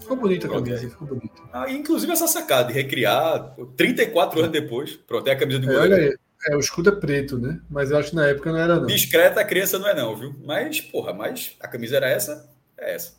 Ficou 0.01 0.16
bonita 0.18 0.46
a 0.46 0.51
camisa, 0.51 0.78
ficou 0.90 1.09
bonita. 1.09 1.42
Ah, 1.52 1.70
inclusive 1.70 2.12
essa 2.12 2.26
sacada 2.26 2.68
de 2.68 2.74
recriar 2.74 3.55
34 3.76 4.40
anos 4.40 4.52
depois. 4.52 4.96
Pronto, 4.96 5.26
é 5.28 5.32
a 5.32 5.36
camisa 5.38 5.60
de 5.60 5.66
É, 5.66 5.72
goleiro. 5.72 5.94
olha 5.94 6.05
aí. 6.10 6.18
É, 6.46 6.56
o 6.56 6.60
escudo 6.60 6.90
é 6.90 6.92
preto, 6.92 7.38
né? 7.38 7.59
Mas 7.70 7.90
eu 7.90 7.96
acho 7.96 8.10
que 8.10 8.16
na 8.16 8.26
época 8.26 8.52
não 8.52 8.59
era, 8.59 8.76
não. 8.78 8.86
Discreta 8.86 9.40
a 9.40 9.44
criança 9.44 9.78
não 9.78 9.88
é 9.88 9.94
não, 9.94 10.14
viu? 10.14 10.34
Mas, 10.44 10.78
porra, 10.78 11.14
mas 11.14 11.56
a 11.59 11.66
camisa 11.66 11.96
era 11.96 12.06
essa, 12.09 12.51
é 12.76 12.94
essa. 12.94 13.14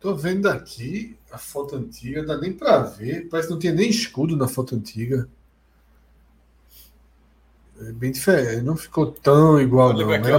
Tô 0.00 0.14
vendo 0.14 0.48
aqui 0.48 1.18
a 1.30 1.36
foto 1.36 1.76
antiga, 1.76 2.20
não 2.20 2.28
dá 2.28 2.38
nem 2.38 2.52
pra 2.52 2.78
ver. 2.78 3.28
Parece 3.28 3.48
que 3.48 3.52
não 3.52 3.60
tinha 3.60 3.74
nem 3.74 3.90
escudo 3.90 4.34
na 4.34 4.48
foto 4.48 4.74
antiga. 4.74 5.28
É 7.80 7.92
bem 7.92 8.10
diferente, 8.10 8.62
não 8.62 8.76
ficou 8.76 9.06
tão 9.12 9.60
igual, 9.60 9.92
não. 9.92 10.12
Era, 10.12 10.38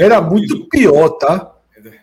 era 0.00 0.20
muito 0.20 0.68
pior, 0.68 1.08
tá? 1.10 1.54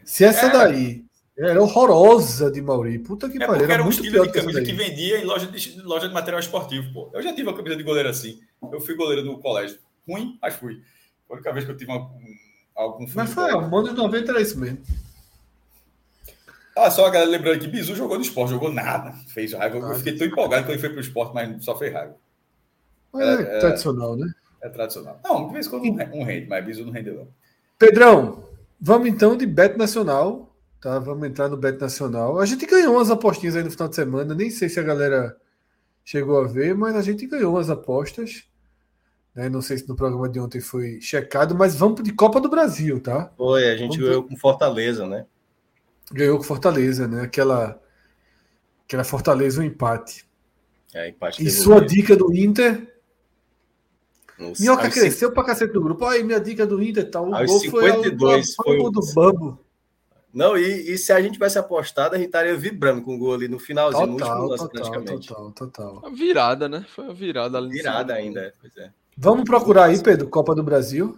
Se 0.03 0.25
essa 0.25 0.47
É. 0.47 0.51
daí 0.51 1.05
era 1.37 1.61
horrorosa 1.61 2.51
de 2.51 2.61
Mauri, 2.61 2.99
puta 2.99 3.29
que 3.29 3.41
É 3.41 3.47
pariu, 3.47 3.63
era 3.63 3.75
era 3.75 3.81
um 3.81 3.85
muito 3.85 4.03
estilo 4.03 4.25
de 4.25 4.31
que 4.33 4.39
camisa 4.41 4.61
que 4.61 4.73
vendia 4.73 5.21
em 5.21 5.23
loja 5.23 5.47
de, 5.47 5.81
loja 5.81 6.07
de 6.09 6.13
material 6.13 6.41
esportivo, 6.41 6.91
pô. 6.91 7.09
Eu 7.13 7.21
já 7.23 7.33
tive 7.33 7.47
uma 7.47 7.55
camisa 7.55 7.77
de 7.77 7.83
goleiro 7.83 8.09
assim. 8.09 8.39
Eu 8.71 8.81
fui 8.81 8.95
goleiro 8.95 9.23
no 9.23 9.39
colégio. 9.39 9.77
Ruim, 10.07 10.37
mas 10.41 10.55
fui. 10.55 10.81
Foi 11.25 11.35
a 11.35 11.39
única 11.39 11.53
vez 11.53 11.63
que 11.65 11.71
eu 11.71 11.77
tive 11.77 11.91
uma, 11.91 12.01
um, 12.01 12.35
algum 12.75 13.05
Mas 13.15 13.31
foi, 13.33 13.53
o 13.53 13.61
Mundo 13.61 13.93
90 13.93 14.31
era 14.31 14.41
isso 14.41 14.59
mesmo. 14.59 14.79
Ah, 16.75 16.91
só 16.91 17.05
a 17.05 17.09
galera 17.09 17.31
lembrando 17.31 17.59
que 17.59 17.67
Bizu 17.67 17.95
jogou 17.95 18.17
no 18.17 18.23
esporte, 18.23 18.51
jogou 18.51 18.71
nada. 18.71 19.13
Fez 19.33 19.53
raiva. 19.53 19.77
Eu 19.77 19.81
Nada. 19.81 19.95
fiquei 19.95 20.17
tão 20.17 20.27
empolgado 20.27 20.63
quando 20.63 20.71
ele 20.71 20.79
foi 20.79 20.89
pro 20.89 20.99
esporte, 20.99 21.33
mas 21.33 21.63
só 21.63 21.77
fez 21.77 21.93
raiva. 21.93 22.15
É, 23.15 23.23
É, 23.23 23.33
é. 23.57 23.59
tradicional, 23.59 24.15
né? 24.15 24.27
É 24.61 24.69
tradicional. 24.69 25.19
Não, 25.23 25.47
de 25.47 25.53
vez 25.53 25.67
em 25.67 25.69
quando 25.69 25.83
um 25.85 25.95
re- 25.95 26.23
rende, 26.23 26.47
mas 26.47 26.65
Bizu 26.65 26.85
não 26.85 26.91
rendeu, 26.91 27.15
não. 27.15 27.27
Pedrão, 27.77 28.43
vamos 28.79 29.07
então 29.07 29.35
de 29.37 29.45
Bet 29.45 29.77
Nacional, 29.77 30.53
tá? 30.81 30.99
Vamos 30.99 31.27
entrar 31.27 31.47
no 31.47 31.55
Bet 31.57 31.79
Nacional. 31.79 32.39
A 32.39 32.45
gente 32.45 32.65
ganhou 32.65 32.95
umas 32.95 33.09
apostinhas 33.09 33.55
aí 33.55 33.63
no 33.63 33.71
final 33.71 33.87
de 33.87 33.95
semana, 33.95 34.35
nem 34.35 34.49
sei 34.49 34.67
se 34.67 34.79
a 34.79 34.83
galera 34.83 35.37
chegou 36.03 36.39
a 36.41 36.47
ver, 36.47 36.75
mas 36.75 36.95
a 36.95 37.01
gente 37.01 37.25
ganhou 37.27 37.53
umas 37.55 37.69
apostas. 37.69 38.43
né? 39.33 39.47
Não 39.47 39.61
sei 39.61 39.77
se 39.77 39.87
no 39.87 39.95
programa 39.95 40.27
de 40.27 40.39
ontem 40.39 40.59
foi 40.59 40.99
checado, 40.99 41.55
mas 41.55 41.75
vamos 41.75 42.03
de 42.03 42.11
Copa 42.11 42.41
do 42.41 42.49
Brasil, 42.49 42.99
tá? 42.99 43.31
Foi, 43.37 43.63
a 43.69 43.77
gente 43.77 43.91
Vamos 43.97 44.07
ganhou 44.09 44.23
com 44.23 44.35
Fortaleza, 44.35 45.07
né? 45.07 45.25
Ganhou 46.11 46.37
com 46.37 46.43
Fortaleza, 46.43 47.07
né? 47.07 47.21
Aquela, 47.21 47.79
aquela 48.85 49.03
Fortaleza, 49.03 49.61
um 49.61 49.63
empate. 49.63 50.27
É, 50.93 51.07
empate 51.09 51.43
E 51.45 51.49
sua 51.51 51.79
dica 51.85 52.15
do 52.15 52.33
Inter, 52.35 52.88
no- 54.39 54.53
Minhoca 54.59 54.89
cresceu 54.89 55.31
pra 55.31 55.43
cacete 55.43 55.73
do 55.73 55.81
grupo. 55.81 56.05
Aí 56.05 56.23
minha 56.23 56.39
dica 56.39 56.65
do 56.65 56.81
Inter 56.81 57.09
tá. 57.09 57.21
O 57.21 57.35
Aos 57.35 57.45
gol 57.49 57.59
foi 57.71 57.89
ao- 57.89 58.03
52 58.03 58.55
ao 58.57 58.65
foi 58.65 58.77
bambo 58.77 58.87
o- 58.87 58.91
do 58.91 59.13
Bambo. 59.13 59.65
Não, 60.33 60.55
e, 60.57 60.91
e 60.93 60.97
se 60.97 61.11
a 61.11 61.19
gente 61.19 61.33
tivesse 61.33 61.57
apostado, 61.57 62.13
a 62.13 62.17
gente 62.17 62.27
estaria 62.27 62.55
vibrando 62.55 63.01
com 63.01 63.15
o 63.15 63.17
gol 63.17 63.33
ali 63.33 63.47
no 63.47 63.57
finalzinho, 63.57 64.05
no 64.05 64.13
último 64.13 64.27
Total, 64.29 64.47
lance, 64.47 64.63
total, 64.63 64.91
praticamente. 64.91 65.27
total, 65.27 65.51
total. 65.51 66.11
Virada, 66.13 66.69
né? 66.69 66.85
Foi 66.93 67.05
uma 67.05 67.13
virada 67.15 67.57
ali. 67.57 67.69
Virada 67.71 68.13
ainda, 68.13 68.53
pois 68.61 68.77
é. 68.77 68.91
Vamos 69.17 69.43
procurar 69.43 69.85
aí, 69.85 70.01
Pedro, 70.01 70.29
Copa 70.29 70.53
do 70.53 70.61
Brasil. 70.63 71.17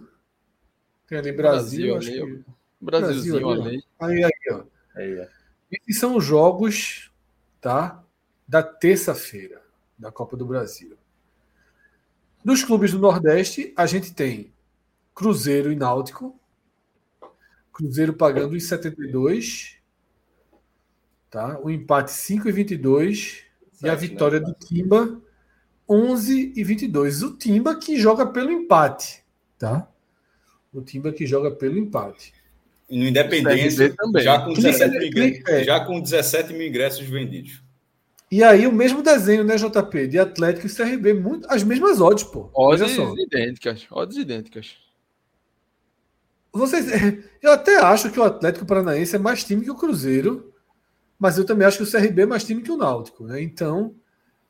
Tem 1.06 1.18
ali 1.18 1.30
Brasil, 1.30 1.92
Brasil 1.92 1.96
acho 1.96 2.22
ali, 2.24 2.36
que... 2.42 2.44
Brasilzinho 2.80 3.46
Brasil 3.46 3.62
ali, 3.62 3.68
ali. 3.68 3.84
Aí, 4.00 4.24
aí, 4.24 4.32
ó. 4.50 4.60
Aí, 4.96 5.20
ó. 5.20 5.24
Esses 5.70 6.00
são 6.00 6.16
os 6.16 6.24
jogos, 6.24 7.10
tá? 7.60 8.02
Da 8.48 8.62
terça-feira 8.62 9.60
da 9.98 10.10
Copa 10.10 10.36
do 10.38 10.46
Brasil. 10.46 10.96
Dos 12.44 12.64
clubes 12.64 12.92
do 12.92 12.98
Nordeste, 12.98 13.72
a 13.76 13.86
gente 13.86 14.12
tem 14.12 14.52
Cruzeiro 15.14 15.70
e 15.70 15.76
Náutico. 15.76 16.38
Cruzeiro 17.72 18.14
pagando 18.14 18.54
1,72. 18.56 19.76
Tá? 21.30 21.58
O 21.60 21.70
empate 21.70 22.10
5,22. 22.10 23.44
E 23.82 23.88
a 23.88 23.92
Sete, 23.92 24.08
vitória 24.08 24.40
né? 24.40 24.46
do 24.46 24.54
Timba 24.54 25.20
11,22. 25.88 27.22
O 27.26 27.36
Timba 27.36 27.76
que 27.76 27.98
joga 27.98 28.26
pelo 28.26 28.50
empate. 28.50 29.22
Tá? 29.58 29.88
O 30.72 30.80
Timba 30.80 31.12
que 31.12 31.26
joga 31.26 31.50
pelo 31.50 31.78
empate. 31.78 32.32
E 32.88 32.98
no 32.98 33.04
Independência, 33.06 33.94
já 34.20 34.40
com, 34.40 34.52
Clica, 34.52 34.68
17 34.70 34.98
mil 34.98 35.08
ingressos, 35.08 35.42
clica. 35.44 35.64
já 35.64 35.84
com 35.84 36.00
17 36.00 36.52
mil 36.52 36.66
ingressos 36.66 37.06
vendidos. 37.06 37.62
E 38.32 38.42
aí 38.42 38.66
o 38.66 38.72
mesmo 38.72 39.02
desenho, 39.02 39.44
né, 39.44 39.56
JP? 39.56 40.06
De 40.06 40.18
Atlético 40.18 40.66
e 40.66 40.74
CRB, 40.74 41.12
muito, 41.12 41.46
as 41.50 41.62
mesmas 41.62 42.00
odds, 42.00 42.24
pô. 42.24 42.48
Odds 42.54 42.92
só. 42.92 43.14
idênticas. 43.14 43.86
Odds 43.90 44.16
idênticas. 44.16 44.78
Vocês, 46.50 46.86
eu 47.42 47.52
até 47.52 47.76
acho 47.76 48.10
que 48.10 48.18
o 48.18 48.22
Atlético 48.22 48.64
Paranaense 48.64 49.14
é 49.14 49.18
mais 49.18 49.44
time 49.44 49.62
que 49.62 49.70
o 49.70 49.74
Cruzeiro, 49.74 50.50
mas 51.18 51.36
eu 51.36 51.44
também 51.44 51.66
acho 51.66 51.76
que 51.76 51.82
o 51.82 51.90
CRB 51.90 52.22
é 52.22 52.26
mais 52.26 52.42
time 52.42 52.62
que 52.62 52.72
o 52.72 52.76
Náutico, 52.78 53.24
né? 53.24 53.42
Então, 53.42 53.94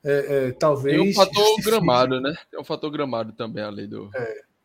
é, 0.01 0.47
é, 0.47 0.51
talvez. 0.53 0.97
Tem 0.97 1.09
um 1.09 1.13
fator 1.13 1.35
justifique. 1.35 1.69
gramado, 1.69 2.21
né? 2.21 2.33
Tem 2.49 2.59
um 2.61 2.63
fator 2.63 2.89
gramado 2.89 3.33
também, 3.33 3.65
além 3.65 3.89
do. 3.89 4.09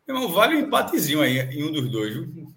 Irmão, 0.07 0.31
vale 0.31 0.55
um 0.55 0.59
empatezinho 0.59 1.19
aí 1.19 1.39
em 1.39 1.61
um 1.65 1.73
dos 1.73 1.91
dois. 1.91 2.13
viu? 2.13 2.53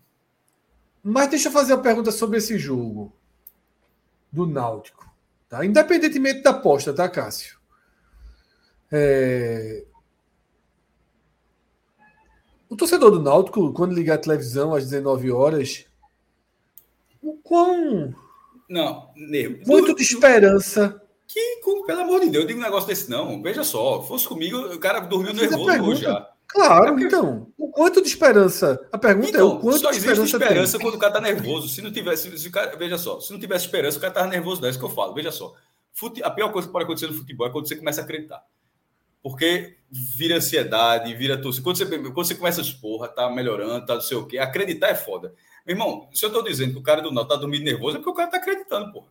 Mas 1.03 1.27
deixa 1.27 1.49
eu 1.49 1.53
fazer 1.53 1.75
uma 1.75 1.83
pergunta 1.83 2.13
sobre 2.13 2.39
esse 2.39 2.57
jogo 2.57 3.13
do 4.31 4.47
Náutico. 4.47 5.12
Tá? 5.53 5.67
Independentemente 5.67 6.41
da 6.41 6.49
aposta, 6.49 6.95
tá, 6.95 7.07
Cássio? 7.11 7.59
É, 8.91 9.85
O 12.71 12.75
torcedor 12.75 13.11
do 13.11 13.21
Náutico, 13.21 13.71
quando 13.75 13.95
ligar 13.95 14.15
a 14.15 14.19
televisão 14.19 14.75
às 14.75 14.85
19 14.85 15.31
horas, 15.31 15.85
o 17.23 17.35
quão 17.43 18.15
Não, 18.67 19.11
nervo. 19.15 19.59
muito 19.67 19.95
de 19.95 20.03
esperança. 20.03 21.03
Que, 21.29 21.61
pelo 21.87 22.01
amor 22.01 22.21
de 22.21 22.31
Deus, 22.31 22.45
eu 22.45 22.49
digo 22.49 22.59
um 22.59 22.63
negócio 22.63 22.89
desse 22.89 23.11
não. 23.11 23.43
Veja 23.43 23.63
só, 23.63 24.03
fosse 24.03 24.27
comigo, 24.27 24.57
o 24.57 24.79
cara 24.79 25.01
dormiu 25.01 25.35
nervoso 25.35 25.97
já. 25.97 26.32
Claro, 26.53 26.85
É 26.85 26.89
porque- 26.91 27.05
então. 27.07 27.49
O 27.57 27.71
quanto 27.71 28.03
de 28.03 28.09
esperança? 28.09 28.87
A 28.93 28.99
pergunta 28.99 29.29
é 29.29 29.31
Então, 29.31 29.49
o 29.57 29.61
quanto 29.61 29.79
só 29.79 29.91
de 29.91 29.97
existe 29.97 30.11
esperança, 30.13 30.37
esperança, 30.37 30.79
tem. 30.79 30.87
quando 30.87 30.95
o 30.97 30.99
cara 30.99 31.13
tá 31.15 31.21
nervoso. 31.21 31.69
Se 31.69 31.81
não 31.81 31.91
tivesse, 31.91 32.37
se 32.39 32.49
o 32.49 32.53
cara, 32.53 32.77
veja 32.77 32.99
só, 32.99 33.19
se 33.21 33.33
não 33.33 33.41
tivesse 33.41 33.65
esperança, 33.65 33.97
o 33.97 34.01
cara 34.01 34.13
tava 34.13 34.27
nervoso, 34.29 34.61
não 34.61 34.69
é 34.69 34.71
isso 34.71 34.79
que 34.79 34.85
eu 34.85 34.91
falo. 34.91 35.15
Veja 35.15 35.33
só. 35.33 35.55
Fute- 35.95 36.23
a 36.23 36.31
pior 36.31 36.53
coisa 36.53 36.69
que 36.69 36.73
pode 36.73 36.85
acontecer 36.85 37.07
no 37.07 37.15
futebol 37.15 37.47
é 37.47 37.51
quando 37.51 37.67
você 37.67 37.77
começa 37.77 38.01
a 38.01 38.05
acreditar. 38.05 38.43
Porque 39.23 39.77
vira 39.91 40.37
ansiedade, 40.37 41.15
vira 41.15 41.41
torcida. 41.41 41.63
Quando 41.65 41.77
você, 41.77 41.87
quando 41.87 42.15
você 42.15 42.35
começa 42.35 42.61
a 42.61 42.65
porra, 42.81 43.09
tá 43.09 43.31
melhorando, 43.31 43.87
tá 43.87 43.95
não 43.95 44.01
sei 44.01 44.17
o 44.17 44.27
quê. 44.27 44.39
Acreditar 44.39 44.89
é 44.89 44.95
foda. 44.95 45.33
Meu 45.67 45.75
irmão, 45.77 46.09
se 46.13 46.25
eu 46.27 46.33
tô 46.33 46.43
dizendo 46.43 46.73
que 46.73 46.79
o 46.79 46.83
cara 46.83 47.01
do 47.01 47.13
Náutico 47.13 47.35
tá 47.35 47.41
dormindo 47.41 47.63
nervoso, 47.65 47.97
é 47.97 47.99
porque 48.01 48.11
o 48.11 48.15
cara 48.15 48.31
tá 48.31 48.39
acreditando, 48.39 48.93
porra. 48.93 49.07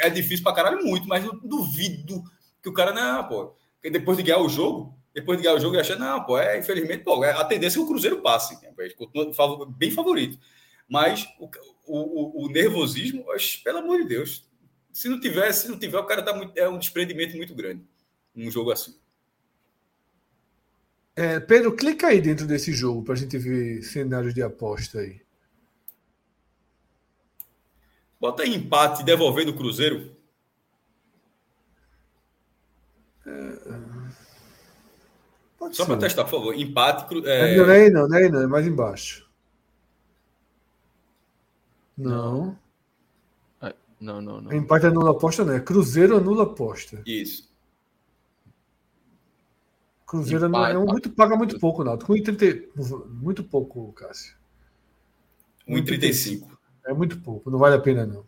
É 0.00 0.10
difícil 0.10 0.42
pra 0.42 0.52
caralho 0.52 0.82
muito, 0.84 1.06
mas 1.06 1.24
eu 1.24 1.38
duvido 1.44 2.22
que 2.62 2.68
o 2.68 2.72
cara, 2.72 2.92
não, 2.92 3.24
pô. 3.28 3.54
Porque 3.76 3.90
depois 3.90 4.16
de 4.16 4.22
ganhar 4.24 4.40
o 4.40 4.48
jogo, 4.48 4.94
depois 5.14 5.38
de 5.38 5.44
ganhar 5.44 5.56
o 5.56 5.60
jogo, 5.60 5.76
e 5.76 5.80
achar, 5.80 5.98
não, 5.98 6.24
pô, 6.24 6.38
é, 6.38 6.58
infelizmente, 6.58 7.04
pô, 7.04 7.24
é- 7.24 7.32
a 7.32 7.44
tendência 7.44 7.76
é 7.76 7.80
que 7.80 7.84
o 7.84 7.88
Cruzeiro 7.88 8.22
passe. 8.22 8.60
Né? 8.62 8.72
Ele 8.78 8.94
continua 8.94 9.66
bem 9.66 9.90
favorito. 9.90 10.38
Mas 10.88 11.26
o, 11.38 11.50
o, 11.86 12.44
o- 12.46 12.48
nervosismo, 12.50 13.24
pelo 13.62 13.78
amor 13.78 13.98
de 14.02 14.08
Deus. 14.08 14.44
Se 14.92 15.08
não 15.08 15.18
tiver, 15.18 15.50
se 15.52 15.68
não 15.68 15.78
tiver, 15.78 15.98
o 15.98 16.04
cara 16.04 16.22
tá 16.22 16.34
muito, 16.34 16.56
é 16.58 16.68
um 16.68 16.78
desprendimento 16.78 17.36
muito 17.36 17.54
grande 17.54 17.82
num 18.34 18.50
jogo 18.50 18.70
assim. 18.70 18.94
É, 21.14 21.40
Pedro, 21.40 21.74
clica 21.76 22.08
aí 22.08 22.20
dentro 22.20 22.46
desse 22.46 22.72
jogo 22.72 23.02
para 23.02 23.14
a 23.14 23.16
gente 23.16 23.36
ver 23.38 23.82
cenários 23.82 24.34
de 24.34 24.42
aposta 24.42 24.98
aí. 25.00 25.20
Bota 28.20 28.42
aí 28.42 28.54
empate 28.54 29.02
devolvendo 29.02 29.50
o 29.50 29.56
Cruzeiro. 29.56 30.16
Pode 35.72 35.76
Só 35.76 35.86
para 35.86 35.96
testar, 35.96 36.24
por 36.24 36.30
favor. 36.32 36.54
Empate. 36.54 37.06
cru- 37.06 37.26
É, 37.26 37.54
É, 37.54 37.56
Não 37.56 37.70
é 37.70 37.76
aí 37.84 37.90
não, 37.90 38.06
não 38.06 38.16
é 38.16 38.22
aí 38.24 38.28
não, 38.30 38.42
é 38.42 38.46
mais 38.46 38.66
embaixo. 38.66 39.26
Não. 41.96 42.58
Não, 44.00 44.20
não, 44.20 44.40
não. 44.40 44.52
Empate 44.52 44.86
anula 44.86 45.12
aposta, 45.12 45.44
não. 45.44 45.54
É 45.54 45.60
Cruzeiro 45.60 46.16
anula 46.16 46.42
aposta. 46.42 47.00
Isso. 47.06 47.48
Cruzeiro 50.04 50.46
Empate. 50.46 50.64
anula, 50.72 50.74
é 50.74 50.78
um 50.78 50.92
muito, 50.92 51.10
paga 51.10 51.36
muito 51.36 51.58
pouco, 51.60 51.84
Náutico. 51.84 52.12
Com 52.12 52.20
30 52.20 52.68
Muito 53.08 53.44
pouco, 53.44 53.92
Cássio. 53.92 54.34
1,35. 55.68 56.48
É 56.84 56.92
muito 56.92 57.20
pouco, 57.20 57.48
não 57.48 57.60
vale 57.60 57.76
a 57.76 57.80
pena 57.80 58.04
não. 58.04 58.24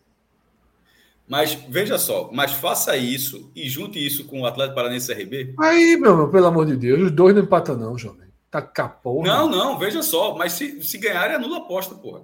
Mas 1.26 1.54
veja 1.54 1.96
só, 1.98 2.30
mas 2.32 2.52
faça 2.52 2.96
isso 2.96 3.50
e 3.56 3.68
junte 3.68 4.04
isso 4.04 4.26
com 4.26 4.42
o 4.42 4.46
Atlético 4.46 4.74
Paranaense 4.74 5.14
CRB. 5.14 5.54
Aí, 5.58 5.96
meu 5.96 6.10
irmão, 6.10 6.30
pelo 6.30 6.46
amor 6.46 6.66
de 6.66 6.76
Deus, 6.76 7.00
os 7.00 7.10
dois 7.10 7.34
não 7.34 7.42
empatam, 7.42 7.76
não, 7.76 7.96
jovem. 7.96 8.28
Tá 8.50 8.60
capô. 8.60 9.22
Não, 9.24 9.48
não, 9.48 9.78
veja 9.78 10.02
só. 10.02 10.36
Mas 10.36 10.52
se, 10.52 10.82
se 10.82 10.98
ganharem, 10.98 11.36
anula 11.36 11.56
a 11.56 11.60
aposta, 11.60 11.94
porra. 11.94 12.22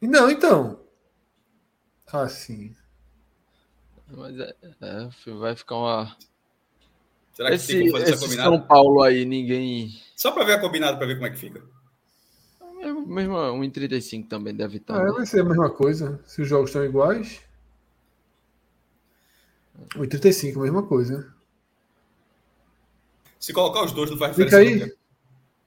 Não, 0.00 0.28
então. 0.28 0.80
Assim. 2.12 2.74
Mas 4.10 4.38
é, 4.38 4.54
é, 4.82 5.32
vai 5.32 5.56
ficar 5.56 5.76
uma. 5.76 6.16
Será 7.32 7.48
que 7.48 7.54
esse 7.54 7.68
tem 7.68 7.86
como 7.86 7.92
fazer 7.92 8.04
essa 8.04 8.14
esse 8.14 8.24
combinada? 8.24 8.50
São 8.50 8.66
Paulo 8.66 9.02
aí, 9.02 9.24
ninguém. 9.24 9.90
Só 10.14 10.32
para 10.32 10.44
ver 10.44 10.52
a 10.54 10.60
combinada, 10.60 10.98
para 10.98 11.06
ver 11.06 11.14
como 11.14 11.26
é 11.26 11.30
que 11.30 11.38
fica. 11.38 11.62
Mesmo, 12.76 13.06
mesmo 13.06 13.34
1,35 13.34 14.28
também 14.28 14.54
deve 14.54 14.76
estar. 14.76 15.00
É, 15.00 15.04
né? 15.04 15.12
vai 15.12 15.24
ser 15.24 15.40
a 15.40 15.44
mesma 15.44 15.70
coisa. 15.70 16.20
Se 16.26 16.42
os 16.42 16.48
jogos 16.48 16.70
estão 16.70 16.84
iguais. 16.84 17.40
85, 19.96 20.60
mesma 20.60 20.82
coisa. 20.82 21.32
Se 23.38 23.52
colocar 23.52 23.84
os 23.84 23.92
dois, 23.92 24.10
não 24.10 24.16
faz 24.18 24.34
Fica 24.36 24.44
diferença. 24.44 24.84
aí. 24.84 24.90
não, 24.90 24.96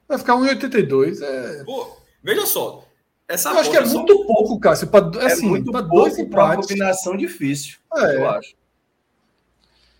Vai 0.08 0.18
ficar 0.18 0.34
1,82. 0.36 1.20
É... 1.20 1.64
Pô, 1.64 1.96
veja 2.22 2.46
só. 2.46 2.84
Essa 3.28 3.50
Eu 3.50 3.58
acho 3.58 3.70
que 3.70 3.76
é 3.76 3.80
aposta 3.80 3.98
só- 3.98 4.04
muito 4.04 4.24
pouco, 4.26 4.60
Cássio. 4.60 4.86
Pra, 4.86 5.10
É 5.20 5.26
assim, 5.26 5.46
muito 5.48 5.70
pra 5.72 5.82
pouco 5.82 5.96
dois 5.96 6.14
para 6.14 6.22
uma 6.24 6.28
empates. 6.54 6.68
combinação 6.68 7.16
difícil, 7.16 7.78
É. 7.96 8.16
eu 8.16 8.28
acho. 8.30 8.54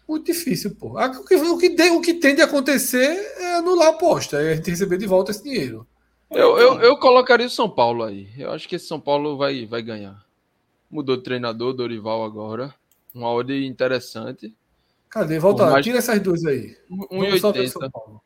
Muito 0.09 0.27
difícil, 0.27 0.75
pô. 0.77 0.97
O 1.01 1.25
que, 1.25 1.35
o, 1.35 1.59
que 1.59 1.69
de- 1.71 1.91
o 1.91 2.01
que 2.01 2.15
tende 2.15 2.41
a 2.41 2.45
acontecer 2.45 3.05
é 3.39 3.57
anular 3.57 3.89
a 3.89 3.91
aposta, 3.91 4.41
é 4.41 4.53
a 4.53 4.57
gente 4.57 4.71
receber 4.71 4.97
de 4.99 5.07
volta 5.07 5.33
esse 5.33 5.43
dinheiro. 5.43 5.85
Eu, 6.31 6.57
eu, 6.59 6.81
eu 6.81 6.97
colocaria 6.99 7.47
o 7.47 7.51
São 7.51 7.69
Paulo 7.69 8.05
aí. 8.05 8.29
Eu 8.39 8.53
acho 8.53 8.69
que 8.69 8.77
esse 8.77 8.87
São 8.87 9.01
Paulo 9.01 9.37
vai, 9.37 9.67
vai 9.67 9.83
ganhar. 9.83 10.25
Mudou 10.89 11.17
de 11.17 11.25
treinador, 11.25 11.73
Dorival 11.73 12.25
agora. 12.25 12.73
Uma 13.17 13.31
odd 13.33 13.65
interessante. 13.67 14.55
Cadê? 15.09 15.39
Volta 15.39 15.71
mas- 15.71 15.83
tira 15.83 15.97
essas 15.97 16.21
duas 16.21 16.45
aí. 16.45 16.77
Vamos 16.91 17.41
só 17.41 17.51
ver 17.51 17.61
o 17.63 17.69
São 17.71 17.81
1,80. 17.81 17.91
Paulo. 17.91 18.23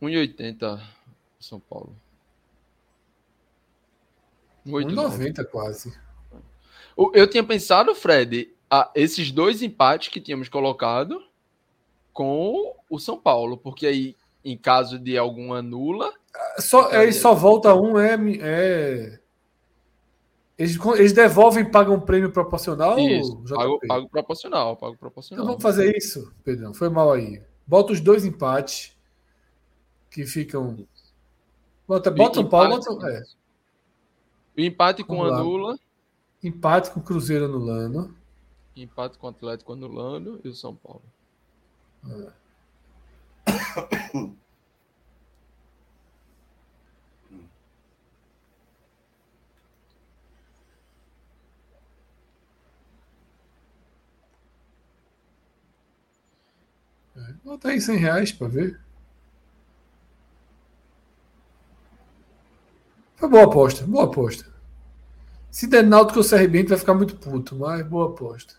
1,80 0.00 0.80
São 1.40 1.58
Paulo. 1.58 1.96
1,89. 4.64 4.94
1,90 4.94 5.44
quase. 5.44 5.98
Eu 7.12 7.28
tinha 7.28 7.42
pensado, 7.42 7.92
Fred, 7.92 8.54
a- 8.70 8.88
esses 8.94 9.32
dois 9.32 9.62
empates 9.62 10.08
que 10.08 10.20
tínhamos 10.20 10.48
colocado 10.48 11.20
com 12.12 12.72
o 12.88 13.00
São 13.00 13.18
Paulo, 13.18 13.56
porque 13.58 13.84
aí, 13.84 14.16
em 14.44 14.56
caso 14.56 14.96
de 14.96 15.18
alguma 15.18 15.60
nula, 15.60 16.14
Só, 16.58 16.88
aí 16.92 17.12
só 17.12 17.34
volta 17.34 17.74
um, 17.74 17.98
é. 17.98 18.16
é... 18.40 19.20
Eles, 20.58 20.78
eles 20.96 21.12
devolvem 21.12 21.64
e 21.64 21.70
pagam 21.70 21.94
um 21.94 22.00
prêmio 22.00 22.32
proporcional? 22.32 22.98
isso, 22.98 23.42
pago, 23.48 23.78
pago 23.86 24.08
proporcional, 24.08 24.74
pago 24.76 24.92
Então 24.94 24.98
proporcional. 25.00 25.44
vamos 25.46 25.62
fazer 25.62 25.94
isso, 25.96 26.32
Pedrão. 26.42 26.72
Foi 26.72 26.88
mal 26.88 27.12
aí. 27.12 27.42
Bota 27.66 27.92
os 27.92 28.00
dois 28.00 28.24
empates 28.24 28.96
que 30.10 30.24
ficam. 30.24 30.86
Bota, 31.86 32.10
bota 32.10 32.42
Paulo, 32.44 32.74
Empate- 32.76 32.88
bota, 32.88 33.08
é, 33.10 33.22
O 34.56 34.60
empate 34.60 35.04
com 35.04 35.18
Vamos 35.18 35.32
a 35.32 35.68
lá. 35.72 35.76
empate 36.42 36.90
com 36.90 37.00
o 37.00 37.02
Cruzeiro 37.02 37.44
anulando. 37.44 38.16
empate 38.74 39.18
com 39.18 39.26
o 39.26 39.30
Atlético 39.30 39.72
anulando 39.74 40.40
e 40.42 40.48
o 40.48 40.54
São 40.54 40.74
Paulo. 40.74 41.02
Bota 57.44 57.68
aí 57.68 57.80
100 57.80 57.96
reais 57.96 58.32
pra 58.32 58.48
ver. 58.48 58.80
Foi 63.16 63.28
boa 63.28 63.44
aposta, 63.44 63.86
boa 63.86 64.04
aposta. 64.04 64.44
Se 65.50 65.66
der 65.66 65.82
Náutico 65.82 66.18
ou 66.18 66.24
CRB, 66.24 66.64
vai 66.64 66.78
ficar 66.78 66.94
muito 66.94 67.16
puto, 67.16 67.56
mas 67.56 67.86
boa 67.86 68.10
aposta. 68.10 68.54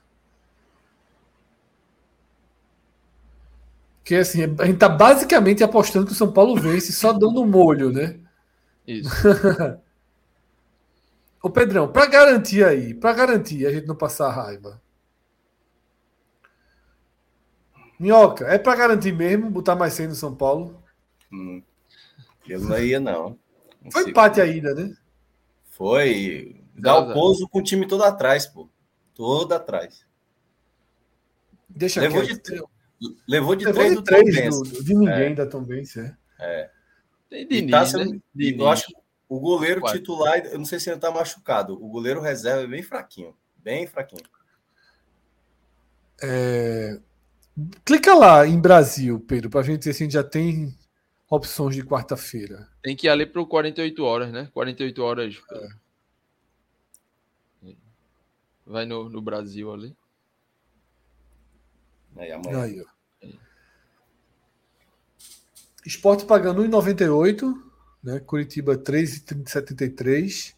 Porque 4.07 4.15
assim, 4.15 4.41
a 4.57 4.65
gente 4.65 4.79
tá 4.79 4.89
basicamente 4.89 5.63
apostando 5.63 6.05
que 6.05 6.13
o 6.13 6.15
São 6.15 6.31
Paulo 6.31 6.55
vence, 6.55 6.93
só 6.93 7.11
dando 7.11 7.41
um 7.41 7.45
molho, 7.45 7.91
né? 7.91 8.17
Isso. 8.88 9.09
Ô 11.43 11.49
Pedrão, 11.49 11.91
pra 11.91 12.05
garantir 12.07 12.63
aí, 12.63 12.93
pra 12.93 13.13
garantir 13.13 13.65
a 13.65 13.71
gente 13.71 13.85
não 13.85 13.95
passar 13.95 14.31
raiva. 14.31 14.81
Minhoca, 17.99 18.45
é 18.48 18.57
pra 18.57 18.76
garantir 18.76 19.11
mesmo 19.11 19.49
botar 19.49 19.76
mais 19.76 19.94
100 19.94 20.07
no 20.07 20.15
São 20.15 20.36
Paulo? 20.36 20.82
Hum. 21.32 21.61
Eu 22.48 22.61
não 22.61 22.80
ia, 22.80 22.99
não. 22.99 23.38
Não 23.82 23.91
Foi 23.91 24.10
empate 24.10 24.40
ainda, 24.40 24.74
né? 24.74 24.95
Foi. 25.72 26.56
Zero 26.74 26.82
Dá 26.82 26.91
a 26.91 26.99
o 26.99 27.02
zero. 27.03 27.14
pouso 27.14 27.48
com 27.49 27.60
o 27.60 27.64
time 27.64 27.88
todo 27.88 28.03
atrás, 28.03 28.45
pô. 28.45 28.69
Todo 29.15 29.52
atrás. 29.53 30.06
Deixa 31.69 31.99
Levou 32.02 32.22
quieto. 32.24 32.44
de- 32.99 33.15
Levou 33.28 33.56
de 33.56 33.65
Levou 33.65 33.74
três 33.82 33.90
de 33.91 33.95
do 33.95 34.03
três 34.03 34.49
do- 34.60 34.84
de 34.84 34.94
ninguém 34.95 35.36
da 35.36 35.45
Tom 35.45 35.64
Benz, 35.64 35.95
é. 35.98 36.69
Tem 37.30 37.41
E 37.41 37.45
Diniz, 37.45 37.91
tá 37.91 37.98
né? 37.99 38.19
Diniz. 38.34 38.60
Eu 38.60 38.69
acho 38.69 38.88
que 38.88 38.94
o 39.28 39.40
goleiro 39.40 39.82
Quatro. 39.82 39.99
titular, 39.99 40.38
eu 40.45 40.57
não 40.57 40.65
sei 40.65 40.80
se 40.80 40.90
ele 40.90 40.99
tá 40.99 41.11
machucado. 41.11 41.74
O 41.74 41.90
goleiro 41.90 42.22
reserva 42.22 42.64
é 42.64 42.68
bem 42.68 42.82
fraquinho. 42.82 43.36
Bem 43.57 43.86
fraquinho. 43.86 44.24
É, 46.22 46.99
Clica 47.84 48.13
lá 48.13 48.45
em 48.45 48.59
Brasil, 48.59 49.19
Pedro, 49.19 49.49
pra 49.49 49.63
gente 49.63 49.84
ver 49.84 49.93
se 49.93 50.03
a 50.03 50.05
gente 50.05 50.13
já 50.13 50.23
tem 50.23 50.75
opções 51.27 51.75
de 51.75 51.84
quarta-feira. 51.84 52.69
Tem 52.84 52.95
que 52.95 53.07
ir 53.07 53.09
ali 53.09 53.25
pro 53.25 53.47
48 53.47 54.03
horas, 54.03 54.31
né? 54.31 54.49
48 54.53 55.03
horas. 55.03 55.41
É. 55.51 55.67
Vai 58.65 58.85
no, 58.85 59.09
no 59.09 59.21
Brasil 59.21 59.73
ali. 59.73 59.95
Aí, 62.15 62.31
amanhã. 62.31 62.61
Aí, 62.61 62.81
ó. 62.81 62.97
Esporte 65.85 66.25
pagando 66.25 66.61
1,98, 66.63 67.63
né? 68.03 68.19
Curitiba 68.19 68.77
3,73. 68.77 70.53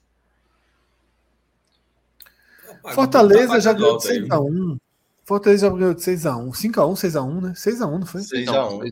Fortaleza 2.94 3.60
já 3.60 3.72
ganhou 3.72 3.98
de 3.98 4.08
6x1. 4.08 4.80
Fortaleza 5.30 5.68
já 5.68 5.74
ganhou 5.76 5.94
de 5.94 6.02
6x1. 6.02 6.50
5x1, 6.52 6.96
6x1, 6.96 7.42
né? 7.42 7.54
6x1, 7.56 8.00
não 8.00 8.06
foi? 8.08 8.22
6 8.22 8.42
Então, 8.42 8.56
a 8.56 8.74
1 8.74 8.90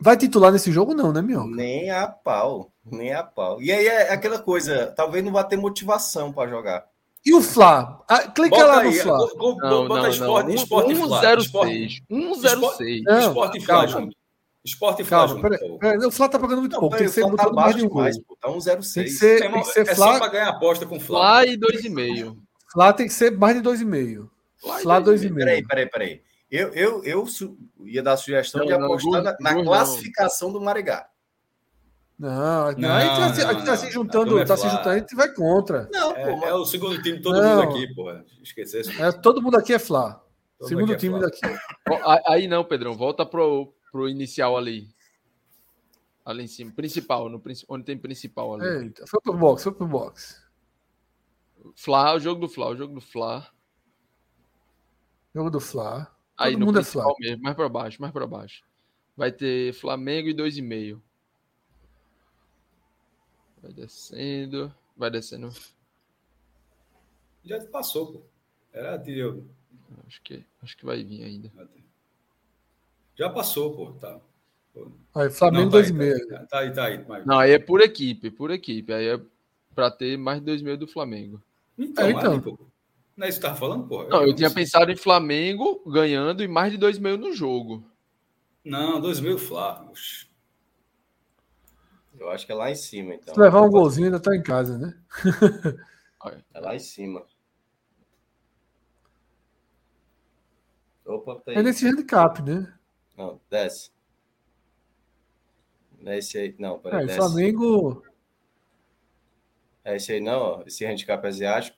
Vai 0.00 0.16
titular 0.16 0.50
nesse 0.50 0.72
jogo, 0.72 0.94
não, 0.94 1.12
né, 1.12 1.20
Minhoca? 1.22 1.54
Nem 1.54 1.90
a 1.90 2.08
pau. 2.08 2.70
Nem 2.90 3.12
a 3.14 3.22
pau. 3.22 3.60
E 3.62 3.70
aí 3.70 3.86
é 3.86 4.12
aquela 4.12 4.38
coisa, 4.38 4.92
talvez 4.96 5.22
não 5.24 5.30
vá 5.32 5.44
ter 5.44 5.56
motivação 5.56 6.32
para 6.32 6.48
jogar. 6.50 6.86
E 7.24 7.32
o 7.34 7.40
Fla? 7.42 8.02
Ah, 8.08 8.22
clica 8.28 8.56
Bota 8.56 8.66
lá 8.66 8.80
aí, 8.80 8.86
no 8.96 9.02
Fla. 9.02 9.16
go- 9.18 9.36
go- 9.36 9.56
Não, 9.60 9.88
bota 9.88 10.02
não, 10.02 10.08
esporte, 10.10 10.46
não. 10.48 10.54
esporte 10.54 10.92
e 10.92 10.96
Fla. 10.96 11.34
Esporte, 11.38 11.70
106. 11.70 12.02
106. 12.08 13.02
Não, 13.04 13.18
esporte 13.20 13.58
e 13.58 13.60
Fla 13.60 13.74
calma. 13.74 13.88
junto. 13.88 14.16
Esporte 14.64 15.02
e 15.02 15.04
Fla 15.04 15.26
junto. 15.28 15.46
O 16.06 16.10
Fla 16.10 16.28
tá 16.28 16.38
pagando 16.38 16.60
muito 16.60 16.72
Não, 16.72 16.80
pouco. 16.80 16.96
Tem 16.96 17.06
que 17.06 17.12
ser 17.12 17.22
o 17.24 17.28
Fla 17.28 17.36
tá 17.36 17.52
mais 17.52 17.76
de 17.76 17.84
um 17.84 17.88
gol. 17.88 18.04
pô. 18.26 18.36
Tá 18.40 18.50
um 18.50 18.58
0,6. 18.58 18.94
Tem 18.94 19.04
que 19.04 19.10
ser, 19.10 19.40
Tem 19.40 19.52
tem 19.52 19.62
que 19.62 19.68
ser 19.68 19.80
é 19.88 19.94
Fla. 19.94 20.12
só 20.14 20.18
para 20.18 20.28
ganhar 20.28 20.48
aposta 20.48 20.86
com 20.86 20.96
o 20.96 21.00
Flávio. 21.00 21.28
Fla 21.28 21.46
e 21.46 21.56
2,5. 21.56 22.36
Fla 22.72 22.92
tem 22.92 23.06
que 23.06 23.12
ser 23.12 23.30
mais 23.38 23.54
de 23.56 23.62
2,5. 23.62 24.28
Fla 24.64 24.78
e 24.78 24.82
Fla 24.82 25.00
2,5. 25.00 25.28
2,5. 25.30 25.34
Peraí, 25.34 25.66
peraí, 25.66 25.86
peraí. 25.90 26.22
Eu, 26.50 26.68
eu, 26.74 27.04
eu 27.04 27.26
su- 27.26 27.58
ia 27.84 28.02
dar 28.02 28.12
a 28.12 28.16
sugestão 28.16 28.60
Não, 28.60 28.66
de 28.66 28.72
não, 28.78 28.84
apostar 28.86 29.10
duas- 29.10 29.24
na, 29.24 29.36
na 29.40 29.50
duas 29.52 29.56
não. 29.56 29.64
classificação 29.64 30.52
do 30.52 30.60
Marigá. 30.60 31.08
Não, 32.16 32.70
não, 32.72 32.78
Não, 32.78 32.92
a 32.94 33.00
gente, 33.00 33.16
tá 33.16 33.34
se- 33.34 33.40
não, 33.42 33.48
a 33.48 33.52
gente 33.54 33.64
tá 33.64 33.70
não. 33.72 33.76
se 33.78 33.90
juntando, 33.90 34.38
é 34.38 34.44
tá 34.44 34.56
se 34.56 34.68
juntando, 34.68 34.88
a 34.90 34.98
gente 34.98 35.16
vai 35.16 35.34
contra. 35.34 35.88
Não, 35.92 36.12
pô, 36.14 36.20
É, 36.20 36.36
mas- 36.36 36.48
é 36.50 36.54
o 36.54 36.64
segundo 36.64 37.02
time 37.02 37.16
de 37.16 37.22
todo 37.24 37.42
Não. 37.42 37.56
mundo 37.56 37.70
aqui, 37.70 37.94
porra. 37.94 38.24
Esquecesse. 38.42 39.02
É, 39.02 39.10
todo 39.10 39.42
mundo 39.42 39.56
aqui 39.56 39.72
é 39.72 39.78
Fla. 39.80 40.24
Todo 40.58 40.68
Segundo 40.68 40.92
é 40.92 40.96
time 40.96 41.18
Fla. 41.18 41.28
daqui. 41.28 41.40
Aí 42.28 42.46
não, 42.46 42.64
Pedrão. 42.64 42.94
Volta 42.94 43.26
pro, 43.26 43.74
pro 43.90 44.08
inicial 44.08 44.56
ali. 44.56 44.88
Ali 46.24 46.44
em 46.44 46.46
cima. 46.46 46.70
Principal. 46.70 47.28
No, 47.28 47.42
onde 47.68 47.84
tem 47.84 47.98
principal 47.98 48.54
ali. 48.54 48.84
Eita, 48.84 49.04
foi 49.08 49.20
pro 49.20 49.34
box, 49.34 49.64
foi 49.64 49.72
pro 49.72 49.86
box. 49.86 50.40
Fla, 51.74 52.14
o 52.14 52.20
jogo 52.20 52.40
do 52.42 52.48
Fla, 52.48 52.68
o 52.68 52.76
jogo 52.76 52.94
do 52.94 53.00
Fla. 53.00 53.46
Jogo 55.34 55.50
do 55.50 55.60
Fla. 55.60 56.10
Aí 56.36 56.52
Todo 56.52 56.60
no 56.60 56.66
mundo 56.66 56.80
é 56.80 56.84
Fla. 56.84 57.04
mesmo, 57.18 57.42
mais 57.42 57.56
pra 57.56 57.68
baixo, 57.68 58.00
mais 58.00 58.12
pra 58.12 58.26
baixo. 58.26 58.62
Vai 59.16 59.30
ter 59.32 59.72
Flamengo 59.74 60.28
e 60.28 60.34
2,5. 60.34 61.00
Vai 63.62 63.72
descendo, 63.72 64.74
vai 64.96 65.10
descendo. 65.10 65.52
Já 67.44 67.64
passou, 67.66 68.12
pô. 68.12 68.22
Era 68.72 68.98
tio. 68.98 69.48
Acho 70.06 70.20
que, 70.22 70.44
acho 70.62 70.76
que 70.76 70.84
vai 70.84 71.02
vir 71.04 71.24
ainda. 71.24 71.50
Já 73.16 73.30
passou, 73.30 73.74
pô. 73.74 73.92
Tá. 73.92 74.20
Aí, 75.14 75.30
Flamengo 75.30 75.64
Não, 75.66 75.70
tá 75.70 75.78
aí, 75.78 75.84
2,5. 75.92 76.28
Tá, 76.28 76.46
tá 76.46 76.58
aí, 76.58 76.72
tá 76.72 76.84
aí. 76.86 77.04
Mas... 77.06 77.26
Não, 77.26 77.38
aí 77.38 77.52
é 77.52 77.58
por 77.58 77.80
equipe, 77.80 78.30
por 78.30 78.50
equipe. 78.50 78.92
Aí 78.92 79.06
é 79.06 79.20
pra 79.74 79.90
ter 79.90 80.16
mais 80.18 80.40
de 80.42 80.50
2,5 80.50 80.76
do 80.76 80.88
Flamengo. 80.88 81.40
Então, 81.78 82.06
É, 82.06 82.10
então. 82.10 82.32
aí, 82.32 82.40
pô. 82.40 82.58
Não 83.16 83.26
é 83.26 83.28
isso 83.28 83.38
que 83.38 83.46
você 83.46 83.48
tava 83.48 83.58
falando, 83.58 83.86
pô? 83.86 84.04
Não, 84.04 84.22
eu 84.26 84.34
tinha 84.34 84.50
pensado 84.50 84.90
em 84.90 84.96
Flamengo 84.96 85.82
ganhando 85.86 86.42
e 86.42 86.48
mais 86.48 86.72
de 86.72 86.78
2,5 86.78 87.16
no 87.16 87.32
jogo. 87.32 87.84
Não, 88.64 89.00
2000 89.00 89.38
Flá. 89.38 89.84
Oxi. 89.88 90.28
Eu 92.18 92.30
acho 92.30 92.46
que 92.46 92.52
é 92.52 92.54
lá 92.54 92.70
em 92.70 92.74
cima, 92.74 93.14
então. 93.14 93.34
Se 93.34 93.40
levar 93.40 93.60
um 93.60 93.70
golzinho, 93.70 94.06
ainda 94.06 94.20
tá 94.20 94.34
em 94.34 94.42
casa, 94.42 94.78
né? 94.78 94.98
É 96.54 96.58
lá 96.58 96.74
em 96.74 96.78
cima. 96.78 97.22
Opa, 101.04 101.34
tá 101.34 101.50
aí. 101.50 101.58
É 101.58 101.62
nesse 101.62 101.86
handicap, 101.86 102.40
né? 102.40 102.72
Não, 103.14 103.38
desce. 103.50 103.90
Não 106.00 106.12
é 106.12 106.16
esse 106.16 106.38
aí. 106.38 106.54
Não, 106.58 106.78
peraí, 106.78 107.02
É, 107.02 107.06
desce. 107.06 107.18
Flamengo. 107.18 108.02
É 109.84 109.96
esse 109.96 110.12
aí 110.12 110.20
não, 110.20 110.40
ó. 110.40 110.62
Esse 110.66 110.86
handicap 110.86 111.26
asiático. 111.26 111.76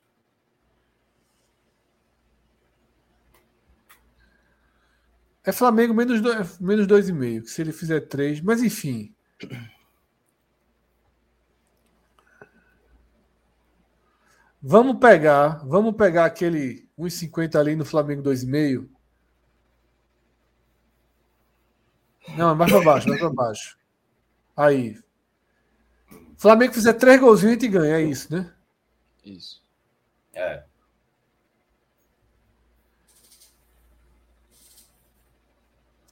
É 5.47 5.51
Flamengo 5.53 5.93
menos, 5.93 6.19
dois, 6.19 6.59
menos 6.59 7.53
se 7.53 7.61
ele 7.61 7.71
fizer 7.71 8.01
três, 8.01 8.41
mas 8.41 8.61
enfim. 8.61 9.15
Vamos 14.61 14.99
pegar, 14.99 15.65
vamos 15.65 15.95
pegar 15.95 16.25
aquele 16.25 16.85
1,50 16.99 17.55
ali 17.57 17.77
no 17.77 17.85
Flamengo 17.85 18.21
2,5. 18.21 18.89
Não, 22.35 22.51
é 22.51 22.53
mais 22.53 22.69
para 22.69 22.83
baixo, 22.83 23.07
mais 23.07 23.21
para 23.21 23.29
baixo. 23.29 23.77
Aí. 24.53 25.01
Flamengo 26.35 26.73
fizer 26.73 26.91
três 26.95 27.21
golzinhos, 27.21 27.51
a 27.51 27.53
gente 27.53 27.69
ganha, 27.69 27.95
é 27.95 28.01
isso, 28.01 28.33
né? 28.35 28.53
Isso. 29.23 29.63
É. 30.33 30.65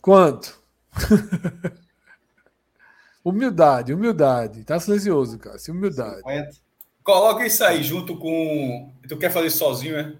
Quanto? 0.05 0.61
humildade, 3.25 3.91
humildade. 3.91 4.63
Tá 4.63 4.79
silencioso, 4.79 5.39
cara. 5.39 5.57
Se 5.57 5.71
humildade. 5.71 6.17
50. 6.17 6.49
Coloca 7.03 7.43
isso 7.43 7.63
aí 7.63 7.81
junto 7.81 8.15
com. 8.15 8.93
Tu 9.09 9.17
quer 9.17 9.31
fazer 9.31 9.49
sozinho, 9.49 9.97
é? 9.97 10.15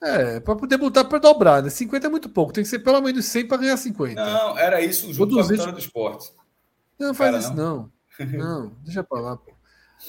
É, 0.00 0.38
para 0.38 0.54
poder 0.54 0.76
botar 0.76 1.04
para 1.06 1.18
dobrar, 1.18 1.60
né? 1.60 1.70
50 1.70 2.06
é 2.06 2.10
muito 2.10 2.28
pouco, 2.28 2.52
tem 2.52 2.62
que 2.62 2.70
ser 2.70 2.78
pelo 2.78 3.00
menos 3.00 3.24
100 3.24 3.48
para 3.48 3.56
ganhar 3.56 3.76
50. 3.76 4.14
Não, 4.24 4.32
Não, 4.50 4.58
era 4.58 4.80
isso 4.80 5.12
junto 5.12 5.34
com 5.34 5.40
a 5.40 5.42
200. 5.42 5.50
vitória 5.50 5.72
do 5.72 5.78
esporte. 5.80 6.32
não 6.96 7.14
faz 7.14 7.32
Cara, 7.32 7.42
isso 7.42 7.54
não. 7.54 7.92
Não, 8.30 8.72
deixa 8.84 9.02
pra 9.02 9.20
lá, 9.20 9.36
pô. 9.36 9.52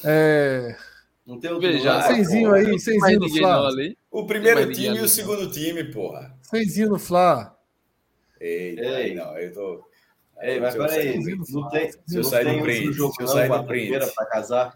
É, 0.04 0.78
Não 1.26 1.40
tem 1.40 1.50
outro 1.50 1.68
Veja, 1.68 2.04
Cenzinho 2.04 2.54
aí, 2.54 2.80
cenzinho 2.80 3.20
no 3.20 3.28
não 3.42 3.66
ali. 3.66 3.98
O 4.12 4.28
primeiro 4.28 4.72
time 4.72 4.98
e 4.98 5.00
o 5.00 5.00
ali, 5.00 5.10
segundo 5.10 5.50
time, 5.50 5.86
porra. 5.86 6.38
Cenzinho 6.44 6.90
no 6.90 7.00
Fla. 7.00 7.55
Eita, 8.40 8.82
Ei. 8.82 8.96
aí 8.96 9.16
não, 9.16 9.38
eu 9.38 9.54
tô. 9.54 9.90
Ei, 10.42 10.60
mas 10.60 10.74
Se 10.74 10.80
eu 10.80 10.86
peraí, 10.86 11.24
sair- 11.24 11.38
não 11.50 11.70
tem, 11.70 11.92
Se 11.92 12.18
eu 12.18 12.24
sair 12.24 12.58
do 12.58 12.64
print, 12.64 12.92
jogo 12.94 13.14
se 13.16 13.24
eu 13.24 13.28
sair 13.28 13.50
do 13.50 13.64
print. 13.66 14.14
pra 14.16 14.26
casar? 14.26 14.76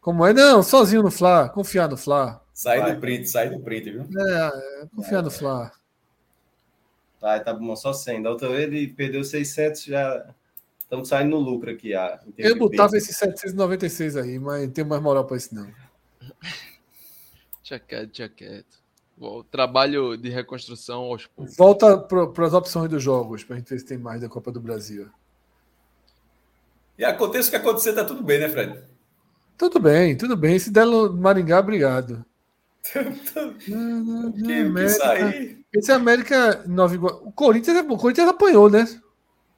Como 0.00 0.24
é? 0.24 0.32
Não, 0.32 0.62
sozinho 0.62 1.02
no 1.02 1.10
Fla. 1.10 1.48
Confiar 1.48 1.88
no 1.88 1.96
Fla. 1.96 2.42
Sai 2.54 2.80
Vai. 2.80 2.94
do 2.94 3.00
print, 3.00 3.28
sai 3.28 3.50
do 3.50 3.60
print, 3.60 3.90
viu? 3.90 4.02
É, 4.02 4.82
é, 4.82 4.86
confiar 4.94 5.20
no 5.22 5.30
Fla. 5.30 5.70
Tá, 7.20 7.38
tá 7.40 7.52
bom, 7.52 7.74
só 7.76 7.92
100. 7.92 8.22
Da 8.22 8.30
outra 8.30 8.48
vez 8.48 8.62
ele 8.64 8.88
perdeu 8.88 9.22
600, 9.24 9.84
já 9.84 10.26
estamos 10.78 11.08
saindo 11.08 11.30
no 11.30 11.38
lucro 11.38 11.70
aqui. 11.70 11.92
ah, 11.94 12.18
Eu 12.38 12.56
botava 12.56 12.92
peso. 12.92 13.04
esse 13.10 13.12
796 13.14 14.16
aí, 14.16 14.38
mas 14.38 14.62
não 14.62 14.70
tenho 14.70 14.86
mais 14.86 15.02
moral 15.02 15.24
pra 15.26 15.36
isso 15.36 15.54
não. 15.54 15.70
Tinha 17.62 17.78
quieto, 17.80 18.10
tinha 18.12 18.28
quieto. 18.28 18.78
O 19.18 19.42
trabalho 19.44 20.16
de 20.16 20.28
reconstrução 20.28 21.04
aos 21.04 21.26
poucos. 21.26 21.56
Volta 21.56 21.96
para 21.96 22.46
as 22.46 22.52
opções 22.52 22.90
dos 22.90 23.02
jogos, 23.02 23.42
pra 23.44 23.56
gente 23.56 23.70
ver 23.70 23.78
se 23.78 23.86
tem 23.86 23.96
mais 23.96 24.20
da 24.20 24.28
Copa 24.28 24.52
do 24.52 24.60
Brasil. 24.60 25.08
E 26.98 27.04
aconteça 27.04 27.48
o 27.48 27.50
que 27.50 27.56
acontecer, 27.56 27.94
tá 27.94 28.04
tudo 28.04 28.22
bem, 28.22 28.38
né, 28.38 28.48
Fred? 28.48 28.78
Tudo 29.56 29.80
bem, 29.80 30.16
tudo 30.16 30.36
bem. 30.36 30.58
Se 30.58 30.70
der 30.70 30.86
Maringá, 30.86 31.58
obrigado. 31.60 32.24
Que, 33.58 34.88
sair? 34.90 35.64
Esse 35.72 35.90
América 35.92 36.62
Nova 36.66 36.94
Igua- 36.94 37.20
O 37.24 37.32
Corinthians, 37.32 37.78
o 37.88 37.96
Corinthians 37.96 38.28
apanhou, 38.28 38.70
né? 38.70 38.84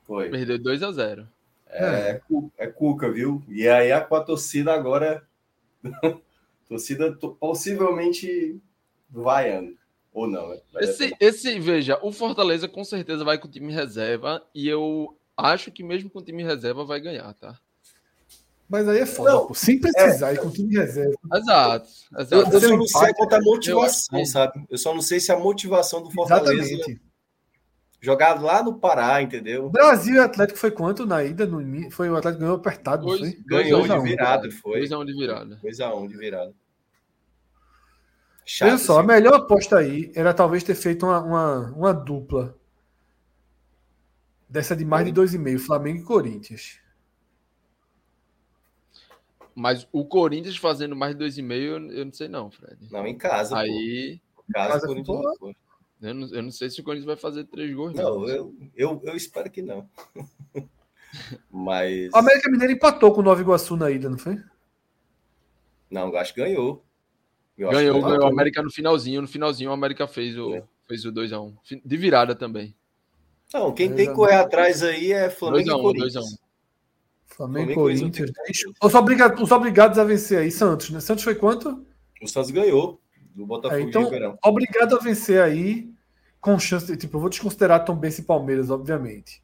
Foi. 0.07 0.31
Perdeu 0.31 0.59
2 0.59 0.83
a 0.83 0.93
0 0.93 1.29
É, 1.69 1.85
é, 1.85 2.21
é 2.57 2.67
Cuca, 2.69 3.11
viu? 3.11 3.43
E 3.49 3.69
aí 3.69 3.93
a, 3.93 4.01
com 4.01 4.17
a 4.17 4.23
torcida 4.25 4.73
agora. 4.73 5.23
torcida 6.69 7.13
to- 7.15 7.37
possivelmente 9.13 9.25
vaiando. 9.25 9.79
Ou 10.13 10.27
não, 10.27 10.49
né? 10.49 10.59
Vai 10.73 10.85
Esse, 10.85 11.15
esse, 11.21 11.61
veja, 11.61 11.99
o 12.03 12.11
Fortaleza 12.11 12.67
com 12.67 12.83
certeza 12.83 13.25
vai 13.25 13.39
com 13.39 13.47
o 13.47 13.51
time 13.51 13.73
reserva 13.73 14.43
e 14.55 14.67
eu 14.69 15.17
acho 15.37 15.71
que 15.71 15.83
mesmo 15.85 16.11
com 16.11 16.19
o 16.19 16.25
time 16.25 16.43
reserva 16.43 16.85
vai 16.85 17.01
ganhar, 17.01 17.33
tá? 17.35 17.57
Mas 18.69 18.87
aí 18.89 18.99
é 18.99 19.07
foda, 19.07 19.31
Não, 19.33 19.47
pô. 19.47 19.55
Sem 19.55 19.81
precisar 19.81 20.33
ir 20.35 20.41
com 20.41 20.49
o 20.49 20.51
time 20.53 20.75
reserva. 20.77 21.15
Exato, 21.35 21.89
Eu, 22.13 22.21
exato. 22.21 22.53
eu 22.55 22.61
Seu 22.61 22.69
só 22.71 22.77
não 22.77 22.87
sei 22.87 23.15
quanto 23.15 23.33
a 23.35 23.39
eu 23.39 23.43
motivação, 23.45 24.21
acho. 24.21 24.31
sabe? 24.31 24.65
Eu 24.69 24.77
só 24.79 24.93
não 24.95 25.01
sei 25.01 25.21
se 25.21 25.31
a 25.33 25.39
motivação 25.39 26.03
do 26.03 26.11
Fortaleza 26.11 26.63
Exatamente. 26.63 27.01
jogar 28.01 28.43
lá 28.43 28.63
no 28.63 28.79
Pará, 28.79 29.23
entendeu? 29.23 29.71
Brasil 29.71 30.17
e 30.17 30.19
Atlético 30.19 30.59
foi 30.59 30.71
quanto 30.71 31.07
na 31.07 31.23
ida? 31.25 31.47
No, 31.47 31.91
foi 31.91 32.11
o 32.11 32.17
Atlético 32.17 32.41
ganhou 32.43 32.57
apertado, 32.57 33.07
não 33.07 33.17
Dois- 33.17 33.21
foi? 33.35 33.43
Ganhou 33.47 33.81
Dois 33.87 33.93
de 33.93 33.99
um. 33.99 34.03
virada, 34.03 34.51
foi. 34.51 34.79
2 34.81 34.93
a 34.93 34.99
1 34.99 35.05
de 35.07 35.13
virada. 35.15 35.61
2x1 35.63 36.09
de 36.09 36.17
virada. 36.17 36.53
Chato, 38.51 38.71
Veja 38.71 38.83
só, 38.83 39.01
a 39.01 39.03
melhor 39.03 39.35
aposta 39.35 39.77
aí 39.77 40.11
era 40.15 40.33
talvez 40.33 40.63
ter 40.63 40.75
feito 40.75 41.05
uma, 41.05 41.21
uma, 41.21 41.71
uma 41.73 41.93
dupla 41.93 42.59
dessa 44.49 44.75
de 44.75 44.87
mais 44.87 45.05
de 45.05 45.13
2,5, 45.13 45.59
Flamengo 45.59 45.99
e 45.99 46.03
Corinthians. 46.03 46.81
Mas 49.55 49.87
o 49.93 50.03
Corinthians 50.03 50.57
fazendo 50.57 50.97
mais 50.97 51.15
de 51.15 51.23
2,5, 51.23 51.53
eu, 51.53 51.91
eu 51.91 52.05
não 52.07 52.13
sei 52.15 52.27
não, 52.27 52.51
Fred. 52.51 52.91
Não, 52.91 53.07
em 53.07 53.19
casa. 53.19 53.51
pô. 53.51 53.61
Aí, 53.61 54.19
Em 54.49 54.53
casa, 54.55 54.73
Casa 54.73 54.85
o 54.87 54.89
Corinthians 54.89 55.21
não 55.43 55.55
eu 56.01 56.15
não, 56.15 56.29
eu 56.29 56.43
não 56.43 56.51
sei 56.51 56.71
se 56.71 56.81
o 56.81 56.85
Corinthians 56.85 57.07
vai 57.07 57.17
fazer 57.17 57.45
três 57.45 57.75
gols, 57.75 57.93
Não, 57.93 58.27
eu, 58.27 58.57
eu, 58.75 58.99
eu 59.05 59.15
espero 59.15 59.51
que 59.51 59.61
não. 59.61 59.87
Mas. 61.53 62.11
O 62.15 62.17
América 62.17 62.51
Mineiro 62.51 62.73
empatou 62.73 63.13
com 63.13 63.21
o 63.21 63.25
Nova 63.25 63.43
Iguaçu 63.43 63.77
na 63.77 63.91
ida, 63.91 64.09
não 64.09 64.17
foi? 64.17 64.43
Não, 65.91 66.09
eu 66.09 66.17
acho 66.17 66.33
que 66.33 66.41
ganhou. 66.41 66.88
Eu 67.59 67.71
Ganhou, 67.71 68.01
ganhou 68.01 68.23
o 68.23 68.27
América 68.27 68.63
no 68.63 68.71
finalzinho. 68.71 69.21
No 69.21 69.27
finalzinho, 69.29 69.71
o 69.71 69.73
América 69.73 70.07
fez 70.07 70.39
o, 70.39 70.55
É. 70.55 70.63
fez 70.87 71.05
o 71.05 71.11
2x1. 71.13 71.55
Fi- 71.65 71.83
De 71.85 71.97
virada 71.97 72.35
também. 72.35 72.75
Não, 73.53 73.73
quem 73.73 73.93
tem 73.95 74.07
que 74.07 74.13
um. 74.13 74.15
correr 74.15 74.37
atrás 74.37 74.83
aí 74.83 75.11
é 75.13 75.29
Flamengo 75.29 75.65
2x1, 75.71 75.79
e 75.79 75.83
Corinthians. 75.83 76.15
2x1. 76.15 76.39
Flamengo 77.27 77.71
e 77.71 77.75
Flamengo 77.75 77.75
Corinthians. 77.75 78.31
Os, 78.83 78.95
obriga- 78.95 79.43
os 79.43 79.51
obrigados 79.51 79.99
a 79.99 80.05
vencer 80.05 80.39
aí, 80.39 80.51
Santos, 80.51 80.91
né? 80.91 81.01
Santos 81.01 81.25
foi 81.25 81.35
quanto? 81.35 81.85
O 82.23 82.27
Santos 82.29 82.51
ganhou 82.51 83.01
do 83.35 83.47
Botafogo 83.47 83.81
É, 83.81 83.83
então, 83.83 84.39
obrigado 84.45 84.97
a 84.97 84.99
vencer 84.99 85.41
aí, 85.43 85.91
com 86.41 86.59
chance 86.59 86.87
de. 86.87 86.97
Tipo, 86.97 87.17
eu 87.17 87.21
vou 87.23 87.31
desconsiderar 87.31 87.85
Tom 87.85 87.97
Benz 87.97 88.19
e 88.19 88.23
Palmeiras, 88.23 88.71
obviamente. 88.71 89.43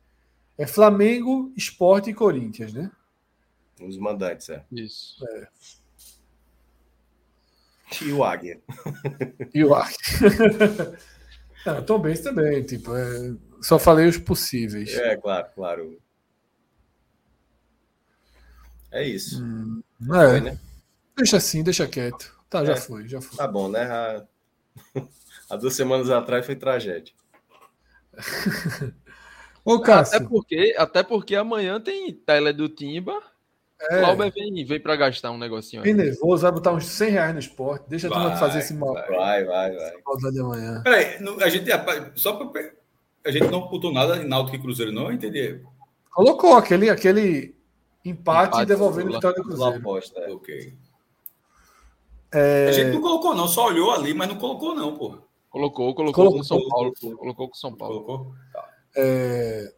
É 0.56 0.66
Flamengo, 0.66 1.52
Esporte 1.56 2.10
e 2.10 2.14
Corinthians, 2.14 2.72
né? 2.72 2.90
Os 3.80 3.98
mandantes, 3.98 4.48
é. 4.50 4.64
Isso. 4.70 5.16
E 8.02 8.12
o 8.12 8.24
Águia. 8.24 8.60
E 9.52 9.64
o 9.64 9.74
Arc. 9.74 9.94
Não, 11.66 11.82
Tom 11.86 11.98
Benz 12.00 12.20
também, 12.20 12.62
tipo, 12.62 12.94
é, 12.94 13.34
só 13.60 13.78
falei 13.78 14.06
os 14.06 14.18
possíveis. 14.18 14.92
É, 14.94 15.16
claro, 15.16 15.46
claro. 15.54 15.98
É 18.90 19.06
isso. 19.06 19.42
É, 20.02 20.06
Foi, 20.06 20.40
né? 20.40 20.58
Deixa 21.16 21.36
assim, 21.36 21.62
deixa 21.62 21.86
quieto. 21.86 22.34
Tá, 22.48 22.64
já 22.64 22.72
É. 22.72 22.76
foi, 22.76 23.08
já 23.08 23.20
foi. 23.20 23.36
Tá 23.36 23.46
bom, 23.48 23.68
né? 23.68 23.82
Há... 23.82 24.24
Há 25.50 25.56
duas 25.56 25.74
semanas 25.74 26.08
atrás 26.10 26.46
foi 26.46 26.56
tragédia. 26.56 27.12
Ô, 29.64 29.74
Até 29.74 29.84
Cássio, 29.86 30.28
porque, 30.28 30.74
até 30.76 31.02
porque 31.02 31.34
amanhã 31.36 31.80
tem 31.80 32.12
tele 32.14 32.52
do 32.52 32.68
Timba. 32.68 33.22
É, 33.90 34.00
Clauber 34.00 34.32
vem, 34.32 34.64
vem 34.64 34.80
pra 34.80 34.96
gastar 34.96 35.30
um 35.30 35.38
negocinho 35.38 35.82
aí. 35.82 35.92
bem 35.92 36.04
nervoso, 36.06 36.42
vai 36.42 36.52
botar 36.52 36.72
uns 36.72 36.86
100 36.86 37.10
reais 37.10 37.32
no 37.34 37.38
esporte. 37.40 37.84
Deixa 37.88 38.06
a 38.08 38.10
turma 38.10 38.28
Vai, 38.30 38.38
fazer 38.38 38.58
esse 38.60 38.74
mal. 38.74 38.94
vai. 38.94 39.08
Vai, 39.08 39.44
vai, 39.44 39.74
vai. 39.76 39.92
maldade 40.06 40.40
amanhã. 40.40 40.80
Peraí, 40.82 41.20
não- 41.20 41.38
a 41.40 41.48
gente, 41.48 41.68
só 42.14 42.34
pra. 42.34 42.70
A 43.26 43.30
gente 43.30 43.46
não 43.48 43.68
botou 43.68 43.92
nada 43.92 44.16
em 44.18 44.28
Náutico 44.28 44.56
e 44.56 44.60
Cruzeiro, 44.60 44.92
não? 44.92 45.04
Eu 45.04 45.12
entendi. 45.12 45.60
Colocou 46.12 46.54
aquele, 46.56 46.90
aquele 46.90 47.54
empate, 48.04 48.48
Empate, 48.48 48.66
devolvendo 48.66 49.10
lá. 49.10 49.14
a 49.14 49.18
vitória 49.18 49.36
do 49.36 49.42
Cruzeiro. 49.48 49.76
aposta. 49.78 50.20
É. 50.20 50.30
Ok. 50.32 50.74
É, 52.32 52.66
A 52.68 52.72
gente 52.72 52.92
não 52.92 53.00
colocou, 53.00 53.34
não. 53.34 53.46
Só 53.48 53.66
olhou 53.68 53.92
ali, 53.92 54.12
mas 54.12 54.28
não 54.28 54.36
colocou, 54.36 54.74
não, 54.74 54.94
pô. 54.96 55.18
Colocou, 55.48 55.94
colocou, 55.94 56.12
Colocou, 56.12 56.32
com 56.34 56.40
o 56.40 56.44
São 56.44 56.58
Paulo. 56.68 56.92
colocou. 57.00 57.16
Colocou 57.18 57.48
com 57.48 57.54
o 57.54 57.56
São 57.58 57.74
Paulo. 57.76 58.02
Colocou? 58.04 58.34
Tá. 58.52 58.68
é, 58.96 59.72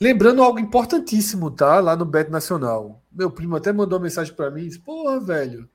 Lembrando 0.00 0.42
algo 0.42 0.58
importantíssimo, 0.58 1.50
tá? 1.50 1.78
Lá 1.78 1.94
no 1.94 2.06
Bet 2.06 2.30
Nacional. 2.30 3.02
Meu 3.12 3.30
primo 3.30 3.56
até 3.56 3.70
mandou 3.70 3.98
uma 3.98 4.04
mensagem 4.04 4.32
pra 4.32 4.50
mim 4.50 4.66
disse: 4.66 4.78
Porra, 4.78 5.20
velho, 5.20 5.68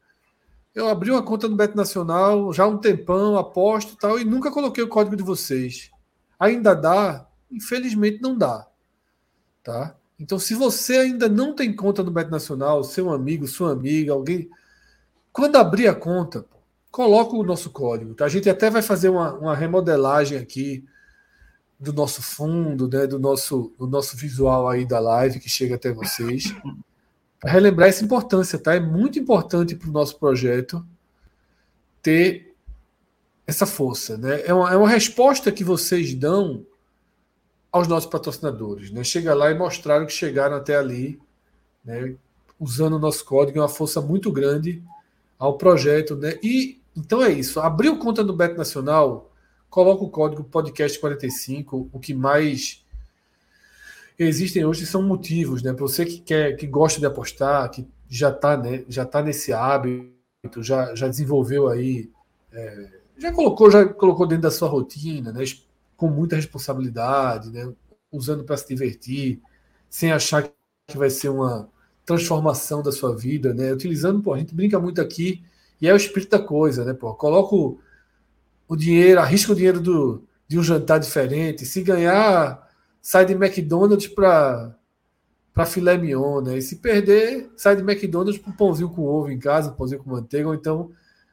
Eu 0.74 0.90
abri 0.90 1.12
uma 1.12 1.22
conta 1.22 1.48
no 1.48 1.56
Beto 1.56 1.78
Nacional 1.78 2.52
já 2.52 2.64
há 2.64 2.68
um 2.68 2.78
tempão, 2.78 3.38
aposto 3.38 3.96
tal, 3.96 4.20
e 4.20 4.26
nunca 4.26 4.52
coloquei 4.52 4.84
o 4.84 4.90
código 4.90 5.16
de 5.16 5.24
vocês. 5.24 5.92
Ainda 6.40 6.74
dá? 6.74 7.28
Infelizmente 7.52 8.20
não 8.22 8.36
dá. 8.36 8.68
Tá? 9.64 9.96
Então, 10.20 10.40
se 10.40 10.56
você 10.56 10.98
ainda 10.98 11.30
não 11.30 11.54
tem 11.54 11.76
conta 11.76 12.02
no 12.02 12.12
Beto 12.12 12.32
Nacional, 12.32 12.84
seu 12.84 13.12
amigo, 13.14 13.48
sua 13.48 13.74
amiga, 13.74 14.14
alguém. 14.14 14.50
Quando 15.32 15.58
abrir 15.58 15.88
a 15.88 15.94
conta, 15.94 16.46
coloca 16.90 17.36
o 17.36 17.44
nosso 17.44 17.70
código. 17.70 18.16
Tá? 18.16 18.26
A 18.26 18.30
gente 18.30 18.50
até 18.50 18.70
vai 18.70 18.82
fazer 18.82 19.10
uma, 19.10 19.34
uma 19.34 19.56
remodelagem 19.56 20.38
aqui 20.38 20.84
do 21.80 21.92
nosso 21.92 22.22
fundo, 22.22 22.88
né, 22.88 23.06
do 23.06 23.20
nosso, 23.20 23.74
do 23.78 23.88
nosso 23.88 24.16
visual 24.16 24.68
aí 24.70 24.86
da 24.86 25.00
live 25.00 25.40
que 25.40 25.50
chega 25.50 25.76
até 25.76 25.92
vocês 25.92 26.56
relembrar 27.46 27.90
essa 27.90 28.04
importância, 28.04 28.58
tá? 28.58 28.76
É 28.76 28.80
muito 28.80 29.20
importante 29.20 29.76
para 29.76 29.90
o 29.90 29.92
nosso 29.92 30.18
projeto 30.18 30.86
ter 32.02 32.56
essa 33.46 33.66
força, 33.66 34.18
né? 34.18 34.42
É 34.46 34.54
uma, 34.54 34.74
é 34.74 34.78
uma 34.78 34.90
resposta 34.90 35.52
que 35.52 35.64
vocês 35.64 36.14
dão 36.16 36.66
aos 37.72 37.88
nossos 37.88 38.10
patrocinadores, 38.10 38.92
né? 38.92 39.04
Chega 39.04 39.34
lá 39.34 39.52
e 39.52 39.58
mostraram 39.58 40.06
que 40.06 40.14
chegaram 40.14 40.56
até 40.56 40.76
ali, 40.76 41.20
né? 41.84 42.16
Usando 42.60 42.94
o 42.94 43.00
nosso 43.00 43.24
código, 43.26 43.60
é 43.60 43.62
uma 43.62 43.70
força 43.70 44.02
muito 44.02 44.32
grande 44.32 44.82
ao 45.38 45.58
projeto, 45.58 46.16
né? 46.16 46.40
E 46.42 46.80
então 46.96 47.22
é 47.22 47.32
isso. 47.32 47.60
Abriu 47.60 48.00
conta 48.00 48.24
no 48.24 48.34
Bet 48.34 48.56
Nacional, 48.56 49.32
coloca 49.76 50.06
o 50.06 50.10
código 50.10 50.42
podcast 50.42 50.98
45, 50.98 51.90
o 51.92 52.00
que 52.00 52.14
mais 52.14 52.82
existem 54.18 54.64
hoje 54.64 54.86
são 54.86 55.04
motivos, 55.04 55.62
né? 55.62 55.74
Para 55.74 55.82
você 55.82 56.06
que 56.06 56.22
quer, 56.22 56.56
que 56.56 56.66
gosta 56.66 56.98
de 56.98 57.06
apostar, 57.06 57.70
que 57.70 57.86
já 58.08 58.30
está 58.30 58.56
né, 58.56 58.86
já 58.88 59.04
tá 59.06 59.22
nesse 59.22 59.52
hábito, 59.52 60.64
já, 60.64 60.96
já 60.96 61.10
desenvolveu 61.10 61.68
aí, 61.68 62.10
é, 62.54 62.90
já 63.18 63.34
colocou, 63.34 63.70
já 63.70 63.86
colocou 63.86 64.26
dentro 64.26 64.44
da 64.44 64.52
sua 64.52 64.70
rotina, 64.70 65.34
né? 65.34 65.44
Com 65.98 66.08
muita 66.08 66.38
responsabilidade, 66.38 67.52
né? 67.52 67.70
Usando 68.10 68.46
para 68.46 68.56
se 68.56 68.70
divertir, 68.70 69.42
sem 69.90 70.10
achar 70.10 70.50
que 70.88 70.98
vai 70.98 71.10
ser 71.10 71.28
uma 71.28 71.68
transformação 72.06 72.82
da 72.82 72.94
sua 72.94 73.14
vida, 73.14 73.54
né? 73.54 73.74
Utilizando, 73.74 74.24
pô, 74.24 74.36
a 74.36 74.38
gente 74.38 74.56
brinca 74.56 74.80
muito 74.80 75.02
aqui 75.02 75.44
e 75.82 75.88
é 75.90 75.92
o 75.92 75.98
espírito 75.98 76.30
da 76.30 76.40
coisa, 76.40 76.86
né? 76.86 76.94
Pô, 76.94 77.14
coloca 77.14 77.54
o, 78.68 78.76
dinheiro, 78.76 79.20
arrisca 79.20 79.52
o 79.52 79.56
dinheiro 79.56 79.80
do, 79.80 80.24
de 80.48 80.60
um 80.60 80.64
jantar 80.64 81.00
diferente, 81.00 81.66
se 81.66 81.82
ganhar 81.82 82.66
sai 83.02 83.26
de 83.26 83.34
McDonald's 83.34 84.08
para 84.08 84.76
para 85.54 85.66
filé 85.66 85.98
mignon, 85.98 86.42
né? 86.42 86.58
E 86.58 86.62
se 86.62 86.76
perder, 86.76 87.50
sai 87.56 87.78
de 87.78 87.82
McDonald's 87.82 88.38
para 88.38 88.52
um 88.52 88.56
pãozinho 88.56 88.90
com 88.90 89.04
ovo 89.04 89.32
em 89.32 89.40
casa, 89.40 89.72
um 89.72 89.74
pãozinho 89.74 90.04
com 90.04 90.10
manteiga, 90.10 90.50
ou 90.50 90.54
então 90.54 90.92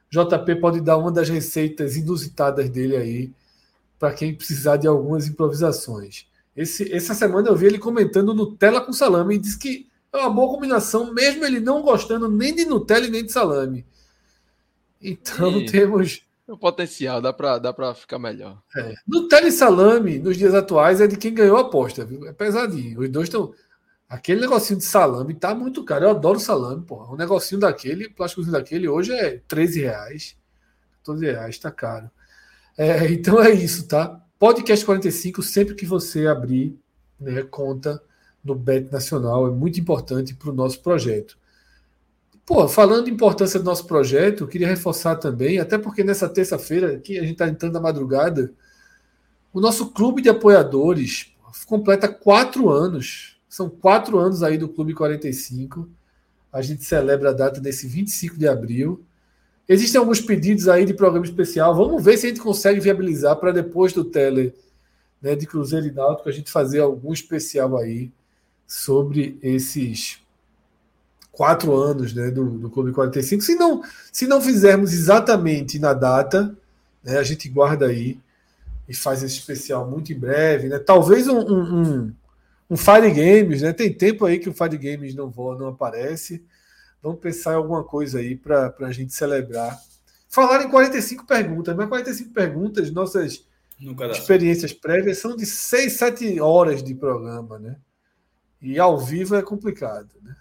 JP 0.09 0.55
pode 0.61 0.79
dar 0.79 0.97
uma 0.97 1.11
das 1.11 1.27
receitas 1.27 1.97
inusitadas 1.97 2.69
dele 2.69 2.95
aí 2.95 3.33
para 3.99 4.13
quem 4.13 4.33
precisar 4.33 4.77
de 4.77 4.87
algumas 4.87 5.27
improvisações. 5.27 6.27
Esse, 6.55 6.93
essa 6.93 7.13
semana 7.13 7.49
eu 7.49 7.55
vi 7.55 7.65
ele 7.65 7.79
comentando 7.79 8.33
Nutella 8.33 8.79
com 8.79 8.93
salame 8.93 9.35
e 9.35 9.39
disse 9.39 9.57
que 9.57 9.87
é 10.13 10.17
uma 10.17 10.29
boa 10.29 10.53
combinação, 10.53 11.13
mesmo 11.13 11.43
ele 11.43 11.59
não 11.59 11.81
gostando 11.81 12.29
nem 12.29 12.55
de 12.55 12.63
Nutella 12.63 13.07
e 13.07 13.09
nem 13.09 13.25
de 13.25 13.31
salame. 13.31 13.85
Então 15.01 15.57
e... 15.57 15.65
temos 15.65 16.21
o 16.47 16.57
potencial, 16.57 17.21
dá 17.21 17.31
para 17.31 17.57
dá 17.57 17.95
ficar 17.95 18.19
melhor. 18.19 18.61
É. 18.75 18.95
No 19.07 19.27
telesalame, 19.27 20.19
nos 20.19 20.37
dias 20.37 20.53
atuais, 20.53 20.99
é 20.99 21.07
de 21.07 21.17
quem 21.17 21.33
ganhou 21.33 21.57
a 21.57 21.61
aposta, 21.61 22.03
viu? 22.05 22.27
É 22.27 22.33
pesadinho. 22.33 22.99
Os 22.99 23.09
dois 23.09 23.27
estão. 23.27 23.53
Aquele 24.09 24.41
negocinho 24.41 24.77
de 24.77 24.85
salame 24.85 25.33
tá 25.33 25.55
muito 25.55 25.83
caro. 25.83 26.05
Eu 26.05 26.09
adoro 26.11 26.39
salame, 26.39 26.85
porra. 26.85 27.13
Um 27.13 27.17
negocinho 27.17 27.61
daquele, 27.61 28.09
plásticozinho 28.09 28.53
daquele, 28.53 28.87
hoje 28.87 29.13
é 29.13 29.41
13 29.47 29.81
reais. 29.81 30.37
14 30.99 31.25
reais, 31.25 31.57
tá 31.57 31.71
caro. 31.71 32.11
É, 32.77 33.07
então 33.11 33.41
é 33.41 33.51
isso, 33.51 33.87
tá? 33.87 34.21
Podcast 34.37 34.85
45, 34.85 35.41
sempre 35.41 35.73
que 35.73 35.85
você 35.85 36.27
abrir 36.27 36.77
né, 37.19 37.43
conta 37.43 38.01
no 38.43 38.53
Bet 38.53 38.91
Nacional, 38.91 39.47
é 39.47 39.51
muito 39.51 39.79
importante 39.79 40.35
para 40.35 40.49
o 40.49 40.53
nosso 40.53 40.81
projeto. 40.81 41.37
Pô, 42.45 42.67
falando 42.67 43.05
de 43.05 43.11
importância 43.11 43.59
do 43.59 43.65
nosso 43.65 43.87
projeto, 43.87 44.43
eu 44.43 44.47
queria 44.47 44.67
reforçar 44.67 45.15
também, 45.15 45.59
até 45.59 45.77
porque 45.77 46.03
nessa 46.03 46.27
terça-feira, 46.27 46.97
que 46.99 47.17
a 47.17 47.21
gente 47.21 47.33
está 47.33 47.47
entrando 47.47 47.73
na 47.73 47.79
madrugada, 47.79 48.53
o 49.53 49.61
nosso 49.61 49.91
clube 49.91 50.21
de 50.21 50.29
apoiadores 50.29 51.33
completa 51.65 52.07
quatro 52.07 52.69
anos. 52.69 53.37
São 53.47 53.69
quatro 53.69 54.17
anos 54.17 54.41
aí 54.41 54.57
do 54.57 54.67
Clube 54.67 54.93
45. 54.93 55.87
A 56.51 56.61
gente 56.61 56.83
celebra 56.83 57.29
a 57.29 57.33
data 57.33 57.61
desse 57.61 57.87
25 57.87 58.37
de 58.37 58.47
abril. 58.47 59.05
Existem 59.69 59.99
alguns 59.99 60.19
pedidos 60.19 60.67
aí 60.67 60.85
de 60.85 60.93
programa 60.93 61.25
especial. 61.25 61.75
Vamos 61.75 62.03
ver 62.03 62.17
se 62.17 62.25
a 62.25 62.29
gente 62.29 62.41
consegue 62.41 62.79
viabilizar 62.79 63.35
para 63.37 63.51
depois 63.51 63.93
do 63.93 64.03
Tele 64.03 64.53
né, 65.21 65.35
de 65.35 65.45
Cruzeiro 65.45 65.87
e 65.87 65.91
Náutico 65.91 66.27
a 66.27 66.31
gente 66.31 66.51
fazer 66.51 66.79
algum 66.79 67.13
especial 67.13 67.77
aí 67.77 68.11
sobre 68.67 69.37
esses 69.41 70.19
quatro 71.33 71.75
anos 71.75 72.13
né, 72.13 72.29
do, 72.29 72.45
do 72.45 72.69
Clube 72.69 72.93
45. 72.93 73.43
Se 73.43 73.55
não, 73.55 73.83
se 74.11 74.25
não 74.27 74.39
fizermos 74.39 74.93
exatamente 74.93 75.79
na 75.79 75.93
data, 75.93 76.55
né, 77.03 77.17
a 77.17 77.23
gente 77.23 77.49
guarda 77.49 77.87
aí 77.87 78.17
e 78.87 78.93
faz 78.93 79.23
esse 79.23 79.39
especial 79.39 79.89
muito 79.89 80.13
em 80.13 80.17
breve. 80.17 80.69
Né? 80.69 80.79
Talvez 80.79 81.27
um, 81.27 81.39
um, 81.39 81.81
um, 81.81 82.13
um 82.69 82.77
Fire 82.77 83.09
Games, 83.11 83.63
né? 83.63 83.73
tem 83.73 83.91
tempo 83.91 84.25
aí 84.25 84.37
que 84.39 84.47
o 84.47 84.53
Fire 84.53 84.77
Games 84.77 85.15
não, 85.15 85.29
voa, 85.29 85.57
não 85.57 85.67
aparece. 85.67 86.45
Vamos 87.01 87.19
pensar 87.19 87.53
em 87.53 87.57
alguma 87.57 87.83
coisa 87.83 88.19
aí 88.19 88.35
para 88.35 88.73
a 88.79 88.91
gente 88.91 89.13
celebrar. 89.13 89.77
Falar 90.29 90.63
em 90.63 90.69
45 90.69 91.25
perguntas, 91.25 91.75
mas 91.75 91.89
45 91.89 92.31
perguntas, 92.31 92.91
nossas 92.91 93.43
experiências 94.11 94.71
prévias 94.71 95.17
são 95.17 95.35
de 95.35 95.45
6, 95.45 95.93
7 95.93 96.39
horas 96.39 96.81
de 96.83 96.93
programa, 96.93 97.59
né? 97.59 97.75
E 98.61 98.79
ao 98.79 98.97
vivo 98.97 99.35
é 99.35 99.41
complicado, 99.41 100.09
né? 100.21 100.35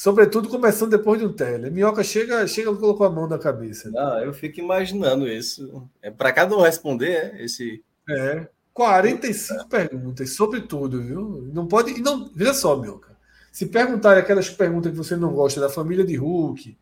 Sobretudo 0.00 0.48
começando 0.48 0.92
depois 0.92 1.20
de 1.20 1.26
um 1.26 1.32
tele. 1.34 1.68
Minhoca 1.68 2.02
chega, 2.02 2.46
chega 2.46 2.70
e 2.70 2.74
colocou 2.74 3.06
a 3.06 3.10
mão 3.10 3.28
na 3.28 3.38
cabeça. 3.38 3.90
Não, 3.90 4.18
eu 4.20 4.32
fico 4.32 4.58
imaginando 4.58 5.28
isso. 5.28 5.86
É 6.00 6.10
para 6.10 6.32
cada 6.32 6.56
um 6.56 6.62
responder, 6.62 7.10
é? 7.10 7.44
Esse. 7.44 7.84
É. 8.08 8.48
45 8.72 9.60
é. 9.60 9.64
perguntas, 9.68 10.30
sobretudo, 10.30 11.02
viu? 11.02 11.50
Não 11.52 11.66
pode. 11.66 12.00
Não, 12.00 12.30
veja 12.34 12.54
só, 12.54 12.78
Minhoca. 12.78 13.14
Se 13.52 13.66
perguntarem 13.66 14.22
aquelas 14.22 14.48
perguntas 14.48 14.90
que 14.90 14.96
você 14.96 15.16
não 15.16 15.34
gosta 15.34 15.60
da 15.60 15.68
família 15.68 16.02
de 16.02 16.16
Hulk, 16.16 16.78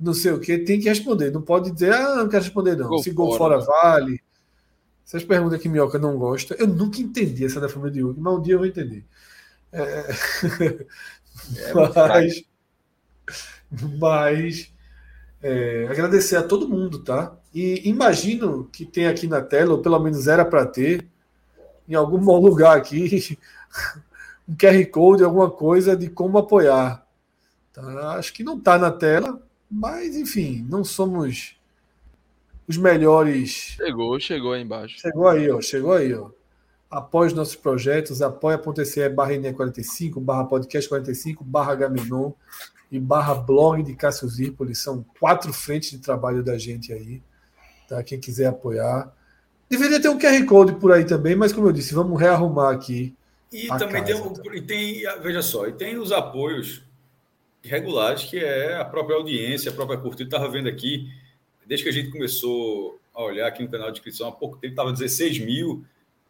não 0.00 0.14
sei 0.14 0.32
o 0.32 0.40
que, 0.40 0.56
tem 0.56 0.80
que 0.80 0.88
responder. 0.88 1.30
Não 1.30 1.42
pode 1.42 1.70
dizer, 1.70 1.92
ah, 1.92 2.16
não 2.16 2.30
quero 2.30 2.44
responder, 2.44 2.76
não. 2.78 2.88
Gol 2.88 3.02
Se 3.02 3.10
gol 3.10 3.36
fora, 3.36 3.60
fora 3.60 3.82
vale. 3.82 4.22
Essas 5.06 5.22
perguntas 5.22 5.60
que 5.60 5.68
Minhoca 5.68 5.98
não 5.98 6.16
gosta. 6.16 6.56
Eu 6.58 6.66
nunca 6.66 6.98
entendi 7.02 7.44
essa 7.44 7.60
da 7.60 7.68
família 7.68 7.92
de 7.92 8.00
Hulk, 8.00 8.18
mas 8.18 8.32
um 8.32 8.40
dia 8.40 8.54
eu 8.54 8.58
vou 8.58 8.66
entender. 8.66 9.04
É... 9.70 10.14
É 11.58 11.74
mas, 12.08 12.53
mas 13.98 14.72
é, 15.42 15.86
agradecer 15.90 16.36
a 16.36 16.42
todo 16.42 16.68
mundo, 16.68 17.00
tá? 17.00 17.36
E 17.54 17.88
imagino 17.88 18.64
que 18.72 18.84
tem 18.84 19.06
aqui 19.06 19.26
na 19.26 19.42
tela, 19.42 19.72
ou 19.72 19.82
pelo 19.82 19.98
menos 19.98 20.26
era 20.26 20.44
para 20.44 20.66
ter, 20.66 21.06
em 21.88 21.94
algum 21.94 22.18
lugar 22.40 22.76
aqui, 22.76 23.38
um 24.48 24.56
QR 24.56 24.86
Code, 24.90 25.22
alguma 25.22 25.50
coisa 25.50 25.96
de 25.96 26.08
como 26.08 26.38
apoiar. 26.38 27.06
Tá? 27.72 28.16
Acho 28.16 28.32
que 28.32 28.42
não 28.42 28.56
está 28.56 28.78
na 28.78 28.90
tela, 28.90 29.40
mas 29.70 30.16
enfim, 30.16 30.66
não 30.68 30.82
somos 30.82 31.56
os 32.66 32.76
melhores. 32.76 33.74
Chegou, 33.76 34.18
chegou 34.18 34.52
aí 34.52 34.62
embaixo. 34.62 34.98
Chegou 34.98 35.28
aí, 35.28 35.50
ó. 35.50 35.60
Chegou 35.60 35.92
aí, 35.92 36.14
ó. 36.14 36.30
Apoie 36.90 37.26
os 37.26 37.34
nossos 37.34 37.56
projetos, 37.56 38.22
apoia.se 38.22 39.08
barra 39.08 39.52
45, 39.52 40.20
barra 40.20 40.44
podcast 40.44 40.88
45, 40.88 41.42
barra 41.42 41.74
Gaminon 41.74 42.32
e 42.96 43.00
barra 43.00 43.34
blog 43.34 43.82
de 43.82 43.94
Cássio 43.94 44.28
Zirpoli. 44.28 44.74
São 44.74 45.04
quatro 45.18 45.52
frentes 45.52 45.90
de 45.90 45.98
trabalho 45.98 46.42
da 46.42 46.56
gente 46.56 46.92
aí. 46.92 47.22
Tá? 47.88 48.02
Quem 48.02 48.20
quiser 48.20 48.46
apoiar. 48.46 49.12
Deveria 49.68 50.00
ter 50.00 50.08
um 50.08 50.18
QR 50.18 50.44
Code 50.46 50.74
por 50.74 50.92
aí 50.92 51.04
também, 51.04 51.34
mas 51.34 51.52
como 51.52 51.68
eu 51.68 51.72
disse, 51.72 51.94
vamos 51.94 52.20
rearrumar 52.20 52.72
aqui. 52.72 53.14
E 53.52 53.68
também 53.68 54.04
tem, 54.04 54.20
tá? 54.20 54.42
tem, 54.66 55.02
veja 55.22 55.42
só, 55.42 55.66
e 55.66 55.72
tem 55.72 55.96
os 55.96 56.12
apoios 56.12 56.82
regulares, 57.62 58.24
que 58.24 58.38
é 58.38 58.76
a 58.76 58.84
própria 58.84 59.16
audiência, 59.16 59.70
a 59.70 59.74
própria 59.74 59.98
curtida. 59.98 60.28
Estava 60.28 60.48
vendo 60.50 60.68
aqui, 60.68 61.08
desde 61.66 61.84
que 61.84 61.90
a 61.90 61.92
gente 61.92 62.10
começou 62.10 62.98
a 63.14 63.22
olhar 63.22 63.46
aqui 63.46 63.62
no 63.62 63.70
canal 63.70 63.90
de 63.90 63.98
inscrição 63.98 64.28
há 64.28 64.32
pouco 64.32 64.56
tempo, 64.56 64.72
estava 64.72 64.92
16 64.92 65.38
mil. 65.40 65.84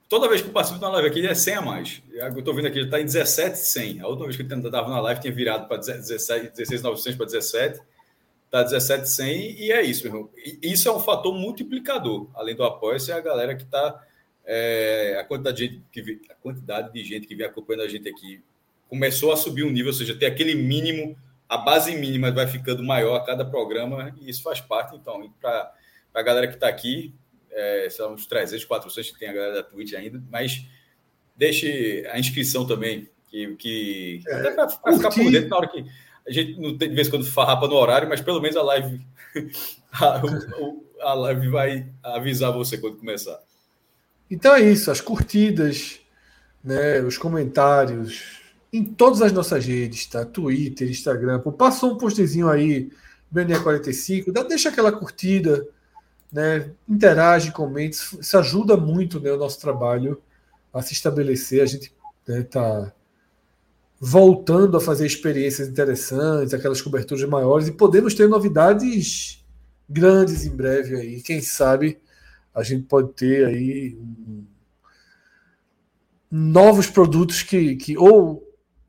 Toda 0.08 0.28
vez 0.28 0.42
que 0.42 0.48
eu 0.48 0.52
participo 0.52 0.80
na 0.80 0.88
live 0.90 1.08
aqui 1.08 1.26
é 1.26 1.34
100 1.34 1.54
a 1.54 1.62
mais. 1.62 2.02
Eu 2.12 2.38
estou 2.38 2.54
vendo 2.54 2.66
aqui, 2.66 2.78
ele 2.78 2.86
está 2.86 3.00
em 3.00 3.04
17,100. 3.04 4.00
A 4.00 4.06
última 4.06 4.26
vez 4.26 4.36
que 4.36 4.42
eu 4.42 4.58
estava 4.58 4.88
na 4.88 5.00
live 5.00 5.20
tinha 5.20 5.32
virado 5.32 5.66
para 5.66 5.78
16,900 5.78 7.16
para 7.16 7.26
17. 7.26 7.80
Está 8.44 8.62
17,100 8.62 9.60
e 9.60 9.72
é 9.72 9.82
isso, 9.82 10.04
meu 10.04 10.14
irmão. 10.14 10.30
Isso 10.62 10.88
é 10.88 10.92
um 10.92 11.00
fator 11.00 11.34
multiplicador. 11.34 12.28
Além 12.34 12.54
do 12.54 12.62
apoio, 12.62 12.98
é 13.08 13.12
a 13.12 13.20
galera 13.20 13.54
que 13.54 13.64
está. 13.64 14.02
É, 14.46 15.16
a, 15.18 15.24
quantidade 15.24 15.56
de 15.56 15.64
gente 15.64 15.84
que, 15.90 16.20
a 16.30 16.34
quantidade 16.34 16.92
de 16.92 17.02
gente 17.02 17.26
que 17.26 17.34
vem 17.34 17.46
acompanhando 17.46 17.84
a 17.84 17.88
gente 17.88 18.06
aqui 18.06 18.42
começou 18.90 19.32
a 19.32 19.36
subir 19.38 19.64
um 19.64 19.70
nível, 19.70 19.86
ou 19.86 19.94
seja, 19.94 20.14
ter 20.14 20.26
aquele 20.26 20.54
mínimo 20.54 21.16
a 21.48 21.58
base 21.58 21.94
mínima 21.96 22.30
vai 22.32 22.46
ficando 22.46 22.82
maior 22.82 23.16
a 23.16 23.24
cada 23.24 23.44
programa 23.44 24.14
e 24.20 24.30
isso 24.30 24.42
faz 24.42 24.60
parte. 24.60 24.96
Então, 24.96 25.32
para 25.40 25.72
a 26.12 26.22
galera 26.22 26.48
que 26.48 26.54
está 26.54 26.68
aqui, 26.68 27.14
é, 27.54 27.88
são 27.88 28.14
uns 28.14 28.26
300, 28.26 28.64
400 28.64 29.10
que 29.12 29.18
tem 29.18 29.28
a 29.28 29.32
galera 29.32 29.54
da 29.54 29.62
Twitch 29.62 29.94
ainda, 29.94 30.22
mas 30.30 30.66
deixe 31.36 32.06
a 32.10 32.18
inscrição 32.18 32.66
também, 32.66 33.08
que, 33.30 33.54
que 33.56 34.22
é, 34.26 34.34
até 34.34 34.50
para 34.52 34.68
ficar 34.68 35.10
por 35.10 35.30
dentro 35.30 35.48
na 35.48 35.56
hora 35.56 35.68
que 35.68 35.84
a 36.26 36.32
gente 36.32 36.58
não 36.60 36.76
tem 36.76 36.88
de 36.88 36.94
vez 36.94 37.08
em 37.08 37.10
quando 37.10 37.24
farrapa 37.24 37.68
no 37.68 37.74
horário, 37.74 38.08
mas 38.08 38.20
pelo 38.20 38.40
menos 38.40 38.56
a 38.56 38.62
live 38.62 39.00
a, 39.92 40.22
a 41.00 41.14
live 41.14 41.48
vai 41.48 41.86
avisar 42.02 42.52
você 42.52 42.78
quando 42.78 42.96
começar. 42.96 43.40
Então 44.30 44.54
é 44.54 44.60
isso, 44.60 44.90
as 44.90 45.00
curtidas, 45.00 46.00
né, 46.62 47.00
os 47.00 47.18
comentários 47.18 48.42
em 48.72 48.84
todas 48.84 49.22
as 49.22 49.30
nossas 49.30 49.64
redes, 49.64 50.06
tá? 50.06 50.24
Twitter, 50.24 50.90
Instagram. 50.90 51.38
Passou 51.40 51.92
um 51.92 51.98
postzinho 51.98 52.48
aí, 52.48 52.90
BNE45, 53.32 54.32
dá, 54.32 54.42
deixa 54.42 54.68
aquela 54.68 54.90
curtida, 54.90 55.64
né? 56.34 56.68
Interage, 56.88 57.52
comente, 57.52 57.96
isso 58.20 58.36
ajuda 58.36 58.76
muito 58.76 59.20
né, 59.20 59.30
o 59.30 59.36
nosso 59.36 59.60
trabalho 59.60 60.20
a 60.72 60.82
se 60.82 60.92
estabelecer. 60.92 61.62
A 61.62 61.66
gente 61.66 61.94
está 62.26 62.32
né, 62.32 62.42
tá 62.42 62.92
voltando 64.00 64.76
a 64.76 64.80
fazer 64.80 65.06
experiências 65.06 65.68
interessantes, 65.68 66.52
aquelas 66.52 66.82
coberturas 66.82 67.22
maiores, 67.28 67.68
e 67.68 67.72
podemos 67.72 68.14
ter 68.14 68.28
novidades 68.28 69.44
grandes 69.88 70.44
em 70.44 70.50
breve 70.50 70.96
aí. 70.96 71.22
Quem 71.22 71.40
sabe 71.40 72.00
a 72.52 72.64
gente 72.64 72.82
pode 72.86 73.12
ter 73.12 73.46
aí 73.46 73.96
novos 76.28 76.88
produtos 76.88 77.42
que, 77.44 77.76
que 77.76 77.96
ou 77.96 78.42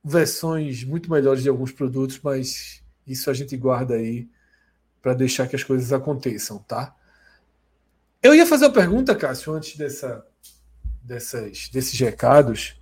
versões 0.04 0.84
muito 0.84 1.12
melhores 1.12 1.44
de 1.44 1.50
alguns 1.50 1.72
produtos, 1.72 2.20
mas 2.24 2.84
isso 3.06 3.30
a 3.30 3.34
gente 3.36 3.56
guarda 3.56 3.94
aí 3.94 4.28
para 5.00 5.14
deixar 5.14 5.48
que 5.48 5.56
as 5.56 5.64
coisas 5.64 5.94
aconteçam, 5.94 6.58
tá? 6.58 6.96
Eu 8.26 8.34
ia 8.34 8.48
fazer 8.48 8.66
uma 8.66 8.74
pergunta, 8.74 9.14
Cássio, 9.14 9.54
antes 9.54 9.78
dessa, 9.78 10.26
dessas, 11.00 11.70
desses 11.70 12.00
recados, 12.00 12.76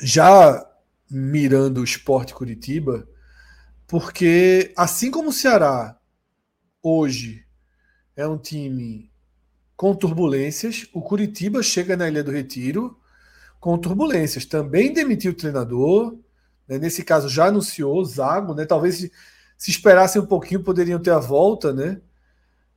já 0.00 0.66
mirando 1.10 1.82
o 1.82 1.84
esporte 1.84 2.32
Curitiba, 2.32 3.06
porque 3.86 4.72
assim 4.78 5.10
como 5.10 5.28
o 5.28 5.32
Ceará 5.32 5.94
hoje 6.82 7.44
é 8.16 8.26
um 8.26 8.38
time 8.38 9.12
com 9.76 9.94
turbulências. 9.94 10.88
O 10.94 11.02
Curitiba 11.02 11.62
chega 11.62 11.94
na 11.94 12.08
Ilha 12.08 12.24
do 12.24 12.30
Retiro 12.30 12.98
com 13.60 13.76
turbulências. 13.76 14.46
Também 14.46 14.90
demitiu 14.90 15.32
o 15.32 15.36
treinador. 15.36 16.16
Né? 16.66 16.78
Nesse 16.78 17.04
caso, 17.04 17.28
já 17.28 17.48
anunciou 17.48 18.02
Zago. 18.06 18.54
Né? 18.54 18.64
Talvez 18.64 18.96
se, 18.96 19.12
se 19.58 19.70
esperassem 19.70 20.22
um 20.22 20.26
pouquinho, 20.26 20.64
poderiam 20.64 20.98
ter 20.98 21.10
a 21.10 21.18
volta 21.18 21.74
né? 21.74 22.00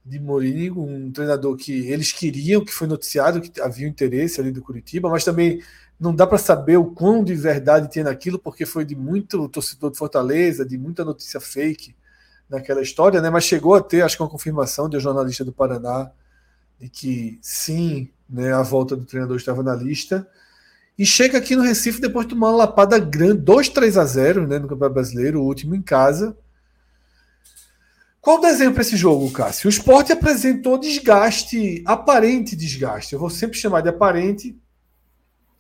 De 0.06 0.20
Morini, 0.20 0.70
um 0.70 1.12
treinador 1.12 1.58
que 1.58 1.88
eles 1.90 2.12
queriam, 2.12 2.64
que 2.64 2.72
foi 2.72 2.88
noticiado, 2.88 3.42
que 3.42 3.60
havia 3.60 3.88
interesse 3.88 4.40
ali 4.40 4.52
do 4.52 4.62
Curitiba, 4.62 5.10
mas 5.10 5.24
também 5.24 5.62
não 6.00 6.14
dá 6.14 6.28
para 6.28 6.38
saber 6.38 6.78
o 6.78 6.86
quão 6.86 7.24
de 7.24 7.34
verdade 7.34 7.90
tem 7.90 8.04
naquilo, 8.04 8.38
porque 8.38 8.66
foi 8.66 8.86
de 8.86 8.96
muito 8.96 9.50
torcedor 9.50 9.92
de 9.92 9.98
Fortaleza, 9.98 10.66
de 10.66 10.78
muita 10.78 11.04
notícia 11.04 11.40
fake 11.40 11.96
naquela 12.48 12.82
história, 12.82 13.20
né? 13.20 13.30
mas 13.30 13.46
chegou 13.46 13.74
a 13.74 13.82
ter, 13.82 14.02
acho 14.04 14.16
que 14.16 14.22
uma 14.22 14.30
confirmação 14.30 14.88
de 14.88 14.98
um 14.98 15.00
jornalista 15.00 15.44
do 15.44 15.52
Paraná 15.52 16.12
de 16.80 16.90
que 16.90 17.40
sim, 17.42 18.10
né, 18.30 18.54
a 18.54 18.62
volta 18.62 18.96
do 18.96 19.06
treinador 19.06 19.38
estava 19.38 19.64
na 19.64 19.74
lista. 19.74 20.28
E 20.98 21.06
chega 21.06 21.38
aqui 21.38 21.56
no 21.56 21.64
Recife 21.64 22.00
depois 22.00 22.28
de 22.28 22.34
uma 22.34 22.52
lapada 22.52 22.98
grande, 23.00 23.42
2 23.42 23.70
3 23.70 23.98
a 23.98 24.06
0 24.06 24.48
né, 24.48 24.60
no 24.60 24.68
Campeonato 24.68 24.94
Brasileiro, 24.94 25.42
o 25.42 25.46
último 25.46 25.76
em 25.76 25.82
casa. 25.82 26.38
Qual 28.26 28.40
o 28.40 28.42
desenho 28.42 28.74
para 28.74 28.82
esse 28.82 28.98
jogo, 28.98 29.32
Cássio? 29.32 29.68
O 29.68 29.70
esporte 29.70 30.12
apresentou 30.12 30.80
desgaste, 30.80 31.84
aparente 31.86 32.56
desgaste. 32.56 33.14
Eu 33.14 33.20
vou 33.20 33.30
sempre 33.30 33.56
chamar 33.56 33.82
de 33.82 33.90
aparente, 33.90 34.60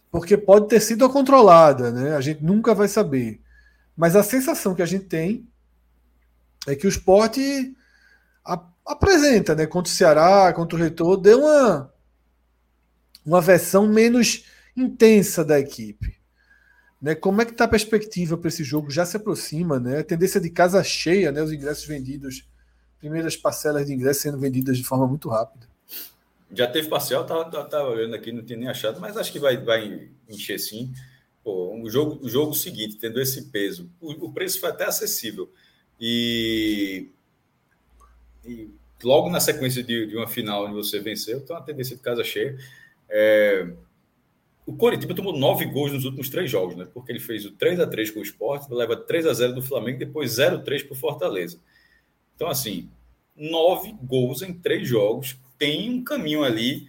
porque 0.09 0.35
pode 0.35 0.67
ter 0.67 0.79
sido 0.79 1.05
a 1.05 1.09
controlada, 1.11 1.91
né? 1.91 2.15
A 2.15 2.21
gente 2.21 2.43
nunca 2.43 2.73
vai 2.73 2.87
saber. 2.87 3.39
Mas 3.95 4.15
a 4.15 4.23
sensação 4.23 4.73
que 4.73 4.81
a 4.81 4.85
gente 4.87 5.05
tem 5.05 5.47
é 6.65 6.75
que 6.75 6.87
o 6.87 6.89
esporte 6.89 7.71
apresenta, 8.83 9.53
né? 9.53 9.67
Contra 9.67 9.93
o 9.93 9.95
Ceará, 9.95 10.51
contra 10.51 10.75
o 10.75 10.81
Retor, 10.81 11.17
deu 11.17 11.41
uma, 11.41 11.93
uma 13.23 13.41
versão 13.41 13.87
menos 13.87 14.43
intensa 14.75 15.45
da 15.45 15.59
equipe. 15.59 16.19
Né? 16.99 17.13
Como 17.13 17.43
é 17.43 17.45
que 17.45 17.51
está 17.51 17.65
a 17.65 17.67
perspectiva 17.67 18.35
para 18.35 18.47
esse 18.47 18.63
jogo? 18.63 18.89
Já 18.89 19.05
se 19.05 19.17
aproxima, 19.17 19.79
né? 19.79 19.99
A 19.99 20.03
tendência 20.03 20.41
de 20.41 20.49
casa 20.49 20.83
cheia, 20.83 21.31
né? 21.31 21.43
Os 21.43 21.53
ingressos 21.53 21.85
vendidos, 21.85 22.43
primeiras 22.99 23.35
parcelas 23.35 23.85
de 23.85 23.93
ingressos 23.93 24.21
sendo 24.21 24.37
vendidas 24.37 24.77
de 24.77 24.83
forma 24.83 25.07
muito 25.07 25.29
rápida. 25.29 25.67
Já 26.51 26.67
teve 26.67 26.87
parcial, 26.87 27.25
tá, 27.25 27.43
tá, 27.45 27.63
tá 27.63 27.87
olhando 27.87 28.15
aqui, 28.15 28.31
não 28.31 28.43
tinha 28.43 28.57
nem 28.57 28.67
achado, 28.67 28.99
mas 29.01 29.17
acho 29.17 29.31
que 29.31 29.39
vai, 29.39 29.57
vai 29.57 30.09
encher 30.29 30.59
sim. 30.59 30.93
Pô, 31.43 31.75
o, 31.81 31.89
jogo, 31.89 32.19
o 32.23 32.29
jogo 32.29 32.53
seguinte, 32.53 32.97
tendo 32.97 33.19
esse 33.19 33.49
peso, 33.49 33.89
o, 33.99 34.27
o 34.27 34.33
preço 34.33 34.59
foi 34.59 34.69
até 34.69 34.85
acessível. 34.85 35.51
E 35.99 37.09
e 38.45 38.69
logo 39.03 39.29
na 39.29 39.39
sequência 39.39 39.83
de, 39.83 40.05
de, 40.05 40.15
uma 40.15 40.27
final 40.27 40.65
onde 40.65 40.75
você 40.75 40.99
venceu, 40.99 41.39
então 41.39 41.55
a 41.55 41.61
tendência 41.61 41.95
de 41.95 42.01
casa 42.01 42.23
cheia. 42.23 42.55
É... 43.09 43.67
O 44.65 44.75
Coritiba 44.75 45.13
tomou 45.13 45.37
nove 45.37 45.65
gols 45.65 45.91
nos 45.91 46.05
últimos 46.05 46.29
três 46.29 46.49
jogos, 46.49 46.75
né? 46.75 46.87
Porque 46.91 47.11
ele 47.11 47.19
fez 47.19 47.45
o 47.45 47.51
3 47.51 47.79
a 47.79 47.87
3 47.87 48.09
com 48.11 48.19
o 48.19 48.23
Sport, 48.23 48.69
leva 48.71 48.95
3 48.95 49.27
a 49.27 49.33
0 49.33 49.53
do 49.53 49.61
Flamengo, 49.61 49.99
depois 49.99 50.31
0 50.31 50.57
a 50.57 50.59
3 50.59 50.83
para 50.83 50.93
o 50.93 50.95
Fortaleza. 50.95 51.59
Então, 52.35 52.49
assim, 52.49 52.89
nove 53.35 53.93
gols 54.03 54.41
em 54.41 54.53
três 54.53 54.87
jogos. 54.87 55.37
Tem 55.57 55.89
um 55.89 56.03
caminho 56.03 56.43
ali 56.43 56.87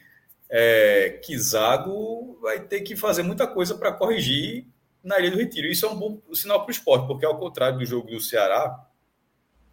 é, 0.48 1.20
que 1.24 1.38
Zago 1.38 2.38
vai 2.40 2.60
ter 2.60 2.80
que 2.80 2.96
fazer 2.96 3.22
muita 3.22 3.46
coisa 3.46 3.76
para 3.76 3.92
corrigir 3.92 4.66
na 5.02 5.18
Ilha 5.18 5.30
do 5.30 5.38
Retiro. 5.38 5.66
Isso 5.68 5.86
é 5.86 5.88
um 5.88 5.96
bom 5.96 6.20
sinal 6.32 6.60
para 6.60 6.68
o 6.68 6.72
esporte, 6.72 7.06
porque 7.06 7.24
ao 7.24 7.38
contrário 7.38 7.78
do 7.78 7.86
jogo 7.86 8.10
do 8.10 8.20
Ceará, 8.20 8.84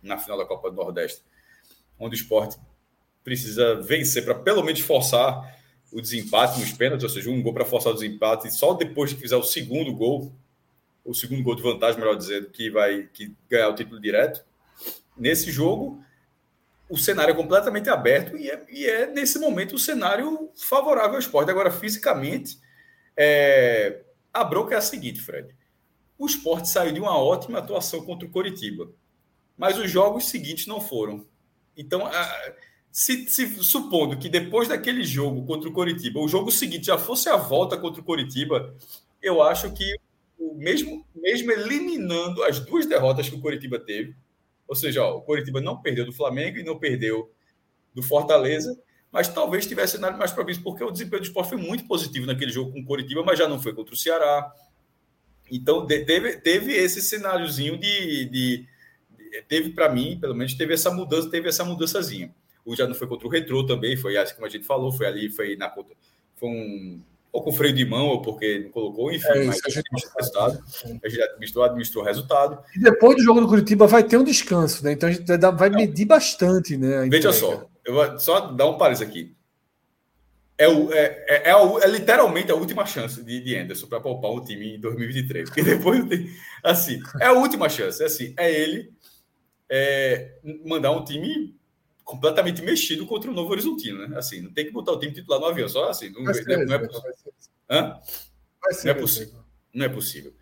na 0.01 0.17
final 0.17 0.37
da 0.37 0.45
Copa 0.45 0.69
do 0.69 0.75
Nordeste, 0.75 1.23
onde 1.99 2.15
o 2.15 2.19
esporte 2.19 2.57
precisa 3.23 3.75
vencer 3.81 4.25
para 4.25 4.35
pelo 4.35 4.63
menos 4.63 4.81
forçar 4.81 5.57
o 5.91 6.01
desempate 6.01 6.59
nos 6.59 6.71
pênaltis, 6.71 7.03
ou 7.03 7.09
seja, 7.09 7.29
um 7.29 7.41
gol 7.41 7.53
para 7.53 7.65
forçar 7.65 7.91
o 7.91 7.95
desempate, 7.95 8.47
e 8.47 8.51
só 8.51 8.73
depois 8.73 9.13
que 9.13 9.19
fizer 9.19 9.37
o 9.37 9.43
segundo 9.43 9.93
gol, 9.93 10.33
o 11.05 11.13
segundo 11.13 11.43
gol 11.43 11.55
de 11.55 11.61
vantagem, 11.61 11.99
melhor 11.99 12.15
dizendo, 12.15 12.49
que 12.49 12.69
vai 12.69 13.07
que 13.13 13.31
ganhar 13.49 13.69
o 13.69 13.75
título 13.75 13.99
direto. 14.01 14.43
Nesse 15.17 15.51
jogo, 15.51 16.03
o 16.89 16.97
cenário 16.97 17.31
é 17.31 17.35
completamente 17.35 17.89
aberto 17.89 18.37
e 18.37 18.49
é, 18.49 18.65
e 18.69 18.85
é 18.85 19.07
nesse 19.07 19.39
momento 19.39 19.75
o 19.75 19.79
cenário 19.79 20.49
favorável 20.55 21.13
ao 21.13 21.19
esporte. 21.19 21.49
Agora, 21.49 21.71
fisicamente, 21.71 22.59
é, 23.15 24.01
a 24.33 24.43
bronca 24.43 24.75
é 24.75 24.77
a 24.77 24.81
seguinte, 24.81 25.21
Fred. 25.21 25.55
O 26.17 26.25
esporte 26.25 26.69
saiu 26.69 26.93
de 26.93 26.99
uma 26.99 27.17
ótima 27.17 27.59
atuação 27.59 28.05
contra 28.05 28.27
o 28.27 28.31
Coritiba, 28.31 28.91
mas 29.57 29.77
os 29.77 29.89
jogos 29.89 30.25
seguintes 30.25 30.67
não 30.67 30.79
foram. 30.79 31.25
Então, 31.75 32.09
se, 32.91 33.27
se, 33.27 33.47
supondo 33.63 34.17
que 34.17 34.29
depois 34.29 34.67
daquele 34.67 35.03
jogo 35.03 35.45
contra 35.45 35.67
o 35.67 35.73
Coritiba, 35.73 36.19
o 36.19 36.27
jogo 36.27 36.51
seguinte 36.51 36.85
já 36.85 36.97
fosse 36.97 37.27
a 37.27 37.35
volta 37.35 37.77
contra 37.77 38.01
o 38.01 38.05
Coritiba, 38.05 38.75
eu 39.21 39.41
acho 39.41 39.71
que 39.73 39.95
mesmo, 40.55 41.05
mesmo 41.15 41.51
eliminando 41.51 42.43
as 42.43 42.59
duas 42.59 42.85
derrotas 42.85 43.29
que 43.29 43.35
o 43.35 43.41
Coritiba 43.41 43.79
teve, 43.79 44.15
ou 44.73 44.75
seja, 44.75 45.03
ó, 45.03 45.17
o 45.17 45.21
Coritiba 45.21 45.61
não 45.61 45.79
perdeu 45.79 46.03
do 46.03 46.11
Flamengo 46.11 46.57
e 46.57 46.63
não 46.63 46.79
perdeu 46.79 47.31
do 47.93 48.01
Fortaleza, 48.01 48.75
mas 49.11 49.27
talvez 49.27 49.67
tivesse 49.67 49.93
cenário 49.93 50.17
mais 50.17 50.31
propício, 50.31 50.63
porque 50.63 50.83
o 50.83 50.89
desempenho 50.89 51.21
do 51.21 51.25
esporte 51.27 51.49
foi 51.49 51.57
muito 51.59 51.85
positivo 51.85 52.25
naquele 52.25 52.51
jogo 52.51 52.71
com 52.71 52.79
o 52.79 52.85
Coritiba, 52.85 53.23
mas 53.23 53.37
já 53.37 53.47
não 53.47 53.61
foi 53.61 53.71
contra 53.73 53.93
o 53.93 53.97
Ceará. 53.97 54.51
Então, 55.51 55.85
teve, 55.85 56.37
teve 56.37 56.73
esse 56.73 57.01
cenáriozinho 57.01 57.77
de, 57.77 58.25
de 58.25 58.67
teve 59.47 59.69
para 59.69 59.87
mim, 59.89 60.17
pelo 60.19 60.33
menos, 60.33 60.55
teve 60.55 60.73
essa 60.73 60.89
mudança, 60.89 61.29
teve 61.29 61.47
essa 61.47 61.63
mudançazinha. 61.63 62.33
O 62.65 62.75
já 62.75 62.87
não 62.87 62.95
foi 62.95 63.07
contra 63.07 63.27
o 63.27 63.29
Retrô 63.29 63.63
também, 63.65 63.95
foi 63.95 64.17
assim 64.17 64.33
como 64.33 64.47
a 64.47 64.49
gente 64.49 64.65
falou, 64.65 64.91
foi 64.91 65.05
ali, 65.05 65.29
foi 65.29 65.55
na 65.55 65.69
conta, 65.69 65.93
foi 66.35 66.49
um 66.49 67.01
ou 67.33 67.41
com 67.41 67.51
freio 67.51 67.73
de 67.73 67.83
mão, 67.83 68.05
ou 68.05 68.21
porque 68.21 68.59
não 68.59 68.69
colocou, 68.69 69.11
enfim, 69.11 69.27
é 69.27 69.43
mas 69.45 69.59
a 69.65 69.69
gente 69.69 69.89
resultado. 70.15 70.63
A 71.03 71.09
gente 71.09 71.21
administrou, 71.23 71.65
administrou 71.65 72.03
o 72.03 72.07
resultado. 72.07 72.59
E 72.75 72.79
depois 72.79 73.17
do 73.17 73.23
jogo 73.23 73.41
do 73.41 73.47
Curitiba 73.47 73.87
vai 73.87 74.03
ter 74.03 74.17
um 74.17 74.23
descanso, 74.23 74.83
né? 74.83 74.91
Então 74.91 75.09
a 75.09 75.11
gente 75.11 75.25
vai 75.57 75.69
medir 75.71 76.05
bastante, 76.05 76.77
né? 76.77 77.07
Veja 77.09 77.33
só, 77.33 77.67
eu 77.83 77.93
vou 77.95 78.19
só 78.19 78.51
dar 78.51 78.67
um 78.67 78.77
parênteses 78.77 79.07
aqui. 79.07 79.35
É, 80.55 80.67
o, 80.67 80.93
é, 80.93 81.25
é, 81.27 81.49
é, 81.49 81.51
é, 81.51 81.87
literalmente 81.87 82.51
a 82.51 82.55
última 82.55 82.85
chance 82.85 83.23
de, 83.23 83.41
de 83.41 83.55
Anderson 83.55 83.87
para 83.87 83.99
poupar 83.99 84.29
o 84.29 84.41
time 84.45 84.75
em 84.75 84.79
2023. 84.79 85.49
Porque 85.49 85.63
depois 85.63 86.05
tem. 86.05 86.29
Assim, 86.63 87.01
é 87.19 87.25
a 87.25 87.33
última 87.33 87.67
chance. 87.67 88.01
É 88.03 88.05
assim, 88.05 88.35
é 88.37 88.51
ele 88.51 88.93
é, 89.67 90.35
mandar 90.63 90.91
um 90.91 91.03
time 91.03 91.55
completamente 92.03 92.61
mexido 92.61 93.05
contra 93.05 93.31
o 93.31 93.33
Novo 93.33 93.51
Horizontino, 93.51 94.07
né? 94.07 94.17
Assim, 94.17 94.41
não 94.41 94.53
tem 94.53 94.65
que 94.65 94.71
botar 94.71 94.91
o 94.91 94.99
time 94.99 95.13
titular 95.13 95.39
no 95.39 95.45
avião, 95.45 95.67
só 95.69 95.89
assim. 95.89 96.09
Não, 96.09 96.23
vai 96.23 96.33
ser, 96.33 96.65
não, 96.65 96.75
é, 96.75 96.79
possível. 96.79 97.13
Não 97.69 98.91
é 98.91 98.93
possível. 98.93 99.43
Não 99.73 99.85
é 99.85 99.89
possível. 99.89 100.33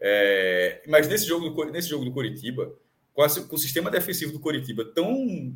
É, 0.00 0.82
mas 0.88 1.06
nesse 1.06 1.26
jogo, 1.26 1.50
do, 1.50 1.64
nesse 1.66 1.88
jogo 1.88 2.04
do 2.04 2.12
Coritiba, 2.12 2.72
com, 3.12 3.22
a, 3.22 3.28
com 3.28 3.54
o 3.54 3.58
sistema 3.58 3.90
defensivo 3.90 4.32
do 4.32 4.40
Coritiba 4.40 4.84
tão 4.94 5.54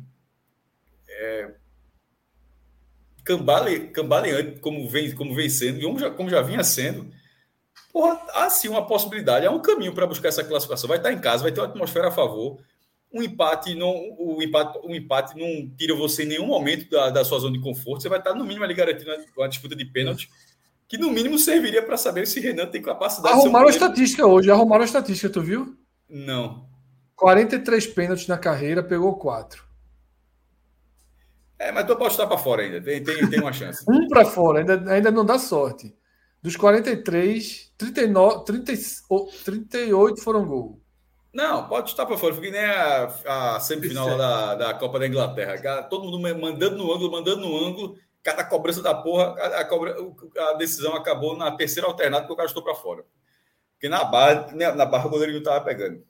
é, 1.07 1.55
cambale, 3.23 3.87
cambaleante 3.87 4.59
como 4.59 4.87
vem, 4.87 5.13
como 5.15 5.33
vem 5.33 5.49
sendo, 5.49 5.79
e 5.79 5.83
como 5.83 5.97
já, 5.97 6.11
como 6.11 6.29
já 6.29 6.41
vinha 6.41 6.63
sendo, 6.63 7.11
porra, 7.91 8.21
há 8.33 8.49
sim 8.49 8.69
uma 8.69 8.85
possibilidade, 8.85 9.45
é 9.45 9.49
um 9.49 9.61
caminho 9.61 9.93
para 9.93 10.05
buscar 10.05 10.29
essa 10.29 10.43
classificação. 10.43 10.87
Vai 10.87 10.97
estar 10.97 11.11
em 11.11 11.19
casa, 11.19 11.43
vai 11.43 11.51
ter 11.51 11.59
uma 11.59 11.67
atmosfera 11.67 12.09
a 12.09 12.11
favor. 12.11 12.59
Um 13.13 13.23
empate 13.23 13.73
não, 13.75 13.93
o 14.17 14.41
empate, 14.41 14.79
um 14.83 14.93
empate 14.93 15.37
não 15.37 15.69
tira 15.77 15.95
você 15.95 16.23
em 16.23 16.27
nenhum 16.27 16.47
momento 16.47 16.89
da, 16.89 17.09
da 17.09 17.23
sua 17.23 17.39
zona 17.39 17.57
de 17.57 17.63
conforto. 17.63 18.01
Você 18.01 18.09
vai 18.09 18.19
estar, 18.19 18.33
no 18.33 18.43
mínimo, 18.43 18.65
ali 18.65 18.73
garantindo 18.73 19.11
uma 19.37 19.47
disputa 19.47 19.75
de 19.75 19.85
pênalti, 19.85 20.29
que 20.87 20.97
no 20.97 21.09
mínimo 21.09 21.39
serviria 21.39 21.81
para 21.81 21.97
saber 21.97 22.27
se 22.27 22.39
Renan 22.39 22.67
tem 22.67 22.81
capacidade 22.81 23.33
Arrumaram 23.33 23.67
a 23.67 23.71
estatística 23.71 24.25
hoje, 24.25 24.51
arrumaram 24.51 24.83
a 24.83 24.85
estatística, 24.85 25.29
tu 25.29 25.41
viu? 25.41 25.77
Não. 26.09 26.67
43 27.15 27.87
pênaltis 27.87 28.27
na 28.27 28.37
carreira, 28.37 28.83
pegou 28.83 29.15
4. 29.15 29.63
É, 31.57 31.71
mas 31.71 31.85
tu 31.85 31.95
pode 31.95 32.11
estar 32.11 32.27
para 32.27 32.37
fora 32.37 32.63
ainda, 32.63 32.81
tem, 32.81 33.03
tem, 33.03 33.29
tem 33.29 33.39
uma 33.39 33.53
chance. 33.53 33.83
um 33.89 34.07
para 34.07 34.25
fora, 34.25 34.59
ainda, 34.59 34.91
ainda 34.91 35.11
não 35.11 35.25
dá 35.25 35.39
sorte. 35.39 35.95
Dos 36.41 36.55
43, 36.55 37.73
39, 37.77 38.45
30, 38.45 38.73
38 39.43 40.21
foram 40.21 40.45
gol. 40.45 40.81
Não, 41.35 41.67
pode 41.67 41.89
estar 41.89 42.05
para 42.05 42.17
fora, 42.17 42.33
porque 42.33 42.49
nem 42.49 42.63
a, 42.63 43.55
a 43.55 43.59
semifinal 43.59 44.17
da, 44.17 44.55
da 44.55 44.73
Copa 44.73 44.97
da 44.97 45.05
Inglaterra. 45.05 45.83
Todo 45.83 46.05
mundo 46.05 46.17
mandando 46.17 46.77
no 46.77 46.93
ângulo, 46.93 47.11
mandando 47.11 47.41
no 47.41 47.57
ângulo, 47.57 47.99
cada 48.23 48.41
cobrança 48.45 48.81
da 48.81 48.95
porra, 48.95 49.35
a, 49.37 49.59
a, 49.59 49.65
cobra, 49.65 49.97
a 50.37 50.53
decisão 50.53 50.95
acabou 50.95 51.35
na 51.35 51.51
terceira 51.51 51.89
alternada 51.89 52.21
porque 52.21 52.31
o 52.31 52.37
cara 52.37 52.47
estou 52.47 52.63
para 52.63 52.73
fora. 52.73 53.03
Porque 53.73 53.89
na 53.89 54.05
barra, 54.05 54.49
na 54.53 54.85
barra 54.85 55.07
o 55.07 55.09
goleiro 55.09 55.33
não 55.33 55.39
estava 55.39 55.59
pegando. 55.65 56.01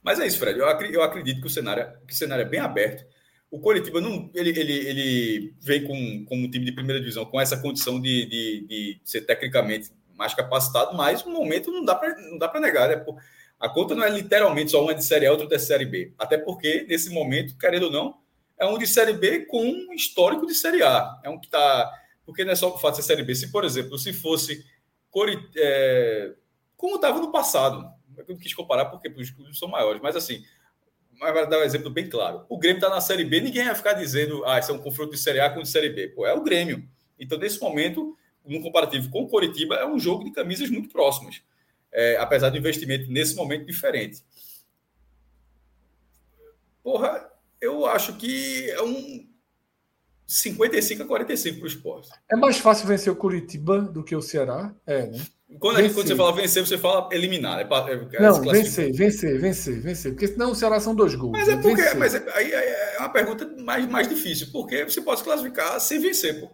Mas 0.00 0.20
é 0.20 0.28
isso, 0.28 0.38
Fred. 0.38 0.56
Eu, 0.56 1.02
acredito 1.02 1.40
que 1.40 1.46
o 1.48 1.50
cenário, 1.50 1.92
que 2.06 2.14
o 2.14 2.16
cenário 2.16 2.42
é 2.42 2.48
bem 2.48 2.60
aberto. 2.60 3.04
O 3.50 3.58
Coritiba 3.58 4.00
não, 4.00 4.30
ele, 4.32 4.50
ele, 4.50 4.72
ele 4.72 5.54
vem 5.60 5.82
com, 5.82 6.24
com 6.26 6.36
um 6.36 6.48
time 6.48 6.64
de 6.64 6.70
primeira 6.70 7.00
divisão 7.00 7.24
com 7.24 7.40
essa 7.40 7.56
condição 7.56 8.00
de, 8.00 8.26
de, 8.26 8.66
de 8.68 9.00
ser 9.02 9.22
tecnicamente 9.22 9.90
mais 10.14 10.34
capacitado, 10.34 10.96
mas 10.96 11.24
no 11.24 11.32
momento 11.32 11.70
não 11.70 11.84
dá 11.84 11.94
para 11.94 12.60
negar. 12.60 12.88
Né? 12.88 13.04
A 13.58 13.68
conta 13.68 13.94
não 13.94 14.04
é 14.04 14.10
literalmente 14.10 14.70
só 14.70 14.82
uma 14.82 14.94
de 14.94 15.04
Série 15.04 15.26
A, 15.26 15.32
outra 15.32 15.46
de 15.46 15.58
Série 15.58 15.86
B. 15.86 16.12
Até 16.18 16.38
porque, 16.38 16.84
nesse 16.88 17.10
momento, 17.10 17.56
querendo 17.58 17.84
ou 17.84 17.90
não, 17.90 18.18
é 18.58 18.66
um 18.66 18.78
de 18.78 18.86
Série 18.86 19.12
B 19.12 19.46
com 19.46 19.62
um 19.62 19.92
histórico 19.92 20.46
de 20.46 20.54
Série 20.54 20.82
A. 20.82 21.20
É 21.24 21.30
um 21.30 21.38
que 21.38 21.46
está. 21.46 21.92
Porque 22.24 22.44
não 22.44 22.52
é 22.52 22.56
só 22.56 22.74
o 22.74 22.78
fato 22.78 22.96
de 22.96 23.02
ser 23.02 23.14
Série 23.14 23.22
B. 23.22 23.34
Se, 23.34 23.50
por 23.50 23.64
exemplo, 23.64 23.98
se 23.98 24.12
fosse 24.12 24.64
é, 25.56 26.34
como 26.76 26.96
estava 26.96 27.20
no 27.20 27.30
passado, 27.30 27.88
eu 28.16 28.24
não 28.28 28.36
quis 28.36 28.52
comparar 28.52 28.86
porque 28.86 29.08
os 29.08 29.30
clubes 29.30 29.58
são 29.58 29.68
maiores, 29.68 30.02
mas 30.02 30.16
assim, 30.16 30.42
mas 31.18 31.32
vai 31.32 31.48
dar 31.48 31.60
um 31.60 31.62
exemplo 31.62 31.90
bem 31.90 32.08
claro. 32.08 32.44
O 32.48 32.58
Grêmio 32.58 32.78
está 32.78 32.90
na 32.90 33.00
Série 33.00 33.24
B, 33.24 33.40
ninguém 33.40 33.64
vai 33.64 33.74
ficar 33.74 33.92
dizendo, 33.92 34.44
ah, 34.44 34.58
isso 34.58 34.72
é 34.72 34.74
um 34.74 34.78
confronto 34.78 35.12
de 35.12 35.18
Série 35.18 35.40
A 35.40 35.50
com 35.50 35.62
de 35.62 35.68
Série 35.68 35.90
B. 35.90 36.08
Pô, 36.08 36.26
é 36.26 36.34
o 36.34 36.42
Grêmio. 36.42 36.88
Então, 37.18 37.38
nesse 37.38 37.60
momento, 37.60 38.16
no 38.44 38.60
comparativo 38.60 39.10
com 39.10 39.22
o 39.22 39.28
Coritiba, 39.28 39.76
é 39.76 39.86
um 39.86 39.98
jogo 39.98 40.24
de 40.24 40.30
camisas 40.30 40.68
muito 40.70 40.88
próximas. 40.88 41.42
É, 41.92 42.16
apesar 42.16 42.50
do 42.50 42.58
investimento 42.58 43.10
nesse 43.10 43.36
momento 43.36 43.66
diferente. 43.66 44.22
Porra, 46.82 47.30
eu 47.60 47.86
acho 47.86 48.14
que 48.16 48.68
é 48.70 48.82
um 48.82 49.26
55 50.26 51.02
a 51.02 51.06
45 51.06 51.58
para 51.58 51.64
o 51.64 51.68
esporte. 51.68 52.08
É 52.30 52.36
mais 52.36 52.58
fácil 52.58 52.86
vencer 52.86 53.12
o 53.12 53.16
Curitiba 53.16 53.80
do 53.80 54.02
que 54.02 54.16
o 54.16 54.20
Ceará? 54.20 54.74
É, 54.86 55.06
né? 55.06 55.24
Quando, 55.60 55.76
gente, 55.76 55.94
quando 55.94 56.08
você 56.08 56.16
fala 56.16 56.32
vencer, 56.32 56.66
você 56.66 56.78
fala 56.78 57.08
eliminar. 57.12 57.60
É, 57.60 57.62
é, 57.62 58.20
não, 58.20 58.40
vencer, 58.42 58.92
vencer, 58.92 59.40
vencer, 59.40 59.80
vencer. 59.80 60.12
Porque 60.12 60.28
senão 60.28 60.50
o 60.50 60.54
Ceará 60.54 60.80
são 60.80 60.94
dois 60.94 61.14
gols. 61.14 61.32
Mas 61.32 61.48
é 61.48 61.56
porque 61.56 61.94
mas 61.94 62.14
é, 62.14 62.24
aí 62.34 62.52
é, 62.52 62.96
é 62.96 62.98
uma 62.98 63.10
pergunta 63.10 63.46
mais, 63.58 63.86
mais 63.86 64.08
difícil. 64.08 64.48
Porque 64.50 64.84
você 64.84 65.00
pode 65.00 65.22
classificar 65.22 65.78
sem 65.80 66.00
vencer, 66.00 66.40
pô. 66.40 66.50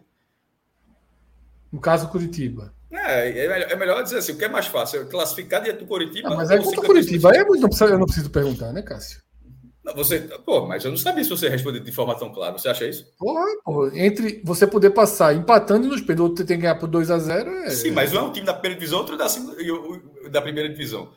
No 1.73 1.81
caso, 1.81 2.09
Curitiba. 2.09 2.75
É, 2.93 3.45
é 3.45 3.49
melhor, 3.49 3.71
é 3.71 3.77
melhor 3.77 4.03
dizer 4.03 4.19
assim: 4.19 4.33
o 4.33 4.37
que 4.37 4.45
é 4.45 4.49
mais 4.49 4.67
fácil? 4.67 5.07
Classificar 5.07 5.63
diante 5.63 5.79
do 5.79 5.87
Curitiba. 5.87 6.29
Ah, 6.33 6.37
mas 6.37 6.51
é 6.51 6.59
contra 6.59 6.81
o 6.81 6.85
Curitiba. 6.85 7.33
Não, 7.33 7.69
preciso, 7.69 7.85
eu 7.85 7.99
não 7.99 8.07
preciso 8.07 8.31
perguntar, 8.31 8.73
né, 8.73 8.83
Cássio? 8.83 9.21
Você, 9.95 10.21
pô, 10.45 10.67
mas 10.67 10.85
eu 10.85 10.91
não 10.91 10.99
sabia 10.99 11.25
se 11.25 11.31
você 11.31 11.49
responder 11.49 11.81
de 11.81 11.91
forma 11.91 12.15
tão 12.17 12.31
clara. 12.33 12.57
Você 12.57 12.69
acha 12.69 12.87
isso? 12.87 13.07
Porra, 13.19 13.45
porra. 13.65 13.99
Entre 13.99 14.41
você 14.45 14.67
poder 14.67 14.91
passar 14.91 15.35
empatando 15.35 15.89
nos 15.89 16.01
pênaltis, 16.01 16.31
outro 16.31 16.45
tem 16.45 16.57
que 16.57 16.63
ganhar 16.63 16.77
por 16.77 16.87
2 16.87 17.11
a 17.11 17.19
0 17.19 17.51
é... 17.51 17.71
Sim, 17.71 17.91
mas 17.93 18.13
não 18.13 18.21
é 18.21 18.25
um 18.25 18.33
time 18.33 18.47
da 18.47 18.53
primeira 18.53 18.79
divisão, 18.79 18.99
outro 18.99 19.17
da, 19.17 19.27
da 20.31 20.43
primeira 20.43 20.69
divisão. 20.69 21.11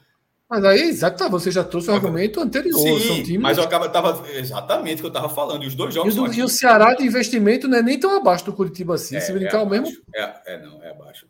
Mas 0.53 0.65
aí, 0.65 0.81
exato, 0.81 1.27
você 1.31 1.49
já 1.49 1.63
trouxe 1.63 1.89
o 1.89 1.95
argumento 1.95 2.39
anterior. 2.39 2.77
Sim, 2.77 3.23
times... 3.23 3.41
mas 3.41 3.57
eu 3.57 3.63
acaba, 3.63 3.89
tava, 3.89 4.23
exatamente 4.33 4.97
o 4.97 4.99
que 4.99 5.05
eu 5.05 5.07
estava 5.07 5.27
falando. 5.27 5.63
E 5.63 5.67
os 5.67 5.73
dois 5.73 5.91
jogos. 5.91 6.13
E, 6.13 6.15
do, 6.15 6.31
e 6.31 6.43
o 6.43 6.47
Ceará 6.47 6.93
de 6.93 7.03
investimento 7.03 7.67
não 7.67 7.79
é 7.79 7.81
nem 7.81 7.99
tão 7.99 8.15
abaixo 8.15 8.45
do 8.45 8.53
Curitiba 8.53 8.93
assim. 8.93 9.15
É, 9.15 9.19
se 9.19 9.33
brincar 9.33 9.61
é 9.61 9.63
o 9.63 9.67
mesmo. 9.67 9.87
É, 10.13 10.33
é, 10.45 10.61
não, 10.61 10.83
é 10.83 10.91
abaixo. 10.91 11.25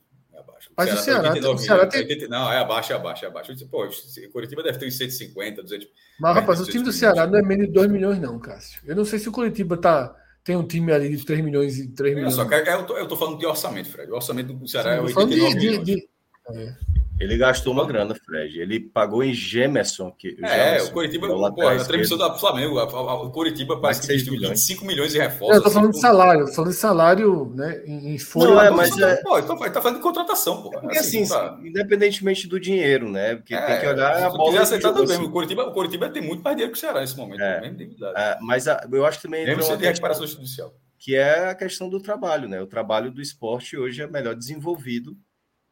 Mas 0.76 0.92
o 0.92 0.98
Ceará, 0.98 1.30
89, 1.30 1.56
o 1.56 1.58
Ceará 1.58 1.88
tem... 1.88 2.02
80, 2.02 2.28
não, 2.28 2.52
é 2.52 2.58
abaixo, 2.58 2.92
é 2.92 2.96
abaixo, 2.98 3.24
é 3.24 3.28
abaixo. 3.30 3.68
Pô, 3.68 3.86
o 3.86 4.32
Curitiba 4.34 4.62
deve 4.62 4.78
ter 4.78 4.88
uns 4.88 4.98
150, 4.98 5.64
200. 5.64 5.88
Mas, 6.20 6.36
rapaz, 6.36 6.60
o 6.60 6.66
time 6.66 6.84
do 6.84 6.92
Ceará 6.92 7.26
não 7.26 7.40
é 7.40 7.42
menos 7.42 7.68
de 7.68 7.74
2 7.74 7.90
milhões, 7.90 8.20
não, 8.20 8.38
Cássio. 8.40 8.82
Eu 8.86 8.96
não 8.96 9.06
sei 9.06 9.20
se 9.20 9.30
o 9.30 9.32
Curitiba 9.32 9.78
tá, 9.78 10.14
tem 10.44 10.58
um 10.58 10.68
time 10.68 10.92
ali 10.92 11.16
de 11.16 11.24
3 11.26 11.42
milhões 11.42 11.78
e 11.78 11.88
3 11.88 12.16
milhões. 12.16 12.34
Só 12.34 12.44
que 12.44 12.56
eu 12.56 12.86
tô, 12.86 12.98
eu 12.98 13.08
tô 13.08 13.16
falando 13.16 13.38
de 13.38 13.46
orçamento, 13.46 13.88
Fred. 13.88 14.12
O 14.12 14.16
orçamento 14.16 14.52
do 14.52 14.68
Ceará 14.68 14.96
Sim, 14.96 14.98
é 14.98 15.02
89 15.02 15.36
de, 15.56 15.56
milhões. 15.56 15.86
De, 15.86 15.96
de... 15.96 16.10
É. 16.50 16.76
Ele 17.20 17.38
gastou 17.38 17.74
uma 17.74 17.86
grana, 17.86 18.16
Fred. 18.16 18.60
Ele 18.60 18.80
pagou 18.80 19.24
em 19.24 19.34
Gemerson. 19.34 20.12
Que, 20.12 20.30
o 20.30 20.46
é, 20.46 20.66
Gemerson, 20.66 20.90
o 20.90 20.94
Curitiba, 20.94 21.28
é 21.28 21.30
pô, 21.30 21.68
a 21.68 21.84
transmissão 21.84 22.18
do 22.18 22.40
Flamengo, 22.40 22.80
o 22.80 23.30
Curitiba 23.30 23.80
parece 23.80 24.02
que 24.02 24.14
investiu 24.14 24.50
25 24.50 24.86
milhões 24.86 25.12
de 25.12 25.20
reforços. 25.20 25.56
Eu 25.56 25.64
tô 25.64 25.70
falando 25.70 25.90
assim, 25.90 26.00
de 26.00 26.02
salário, 26.02 26.48
falando 26.48 26.72
de 26.72 26.78
salário, 26.78 27.54
né, 27.56 27.84
em, 27.86 28.18
folha. 28.18 28.50
Não, 28.50 28.62
é, 28.62 28.70
mas 28.72 28.98
é... 28.98 29.16
Pô, 29.18 29.38
então, 29.38 29.58
tá 29.58 29.82
falando 29.82 29.98
de 29.98 30.04
contratação, 30.04 30.64
pô. 30.64 30.74
É 30.74 30.80
porque 30.80 30.98
assim, 30.98 31.22
assim 31.22 31.34
tá... 31.34 31.60
independentemente 31.64 32.48
do 32.48 32.60
dinheiro, 32.60 33.10
né, 33.10 33.36
porque 33.36 33.54
é, 33.54 33.66
tem 33.66 33.80
que 33.80 33.88
olhar 33.88 34.24
a 34.24 34.30
bola... 34.30 34.62
aceitar 34.62 34.92
também, 34.92 35.16
assim. 35.16 35.26
o 35.26 35.32
Curitiba, 35.32 35.64
o 35.64 35.72
Curitiba 35.72 36.10
tem 36.10 36.22
muito 36.22 36.42
mais 36.42 36.56
dinheiro 36.56 36.74
que 36.74 36.78
o 36.78 36.82
Ceará 36.82 37.00
nesse 37.00 37.16
momento, 37.16 37.42
é, 37.42 37.74
é, 38.16 38.38
mas 38.42 38.68
a, 38.68 38.86
eu 38.92 39.06
acho 39.06 39.22
também... 39.22 39.46
Deve 39.46 39.62
ser 39.62 39.78
de 39.78 39.86
recuperação 39.86 40.26
judicial. 40.26 40.74
Que 40.98 41.16
é 41.16 41.50
a 41.50 41.56
questão 41.56 41.90
do 41.90 42.02
trabalho, 42.02 42.48
né, 42.48 42.62
o 42.62 42.68
trabalho 42.68 43.12
do 43.12 43.22
esporte 43.22 43.78
hoje 43.78 44.02
é 44.02 44.08
melhor 44.08 44.36
desenvolvido 44.36 45.16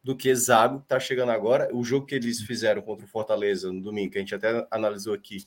do 0.04 0.16
que 0.16 0.34
Zago, 0.34 0.80
que 0.80 0.86
está 0.86 1.00
chegando 1.00 1.32
agora. 1.32 1.70
O 1.74 1.84
jogo 1.84 2.06
que 2.06 2.16
eles 2.16 2.42
fizeram 2.42 2.82
contra 2.82 3.06
o 3.06 3.10
Fortaleza 3.10 3.72
no 3.72 3.82
domingo, 3.82 4.12
que 4.12 4.18
a 4.18 4.22
gente 4.22 4.36
até 4.36 4.66
analisou 4.72 5.14
aqui, 5.14 5.44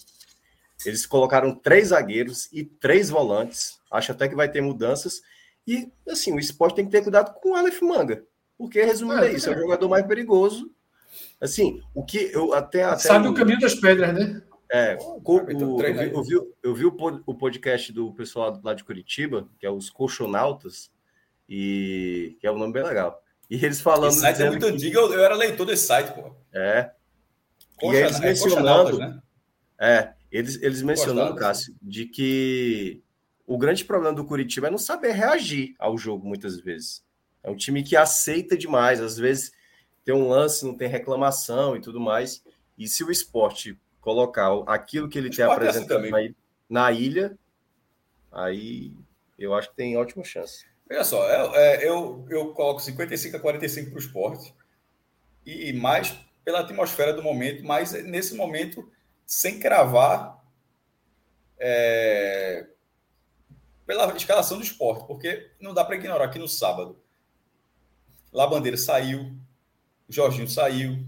eles 0.84 1.06
colocaram 1.06 1.54
três 1.54 1.88
zagueiros 1.88 2.48
e 2.52 2.64
três 2.64 3.10
volantes. 3.10 3.80
Acho 3.90 4.12
até 4.12 4.28
que 4.28 4.34
vai 4.34 4.50
ter 4.50 4.60
mudanças. 4.60 5.22
E, 5.66 5.90
assim, 6.08 6.32
o 6.32 6.38
esporte 6.38 6.76
tem 6.76 6.84
que 6.84 6.90
ter 6.90 7.02
cuidado 7.02 7.34
com 7.40 7.50
o 7.50 7.54
Aleph 7.54 7.80
Manga. 7.80 8.24
Porque, 8.56 8.82
resumindo, 8.82 9.24
é, 9.24 9.28
é 9.28 9.32
isso, 9.32 9.50
é 9.50 9.56
o 9.56 9.58
jogador 9.58 9.88
mais 9.88 10.06
perigoso. 10.06 10.70
Assim, 11.40 11.80
o 11.94 12.04
que 12.04 12.30
eu 12.32 12.52
até. 12.54 12.84
até 12.84 12.98
Sabe 12.98 13.28
o 13.28 13.34
caminho 13.34 13.58
das 13.58 13.74
pedras, 13.74 14.14
né? 14.14 14.42
É, 14.70 14.96
o, 15.00 15.20
o, 15.22 15.82
eu, 15.82 15.94
vi, 15.94 16.12
eu, 16.12 16.22
vi, 16.22 16.52
eu 16.62 16.74
vi 16.74 16.84
o 16.84 17.34
podcast 17.34 17.92
do 17.92 18.12
pessoal 18.12 18.60
lá 18.62 18.74
de 18.74 18.82
Curitiba, 18.82 19.48
que 19.58 19.66
é 19.66 19.70
os 19.70 19.88
Colchonautas, 19.90 20.90
e 21.48 22.36
que 22.40 22.46
é 22.46 22.52
um 22.52 22.58
nome 22.58 22.72
bem 22.72 22.82
legal. 22.82 23.22
E 23.50 23.56
eles 23.56 23.80
falando. 23.80 24.10
Esse 24.10 24.20
site 24.20 24.42
é 24.42 24.50
muito 24.50 24.66
que... 24.66 24.72
antigo, 24.72 24.98
eu, 24.98 25.12
eu, 25.12 25.24
era 25.24 25.34
leitor 25.34 25.66
desse 25.66 25.86
site, 25.86 26.12
pô. 26.12 26.34
É. 26.52 26.90
Poxa, 27.78 27.98
e 27.98 28.02
eles 28.02 28.16
é 28.16 28.20
mencionando. 28.20 28.98
Né? 28.98 29.22
É, 29.78 30.12
eles, 30.30 30.62
eles 30.62 30.82
mencionando, 30.82 31.36
Cássio, 31.36 31.74
de 31.82 32.06
que 32.06 33.02
o 33.46 33.58
grande 33.58 33.84
problema 33.84 34.14
do 34.14 34.24
Curitiba 34.24 34.68
é 34.68 34.70
não 34.70 34.78
saber 34.78 35.12
reagir 35.12 35.74
ao 35.78 35.98
jogo 35.98 36.26
muitas 36.26 36.58
vezes. 36.58 37.04
É 37.42 37.50
um 37.50 37.56
time 37.56 37.82
que 37.82 37.94
aceita 37.94 38.56
demais, 38.56 39.00
às 39.00 39.16
vezes 39.18 39.52
tem 40.04 40.14
um 40.14 40.28
lance, 40.28 40.64
não 40.64 40.76
tem 40.76 40.88
reclamação 40.88 41.76
e 41.76 41.80
tudo 41.80 42.00
mais. 42.00 42.42
E 42.76 42.88
se 42.88 43.04
o 43.04 43.10
esporte 43.10 43.78
colocar 44.00 44.50
aquilo 44.66 45.08
que 45.08 45.18
ele 45.18 45.30
tem 45.30 45.44
apresentado 45.44 46.04
é 46.04 46.08
assim 46.08 46.34
na, 46.68 46.82
na 46.82 46.92
ilha, 46.92 47.38
aí 48.30 48.92
eu 49.38 49.54
acho 49.54 49.70
que 49.70 49.76
tem 49.76 49.96
ótima 49.96 50.24
chance. 50.24 50.66
Olha 50.90 51.04
só, 51.04 51.28
é, 51.28 51.84
é, 51.84 51.88
eu, 51.88 52.26
eu 52.28 52.52
coloco 52.52 52.80
55 52.80 53.36
a 53.36 53.40
45 53.40 53.90
para 53.90 53.96
o 53.96 54.00
esporte. 54.00 54.54
E 55.46 55.72
mais 55.72 56.14
pela 56.44 56.60
atmosfera 56.60 57.12
do 57.12 57.22
momento, 57.22 57.64
mas 57.64 57.92
nesse 58.04 58.34
momento, 58.34 58.90
sem 59.26 59.58
cravar 59.58 60.42
é, 61.58 62.66
pela 63.86 64.14
escalação 64.14 64.58
do 64.58 64.64
esporte, 64.64 65.06
porque 65.06 65.50
não 65.60 65.72
dá 65.72 65.84
para 65.84 65.96
ignorar 65.96 66.28
que 66.28 66.38
no 66.38 66.48
sábado 66.48 66.98
Lá 68.32 68.46
Bandeira 68.48 68.76
saiu, 68.76 69.32
Jorginho 70.08 70.48
saiu. 70.48 70.98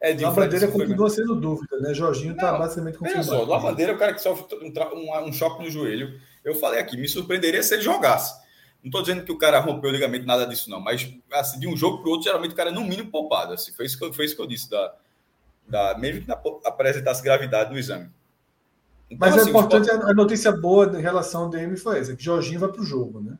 Edinho 0.00 0.30
Bandeira 0.32 0.68
continua 0.68 1.10
sendo 1.10 1.34
dúvida, 1.34 1.80
né? 1.80 1.94
Jorginho 1.94 2.34
está 2.34 2.56
basicamente 2.56 2.98
confirmado. 2.98 3.26
Só, 3.26 3.44
Lá 3.44 3.58
Bandeira 3.58 3.92
é 3.92 3.94
o 3.94 3.98
cara 3.98 4.12
que 4.12 4.20
sofre 4.20 4.54
um, 4.56 5.28
um 5.28 5.32
choque 5.32 5.64
no 5.64 5.70
joelho. 5.70 6.20
Eu 6.44 6.54
falei 6.54 6.78
aqui, 6.78 6.96
me 6.96 7.08
surpreenderia 7.08 7.62
se 7.62 7.74
ele 7.74 7.82
jogasse. 7.82 8.46
Não 8.82 8.88
estou 8.88 9.02
dizendo 9.02 9.24
que 9.24 9.32
o 9.32 9.38
cara 9.38 9.58
rompeu 9.58 9.90
o 9.90 9.92
ligamento, 9.92 10.26
nada 10.26 10.46
disso, 10.46 10.70
não. 10.70 10.80
Mas 10.80 11.12
assim, 11.32 11.58
de 11.58 11.66
um 11.66 11.76
jogo 11.76 11.98
para 11.98 12.08
o 12.08 12.10
outro, 12.12 12.24
geralmente 12.24 12.52
o 12.52 12.56
cara 12.56 12.70
é 12.70 12.72
no 12.72 12.82
mínimo 12.82 13.10
poupado. 13.10 13.52
Assim, 13.52 13.72
foi, 13.72 13.86
isso 13.86 13.98
que 13.98 14.04
eu, 14.04 14.12
foi 14.12 14.24
isso 14.24 14.36
que 14.36 14.42
eu 14.42 14.46
disse, 14.46 14.70
da, 14.70 14.94
da, 15.68 15.98
mesmo 15.98 16.24
que 16.24 16.32
apresentasse 16.64 17.22
gravidade 17.22 17.70
no 17.72 17.78
exame. 17.78 18.10
Então, 19.10 19.18
Mas 19.18 19.36
é 19.36 19.40
assim, 19.40 19.48
é 19.48 19.50
importante, 19.50 19.90
a 19.90 20.14
notícia 20.14 20.52
boa 20.52 20.86
em 20.98 21.02
relação 21.02 21.44
ao 21.44 21.48
DM 21.48 21.76
foi 21.76 21.98
essa, 21.98 22.14
que 22.14 22.22
Jorginho 22.22 22.60
vai 22.60 22.70
para 22.70 22.82
o 22.82 22.84
jogo, 22.84 23.20
né? 23.20 23.38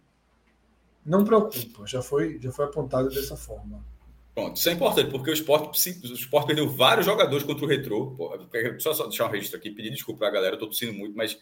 Não 1.04 1.24
preocupa, 1.24 1.86
já 1.86 2.02
foi, 2.02 2.38
já 2.40 2.50
foi 2.50 2.64
apontado 2.64 3.08
dessa 3.08 3.36
forma. 3.36 3.82
Pronto, 4.34 4.56
isso 4.56 4.68
é 4.68 4.72
importante, 4.72 5.10
porque 5.10 5.30
o 5.30 5.32
esporte, 5.32 5.90
o 6.04 6.14
esporte 6.14 6.46
perdeu 6.46 6.68
vários 6.68 7.06
jogadores 7.06 7.44
contra 7.44 7.64
o 7.64 7.68
Retrô. 7.68 8.14
Só, 8.78 8.94
só 8.94 9.06
deixar 9.06 9.26
um 9.26 9.30
registro 9.30 9.58
aqui, 9.58 9.70
pedir 9.70 9.90
desculpa 9.90 10.20
para 10.20 10.28
a 10.28 10.32
galera, 10.32 10.54
eu 10.54 10.58
tô 10.58 10.66
tossindo 10.66 10.92
muito, 10.92 11.16
mas 11.16 11.38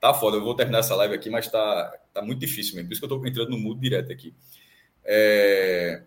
tá 0.00 0.14
foda. 0.14 0.36
Eu 0.36 0.44
vou 0.44 0.54
terminar 0.54 0.78
essa 0.80 0.94
live 0.96 1.14
aqui, 1.14 1.30
mas 1.30 1.50
tá, 1.50 1.92
tá 2.12 2.22
muito 2.22 2.38
difícil 2.38 2.74
mesmo. 2.74 2.88
Por 2.88 2.92
isso 2.92 3.00
que 3.00 3.04
eu 3.04 3.18
tô 3.18 3.26
entrando 3.26 3.50
no 3.50 3.58
mudo 3.58 3.80
direto 3.80 4.12
aqui. 4.12 4.34
É... 5.04 6.04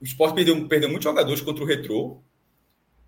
O 0.00 0.04
esporte 0.04 0.34
perdeu, 0.34 0.68
perdeu 0.68 0.88
muitos 0.88 1.04
jogadores 1.04 1.40
contra 1.40 1.64
o 1.64 1.66
Retrô. 1.66 2.20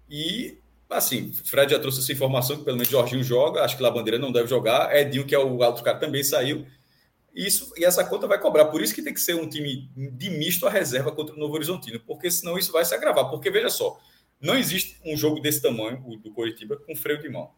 E, 0.09 0.59
assim, 0.89 1.33
Fred 1.33 1.73
já 1.73 1.79
trouxe 1.79 2.01
essa 2.01 2.13
informação 2.13 2.57
que 2.57 2.65
pelo 2.65 2.77
menos 2.77 2.89
Jorginho 2.89 3.23
joga, 3.23 3.63
acho 3.63 3.77
que 3.77 3.83
Labandeira 3.83 4.19
não 4.19 4.33
deve 4.33 4.49
jogar. 4.49 4.95
Edinho, 4.97 5.27
que 5.27 5.35
é 5.35 5.39
o 5.39 5.59
outro 5.59 5.85
cara, 5.85 5.99
também 5.99 6.25
saiu. 6.25 6.67
Isso, 7.35 7.73
e 7.77 7.85
essa 7.85 8.03
conta 8.05 8.27
vai 8.27 8.41
cobrar. 8.41 8.67
Por 8.67 8.83
isso 8.83 8.95
que 8.95 9.03
tem 9.03 9.13
que 9.13 9.21
ser 9.21 9.35
um 9.35 9.49
time 9.49 9.91
de 9.95 10.31
misto 10.31 10.67
a 10.67 10.71
reserva 10.71 11.13
contra 11.13 11.35
o 11.35 11.39
Novo 11.39 11.55
Horizontino, 11.55 12.01
porque 12.01 12.31
senão 12.31 12.59
isso 12.59 12.73
vai 12.73 12.85
se 12.85 12.95
agravar. 12.95 13.29
Porque, 13.29 13.51
veja 13.51 13.69
só, 13.69 14.01
não 14.41 14.57
existe 14.57 14.99
um 15.05 15.17
jogo 15.17 15.41
desse 15.41 15.61
tamanho, 15.61 16.03
o 16.07 16.17
do 16.17 16.33
Coritiba, 16.33 16.77
com 16.77 16.97
freio 16.97 17.21
de 17.21 17.29
mão. 17.29 17.53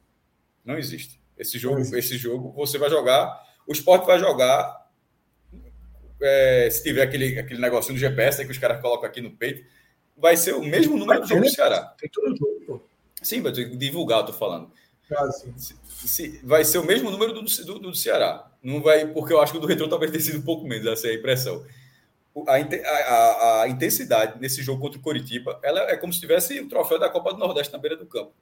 Não 0.65 0.77
existe. 0.77 1.20
Esse 1.41 1.59
jogo, 1.59 1.81
esse 1.97 2.19
jogo 2.19 2.53
você 2.53 2.77
vai 2.77 2.91
jogar, 2.91 3.43
o 3.67 3.73
esporte 3.73 4.07
vai 4.07 4.19
jogar. 4.19 4.79
É, 6.23 6.69
se 6.71 6.83
tiver 6.83 7.01
aquele, 7.01 7.39
aquele 7.39 7.59
negocinho 7.59 7.95
do 7.95 7.99
GPS 8.01 8.39
né, 8.39 8.45
que 8.45 8.51
os 8.51 8.59
caras 8.59 8.81
colocam 8.83 9.09
aqui 9.09 9.23
no 9.23 9.31
peito, 9.31 9.65
vai 10.15 10.37
ser 10.37 10.55
o 10.55 10.63
mesmo 10.63 10.99
número 10.99 11.23
do 11.23 11.27
jogo 11.27 11.41
do 11.41 11.49
Ceará. 11.49 11.95
Tem 11.99 12.11
todo 12.11 12.37
jogo, 12.37 12.61
pô. 12.67 12.83
Sim, 13.23 13.41
vai 13.41 13.53
divulgar, 13.53 14.21
eu 14.21 14.27
tô 14.27 14.33
falando. 14.35 14.71
Ah, 15.17 15.31
se, 15.33 15.75
se, 15.87 16.41
vai 16.45 16.63
ser 16.63 16.79
o 16.79 16.85
mesmo 16.85 17.11
número 17.11 17.33
do, 17.33 17.43
do, 17.43 17.79
do, 17.79 17.95
Ceará. 17.95 18.51
Não 18.63 18.83
vai, 18.83 19.07
porque 19.07 19.33
eu 19.33 19.41
acho 19.41 19.53
que 19.53 19.59
o 19.59 19.61
do 19.61 19.67
Retro 19.67 19.89
talvez 19.89 20.13
tenha 20.13 20.23
sido 20.23 20.39
um 20.39 20.43
pouco 20.43 20.67
menos, 20.67 20.87
essa 20.87 21.09
é 21.09 21.13
a 21.13 21.15
impressão. 21.15 21.65
A, 22.47 22.55
a, 22.55 23.63
a, 23.63 23.69
intensidade 23.69 24.39
nesse 24.39 24.63
jogo 24.63 24.81
contra 24.81 24.99
o 24.99 25.03
Coritiba, 25.03 25.59
ela 25.65 25.81
é 25.91 25.97
como 25.97 26.13
se 26.13 26.21
tivesse 26.21 26.61
o 26.61 26.69
troféu 26.69 26.99
da 26.99 27.09
Copa 27.09 27.33
do 27.33 27.39
Nordeste 27.39 27.73
na 27.73 27.79
beira 27.79 27.97
do 27.97 28.07
campo. 28.07 28.33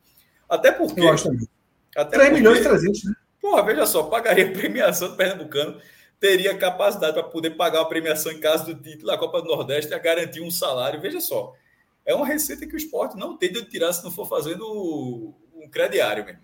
Até 0.49 0.73
porque. 0.73 1.01
Eu 1.01 1.09
acho 1.11 1.25
também. 1.25 1.49
Até 1.97 2.17
3 2.17 2.29
porque, 2.29 2.41
milhões 2.41 2.61
e 2.61 2.69
300, 2.69 3.05
né? 3.05 3.13
Porra, 3.41 3.63
veja 3.63 3.87
só, 3.87 4.05
pagaria 4.05 4.49
a 4.49 4.53
premiação 4.53 5.11
do 5.11 5.17
Pernambucano, 5.17 5.81
teria 6.21 6.57
capacidade 6.57 7.15
para 7.15 7.23
poder 7.23 7.51
pagar 7.51 7.83
a 7.83 7.85
premiação 7.85 8.33
em 8.33 8.41
caso 8.41 8.67
do 8.67 8.83
título 8.83 9.07
da 9.07 9.19
Copa 9.19 9.41
do 9.41 9.49
Nordeste 9.49 9.93
e 9.93 9.99
garantir 9.99 10.41
um 10.41 10.51
salário. 10.51 11.01
Veja 11.01 11.21
só, 11.21 11.55
é 12.05 12.15
uma 12.15 12.27
receita 12.27 12.67
que 12.67 12.75
o 12.75 12.77
esporte 12.77 13.17
não 13.17 13.37
tem 13.37 13.53
de 13.53 13.63
tirar 13.65 13.93
se 13.93 14.03
não 14.03 14.11
for 14.11 14.27
fazendo 14.27 15.35
um 15.55 15.69
crediário 15.71 16.25
mesmo, 16.25 16.41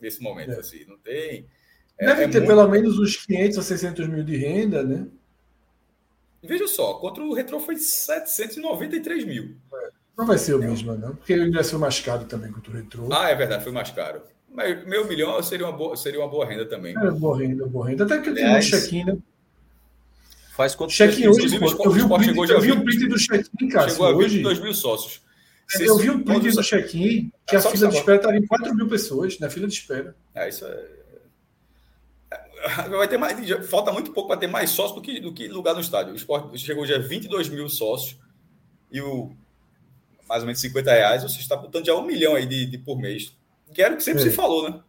nesse 0.00 0.22
momento. 0.22 0.52
É. 0.52 0.58
Assim, 0.58 0.84
não 0.86 0.98
tem. 0.98 1.46
É, 1.98 2.06
Deve 2.06 2.24
é 2.24 2.28
ter 2.28 2.38
muito... 2.38 2.48
pelo 2.48 2.68
menos 2.68 2.98
uns 2.98 3.24
500 3.24 3.58
a 3.58 3.62
600 3.62 4.08
mil 4.08 4.22
de 4.22 4.36
renda, 4.36 4.82
né? 4.82 5.06
Veja 6.42 6.68
só, 6.68 6.94
contra 6.94 7.24
o 7.24 7.32
Retro 7.32 7.58
foi 7.58 7.76
793 7.76 9.24
mil. 9.24 9.56
É. 9.74 9.90
Não 10.16 10.24
vai 10.24 10.38
ser 10.38 10.54
o 10.54 10.58
mesmo, 10.58 10.94
não, 10.94 11.16
porque 11.16 11.32
ele 11.32 11.50
vai 11.50 11.64
ser 11.64 11.76
mais 11.76 12.00
caro 12.00 12.24
também 12.24 12.52
contra 12.52 12.70
o 12.70 12.74
Retro. 12.74 13.12
Ah, 13.12 13.30
é 13.30 13.34
verdade, 13.34 13.64
foi 13.64 13.72
mais 13.72 13.90
caro. 13.90 14.22
Mas 14.52 14.86
meio 14.86 15.06
milhão 15.06 15.42
seria 15.42 15.66
uma 15.66 15.76
boa, 15.76 15.96
seria 15.96 16.20
uma 16.20 16.28
boa 16.28 16.46
renda 16.46 16.64
também. 16.66 16.96
É, 16.96 17.10
boa 17.10 17.38
renda, 17.38 17.66
boa 17.66 17.88
renda. 17.88 18.04
Até 18.04 18.20
que 18.20 18.32
tem 18.32 18.48
um 18.48 18.60
check-in, 18.60 19.04
né? 19.04 19.18
Faz 20.56 20.74
quanto 20.74 20.92
check-in 20.92 21.28
hoje, 21.28 21.54
eu 21.54 21.90
vi 21.90 22.02
o 22.02 22.08
print, 22.08 22.50
eu 22.50 22.60
vi 22.60 22.72
o 22.72 22.82
print 22.82 23.08
do 23.08 23.18
check-in, 23.18 23.68
cara. 23.68 23.90
Chegou 23.90 24.06
a 24.06 24.16
22 24.16 24.60
mil 24.60 24.72
sócios. 24.72 25.20
É, 25.74 25.88
eu 25.88 25.98
vi 25.98 26.10
o 26.10 26.24
print 26.24 26.52
do 26.52 26.62
check-in 26.62 27.30
que 27.46 27.56
é, 27.56 27.58
a 27.58 27.62
fila 27.62 27.88
de 27.88 27.96
espera 27.96 28.16
estaria 28.16 28.40
em 28.40 28.46
4 28.46 28.74
mil 28.74 28.88
pessoas 28.88 29.38
na 29.38 29.50
fila 29.50 29.66
de 29.66 29.74
espera. 29.74 30.16
É, 30.34 30.48
isso 30.48 30.64
é. 30.64 30.86
é 32.30 32.88
vai 32.88 33.06
ter 33.06 33.18
mais, 33.18 33.68
falta 33.68 33.92
muito 33.92 34.12
pouco 34.12 34.28
para 34.28 34.40
ter 34.40 34.46
mais 34.46 34.70
sócios 34.70 34.94
do 34.94 35.02
que, 35.02 35.20
do 35.20 35.32
que 35.32 35.46
lugar 35.48 35.74
no 35.74 35.80
estádio. 35.80 36.12
O 36.12 36.16
esporte 36.16 36.56
chegou 36.58 36.86
já 36.86 36.96
a 36.96 37.00
22 37.00 37.48
mil 37.48 37.68
sócios 37.68 38.16
e 38.90 39.00
o 39.00 39.30
mais 40.28 40.42
ou 40.42 40.46
menos 40.46 40.60
50 40.60 40.90
reais, 40.90 41.22
você 41.22 41.38
está 41.38 41.56
botando 41.56 41.86
já 41.86 41.94
um 41.94 42.04
milhão 42.04 42.34
aí 42.34 42.46
de, 42.46 42.66
de 42.66 42.78
por 42.78 42.98
mês. 42.98 43.36
Que 43.72 43.82
era 43.82 43.94
o 43.94 43.96
que 43.96 44.02
sempre 44.02 44.22
é. 44.22 44.24
se 44.24 44.30
falou, 44.30 44.70
né? 44.70 44.80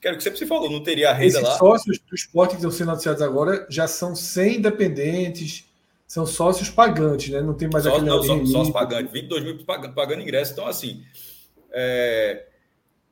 Que 0.00 0.08
era 0.08 0.14
o 0.14 0.18
que 0.18 0.24
sempre 0.24 0.38
se 0.38 0.46
falou, 0.46 0.70
não 0.70 0.82
teria 0.82 1.10
a 1.10 1.12
renda 1.12 1.26
Esses 1.26 1.42
lá. 1.42 1.52
Os 1.52 1.58
sócios 1.58 1.98
do 1.98 2.14
esporte 2.14 2.50
que 2.50 2.56
estão 2.56 2.70
sendo 2.70 2.90
anunciados 2.90 3.22
agora 3.22 3.66
já 3.68 3.88
são 3.88 4.14
100 4.14 4.56
independentes, 4.56 5.64
são 6.06 6.26
sócios 6.26 6.70
pagantes, 6.70 7.30
né? 7.30 7.40
Não 7.40 7.54
tem 7.54 7.68
mais 7.68 7.86
aquele. 7.86 8.04
Não, 8.04 8.22
só, 8.22 8.44
sócios 8.44 8.70
pagantes, 8.70 9.12
22 9.12 9.44
mil 9.44 9.64
pagando, 9.64 9.94
pagando 9.94 10.22
ingresso. 10.22 10.52
Então, 10.52 10.66
assim. 10.66 11.02
É, 11.72 12.46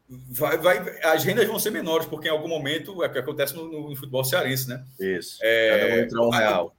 vai, 0.09 0.59
vai, 0.59 1.01
as 1.03 1.25
rendas 1.25 1.47
vão 1.47 1.59
ser 1.59 1.71
menores, 1.71 2.07
porque 2.07 2.29
em 2.29 2.31
algum 2.31 2.49
momento 2.49 3.03
é 3.03 3.07
o 3.07 3.13
que 3.13 3.19
acontece 3.19 3.55
no, 3.55 3.89
no 3.89 3.97
futebol 3.97 4.25
cearense, 4.25 4.69
né? 4.69 4.85
Isso. 5.01 5.39
É, 5.43 6.07
Cada 6.07 6.23
um 6.23 6.27
um 6.27 6.31
real. 6.31 6.77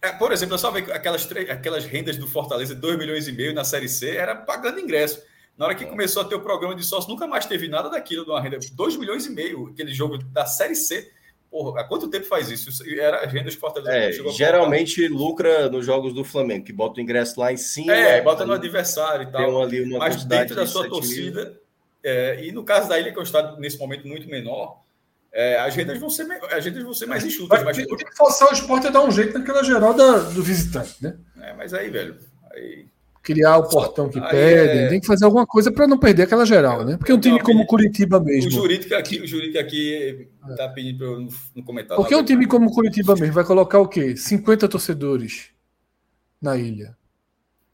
É, 0.00 0.10
por 0.10 0.32
exemplo, 0.32 0.54
eu 0.54 0.58
só 0.58 0.70
ver 0.70 0.90
aquelas, 0.92 1.28
aquelas 1.48 1.84
rendas 1.84 2.16
do 2.16 2.26
Fortaleza, 2.26 2.74
2 2.74 2.98
milhões 2.98 3.28
e 3.28 3.32
meio 3.32 3.54
na 3.54 3.62
Série 3.62 3.88
C, 3.88 4.16
era 4.16 4.34
pagando 4.34 4.80
ingresso. 4.80 5.22
Na 5.56 5.66
hora 5.66 5.74
que 5.74 5.84
começou 5.84 6.22
a 6.22 6.24
ter 6.24 6.34
o 6.34 6.40
programa 6.40 6.74
de 6.74 6.84
sócio, 6.84 7.10
nunca 7.10 7.26
mais 7.26 7.46
teve 7.46 7.68
nada 7.68 7.88
daquilo 7.90 8.24
de 8.24 8.30
uma 8.30 8.40
renda. 8.40 8.58
2 8.72 8.96
milhões 8.96 9.26
e 9.26 9.30
meio, 9.30 9.68
aquele 9.68 9.92
jogo 9.92 10.18
da 10.18 10.46
Série 10.46 10.74
C. 10.74 11.10
Porra, 11.50 11.82
há 11.82 11.84
quanto 11.84 12.08
tempo 12.08 12.24
faz 12.24 12.50
isso? 12.50 12.70
Era 12.98 13.24
as 13.24 13.30
rendas 13.30 13.54
que 13.54 13.60
Fortaleza 13.60 13.94
é, 13.94 14.32
Geralmente 14.32 15.06
lucra 15.06 15.68
nos 15.68 15.84
jogos 15.84 16.14
do 16.14 16.24
Flamengo, 16.24 16.64
que 16.64 16.72
bota 16.72 16.98
o 16.98 17.02
ingresso 17.02 17.38
lá 17.38 17.52
em 17.52 17.58
cima. 17.58 17.92
É, 17.92 18.22
bota 18.22 18.46
no 18.46 18.54
adversário 18.54 19.28
e 19.28 19.30
tal. 19.30 19.62
ali 19.62 19.82
uma 19.82 19.98
mas 19.98 20.24
dentro 20.24 20.56
da 20.56 20.66
sua 20.66 20.88
torcida. 20.88 21.60
É, 22.02 22.42
e 22.42 22.50
no 22.50 22.64
caso 22.64 22.88
da 22.88 22.98
ilha, 22.98 23.12
que 23.12 23.18
é 23.18 23.20
um 23.20 23.24
estado 23.24 23.60
nesse 23.60 23.78
momento 23.78 24.08
muito 24.08 24.26
menor, 24.28 24.80
é, 25.30 25.58
as 25.58 25.76
rendas 25.76 25.98
vão 25.98 26.08
ser, 26.08 26.26
as 26.50 26.64
rendas 26.64 26.82
vão 26.82 26.94
ser 26.94 27.06
mais 27.06 27.24
enxutas. 27.24 27.62
Mas, 27.62 27.76
tem, 27.76 27.86
tem 27.86 27.96
que 27.98 28.16
forçar 28.16 28.48
o 28.48 28.54
esporte 28.54 28.86
a 28.86 28.90
dar 28.90 29.04
um 29.04 29.10
jeito 29.10 29.38
naquela 29.38 29.62
geral 29.62 29.92
da, 29.92 30.20
do 30.20 30.42
visitante, 30.42 30.96
né? 31.02 31.16
É, 31.40 31.52
mas 31.52 31.74
aí, 31.74 31.90
velho. 31.90 32.18
Aí 32.50 32.86
criar 33.22 33.58
o 33.58 33.68
portão 33.68 34.08
que 34.08 34.20
pede, 34.20 34.78
é... 34.78 34.88
tem 34.88 35.00
que 35.00 35.06
fazer 35.06 35.24
alguma 35.24 35.46
coisa 35.46 35.70
para 35.70 35.86
não 35.86 35.96
perder 35.96 36.24
aquela 36.24 36.44
geral, 36.44 36.84
né? 36.84 36.96
Porque 36.96 37.12
um 37.12 37.20
time 37.20 37.40
como 37.40 37.64
Curitiba 37.66 38.18
mesmo. 38.18 38.50
O 38.50 38.52
jurídico 38.52 38.94
aqui, 38.94 39.20
o 39.20 39.26
jurídico 39.26 39.58
aqui 39.58 40.28
tá 40.56 40.68
pedindo 40.68 40.98
para 40.98 41.06
eu 41.06 41.28
não 41.54 41.62
comentar. 41.62 41.96
Porque 41.96 42.14
um 42.14 42.24
time 42.24 42.46
como 42.46 42.72
Curitiba 42.72 43.14
mesmo 43.14 43.32
vai 43.32 43.44
colocar 43.44 43.78
o 43.78 43.88
quê? 43.88 44.16
50 44.16 44.68
torcedores 44.68 45.50
na 46.40 46.56
ilha. 46.56 46.96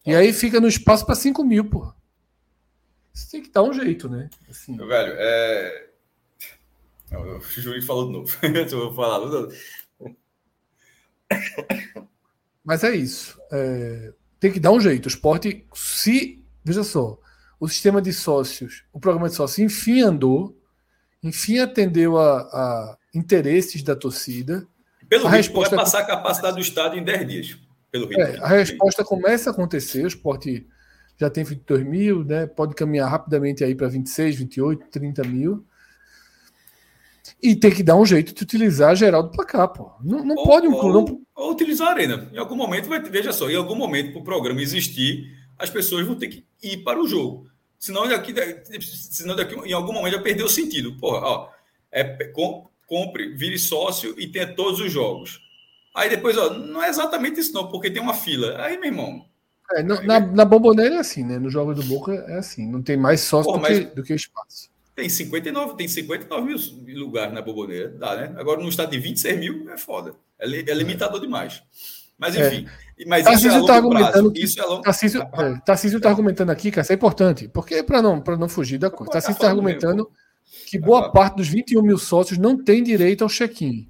E 0.07 0.15
aí 0.15 0.33
fica 0.33 0.61
no 0.61 0.69
espaço 0.69 1.07
para 1.07 1.15
5 1.15 1.43
mil, 1.43 1.65
pô. 1.65 1.93
Isso 3.15 3.31
tem 3.31 3.43
que 3.43 3.51
dar 3.51 3.63
um 3.63 3.73
jeito, 3.73 4.09
né? 4.09 4.29
Assim. 4.51 4.77
Meu 4.77 4.87
velho, 4.87 5.15
é. 5.17 5.87
O 7.11 7.41
jurídico 7.41 7.87
falou 7.87 8.07
de 8.07 8.13
novo. 8.13 8.37
eu 8.45 8.93
vou 8.93 8.95
falar. 8.95 9.49
Mas 12.63 12.85
é 12.85 12.95
isso. 12.95 13.39
É 13.51 14.13
tem 14.41 14.53
que 14.53 14.61
dar 14.61 14.73
um 14.73 14.81
jeito. 14.81 15.07
O 15.07 15.09
esporte, 15.09 15.67
se. 15.75 16.43
Veja 16.65 16.85
só, 16.85 17.19
o 17.59 17.69
sistema 17.69 18.01
de 18.01 18.13
sócios, 18.13 18.85
o 18.93 19.01
programa 19.01 19.29
de 19.29 19.35
sócios, 19.35 19.59
enfim 19.59 20.03
andou, 20.03 20.57
enfim 21.23 21.59
atendeu 21.59 22.19
a, 22.19 22.41
a 22.41 22.99
interesses 23.15 23.83
da 23.83 23.97
torcida. 23.97 24.67
Pelo 25.09 25.27
a 25.27 25.31
resposta 25.31 25.75
vai 25.75 25.85
passar 25.85 26.01
a 26.01 26.07
capacidade 26.07 26.57
do 26.57 26.63
Estado 26.63 26.97
em 26.97 27.03
10 27.03 27.27
dias. 27.27 27.59
Pelo 27.91 28.13
é, 28.13 28.39
a 28.39 28.49
resposta 28.49 29.03
começa 29.03 29.49
a 29.49 29.53
acontecer, 29.53 30.05
o 30.05 30.09
esporte 30.09 30.67
já 31.17 31.31
tem 31.31 31.43
22 31.43 31.85
mil, 31.85 32.25
né? 32.25 32.47
pode 32.47 32.75
caminhar 32.75 33.11
rapidamente 33.11 33.65
aí 33.65 33.75
para 33.75 33.89
26, 33.89 34.37
28, 34.37 34.87
30 34.91 35.25
mil. 35.25 35.67
E 37.41 37.55
tem 37.55 37.71
que 37.71 37.83
dar 37.83 37.97
um 37.97 38.05
jeito 38.05 38.35
de 38.35 38.43
utilizar 38.43 38.91
a 38.91 38.95
geral 38.95 39.23
do 39.23 39.31
placar, 39.31 39.69
pô. 39.69 39.93
Não, 40.03 40.25
não 40.25 40.37
ou, 40.37 40.45
pode 40.45 40.67
um 40.67 40.79
clube. 40.79 41.13
Não... 41.13 41.21
Ou 41.37 41.53
utilizar 41.53 41.89
a 41.89 41.91
arena. 41.93 42.29
Em 42.33 42.39
algum 42.39 42.57
momento 42.57 42.89
vai 42.89 43.01
veja 43.01 43.33
só, 43.33 43.49
em 43.49 43.55
algum 43.55 43.77
momento 43.77 44.13
para 44.13 44.21
o 44.21 44.25
programa 44.25 44.61
existir, 44.61 45.25
as 45.57 45.71
pessoas 45.71 46.07
vão 46.07 46.17
ter 46.17 46.29
que 46.29 46.45
ir 46.63 46.79
para 46.79 47.01
o 47.01 47.07
jogo. 47.07 47.47
Senão 47.79 48.09
daqui, 48.09 48.35
senão 48.81 49.37
daqui 49.37 49.55
em 49.55 49.73
algum 49.73 49.93
momento 49.93 50.15
vai 50.15 50.23
perder 50.23 50.43
o 50.43 50.49
sentido. 50.49 50.97
Porra, 50.97 51.21
ó, 51.21 51.49
é, 51.93 52.33
compre, 52.87 53.29
vire 53.37 53.59
sócio 53.59 54.15
e 54.19 54.27
tenha 54.27 54.53
todos 54.55 54.81
os 54.81 54.91
jogos. 54.91 55.41
Aí 55.95 56.09
depois, 56.09 56.37
ó, 56.37 56.55
não 56.55 56.83
é 56.83 56.89
exatamente 56.89 57.41
isso, 57.41 57.53
não, 57.53 57.69
porque 57.69 57.91
tem 57.91 58.03
uma 58.03 58.15
fila. 58.15 58.61
Aí, 58.63 58.77
meu 58.79 58.87
irmão. 58.87 59.25
É, 59.73 59.83
na, 59.83 60.03
na, 60.03 60.21
na 60.21 60.45
bomboneira 60.45 60.97
é 60.97 60.99
assim, 60.99 61.25
né? 61.25 61.39
No 61.39 61.51
jogo 61.51 61.75
do 61.75 61.83
Boca 61.83 62.13
é 62.13 62.39
assim. 62.39 62.67
Não 62.67 62.83
tem 62.83 62.97
mais 62.97 63.21
sócio 63.21 63.53
Porra, 63.53 63.59
do, 63.59 63.63
mas... 63.63 63.79
que, 63.79 63.95
do 63.97 64.03
que 64.03 64.15
espaço. 64.15 64.71
Tem 64.99 65.09
59, 65.09 65.77
tem 65.77 65.87
59 65.87 66.45
mil 66.85 66.99
lugares 66.99 67.33
na 67.33 67.41
Boboneira, 67.41 67.89
dá, 67.89 68.17
né? 68.17 68.35
Agora, 68.37 68.61
no 68.61 68.69
estado 68.69 68.91
de 68.91 68.99
26 68.99 69.39
mil, 69.39 69.71
é 69.71 69.79
foda. 69.79 70.13
É, 70.37 70.45
é 70.45 70.75
limitador 70.75 71.21
demais. 71.21 71.63
Mas, 72.19 72.35
é. 72.35 72.49
enfim. 72.49 72.67
É. 72.99 73.05
Mas 73.07 73.23
Tarcísio 73.23 73.49
isso 73.49 73.59
é 73.59 73.67
tá 73.69 73.77
argumentando 73.77 74.33
prazo. 74.33 74.45
Isso 74.45 74.61
é 74.61 74.65
longo... 74.65 74.83
Tarcísio, 74.83 75.23
é, 75.23 75.61
Tarcísio 75.65 75.97
está 75.99 76.11
argumentando 76.11 76.51
aqui, 76.51 76.73
cara, 76.73 76.83
isso 76.83 76.91
é 76.91 76.97
importante, 76.97 77.47
porque 77.47 77.81
para 77.85 78.03
não, 78.03 78.21
não 78.37 78.49
fugir 78.49 78.77
da 78.77 78.91
coisa. 78.91 79.13
Tarcísio 79.13 79.35
está 79.35 79.49
argumentando 79.49 80.11
mesmo. 80.11 80.11
que 80.67 80.81
boa 80.81 81.13
parte 81.13 81.37
dos 81.37 81.47
21 81.47 81.81
mil 81.81 81.97
sócios 81.97 82.37
não 82.37 82.61
tem 82.61 82.83
direito 82.83 83.23
ao 83.23 83.31
check-in. 83.31 83.89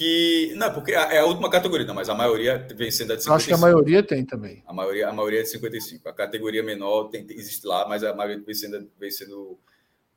Que. 0.00 0.54
Não, 0.56 0.72
porque 0.72 0.92
é 0.92 1.18
a 1.18 1.26
última 1.26 1.50
categoria, 1.50 1.86
não, 1.86 1.94
mas 1.94 2.08
a 2.08 2.14
maioria 2.14 2.66
vem 2.74 2.90
sendo 2.90 3.12
a 3.12 3.16
de 3.16 3.22
55. 3.22 3.34
Acho 3.34 3.46
que 3.48 3.52
a 3.52 3.58
maioria 3.58 4.02
tem 4.02 4.24
também. 4.24 4.62
A 4.66 4.72
maioria, 4.72 5.06
a 5.10 5.12
maioria 5.12 5.40
é 5.40 5.42
de 5.42 5.50
55. 5.50 6.08
A 6.08 6.12
categoria 6.14 6.62
menor 6.62 7.10
tem, 7.10 7.26
existe 7.28 7.66
lá, 7.66 7.86
mas 7.86 8.02
a 8.02 8.14
maioria 8.14 8.42
vem 8.42 8.54
sendo, 8.54 8.90
vem 8.98 9.10
sendo, 9.10 9.58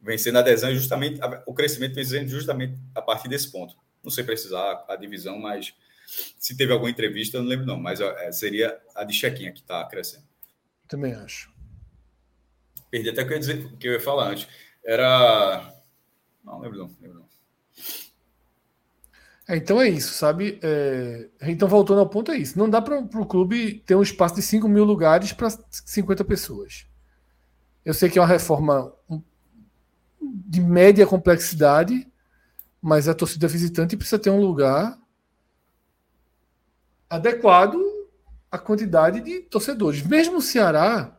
vem 0.01 0.17
sendo 0.17 0.37
adesão 0.37 0.73
justamente. 0.73 1.19
O 1.45 1.53
crescimento 1.53 1.95
vem 1.95 2.05
sendo 2.05 2.29
justamente 2.29 2.79
a 2.95 3.01
partir 3.01 3.27
desse 3.27 3.51
ponto. 3.51 3.75
Não 4.01 4.09
sei 4.09 4.23
precisar 4.23 4.85
a 4.87 4.95
divisão, 4.95 5.37
mas 5.37 5.73
se 6.39 6.55
teve 6.55 6.71
alguma 6.71 6.89
entrevista, 6.89 7.35
eu 7.35 7.41
não 7.41 7.49
lembro, 7.49 7.65
não. 7.65 7.77
Mas 7.77 7.99
é, 7.99 8.31
seria 8.31 8.79
a 8.95 9.03
de 9.03 9.13
chequinha 9.13 9.51
que 9.51 9.59
está 9.59 9.83
crescendo. 9.85 10.23
Também 10.87 11.13
acho. 11.13 11.51
Perdi 12.89 13.09
até 13.09 13.23
o 13.23 13.27
que 13.27 13.33
eu 13.33 13.35
ia 13.35 13.39
dizer, 13.39 13.77
que 13.77 13.87
eu 13.89 13.93
ia 13.93 13.99
falar 13.99 14.29
antes. 14.29 14.47
Era. 14.81 15.73
Não, 16.41 16.61
lembro 16.61 16.77
não, 16.77 16.95
lembro 17.01 17.19
não. 17.19 17.22
É, 19.47 19.57
então 19.57 19.81
é 19.81 19.89
isso, 19.89 20.13
sabe? 20.13 20.59
É... 20.61 21.27
Então, 21.41 21.67
voltando 21.67 21.99
ao 21.99 22.09
ponto, 22.09 22.31
é 22.31 22.37
isso. 22.37 22.57
Não 22.57 22.69
dá 22.69 22.81
para 22.81 22.99
o 22.99 23.25
clube 23.25 23.83
ter 23.85 23.95
um 23.95 24.01
espaço 24.01 24.35
de 24.35 24.41
5 24.41 24.67
mil 24.67 24.83
lugares 24.83 25.33
para 25.33 25.49
50 25.69 26.23
pessoas. 26.23 26.85
Eu 27.83 27.93
sei 27.93 28.09
que 28.09 28.17
é 28.17 28.21
uma 28.21 28.27
reforma 28.27 28.93
de 30.21 30.61
média 30.61 31.05
complexidade, 31.05 32.07
mas 32.81 33.07
a 33.07 33.13
torcida 33.13 33.47
visitante 33.47 33.97
precisa 33.97 34.19
ter 34.19 34.29
um 34.29 34.39
lugar 34.39 34.97
adequado 37.09 37.77
à 38.49 38.57
quantidade 38.57 39.19
de 39.19 39.41
torcedores. 39.41 40.01
Mesmo 40.01 40.37
o 40.37 40.41
Ceará, 40.41 41.17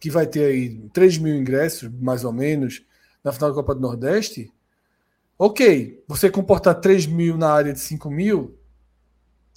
que 0.00 0.10
vai 0.10 0.26
ter 0.26 0.44
aí 0.44 0.88
3 0.92 1.18
mil 1.18 1.36
ingressos, 1.36 1.90
mais 2.00 2.24
ou 2.24 2.32
menos, 2.32 2.82
na 3.22 3.32
final 3.32 3.50
da 3.50 3.54
Copa 3.54 3.74
do 3.74 3.80
Nordeste, 3.80 4.52
Ok, 5.44 6.04
você 6.06 6.30
comportar 6.30 6.80
3 6.80 7.04
mil 7.06 7.36
na 7.36 7.52
área 7.52 7.72
de 7.72 7.80
5 7.80 8.08
mil, 8.08 8.56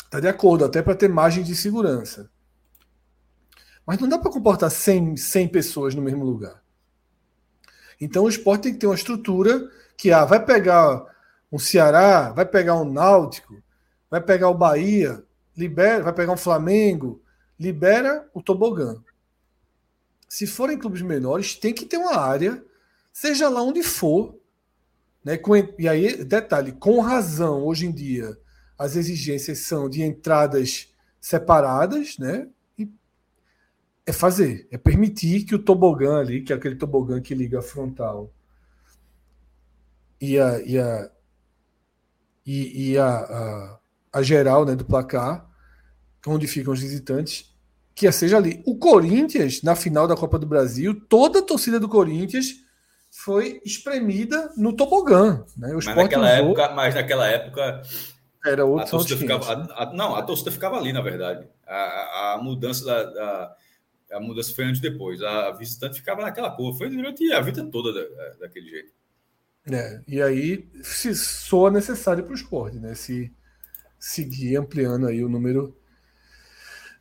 tá 0.09 0.19
de 0.19 0.27
acordo, 0.27 0.65
até 0.65 0.81
para 0.81 0.95
ter 0.95 1.07
margem 1.07 1.43
de 1.43 1.55
segurança. 1.55 2.27
Mas 3.85 3.99
não 3.99 4.09
dá 4.09 4.17
para 4.17 4.31
comportar 4.31 4.71
100, 4.71 5.15
100 5.15 5.47
pessoas 5.47 5.93
no 5.93 6.01
mesmo 6.01 6.25
lugar. 6.25 6.63
Então 8.01 8.23
o 8.23 8.29
esporte 8.29 8.63
tem 8.63 8.73
que 8.73 8.79
ter 8.79 8.87
uma 8.87 8.95
estrutura 8.95 9.69
que 9.95 10.11
ah, 10.11 10.25
vai 10.25 10.43
pegar 10.43 11.05
um 11.51 11.59
Ceará, 11.59 12.31
vai 12.31 12.47
pegar 12.47 12.81
um 12.81 12.91
Náutico, 12.91 13.61
vai 14.09 14.19
pegar 14.19 14.49
o 14.49 14.57
Bahia, 14.57 15.23
libera, 15.55 16.01
vai 16.01 16.13
pegar 16.13 16.33
um 16.33 16.37
Flamengo, 16.37 17.21
libera 17.59 18.27
o 18.33 18.41
tobogã. 18.41 19.03
Se 20.27 20.47
forem 20.47 20.79
clubes 20.79 21.03
menores, 21.03 21.53
tem 21.53 21.75
que 21.75 21.85
ter 21.85 21.97
uma 21.97 22.17
área, 22.17 22.65
seja 23.13 23.47
lá 23.49 23.61
onde 23.61 23.83
for, 23.83 24.35
né? 25.25 25.37
Com, 25.37 25.55
e 25.55 25.89
aí, 25.89 26.23
detalhe, 26.23 26.71
com 26.71 27.01
razão, 27.01 27.63
hoje 27.65 27.87
em 27.87 27.91
dia, 27.91 28.37
as 28.77 28.95
exigências 28.95 29.59
são 29.59 29.89
de 29.89 30.03
entradas 30.03 30.93
separadas, 31.19 32.19
né? 32.19 32.47
E 32.77 32.87
é 34.05 34.13
fazer, 34.13 34.67
é 34.71 34.77
permitir 34.77 35.43
que 35.43 35.55
o 35.55 35.63
tobogã 35.63 36.19
ali, 36.19 36.43
que 36.43 36.53
é 36.53 36.55
aquele 36.55 36.75
tobogã 36.75 37.19
que 37.19 37.33
liga 37.33 37.59
a 37.59 37.63
frontal 37.63 38.31
e 40.21 40.37
a, 40.39 40.61
e 40.61 40.77
a, 40.77 41.11
e, 42.45 42.91
e 42.91 42.97
a, 42.97 43.09
a, 43.09 43.79
a 44.13 44.21
geral 44.21 44.63
né, 44.63 44.75
do 44.75 44.85
placar, 44.85 45.49
onde 46.27 46.47
ficam 46.47 46.73
os 46.73 46.81
visitantes, 46.81 47.51
que 47.95 48.11
seja 48.11 48.37
ali. 48.37 48.61
O 48.65 48.77
Corinthians, 48.77 49.63
na 49.63 49.75
final 49.75 50.07
da 50.07 50.15
Copa 50.15 50.37
do 50.37 50.45
Brasil, 50.45 50.99
toda 51.07 51.39
a 51.39 51.41
torcida 51.41 51.79
do 51.79 51.89
Corinthians 51.89 52.64
foi 53.25 53.59
espremida 53.65 54.53
no 54.55 54.71
tobogã. 54.71 55.43
Né? 55.57 55.71
O 55.71 55.77
mas, 55.77 55.85
naquela 55.87 56.31
usou... 56.31 56.45
época, 56.45 56.69
mas 56.75 56.93
naquela 56.93 57.27
época. 57.27 57.81
Era 58.45 58.63
outro 58.63 58.85
a 58.85 58.89
torcida 58.91 59.17
ficava, 59.17 59.51
a, 59.51 59.83
a, 59.83 59.93
Não, 59.95 60.15
a 60.15 60.21
torcida 60.21 60.51
ficava 60.51 60.77
ali, 60.77 60.93
na 60.93 61.01
verdade. 61.01 61.47
A, 61.65 62.33
a 62.33 62.37
mudança 62.43 62.85
da, 62.85 63.03
da, 63.03 63.55
a 64.11 64.19
mudança 64.19 64.53
foi 64.53 64.65
antes 64.65 64.79
depois. 64.79 65.23
A 65.23 65.49
visitante 65.53 65.95
ficava 65.95 66.21
naquela 66.21 66.51
cor. 66.51 66.77
Foi 66.77 66.87
durante 66.87 67.33
a 67.33 67.41
vida 67.41 67.65
toda 67.71 67.91
da, 67.91 68.35
daquele 68.41 68.69
jeito. 68.69 68.93
É, 69.71 69.99
e 70.07 70.21
aí 70.21 70.69
se 70.83 71.15
soa 71.15 71.71
necessário 71.71 72.23
para 72.23 72.31
o 72.31 72.35
esporte, 72.35 72.77
né? 72.77 72.93
Se 72.93 73.33
seguir 73.97 74.55
ampliando 74.57 75.07
aí 75.07 75.23
o 75.23 75.29
número 75.29 75.75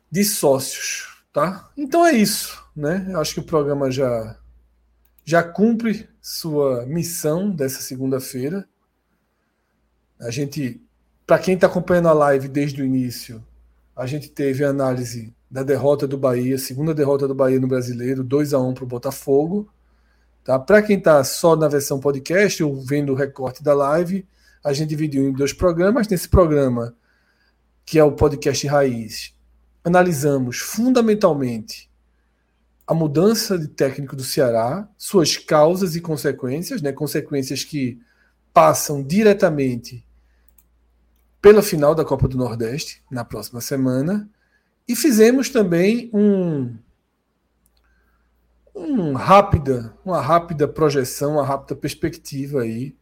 de 0.09 0.25
sócios, 0.25 1.23
tá? 1.31 1.69
Então 1.77 2.03
é 2.03 2.13
isso, 2.13 2.67
né? 2.75 3.05
Eu 3.11 3.21
acho 3.21 3.35
que 3.35 3.39
o 3.41 3.45
programa 3.45 3.91
já 3.91 4.39
já 5.25 5.41
cumpre 5.41 6.07
sua 6.21 6.85
missão 6.85 7.49
dessa 7.49 7.81
segunda-feira. 7.81 8.69
A 10.19 10.29
gente, 10.29 10.79
para 11.25 11.39
quem 11.39 11.55
está 11.55 11.65
acompanhando 11.65 12.09
a 12.09 12.13
live 12.13 12.47
desde 12.47 12.81
o 12.81 12.85
início, 12.85 13.43
a 13.95 14.05
gente 14.05 14.29
teve 14.29 14.63
a 14.63 14.69
análise 14.69 15.33
da 15.49 15.63
derrota 15.63 16.07
do 16.07 16.17
Bahia, 16.17 16.59
segunda 16.59 16.93
derrota 16.93 17.27
do 17.27 17.33
Bahia 17.33 17.59
no 17.59 17.67
Brasileiro, 17.67 18.23
2 18.23 18.53
a 18.53 18.59
1 18.59 18.75
para 18.75 18.83
o 18.83 18.87
Botafogo. 18.87 19.67
Tá? 20.43 20.59
Para 20.59 20.83
quem 20.83 20.97
está 20.97 21.23
só 21.23 21.55
na 21.55 21.67
versão 21.67 21.99
podcast 21.99 22.63
ou 22.63 22.79
vendo 22.79 23.11
o 23.11 23.15
recorte 23.15 23.63
da 23.63 23.73
live, 23.73 24.27
a 24.63 24.73
gente 24.73 24.89
dividiu 24.89 25.27
em 25.27 25.33
dois 25.33 25.53
programas. 25.53 26.07
Nesse 26.07 26.29
programa, 26.29 26.95
que 27.83 27.97
é 27.97 28.03
o 28.03 28.11
podcast 28.11 28.67
Raiz, 28.67 29.33
analisamos 29.83 30.59
fundamentalmente 30.59 31.89
a 32.87 32.93
mudança 32.93 33.57
de 33.57 33.67
técnico 33.67 34.15
do 34.15 34.23
Ceará, 34.23 34.87
suas 34.97 35.37
causas 35.37 35.95
e 35.95 36.01
consequências, 36.01 36.81
né, 36.81 36.91
consequências 36.91 37.63
que 37.63 37.99
passam 38.53 39.03
diretamente 39.03 40.05
pela 41.41 41.61
final 41.61 41.95
da 41.95 42.05
Copa 42.05 42.27
do 42.27 42.37
Nordeste 42.37 43.03
na 43.09 43.25
próxima 43.25 43.59
semana, 43.59 44.29
e 44.87 44.95
fizemos 44.95 45.49
também 45.49 46.11
um, 46.13 46.77
um 48.75 49.13
rápida, 49.13 49.93
uma 50.05 50.21
rápida 50.21 50.67
projeção, 50.67 51.33
uma 51.33 51.45
rápida 51.45 51.75
perspectiva 51.75 52.61
aí, 52.61 52.95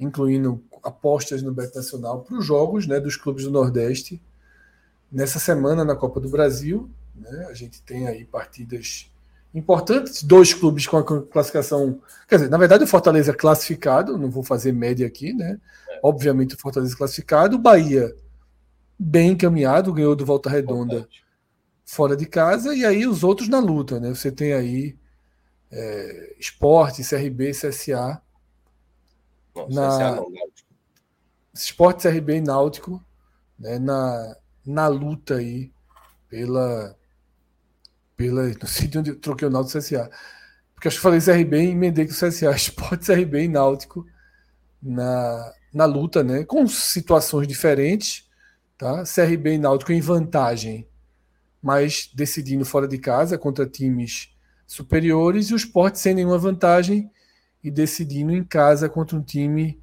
incluindo 0.00 0.62
apostas 0.82 1.42
no 1.42 1.52
Bet 1.52 1.74
Nacional 1.74 2.22
para 2.22 2.38
os 2.38 2.46
jogos 2.46 2.86
né, 2.86 2.98
dos 2.98 3.16
clubes 3.16 3.44
do 3.44 3.50
Nordeste 3.50 4.22
nessa 5.12 5.38
semana 5.38 5.84
na 5.84 5.96
Copa 5.96 6.18
do 6.18 6.30
Brasil. 6.30 6.90
Né, 7.14 7.46
a 7.50 7.54
gente 7.54 7.82
tem 7.82 8.06
aí 8.06 8.24
partidas 8.24 9.10
importantes, 9.54 10.22
dois 10.22 10.52
clubes 10.52 10.86
com 10.86 10.98
a 10.98 11.22
classificação. 11.22 12.00
Quer 12.28 12.36
dizer, 12.36 12.50
na 12.50 12.58
verdade, 12.58 12.84
o 12.84 12.86
Fortaleza 12.86 13.30
é 13.32 13.34
classificado, 13.34 14.18
não 14.18 14.30
vou 14.30 14.42
fazer 14.42 14.72
média 14.72 15.06
aqui, 15.06 15.32
né? 15.32 15.58
É. 15.90 16.00
Obviamente, 16.02 16.54
o 16.54 16.58
Fortaleza 16.58 16.94
é 16.94 16.96
classificado. 16.96 17.56
O 17.56 17.58
Bahia, 17.58 18.14
bem 18.98 19.32
encaminhado, 19.32 19.92
ganhou 19.92 20.14
do 20.14 20.24
Volta 20.24 20.50
Redonda 20.50 20.96
Importante. 20.96 21.24
fora 21.84 22.16
de 22.16 22.26
casa, 22.26 22.74
e 22.74 22.84
aí 22.84 23.06
os 23.06 23.24
outros 23.24 23.48
na 23.48 23.58
luta, 23.58 23.98
né? 23.98 24.10
Você 24.10 24.30
tem 24.30 24.52
aí 24.52 24.96
é, 25.70 26.36
Esporte, 26.38 27.02
CRB, 27.02 27.52
CSA. 27.52 28.20
Não, 29.54 29.68
na... 29.68 29.88
CSA 29.88 30.16
não, 30.16 30.32
Esporte, 31.54 32.08
CRB 32.08 32.36
e 32.36 32.40
Náutico, 32.40 33.02
né? 33.58 33.78
na, 33.78 34.36
na 34.64 34.86
luta 34.86 35.36
aí 35.36 35.72
pela 36.28 36.97
pela. 38.18 38.48
Não 38.60 38.66
sei 38.66 38.88
de 38.88 38.98
onde 38.98 39.10
eu 39.10 39.16
troquei 39.16 39.48
o 39.48 39.50
Náutico 39.50 39.78
CSA. 39.78 40.10
Porque 40.74 40.88
acho 40.88 40.98
que 40.98 41.02
falei 41.02 41.20
CRB 41.20 41.62
e 41.62 41.70
emendei 41.70 42.04
com 42.04 42.12
o 42.12 42.14
CSA. 42.14 42.50
Esporte, 42.52 43.06
CRB 43.06 43.44
e 43.44 43.48
Náutico 43.48 44.04
na, 44.82 45.54
na 45.72 45.86
luta, 45.86 46.22
né? 46.22 46.44
Com 46.44 46.66
situações 46.66 47.48
diferentes. 47.48 48.28
Tá? 48.76 49.04
CRB 49.04 49.54
e 49.54 49.58
Náutico 49.58 49.92
em 49.92 50.00
vantagem, 50.00 50.86
mas 51.60 52.08
decidindo 52.14 52.64
fora 52.64 52.86
de 52.86 52.98
casa 52.98 53.36
contra 53.38 53.66
times 53.66 54.32
superiores. 54.66 55.48
E 55.48 55.54
o 55.54 55.56
Sport 55.56 55.96
sem 55.96 56.14
nenhuma 56.14 56.38
vantagem 56.38 57.10
e 57.62 57.72
decidindo 57.72 58.32
em 58.32 58.44
casa 58.44 58.88
contra 58.88 59.16
um 59.16 59.22
time 59.22 59.82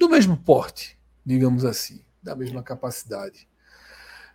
do 0.00 0.08
mesmo 0.08 0.36
porte, 0.36 0.98
digamos 1.24 1.64
assim, 1.64 2.04
da 2.20 2.34
mesma 2.34 2.60
capacidade. 2.60 3.48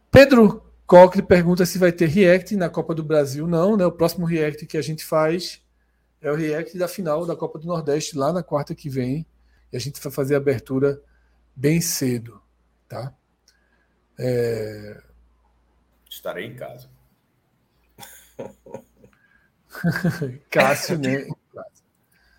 Pedro 0.10 0.71
Coque 0.92 1.22
pergunta 1.22 1.66
se 1.66 1.78
vai 1.78 1.90
ter 1.90 2.10
react 2.10 2.54
na 2.58 2.68
Copa 2.68 2.94
do 2.94 3.02
Brasil. 3.02 3.48
Não, 3.48 3.78
né? 3.78 3.86
O 3.86 3.94
próximo 3.94 4.26
react 4.26 4.66
que 4.66 4.78
a 4.78 4.82
gente 4.82 5.06
faz 5.06 5.62
é 6.20 6.30
o 6.30 6.36
react 6.36 6.78
da 6.78 6.86
final 6.86 7.26
da 7.26 7.34
Copa 7.34 7.58
do 7.58 7.66
Nordeste, 7.66 8.18
lá 8.18 8.34
na 8.34 8.44
quarta 8.44 8.76
que 8.76 8.90
vem. 8.90 9.26
E 9.72 9.78
a 9.78 9.80
gente 9.80 10.02
vai 10.02 10.12
fazer 10.12 10.34
a 10.34 10.38
abertura 10.38 11.02
bem 11.56 11.80
cedo, 11.80 12.42
tá? 12.90 13.16
É... 14.20 15.02
Estarei 16.10 16.48
em 16.48 16.58
casa. 16.58 16.90
Cássio, 20.52 21.00
né? 21.00 21.26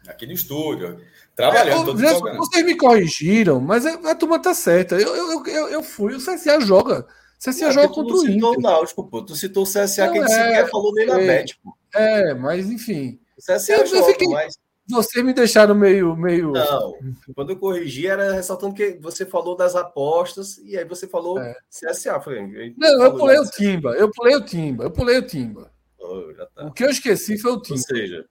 Aqui 0.07 0.27
no 0.27 0.33
estúdio, 0.35 1.01
trabalhando. 1.35 1.93
É, 2.05 2.37
vocês 2.37 2.67
me 2.67 2.77
corrigiram, 2.77 3.63
mas 3.63 3.87
a, 3.87 4.11
a 4.11 4.15
turma 4.15 4.39
tá 4.39 4.53
certa. 4.53 4.97
Eu, 4.97 5.17
eu, 5.17 5.47
eu, 5.47 5.69
eu 5.71 5.83
fui, 5.83 6.15
o 6.15 6.19
CSA 6.19 6.61
joga 6.61 7.09
CSA 7.43 7.67
não, 7.67 7.73
joga 7.73 7.89
contra 7.89 8.15
o 8.15 8.29
Inter. 8.29 8.45
o 8.45 8.61
Náutico, 8.61 9.09
pô. 9.09 9.21
Tu 9.21 9.35
citou 9.35 9.65
o 9.65 9.67
CSA 9.67 10.07
não, 10.07 10.13
que 10.13 10.19
a 10.21 10.27
gente 10.29 10.33
é, 10.33 10.45
sequer 10.45 10.71
falou 10.71 10.95
nem 10.95 11.07
na 11.07 11.21
é, 11.21 11.27
bet, 11.27 11.59
pô. 11.61 11.77
É, 11.93 12.35
mas 12.35 12.71
enfim. 12.71 13.19
O 13.37 13.41
CSA 13.43 13.73
eu, 13.73 13.87
joga, 13.87 14.05
fiquei, 14.13 14.29
mas... 14.29 14.57
Vocês 14.89 15.25
me 15.25 15.33
deixaram 15.33 15.75
meio. 15.75 16.15
meio... 16.17 16.53
Não, 16.53 16.95
quando 17.35 17.51
eu 17.51 17.59
corrigi 17.59 18.07
era 18.07 18.33
ressaltando 18.33 18.75
que 18.75 18.99
você 19.01 19.27
falou 19.27 19.57
das 19.57 19.75
apostas 19.75 20.59
e 20.59 20.77
aí 20.77 20.85
você 20.85 21.09
falou 21.09 21.39
é. 21.41 21.57
CSA. 21.69 22.21
Falei, 22.21 22.75
não, 22.77 23.03
eu 23.03 23.17
pulei 23.17 23.39
o 23.39 23.51
Timba, 23.51 23.91
eu 23.97 24.11
pulei 24.11 24.37
o 24.37 24.45
Timba, 24.45 24.85
eu 24.85 24.91
pulei 24.91 25.19
o 25.19 25.27
Timba. 25.27 25.73
Oh, 25.99 26.33
tá. 26.55 26.67
O 26.67 26.73
que 26.73 26.85
eu 26.85 26.91
esqueci 26.91 27.39
foi 27.39 27.53
o 27.53 27.61
Timba. 27.61 27.81
Ou 27.81 27.97
seja, 27.97 28.27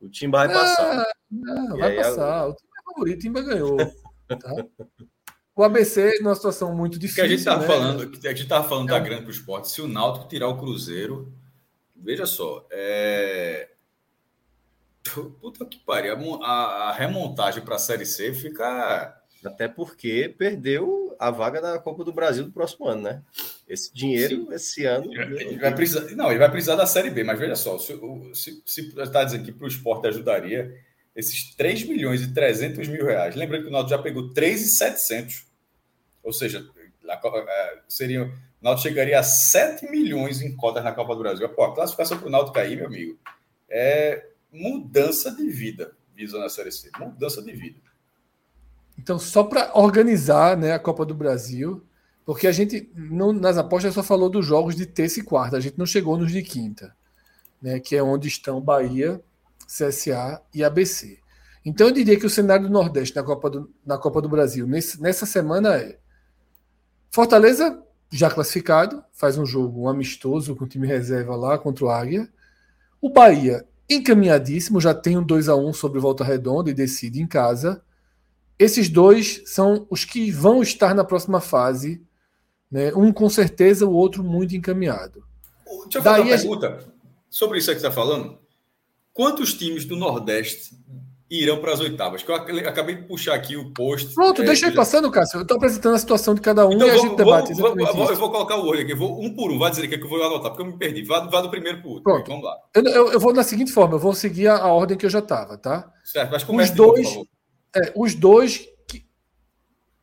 o 0.00 0.08
Timba 0.08 0.38
vai 0.46 0.54
passar. 0.54 1.04
Não, 1.30 1.76
vai 1.78 1.96
passar. 1.96 2.48
O 2.48 2.54
Timba 2.54 2.72
é 2.78 2.92
favorito, 2.92 3.16
o 3.16 3.20
Timba 3.22 3.42
ganhou. 3.42 3.76
Tá? 4.28 4.56
O 5.56 5.64
ABC 5.64 6.18
numa 6.20 6.34
situação 6.34 6.74
muito 6.74 6.98
difícil. 6.98 7.22
Que 7.22 7.26
a 7.26 7.28
gente 7.28 7.38
estava 7.38 7.62
né? 7.62 7.66
falando, 7.66 8.02
a 8.02 8.28
gente 8.28 8.42
estava 8.42 8.68
falando 8.68 8.90
é. 8.90 8.92
da 8.92 8.98
grande 8.98 9.22
para 9.22 9.30
o 9.30 9.34
esporte. 9.34 9.70
Se 9.70 9.80
o 9.80 9.88
Náutico 9.88 10.28
tirar 10.28 10.48
o 10.48 10.58
Cruzeiro, 10.58 11.32
veja 11.96 12.26
só, 12.26 12.66
é... 12.70 13.70
puta 15.40 15.64
que 15.64 15.78
pariu, 15.78 16.42
a, 16.42 16.90
a 16.90 16.92
remontagem 16.92 17.64
para 17.64 17.76
a 17.76 17.78
Série 17.78 18.04
C 18.04 18.34
fica 18.34 19.16
até 19.44 19.66
porque 19.66 20.34
perdeu 20.36 21.16
a 21.18 21.30
vaga 21.30 21.60
da 21.60 21.78
Copa 21.78 22.04
do 22.04 22.12
Brasil 22.12 22.44
do 22.44 22.52
próximo 22.52 22.86
ano, 22.86 23.02
né? 23.02 23.22
Esse 23.66 23.94
dinheiro, 23.94 24.46
Sim. 24.46 24.52
esse 24.52 24.84
ano. 24.84 25.10
Ele 25.14 25.56
vai 25.56 25.74
precisar, 25.74 26.14
não, 26.14 26.30
ele 26.30 26.38
vai 26.38 26.50
precisar 26.50 26.76
da 26.76 26.86
Série 26.86 27.10
B, 27.10 27.24
mas 27.24 27.38
veja 27.38 27.56
só, 27.56 27.78
se, 27.78 27.98
se, 28.34 28.62
se 28.64 29.00
está 29.00 29.24
dizendo 29.24 29.44
que 29.44 29.52
para 29.52 29.64
o 29.64 29.68
esporte 29.68 30.06
ajudaria, 30.06 30.74
esses 31.14 31.54
3 31.54 31.84
milhões 31.84 32.22
e 32.22 32.32
300 32.32 32.88
mil 32.88 33.06
reais. 33.06 33.34
Lembrando 33.34 33.62
que 33.62 33.68
o 33.68 33.72
Náutico 33.72 33.96
já 33.96 34.02
pegou 34.02 34.34
3,700. 34.34 35.45
Ou 36.26 36.32
seja, 36.32 36.68
é, 37.08 37.78
seria, 37.86 38.24
o 38.24 38.32
Náutico 38.60 38.88
chegaria 38.88 39.20
a 39.20 39.22
7 39.22 39.88
milhões 39.88 40.42
em 40.42 40.56
cotas 40.56 40.82
na 40.82 40.90
Copa 40.90 41.14
do 41.14 41.20
Brasil. 41.20 41.48
Pô, 41.50 41.62
a 41.62 41.72
classificação 41.72 42.18
para 42.18 42.26
o 42.26 42.30
Náutico 42.30 42.58
aí, 42.58 42.74
meu 42.74 42.86
amigo, 42.86 43.16
é 43.70 44.26
mudança 44.52 45.30
de 45.30 45.48
vida, 45.48 45.96
visa 46.16 46.36
na 46.40 46.48
Série 46.48 46.72
C. 46.72 46.90
Mudança 46.98 47.40
de 47.40 47.52
vida. 47.52 47.78
Então, 48.98 49.20
só 49.20 49.44
para 49.44 49.70
organizar 49.78 50.56
né, 50.56 50.72
a 50.72 50.80
Copa 50.80 51.06
do 51.06 51.14
Brasil, 51.14 51.86
porque 52.24 52.48
a 52.48 52.52
gente, 52.52 52.90
não, 52.92 53.32
nas 53.32 53.56
apostas, 53.56 53.94
só 53.94 54.02
falou 54.02 54.28
dos 54.28 54.44
jogos 54.44 54.74
de 54.74 54.84
terça 54.84 55.20
e 55.20 55.22
quarta, 55.22 55.56
a 55.56 55.60
gente 55.60 55.78
não 55.78 55.86
chegou 55.86 56.18
nos 56.18 56.32
de 56.32 56.42
quinta, 56.42 56.92
né, 57.62 57.78
que 57.78 57.94
é 57.94 58.02
onde 58.02 58.26
estão 58.26 58.60
Bahia, 58.60 59.22
CSA 59.68 60.42
e 60.52 60.64
ABC. 60.64 61.20
Então, 61.64 61.86
eu 61.86 61.92
diria 61.92 62.18
que 62.18 62.26
o 62.26 62.30
cenário 62.30 62.66
do 62.66 62.72
Nordeste 62.72 63.14
na 63.14 63.22
Copa 63.22 63.48
do, 63.48 63.72
na 63.84 63.96
Copa 63.96 64.20
do 64.20 64.28
Brasil 64.28 64.66
nesse, 64.66 65.00
nessa 65.00 65.24
semana 65.24 65.76
é 65.76 65.98
Fortaleza, 67.16 67.82
já 68.12 68.30
classificado, 68.30 69.02
faz 69.10 69.38
um 69.38 69.46
jogo 69.46 69.84
um 69.84 69.88
amistoso 69.88 70.54
com 70.54 70.66
o 70.66 70.68
time 70.68 70.86
reserva 70.86 71.34
lá 71.34 71.56
contra 71.56 71.86
o 71.86 71.88
Águia. 71.88 72.28
O 73.00 73.08
Bahia, 73.08 73.66
encaminhadíssimo, 73.88 74.82
já 74.82 74.92
tem 74.92 75.16
um 75.16 75.22
2 75.22 75.48
a 75.48 75.56
1 75.56 75.72
sobre 75.72 75.98
Volta 75.98 76.22
Redonda 76.22 76.70
e 76.70 76.74
decide 76.74 77.22
em 77.22 77.26
casa. 77.26 77.82
Esses 78.58 78.90
dois 78.90 79.40
são 79.46 79.86
os 79.88 80.04
que 80.04 80.30
vão 80.30 80.60
estar 80.60 80.94
na 80.94 81.04
próxima 81.04 81.40
fase. 81.40 82.04
Né? 82.70 82.92
Um 82.94 83.10
com 83.10 83.30
certeza, 83.30 83.86
o 83.86 83.94
outro 83.94 84.22
muito 84.22 84.54
encaminhado. 84.54 85.24
Deixa 85.84 85.96
eu 85.96 86.02
fazer 86.02 86.20
uma 86.20 86.36
pergunta 86.36 86.68
gente... 86.68 86.92
sobre 87.30 87.56
isso 87.56 87.68
que 87.68 87.80
você 87.80 87.86
está 87.86 87.90
falando. 87.90 88.38
Quantos 89.14 89.54
times 89.54 89.86
do 89.86 89.96
Nordeste 89.96 90.76
irão 91.30 91.60
para 91.60 91.72
as 91.72 91.80
oitavas? 91.80 92.22
Que 92.22 92.30
eu 92.30 92.34
acabei 92.34 92.96
de 92.96 93.02
puxar 93.02 93.34
aqui 93.34 93.56
o 93.56 93.72
post. 93.72 94.14
Pronto, 94.14 94.42
é, 94.42 94.44
deixa 94.44 94.66
aí 94.66 94.74
passando, 94.74 95.10
Cássio. 95.10 95.38
Eu 95.38 95.42
estou 95.42 95.56
apresentando 95.56 95.94
a 95.94 95.98
situação 95.98 96.34
de 96.34 96.40
cada 96.40 96.66
um 96.66 96.72
então, 96.72 96.86
e 96.86 96.90
vou, 96.90 97.00
a 97.00 97.02
gente 97.02 97.16
debate. 97.16 97.54
Vou, 97.54 97.76
vou, 97.76 98.10
eu 98.10 98.16
vou 98.16 98.30
colocar 98.30 98.56
o 98.56 98.66
olho 98.66 98.82
aqui, 98.82 98.94
vou 98.94 99.22
um 99.22 99.34
por 99.34 99.50
um, 99.50 99.58
vai 99.58 99.70
dizer 99.70 99.88
que, 99.88 99.94
é 99.94 99.98
que 99.98 100.04
eu 100.04 100.08
vou 100.08 100.22
anotar, 100.22 100.50
porque 100.50 100.62
eu 100.62 100.66
me 100.66 100.78
perdi. 100.78 101.02
Vá, 101.04 101.20
vá 101.20 101.40
do 101.40 101.50
primeiro 101.50 101.80
para 101.80 101.88
o 101.88 101.92
último. 101.94 102.04
Pronto. 102.04 102.28
Vamos 102.28 102.44
lá. 102.44 102.56
Eu, 102.74 102.82
eu, 102.84 103.12
eu, 103.12 103.20
vou 103.20 103.32
da 103.32 103.42
seguinte 103.42 103.72
forma, 103.72 103.94
eu 103.94 103.98
vou 103.98 104.14
seguir 104.14 104.48
a, 104.48 104.58
a 104.58 104.72
ordem 104.72 104.96
que 104.96 105.06
eu 105.06 105.10
já 105.10 105.20
estava, 105.20 105.58
tá? 105.58 105.92
Certo, 106.04 106.30
mas 106.30 106.70
os 106.70 106.76
dois, 106.76 107.14
novo, 107.14 107.28
é, 107.74 107.92
os 107.96 108.14
dois 108.14 108.68
que... 108.88 109.06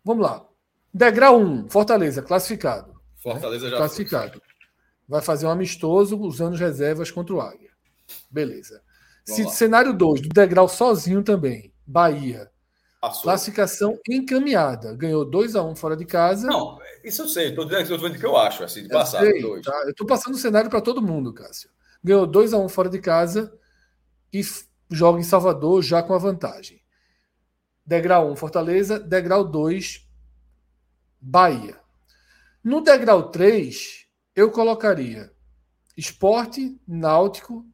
Vamos 0.04 0.24
lá. 0.24 0.46
Degrau 0.94 1.40
1, 1.40 1.70
Fortaleza, 1.70 2.22
classificado. 2.22 2.94
Fortaleza 3.22 3.70
já 3.70 3.78
classificado. 3.78 4.32
Foi. 4.34 4.42
Vai 5.08 5.22
fazer 5.22 5.46
um 5.46 5.50
amistoso 5.50 6.20
usando 6.20 6.56
reservas 6.56 7.10
contra 7.10 7.34
o 7.34 7.42
Águia. 7.42 7.72
Beleza. 8.30 8.82
Se, 9.26 9.48
cenário 9.50 9.94
2, 9.94 10.22
do 10.22 10.30
degrau 10.30 10.68
sozinho 10.68 11.24
também. 11.24 11.74
Bahia. 11.86 12.52
Passou. 13.00 13.24
Classificação 13.24 14.00
encaminhada. 14.10 14.96
Ganhou 14.96 15.26
2 15.26 15.56
a 15.56 15.64
1 15.64 15.72
um 15.72 15.76
fora 15.76 15.96
de 15.96 16.06
casa. 16.06 16.48
Não, 16.48 16.78
isso 17.04 17.24
eu 17.24 17.28
sei. 17.28 17.50
Estou 17.50 17.66
dizendo 17.66 18.18
que 18.18 18.26
eu 18.26 18.38
acho, 18.38 18.64
assim, 18.64 18.84
de 18.84 18.90
passar. 18.90 19.20
Tá? 19.20 19.82
Eu 19.84 19.90
estou 19.90 20.08
passando 20.08 20.36
o 20.36 20.38
cenário 20.38 20.70
para 20.70 20.82
todo 20.82 21.02
mundo, 21.02 21.34
Cássio. 21.34 21.70
Ganhou 22.04 22.26
2 22.26 22.54
a 22.54 22.58
1 22.58 22.64
um 22.64 22.70
fora 22.70 22.90
de 22.90 23.00
casa 23.00 23.54
e 24.32 24.42
joga 24.90 25.20
em 25.20 25.24
Salvador 25.24 25.82
já 25.82 26.02
com 26.02 26.14
a 26.14 26.18
vantagem. 26.18 26.82
Degrau 27.86 28.30
1, 28.30 28.32
um, 28.32 28.36
Fortaleza. 28.36 29.00
Degrau 29.00 29.44
2, 29.44 30.08
Bahia. 31.20 31.78
No 32.64 32.82
degrau 32.82 33.30
3, 33.30 34.06
eu 34.34 34.50
colocaria 34.50 35.30
Esporte, 35.98 36.80
Náutico 36.88 37.66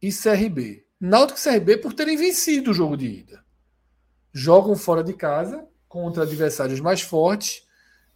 e 0.00 0.10
CRB. 0.12 0.84
Náutico 1.00 1.38
e 1.38 1.42
CRB 1.42 1.78
por 1.78 1.92
terem 1.92 2.16
vencido 2.16 2.70
o 2.70 2.74
jogo 2.74 2.96
de 2.96 3.06
ida. 3.06 3.44
Jogam 4.32 4.76
fora 4.76 5.02
de 5.02 5.12
casa 5.12 5.66
contra 5.88 6.22
adversários 6.22 6.80
mais 6.80 7.00
fortes, 7.00 7.62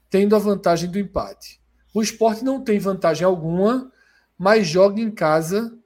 tendo 0.09 0.35
a 0.35 0.39
vantagem 0.39 0.91
do 0.91 0.99
empate. 0.99 1.61
O 1.95 2.03
esporte 2.03 2.45
não 2.45 2.63
tem 2.63 2.79
vantagem 2.79 3.25
alguma, 3.25 3.91
mas 4.39 4.67
joga 4.67 5.01
em 5.01 5.11
casa 5.11 5.77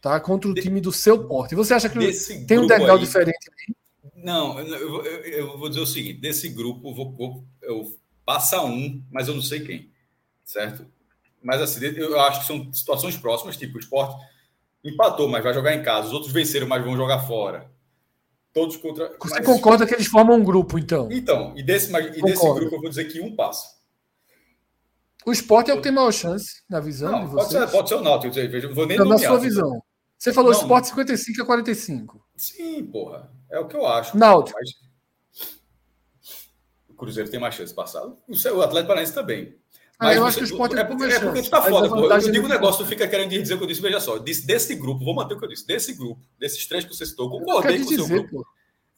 tá, 0.00 0.18
contra 0.20 0.50
o 0.50 0.54
time 0.54 0.80
do 0.80 0.92
seu 0.92 1.26
porte. 1.26 1.54
Você 1.54 1.74
acha 1.74 1.88
que 1.88 1.98
tem 2.46 2.58
um 2.58 2.66
degrau 2.66 2.96
aí, 2.96 3.02
diferente 3.02 3.50
aí? 3.50 3.74
Não, 4.16 4.58
eu, 4.58 5.04
eu, 5.04 5.22
eu, 5.24 5.58
vou 5.58 5.68
dizer 5.68 5.80
o 5.80 5.86
seguinte: 5.86 6.20
desse 6.20 6.48
grupo, 6.48 6.88
eu 6.88 6.94
vou, 6.94 7.12
vou 7.12 7.44
eu 7.62 7.98
passar 8.24 8.64
um, 8.64 9.02
mas 9.10 9.28
eu 9.28 9.34
não 9.34 9.42
sei 9.42 9.60
quem, 9.60 9.90
certo? 10.44 10.86
Mas 11.42 11.60
assim, 11.60 11.84
eu 11.84 12.18
acho 12.20 12.40
que 12.40 12.46
são 12.46 12.72
situações 12.72 13.16
próximas, 13.16 13.56
tipo 13.56 13.76
o 13.76 13.80
esporte 13.80 14.16
empatou, 14.84 15.28
mas 15.28 15.42
vai 15.42 15.54
jogar 15.54 15.74
em 15.74 15.82
casa. 15.82 16.08
Os 16.08 16.12
outros 16.12 16.32
venceram, 16.32 16.66
mas 16.66 16.84
vão 16.84 16.96
jogar 16.96 17.20
fora. 17.20 17.70
Todos 18.52 18.76
contra. 18.76 19.16
Você 19.20 19.34
mas... 19.36 19.46
concorda 19.46 19.86
que 19.86 19.94
eles 19.94 20.06
formam 20.06 20.36
um 20.36 20.44
grupo, 20.44 20.78
então? 20.78 21.10
Então, 21.10 21.52
e 21.56 21.62
desse, 21.62 21.90
mas, 21.90 22.16
e 22.16 22.22
desse 22.22 22.42
grupo 22.42 22.76
eu 22.76 22.80
vou 22.80 22.88
dizer 22.88 23.06
que 23.06 23.20
um 23.20 23.34
passa. 23.34 23.74
O 25.26 25.32
esporte 25.32 25.70
é 25.70 25.74
o 25.74 25.78
que 25.78 25.84
tem 25.84 25.92
maior 25.92 26.12
chance, 26.12 26.62
na 26.68 26.80
visão 26.80 27.10
não, 27.10 27.24
de 27.24 27.32
vocês? 27.32 27.52
Pode 27.54 27.70
ser, 27.70 27.76
pode 27.76 27.88
ser 27.88 27.94
o 27.94 28.00
Náutico, 28.02 28.38
eu 28.38 28.74
vou 28.74 28.86
nem 28.86 28.98
não, 28.98 29.06
Na 29.06 29.18
sua 29.18 29.38
visão. 29.38 29.82
Você 30.18 30.32
falou 30.32 30.52
não, 30.52 30.60
esporte 30.60 30.88
55 30.88 31.42
a 31.42 31.46
45. 31.46 32.26
Sim, 32.36 32.84
porra. 32.84 33.30
É 33.50 33.58
o 33.58 33.66
que 33.66 33.74
eu 33.74 33.86
acho. 33.86 34.16
Náutico. 34.16 34.58
Mas... 34.58 34.70
O 36.88 36.94
Cruzeiro 36.94 37.30
tem 37.30 37.40
mais 37.40 37.54
chance 37.54 37.70
de 37.70 37.76
passar. 37.76 38.04
O 38.04 38.62
Atlético 38.62 38.86
Paranaense 38.86 39.14
também. 39.14 39.56
Ah, 39.98 40.06
mas 40.06 40.16
eu 40.16 40.22
você, 40.22 40.28
acho 40.28 40.38
que 40.38 40.44
o 40.44 40.46
esporte 40.46 40.76
é, 40.76 40.80
é 40.80 40.84
porque, 40.84 41.04
é 41.04 41.20
porque 41.20 41.42
tu 41.42 41.50
tá 41.50 41.62
foda, 41.62 41.88
pô. 41.88 42.10
Eu 42.10 42.32
digo 42.32 42.46
um 42.46 42.48
negócio, 42.48 42.84
tu 42.84 42.88
fica 42.88 43.06
querendo 43.06 43.30
dizer 43.30 43.54
o 43.54 43.58
que 43.58 43.64
eu 43.64 43.68
disse, 43.68 43.80
veja 43.80 44.00
só. 44.00 44.18
Desse, 44.18 44.46
desse 44.46 44.74
grupo, 44.74 45.04
vou 45.04 45.14
manter 45.14 45.34
o 45.34 45.38
que 45.38 45.44
eu 45.44 45.48
disse, 45.48 45.66
desse 45.66 45.92
grupo, 45.94 46.20
desses 46.38 46.66
três 46.66 46.84
que 46.84 46.94
você 46.94 47.06
citou, 47.06 47.30
concordei 47.30 47.78
com 47.78 47.90
o 47.90 47.94
seu 47.94 48.06
grupo. 48.08 48.30
Pô. 48.30 48.46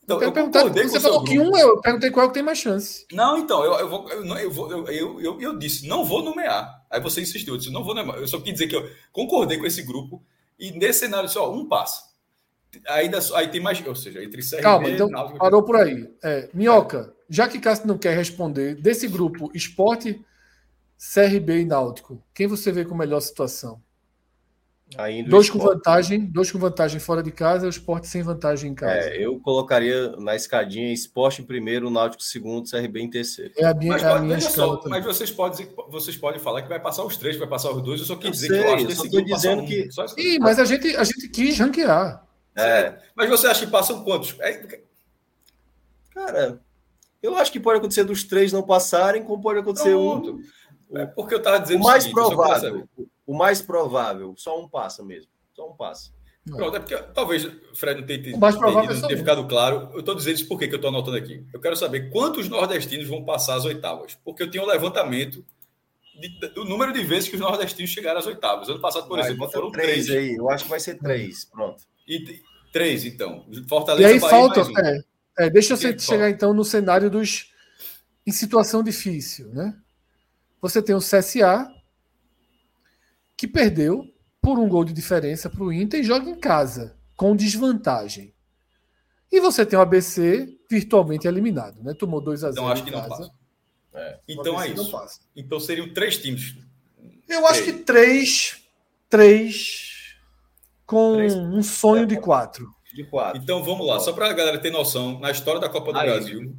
Então, 0.06 0.23
eu, 0.23 0.32
eu 0.32 0.32
com 0.32 0.51
você 0.89 1.01
falou 1.01 1.24
que 1.24 1.36
um, 1.36 1.56
eu 1.56 1.81
perguntei 1.81 2.12
qual 2.12 2.27
é 2.27 2.28
que 2.28 2.35
tem 2.35 2.43
mais 2.43 2.59
chance. 2.59 3.05
Não, 3.12 3.36
então, 3.36 3.64
eu, 3.64 3.73
eu, 3.73 3.89
vou, 3.89 4.09
eu, 4.09 4.24
eu, 4.24 4.51
vou, 4.51 4.70
eu, 4.70 4.89
eu, 4.89 5.20
eu, 5.20 5.40
eu, 5.40 5.59
disse, 5.59 5.89
não 5.89 6.05
vou 6.05 6.23
nomear. 6.23 6.86
Aí 6.89 7.01
você 7.01 7.20
insistiu, 7.20 7.55
eu 7.55 7.59
disse, 7.59 7.73
não 7.73 7.82
vou 7.82 7.93
nomear. 7.93 8.16
Eu 8.18 8.28
só 8.28 8.39
quis 8.39 8.52
dizer 8.52 8.68
que 8.68 8.77
eu 8.77 8.89
concordei 9.12 9.59
com 9.59 9.66
esse 9.66 9.82
grupo 9.82 10.23
e 10.56 10.70
nesse 10.70 11.01
cenário 11.01 11.28
só 11.28 11.52
um 11.52 11.66
passa. 11.66 12.02
Aí, 12.86 13.10
aí 13.35 13.48
tem 13.48 13.60
mais, 13.60 13.85
ou 13.85 13.97
seja, 13.97 14.23
entre 14.23 14.43
CRB 14.43 14.62
Calma, 14.62 14.89
então 14.89 15.09
Náutico, 15.09 15.39
parou 15.39 15.64
por 15.64 15.74
aí. 15.74 16.09
É, 16.23 16.48
Minhoca, 16.55 17.12
já 17.28 17.48
que 17.48 17.59
Cássio 17.59 17.89
não 17.89 17.98
quer 17.98 18.16
responder, 18.16 18.77
desse 18.77 19.09
grupo, 19.09 19.51
esporte 19.55 20.24
CRB 20.98 21.60
e 21.60 21.64
Náutico. 21.64 22.23
Quem 22.35 22.47
você 22.47 22.73
vê 22.73 22.85
com 22.85 22.94
melhor 22.94 23.20
situação? 23.20 23.81
Ainda 24.97 25.28
dois 25.28 25.51
com 25.51 25.59
vantagem, 25.59 26.27
dois 26.27 26.51
com 26.51 26.60
vantagem 26.60 27.01
fora 27.01 27.20
de 27.20 27.32
casa, 27.32 27.66
o 27.66 27.68
esporte 27.68 28.06
sem 28.06 28.23
vantagem 28.23 28.70
em 28.70 28.74
casa. 28.74 29.09
É, 29.09 29.24
eu 29.24 29.40
colocaria 29.40 30.10
na 30.16 30.36
escadinha 30.36 30.93
esporte 30.93 31.43
em 31.43 31.44
primeiro, 31.44 31.90
Náutico 31.90 32.23
em 32.23 32.27
segundo, 32.27 32.70
CRB 32.70 33.01
em 33.01 33.10
terceiro. 33.10 33.52
É 33.56 33.64
a 33.64 33.74
minha, 33.74 33.93
mas, 33.93 34.02
é 34.05 34.09
a 34.09 34.18
minha 34.20 34.40
só, 34.40 34.81
mas 34.86 35.05
vocês 35.05 35.31
podem, 35.31 35.68
vocês 35.89 36.16
podem 36.16 36.40
falar 36.40 36.62
que 36.62 36.68
vai 36.68 36.78
passar 36.78 37.05
os 37.05 37.16
três, 37.16 37.36
vai 37.36 37.48
passar 37.48 37.73
os 37.73 37.82
dois. 37.82 38.01
Eu 38.01 38.06
só 38.06 38.14
quis 38.14 38.31
dizer 38.31 38.47
sei, 38.47 38.59
que 38.60 38.64
eu 38.64 38.74
acho 38.74 39.10
que 39.10 39.24
dizendo 39.24 39.62
um, 39.62 39.66
que. 39.66 39.89
Sim, 39.90 40.39
mas 40.39 40.60
a 40.60 40.64
gente, 40.64 40.97
a 40.97 41.02
gente 41.02 41.28
quis 41.31 41.59
ranquear. 41.59 42.24
É. 42.55 42.97
Mas 43.16 43.28
você 43.28 43.48
acha 43.48 43.66
que 43.66 43.73
passam 43.73 44.05
quantos? 44.05 44.36
É... 44.39 44.81
Cara, 46.14 46.60
eu 47.20 47.36
acho 47.36 47.51
que 47.51 47.59
pode 47.59 47.78
acontecer 47.78 48.05
dos 48.05 48.23
três 48.23 48.52
não 48.52 48.62
passarem, 48.62 49.24
como 49.24 49.43
pode 49.43 49.59
acontecer 49.59 49.90
Pronto. 49.90 50.35
um. 50.35 50.43
É 50.95 51.07
porque 51.07 51.35
eu 51.35 51.39
estava 51.39 51.59
dizendo 51.61 51.81
o 51.81 51.85
mais 51.85 52.05
seguinte, 52.05 52.15
provável. 52.15 52.89
O 53.27 53.35
mais 53.37 53.61
provável, 53.61 54.35
só 54.37 54.61
um 54.61 54.69
passa 54.69 55.03
mesmo. 55.03 55.31
Só 55.55 55.69
um 55.69 55.75
passa. 55.75 56.15
Pronto, 56.49 56.77
é 56.77 56.79
porque 56.79 56.97
talvez 57.13 57.45
o 57.45 57.75
Fred 57.75 58.01
não 58.01 58.07
tenha, 58.07 58.23
tenha, 58.23 58.39
tenha, 58.39 59.01
tenha 59.03 59.19
ficado 59.19 59.45
claro. 59.49 59.91
Eu 59.93 60.01
estou 60.01 60.15
dizendo 60.15 60.37
isso 60.37 60.47
porque 60.47 60.69
que 60.69 60.75
eu 60.75 60.77
estou 60.77 60.91
anotando 60.91 61.17
aqui. 61.17 61.45
Eu 61.53 61.61
quero 61.61 61.75
saber 61.75 62.09
quantos 62.11 62.49
nordestinos 62.49 63.09
vão 63.09 63.25
passar 63.25 63.57
as 63.57 63.65
oitavas. 63.65 64.17
Porque 64.25 64.45
eu 64.45 64.51
tenho 64.51 64.63
um 64.63 64.69
levantamento 64.69 65.45
de, 66.21 66.49
do 66.51 66.65
número 66.65 66.93
de 66.93 67.03
vezes 67.03 67.29
que 67.29 67.35
os 67.35 67.41
nordestinos 67.41 67.91
chegaram 67.91 68.21
às 68.21 68.27
oitavas. 68.27 68.69
Ano 68.69 68.81
passado, 68.81 69.09
por 69.09 69.19
vai, 69.19 69.27
exemplo, 69.29 69.51
foram 69.51 69.73
três. 69.73 70.07
três. 70.07 70.11
aí. 70.11 70.37
Eu 70.37 70.49
acho 70.49 70.65
que 70.65 70.71
vai 70.71 70.79
ser 70.79 70.97
três. 70.99 71.45
Pronto. 71.47 71.83
E 72.07 72.41
Três, 72.77 73.07
então. 73.07 73.47
E 73.51 73.67
Fortaleza, 73.67 74.07
aí 74.07 74.21
Bahia, 74.21 74.31
falta. 74.31 74.65
mais 74.65 74.69
um. 74.69 74.79
É, 74.79 75.47
é, 75.47 75.51
deixa 75.51 75.73
eu 75.73 75.99
chegar 75.99 76.29
então 76.29 76.53
no 76.53 76.63
cenário 76.63 77.09
dos. 77.09 77.51
Em 78.27 78.33
situação 78.33 78.83
difícil, 78.83 79.49
né? 79.49 79.75
Você 80.61 80.83
tem 80.83 80.95
o 80.95 80.99
CSA, 81.01 81.70
que 83.37 83.47
perdeu 83.47 84.05
por 84.41 84.59
um 84.59 84.69
gol 84.69 84.85
de 84.85 84.93
diferença 84.93 85.51
para 85.51 85.62
o 85.62 85.73
Inter 85.73 86.01
e 86.01 86.05
joga 86.05 86.28
em 86.31 86.39
casa, 86.39 86.97
com 87.16 87.35
desvantagem. 87.37 88.33
E 89.31 89.41
você 89.41 89.66
tem 89.66 89.78
o 89.78 89.83
ABC 89.83 90.57
virtualmente 90.70 91.27
eliminado, 91.27 91.83
né? 91.83 91.93
Tomou 91.95 92.20
2 92.20 92.45
a 92.45 92.53
0 92.53 92.55
Então 92.62 92.69
acho 92.73 92.83
em 92.83 92.85
que 92.85 92.91
não 92.91 93.01
casa. 93.01 93.11
passa. 93.11 93.33
É. 93.95 94.20
Então 94.28 94.61
é 94.62 94.69
isso. 94.69 94.91
passa. 94.91 95.20
Então 95.35 95.59
seriam 95.59 95.93
três 95.93 96.19
times. 96.19 96.55
Eu 97.28 97.47
acho 97.47 97.65
que 97.65 97.73
Três. 97.73 98.62
três, 99.11 100.16
com 100.87 101.15
Três. 101.16 101.35
um 101.35 101.62
sonho 101.62 102.07
de 102.07 102.16
quatro. 102.20 102.70
De 102.95 103.05
quatro. 103.05 103.43
Então 103.43 103.62
vamos 103.65 103.87
lá, 103.87 103.99
só 104.01 104.12
para 104.12 104.31
a 104.31 104.33
galera 104.33 104.59
ter 104.61 104.70
noção, 104.70 105.19
na 105.19 105.31
história 105.31 105.61
da 105.61 105.69
Copa 105.69 105.93
do 105.93 105.99
Aí. 105.99 106.09
Brasil, 106.09 106.57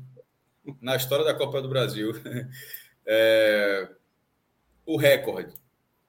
na 0.82 0.96
história 0.96 1.24
da 1.24 1.34
Copa 1.34 1.62
do 1.62 1.70
Brasil, 1.70 2.12
é, 3.08 3.90
o 4.86 4.98
recorde 4.98 5.54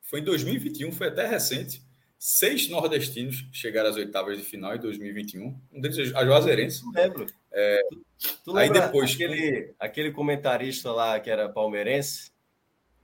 foi 0.03 0.21
em 0.21 0.25
2021, 0.25 0.91
foi 0.93 1.09
até 1.09 1.27
recente. 1.27 1.83
Seis 2.19 2.69
nordestinos 2.69 3.47
chegaram 3.53 3.91
às 3.91 3.97
oitavas 3.97 4.37
de 4.37 4.43
final 4.45 4.75
em 4.75 4.81
2021. 4.81 5.57
Um 5.73 5.81
deles 5.81 6.13
a 6.15 6.25
Juazeirense. 6.25 6.85
Não 6.85 6.93
lembro. 6.93 7.27
Tu, 7.27 8.39
tu 8.45 8.57
Aí 8.57 8.67
lembra 8.67 8.87
depois- 8.87 9.15
aquele, 9.15 9.75
aquele 9.79 10.11
comentarista 10.11 10.91
lá 10.91 11.21
que 11.21 11.31
era 11.31 11.49
palmeirense? 11.49 12.33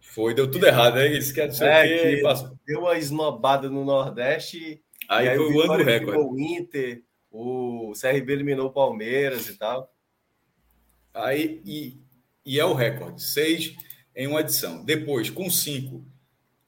Foi, 0.00 0.34
deu 0.34 0.50
tudo 0.50 0.66
errado, 0.66 0.96
né? 0.96 1.06
Eles 1.06 1.30
querem 1.30 1.50
dizer 1.50 1.64
É, 1.66 1.86
quê, 1.86 2.16
que 2.16 2.22
passou. 2.22 2.58
deu 2.66 2.80
uma 2.80 2.98
esnobada 2.98 3.70
no 3.70 3.84
Nordeste. 3.84 4.82
Aí, 5.08 5.28
e 5.28 5.36
foi 5.36 5.52
o 5.54 5.60
ano 5.62 5.78
do 5.78 5.84
recorde. 5.84 6.18
o 6.18 6.38
Inter, 6.40 7.02
o 7.30 7.92
CRB 8.00 8.32
eliminou 8.32 8.66
o 8.66 8.72
Palmeiras 8.72 9.48
e 9.48 9.56
tal. 9.56 9.94
Aí, 11.12 11.62
e, 11.64 11.96
e 12.44 12.58
é 12.60 12.64
o 12.64 12.74
recorde, 12.74 13.22
seis 13.22 13.74
em 14.14 14.26
uma 14.26 14.40
edição. 14.40 14.84
Depois, 14.84 15.30
com 15.30 15.48
cinco, 15.50 16.04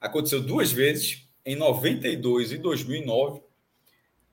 aconteceu 0.01 0.41
duas 0.41 0.71
vezes, 0.71 1.27
em 1.45 1.55
92 1.55 2.51
e 2.51 2.57
2009. 2.57 3.41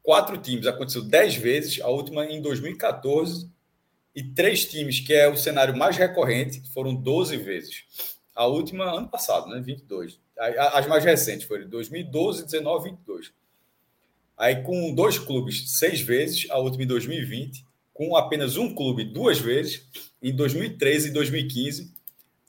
Quatro 0.03 0.37
times, 0.37 0.67
aconteceu 0.67 1.03
dez 1.03 1.35
vezes, 1.35 1.81
a 1.81 1.89
última 1.89 2.27
em 2.27 2.41
2014. 2.43 3.51
E 4.15 4.23
três 4.23 4.65
times, 4.67 5.01
que 5.01 5.13
é 5.13 5.29
o 5.29 5.37
cenário 5.37 5.77
mais 5.77 5.97
recorrente, 5.97 6.63
foram 6.73 6.95
12 6.95 7.37
vezes. 7.37 7.85
A 8.35 8.47
última, 8.47 8.85
ano 8.85 9.09
passado, 9.09 9.49
né? 9.49 9.61
22. 9.61 10.21
Aí, 10.39 10.57
a- 10.59 10.79
As 10.79 10.87
mais 10.87 11.05
recentes 11.05 11.47
foram 11.47 11.69
2012, 11.69 12.45
19 12.45 12.89
e 12.89 12.93
22. 12.93 13.33
Aí, 14.37 14.63
com 14.63 14.93
dois 14.95 15.19
clubes, 15.19 15.71
seis 15.79 16.01
vezes, 16.01 16.49
a 16.51 16.59
última 16.59 16.85
em 16.85 16.87
2020. 16.87 17.64
Com 17.95 18.17
apenas 18.17 18.57
um 18.57 18.75
clube, 18.75 19.05
duas 19.05 19.39
vezes, 19.39 19.87
em 20.21 20.35
2013 20.35 21.09
e 21.09 21.13
2015. 21.13 21.95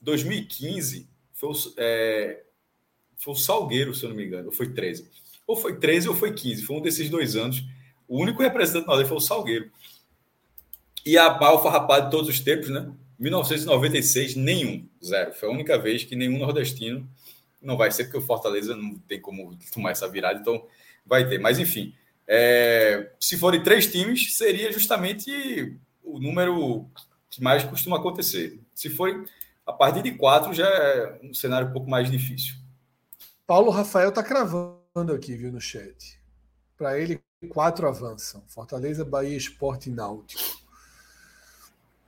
2015 0.02 1.08
foi 1.32 1.50
o, 1.50 1.54
é, 1.78 2.42
foi 3.16 3.32
o 3.32 3.36
Salgueiro, 3.36 3.94
se 3.94 4.04
eu 4.04 4.10
não 4.10 4.16
me 4.16 4.26
engano, 4.26 4.46
ou 4.46 4.52
foi 4.52 4.72
13. 4.72 5.08
Ou 5.46 5.56
foi 5.56 5.78
13 5.78 6.08
ou 6.08 6.14
foi 6.14 6.34
15, 6.34 6.62
foi 6.62 6.76
um 6.76 6.82
desses 6.82 7.08
dois 7.08 7.36
anos. 7.36 7.64
O 8.08 8.20
único 8.20 8.42
representante 8.42 8.86
Nordeste 8.86 9.08
foi 9.08 9.18
o 9.18 9.20
Salgueiro. 9.20 9.70
E 11.04 11.16
a 11.16 11.30
maior 11.38 11.62
farrapada 11.62 12.06
de 12.06 12.10
todos 12.10 12.28
os 12.28 12.40
tempos, 12.40 12.68
né? 12.68 12.92
1996, 13.18 14.34
nenhum, 14.34 14.86
zero. 15.02 15.32
Foi 15.32 15.48
a 15.48 15.52
única 15.52 15.78
vez 15.78 16.04
que 16.04 16.16
nenhum 16.16 16.38
nordestino, 16.38 17.08
não 17.62 17.76
vai 17.76 17.90
ser 17.90 18.04
porque 18.04 18.18
o 18.18 18.22
Fortaleza 18.22 18.76
não 18.76 18.98
tem 19.08 19.20
como 19.20 19.56
tomar 19.72 19.92
essa 19.92 20.08
virada, 20.08 20.40
então 20.40 20.66
vai 21.04 21.26
ter. 21.26 21.38
Mas 21.38 21.58
enfim, 21.58 21.94
é, 22.28 23.12
se 23.20 23.36
forem 23.38 23.62
três 23.62 23.86
times, 23.90 24.36
seria 24.36 24.72
justamente 24.72 25.78
o 26.02 26.18
número 26.18 26.86
que 27.30 27.42
mais 27.42 27.62
costuma 27.64 27.96
acontecer. 27.98 28.60
Se 28.74 28.88
forem 28.90 29.24
a 29.66 29.72
partir 29.72 30.02
de 30.02 30.12
quatro, 30.12 30.54
já 30.54 30.66
é 30.66 31.20
um 31.22 31.34
cenário 31.34 31.68
um 31.68 31.72
pouco 31.72 31.88
mais 31.90 32.10
difícil. 32.10 32.54
Paulo 33.46 33.70
Rafael 33.70 34.12
tá 34.12 34.22
cravando 34.22 35.12
aqui, 35.14 35.36
viu, 35.36 35.52
no 35.52 35.60
chat. 35.60 36.20
Para 36.76 36.98
ele, 36.98 37.20
quatro 37.48 37.88
avançam. 37.88 38.42
Fortaleza, 38.48 39.04
Bahia, 39.04 39.36
Esporte 39.36 39.88
e 39.88 39.92
Náutico. 39.92 40.42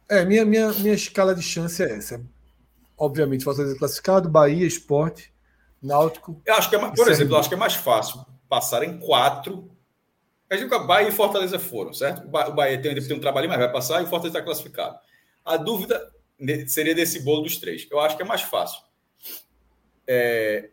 É, 0.08 0.24
minha, 0.24 0.44
minha, 0.44 0.72
minha 0.72 0.94
escala 0.94 1.34
de 1.34 1.42
chance 1.42 1.82
é 1.82 1.96
essa. 1.96 2.20
Obviamente, 2.96 3.44
Fortaleza 3.44 3.76
classificado, 3.76 4.28
Bahia, 4.28 4.66
Esporte, 4.66 5.32
Náutico. 5.82 6.40
Eu 6.44 6.54
acho 6.54 6.68
que 6.70 6.76
é, 6.76 6.80
mais- 6.80 6.94
por 6.94 7.08
exemplo, 7.08 7.36
acho 7.36 7.48
que 7.48 7.54
é 7.54 7.58
mais 7.58 7.74
fácil 7.74 8.24
passar 8.48 8.82
em 8.82 8.98
quatro. 8.98 9.70
A 10.50 10.56
gente 10.56 10.70
que 10.70 10.78
Bahia 10.78 11.08
e 11.08 11.12
Fortaleza 11.12 11.58
foram, 11.58 11.92
certo? 11.92 12.24
O 12.26 12.30
Ba- 12.30 12.48
o 12.48 12.54
Bahia 12.54 12.80
tem, 12.80 12.94
tem 12.94 13.16
um 13.16 13.20
trabalho, 13.20 13.48
mas 13.48 13.58
vai 13.58 13.70
passar 13.70 14.00
e 14.00 14.04
o 14.04 14.08
Fortaleza 14.08 14.38
está 14.38 14.42
classificado. 14.44 14.98
A 15.44 15.56
dúvida 15.56 16.10
seria 16.66 16.94
desse 16.94 17.20
bolo 17.20 17.42
dos 17.42 17.58
três. 17.58 17.86
Eu 17.90 18.00
acho 18.00 18.16
que 18.16 18.22
é 18.22 18.26
mais 18.26 18.42
fácil 18.42 18.80
é, 20.06 20.70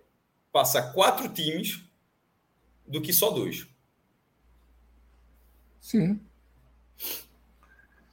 passar 0.52 0.94
quatro 0.94 1.28
times 1.30 1.84
do 2.88 3.02
que 3.02 3.12
só 3.14 3.30
dois. 3.32 3.68
Sim. 5.80 6.20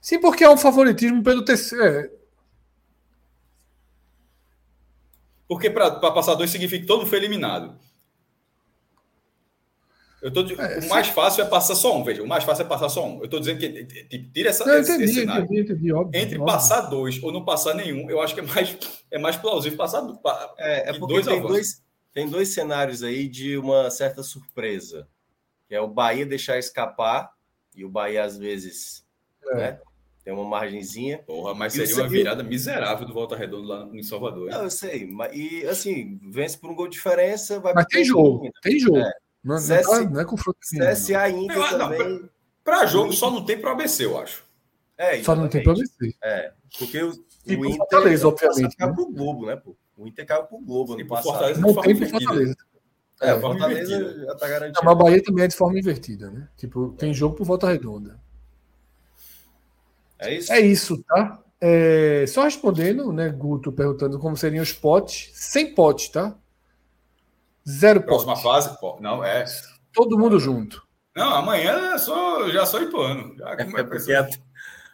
Sim, 0.00 0.20
porque 0.20 0.44
é 0.44 0.50
um 0.50 0.56
favoritismo 0.56 1.22
pelo 1.22 1.44
terceiro. 1.44 1.84
É, 1.84 2.10
Porque 5.46 5.68
para 5.70 5.90
passar 6.12 6.34
dois 6.34 6.50
significa 6.50 6.80
que 6.82 6.86
todo 6.86 7.06
foi 7.06 7.18
eliminado. 7.18 7.78
Eu 10.22 10.32
tô, 10.32 10.42
de- 10.44 10.58
É, 10.58 10.78
o 10.78 10.82
sim. 10.82 10.88
mais 10.88 11.08
fácil 11.08 11.42
é 11.42 11.46
passar 11.46 11.74
só 11.74 11.98
um, 11.98 12.04
veja. 12.04 12.22
O 12.22 12.28
mais 12.28 12.44
fácil 12.44 12.62
é 12.64 12.68
passar 12.68 12.88
só 12.88 13.04
um. 13.04 13.18
Eu 13.18 13.24
estou 13.24 13.40
dizendo 13.40 13.58
que 13.58 13.84
tipo, 13.84 14.32
tira 14.32 14.50
essa, 14.50 14.62
eu 14.64 14.78
esse, 14.80 14.92
esse 14.92 15.02
entendi, 15.02 15.12
cenário. 15.20 15.44
entendi, 15.44 15.60
entendi, 15.62 15.92
óbvio. 15.92 16.20
Entre 16.20 16.38
óbvio. 16.38 16.46
passar 16.54 16.82
dois 16.82 17.20
ou 17.22 17.32
não 17.32 17.44
passar 17.44 17.74
nenhum, 17.74 18.08
eu 18.08 18.20
acho 18.22 18.32
que 18.32 18.40
é 18.40 18.44
mais, 18.44 18.78
é 19.10 19.18
mais 19.18 19.36
plausível 19.36 19.76
passar 19.76 20.02
É, 20.58 20.90
é 20.90 20.92
porque 20.98 21.12
dois 21.14 21.26
tem, 21.26 21.42
dois, 21.42 21.82
tem 22.14 22.28
dois 22.28 22.48
cenários 22.48 23.02
aí 23.02 23.26
de 23.28 23.58
uma 23.58 23.90
certa 23.90 24.22
surpresa. 24.22 25.08
Que 25.68 25.74
é 25.74 25.80
o 25.80 25.88
Bahia 25.88 26.24
deixar 26.24 26.56
escapar, 26.58 27.30
e 27.74 27.84
o 27.84 27.88
Bahia, 27.88 28.22
às 28.22 28.36
vezes, 28.38 29.04
É. 29.52 29.56
né, 29.56 29.80
tem 30.22 30.32
uma 30.32 30.44
margenzinha. 30.44 31.18
Porra, 31.26 31.52
mas 31.54 31.74
E 31.74 31.84
seria 31.84 32.02
uma 32.04 32.08
virada 32.08 32.44
miserável 32.44 33.04
do 33.06 33.12
Volta 33.14 33.34
Redonda 33.34 33.66
lá 33.86 33.88
em 33.92 34.02
Salvador. 34.04 34.50
Não, 34.50 34.62
eu 34.64 34.70
sei, 34.70 35.04
mas, 35.06 35.34
e 35.34 35.66
assim, 35.66 36.20
vence 36.30 36.56
por 36.58 36.70
um 36.70 36.74
gol 36.76 36.86
de 36.86 36.92
diferença, 36.96 37.58
vai 37.58 37.72
Mas 37.74 37.86
tem 37.86 38.04
jogo 38.04 38.22
jogo, 38.44 38.50
tem 38.62 38.78
jogo. 38.78 38.98
É. 38.98 39.10
Não, 39.44 39.54
não, 39.56 39.60
CS 39.60 39.86
não 40.10 40.20
é 40.20 40.24
confronto. 40.24 40.58
nenhum, 40.72 40.84
não. 40.84 40.92
CSA 40.92 41.28
e 41.28 41.32
Inter 41.44 41.56
Eu 41.56 41.62
não, 41.62 41.78
também. 41.78 42.30
Para 42.64 42.86
jogo 42.86 43.12
só 43.12 43.30
não 43.30 43.44
tem 43.44 43.58
para 43.60 43.72
ABC, 43.72 44.04
eu 44.04 44.18
acho. 44.18 44.44
É, 44.96 45.20
Só 45.22 45.34
não 45.34 45.48
tem 45.48 45.62
pra 45.62 45.72
exatamente. 45.72 45.96
vencer. 46.00 46.16
É, 46.22 46.52
porque 46.78 47.02
o, 47.02 47.12
E 47.46 47.56
o 47.56 47.64
Inter 47.64 47.76
Fortaleza, 47.78 48.28
obviamente, 48.28 48.76
caiu 48.76 48.90
né? 48.90 48.94
pro 48.94 49.06
Globo, 49.10 49.46
né, 49.46 49.56
pô? 49.56 49.74
O 49.96 50.06
Inter 50.06 50.24
caiu 50.26 50.44
pro 50.44 50.58
Globo 50.58 50.92
ano 50.94 51.06
passado. 51.08 51.24
Fortaleza 51.32 51.60
Não 51.60 51.74
tem 51.74 51.82
pro 51.82 51.90
invertida. 51.90 52.20
Fortaleza. 52.20 52.56
É, 53.20 53.28
É, 53.30 53.34
o 53.34 53.40
Fortaleza 53.40 53.94
invertida. 53.94 54.24
já 54.26 54.34
tá 54.36 54.48
garantido. 54.48 54.78
Não, 54.78 54.84
mas 54.84 55.00
a 55.00 55.02
Bahia 55.02 55.22
também 55.24 55.44
é 55.44 55.48
de 55.48 55.56
forma 55.56 55.78
invertida, 55.78 56.30
né? 56.30 56.48
Tipo, 56.56 56.90
tem 56.96 57.12
jogo 57.12 57.34
por 57.34 57.44
volta 57.44 57.66
redonda. 57.68 58.20
É 60.18 60.34
isso? 60.34 60.52
É 60.52 60.60
isso, 60.60 61.02
tá? 61.02 61.42
É, 61.60 62.24
só 62.28 62.44
respondendo, 62.44 63.12
né, 63.12 63.28
Guto 63.28 63.72
perguntando 63.72 64.18
como 64.18 64.36
seriam 64.36 64.62
os 64.62 64.72
potes. 64.72 65.30
Sem 65.34 65.74
pote, 65.74 66.12
tá? 66.12 66.36
Zero 67.68 68.02
Próxima 68.02 68.32
pote. 68.34 68.42
fase, 68.44 68.80
pô, 68.80 68.98
não 69.00 69.24
é. 69.24 69.44
Todo 69.92 70.18
mundo 70.18 70.38
junto. 70.40 70.82
Não, 71.14 71.34
amanhã 71.34 71.92
é 71.94 71.98
só, 71.98 72.48
já 72.50 72.64
só 72.66 72.80
Ituano. 72.82 73.36
Já, 73.36 73.56
como 73.64 73.78
É 73.78 73.82
é 73.82 74.16
a, 74.16 74.28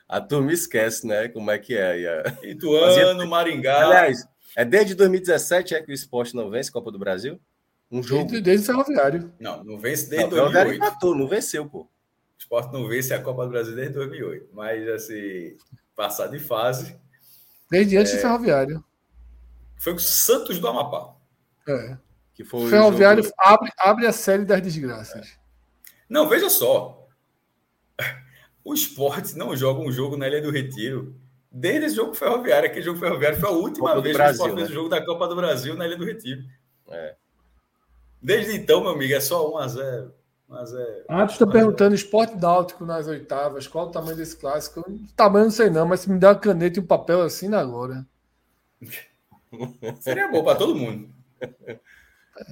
a 0.09 0.20
turma 0.20 0.53
esquece, 0.53 1.07
né? 1.07 1.28
Como 1.28 1.51
é 1.51 1.59
que 1.59 1.77
é. 1.77 2.01
E 2.01 2.07
a- 2.09 2.23
Ituano, 2.43 3.27
Maringá. 3.27 3.85
Aliás, 3.86 4.27
é 4.57 4.65
desde 4.65 4.95
2017 4.95 5.74
é 5.74 5.82
que 5.82 5.90
o 5.90 5.95
esporte 5.95 6.35
não 6.35 6.51
vence 6.51 6.70
Copa 6.73 6.90
do 6.90 6.99
Brasil? 6.99 7.40
Um 7.90 8.03
jogo. 8.03 8.24
Desde, 8.31 8.40
desde 8.43 8.65
o 8.65 8.66
ferroviário. 8.66 9.32
Não, 9.40 9.62
não 9.65 9.78
vence 9.78 10.03
Não, 10.05 10.11
desde 10.11 10.27
o 10.27 10.31
Ferroviário 10.36 10.70
2008. 10.73 10.85
empatou, 10.85 11.15
não 11.15 11.27
venceu, 11.28 11.66
pô. 11.66 11.81
O 11.82 11.89
esporte 12.39 12.73
não 12.73 12.86
vence 12.86 13.15
a 13.15 13.23
Copa 13.23 13.45
do 13.45 13.51
Brasil 13.51 13.74
desde 13.74 13.95
2008. 13.95 14.49
Mas, 14.53 14.86
assim, 14.89 15.57
passar 15.97 16.27
de 16.27 16.39
fase. 16.39 16.97
Desde 17.70 17.97
antes 17.97 18.12
É. 18.12 18.16
do 18.16 18.23
ferroviário. 18.23 18.85
Foi 19.78 19.95
o 19.95 19.99
Santos 19.99 20.59
do 20.59 20.69
Amapá. 20.69 21.15
É. 21.66 21.97
Que 22.39 22.44
foi 22.44 22.70
ferroviário 22.70 23.24
jogo- 23.24 23.35
abre, 23.36 23.73
abre 23.77 24.06
a 24.06 24.12
série 24.12 24.44
das 24.44 24.62
desgraças. 24.62 25.36
Não, 26.09 26.28
veja 26.28 26.48
só. 26.48 27.05
O 28.65 28.73
esporte 28.73 29.36
não 29.36 29.56
joga 29.56 29.81
um 29.81 29.90
jogo 29.90 30.16
na 30.16 30.28
Ilha 30.28 30.40
do 30.40 30.52
Retiro 30.52 31.16
desde 31.51 31.86
esse 31.86 31.97
jogo 31.97 32.15
ferroviário. 32.15 32.69
Aquele 32.70 32.85
jogo 32.85 33.01
ferroviário 33.01 33.40
foi 33.40 33.48
a 33.48 33.52
última 33.52 33.89
Copa 33.89 34.02
vez 34.02 34.16
Brasil, 34.16 34.36
que 34.36 34.43
o 34.43 34.44
esporte 34.44 34.55
fez 34.56 34.69
né? 34.69 34.73
o 34.73 34.74
jogo 34.77 34.89
da 34.89 35.05
Copa 35.05 35.27
do 35.27 35.35
Brasil 35.35 35.74
na 35.74 35.85
Ilha 35.85 35.97
do 35.97 36.05
Retiro. 36.05 36.44
É. 36.90 37.16
Desde 38.23 38.55
então, 38.56 38.82
meu 38.82 38.90
amigo, 38.90 39.12
é 39.12 39.19
só 39.19 39.51
1x0. 39.51 40.12
1x0. 40.48 41.05
Atos 41.09 41.35
está 41.35 41.47
perguntando 41.48 41.97
esporte 41.97 42.36
náutico 42.36 42.86
nas 42.86 43.09
oitavas. 43.09 43.66
Qual 43.66 43.89
o 43.89 43.90
tamanho 43.90 44.16
desse 44.16 44.36
clássico? 44.36 44.78
O 44.89 45.12
tamanho 45.16 45.47
não 45.47 45.51
sei 45.51 45.70
não, 45.70 45.86
mas 45.89 45.98
se 45.98 46.09
me 46.09 46.20
der 46.20 46.28
uma 46.28 46.36
caneta 46.36 46.78
e 46.78 46.82
um 46.85 46.86
papel 46.86 47.20
assim 47.20 47.52
agora. 47.52 48.06
Seria 49.98 50.31
bom 50.31 50.44
para 50.44 50.56
todo 50.56 50.77
mundo. 50.77 51.09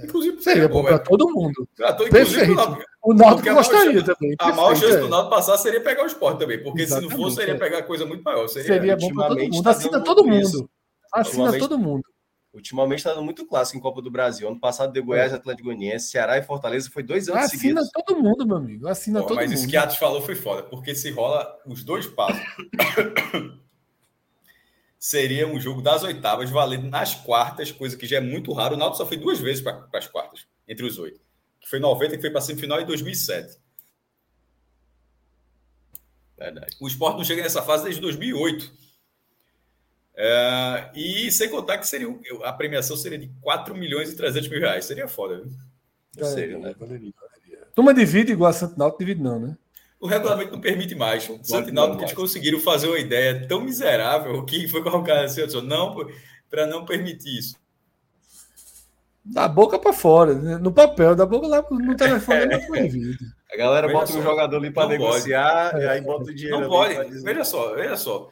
Inclusive, 0.03 0.43
Seria 0.43 0.69
bom 0.69 0.83
para 0.83 0.99
todo 0.99 1.31
mundo. 1.31 1.69
Perfeito. 2.11 2.79
O 3.03 3.15
Náutico 3.15 3.55
gostaria 3.55 4.03
também. 4.03 4.35
A 4.39 4.53
maior 4.53 4.77
chance 4.77 4.99
do 4.99 5.09
Náutico 5.09 5.31
passar 5.31 5.57
seria 5.59 5.81
pegar 5.81 6.03
o 6.03 6.07
esporte 6.07 6.41
também, 6.41 6.63
porque 6.63 6.83
Exatamente, 6.83 7.13
se 7.13 7.17
não 7.17 7.25
fosse, 7.25 7.37
seria 7.37 7.55
é. 7.55 7.59
pegar 7.59 7.83
coisa 7.85 8.05
muito 8.05 8.23
maior. 8.23 8.49
Seria, 8.49 8.67
seria 8.67 8.97
bom 8.97 9.15
para 9.15 9.29
todo 9.29 9.45
mundo. 9.45 9.69
Assina 9.69 10.01
todo 10.05 10.25
mundo. 10.25 10.71
Assina 11.13 11.59
todo 11.59 11.79
mundo. 11.79 12.03
Ultimamente 12.57 13.01
está 13.01 13.11
dando 13.11 13.23
muito 13.23 13.47
clássico 13.47 13.77
em 13.77 13.83
Copa 13.83 14.01
do 14.01 14.11
Brasil. 14.11 14.49
Ano 14.49 14.59
passado, 14.59 14.91
de 14.91 15.01
Goiás, 15.01 15.31
é. 15.31 15.37
Atlético 15.37 15.69
Goianiense, 15.69 16.09
Ceará 16.09 16.39
e 16.39 16.43
Fortaleza 16.43 16.89
foi 16.91 17.03
dois 17.03 17.29
anos 17.29 17.45
Assina 17.45 17.61
seguidos. 17.61 17.83
Assina 17.83 18.05
todo 18.05 18.23
mundo, 18.23 18.47
meu 18.47 18.57
amigo. 18.57 18.89
Assina 18.89 19.21
Pô, 19.21 19.27
todo 19.27 19.37
mas 19.37 19.45
mundo. 19.45 19.53
Mas 19.53 19.61
isso 19.61 19.71
que 19.71 19.77
Atos 19.77 19.99
falou 19.99 20.23
foi 20.23 20.35
foda, 20.35 20.63
porque 20.63 20.95
se 20.95 21.11
rola 21.11 21.47
os 21.67 21.85
dois 21.85 22.07
passos, 22.07 22.41
seria 24.99 25.47
um 25.47 25.61
jogo 25.61 25.83
das 25.83 26.03
oitavas 26.03 26.51
valendo 26.51 26.89
nas 26.89 27.15
quartas, 27.15 27.71
coisa 27.71 27.97
que 27.97 28.07
já 28.07 28.19
é 28.19 28.21
muito 28.21 28.53
raro. 28.53 28.75
O 28.75 28.79
Náutico 28.79 28.99
só 28.99 29.07
foi 29.07 29.17
duas 29.17 29.39
vezes 29.39 29.63
para 29.63 29.87
as 29.93 30.07
quartas, 30.09 30.47
entre 30.67 30.85
os 30.85 30.99
oito. 30.99 31.21
Que 31.61 31.69
foi 31.69 31.79
90 31.79 32.17
e 32.17 32.21
foi 32.21 32.31
para 32.31 32.39
a 32.39 32.43
semifinal 32.43 32.81
em 32.81 32.87
2007. 32.87 33.59
Verdade. 36.39 36.77
O 36.81 36.87
esporte 36.87 37.17
não 37.17 37.25
chega 37.25 37.43
nessa 37.43 37.63
fase 37.63 37.85
desde 37.85 38.01
2008. 38.01 38.87
É, 40.19 40.91
e 40.95 41.31
sem 41.31 41.51
contar 41.51 41.77
que 41.79 41.87
seria 41.87 42.09
a 42.45 42.53
premiação 42.53 42.97
seria 42.97 43.19
de 43.19 43.29
4 43.41 43.75
milhões 43.75 44.11
e 44.11 44.17
300 44.17 44.49
mil 44.49 44.61
reais. 44.61 44.85
Seria 44.85 45.09
foda, 45.09 45.43
viu? 45.43 45.53
É, 46.17 46.25
seria, 46.25 46.59
né? 46.59 46.75
Valeria, 46.79 47.13
valeria. 47.21 47.69
Toma 47.75 47.93
divide 47.93 48.33
igual 48.33 48.51
a 48.51 48.53
Santo 48.55 48.79
Náutico, 48.79 49.01
divide 49.01 49.23
não, 49.23 49.39
né? 49.39 49.59
O 49.99 50.07
regulamento 50.07 50.53
não 50.53 50.61
permite 50.61 50.95
mais. 50.95 51.29
O 51.29 51.43
Santo 51.43 51.73
Náutico 51.73 52.03
eles 52.03 52.13
conseguiram 52.13 52.61
fazer 52.61 52.89
uma 52.89 52.99
ideia 52.99 53.47
tão 53.47 53.61
miserável 53.61 54.45
que 54.45 54.69
foi 54.69 54.83
colocado 54.83 55.25
assim, 55.25 55.41
eu 55.41 55.63
não 55.63 55.97
para 56.51 56.67
não 56.67 56.85
permitir 56.85 57.39
isso. 57.39 57.57
Da 59.25 59.49
boca 59.49 59.79
para 59.79 59.93
fora, 59.93 60.35
né? 60.35 60.57
no 60.57 60.71
papel, 60.71 61.17
da 61.17 61.27
boca 61.27 61.49
lá 61.49 61.65
no 61.69 61.97
telefone 61.97 62.47
não 62.47 62.61
foi. 62.61 62.89
A 63.53 63.57
galera 63.57 63.89
bota 63.89 64.13
o 64.13 64.19
um 64.19 64.23
jogador 64.23 64.57
ali 64.57 64.71
para 64.71 64.89
negociar 64.89 65.73
pode. 65.73 65.85
e 65.85 65.89
aí 65.89 66.01
bota 66.01 66.31
o 66.31 66.35
dinheiro. 66.35 66.61
Não 66.61 66.69
pode. 66.69 67.23
Veja 67.23 67.45
só, 67.45 67.75
veja 67.75 67.97
só. 67.97 68.31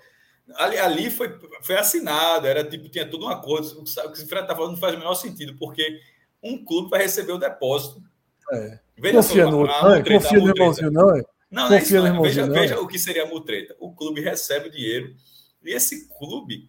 Ali, 0.57 0.79
ali 0.79 1.11
foi, 1.11 1.37
foi 1.63 1.77
assinado, 1.77 2.47
era 2.47 2.63
tipo, 2.63 2.89
tinha 2.89 3.09
todo 3.09 3.27
um 3.27 3.29
acordo. 3.29 3.67
O 3.81 3.83
que 3.83 4.23
o 4.23 4.29
Fred 4.29 4.43
está 4.43 4.55
falando 4.55 4.73
não 4.73 4.79
faz 4.79 4.95
o 4.95 4.99
menor 4.99 5.15
sentido, 5.15 5.57
porque 5.59 5.99
um 6.43 6.63
clube 6.65 6.91
vai 6.91 7.03
receber 7.03 7.33
o 7.33 7.39
depósito. 7.39 8.01
É. 8.53 8.79
Veja 8.97 9.17
confia 9.17 9.45
só, 9.45 9.51
no 9.51 9.59
outro, 9.61 9.83
não, 9.83 9.95
é? 9.95 10.03
confia 10.03 10.39
no 10.39 10.49
irmãozinho, 10.49 10.91
não 10.93 11.17
é? 11.17 11.23
Não, 11.55 11.69
não 11.69 11.77
é 11.77 11.81
isso, 11.81 11.95
não. 11.95 12.23
Veja, 12.23 12.47
veja 12.49 12.81
o 12.81 12.89
que 12.89 12.99
seria 12.99 13.23
a 13.23 13.27
mutreta. 13.27 13.77
O 13.79 13.95
clube 13.95 14.21
recebe 14.21 14.69
o 14.69 14.71
dinheiro 14.73 15.15
e 15.63 15.73
esse 15.73 16.09
clube 16.09 16.69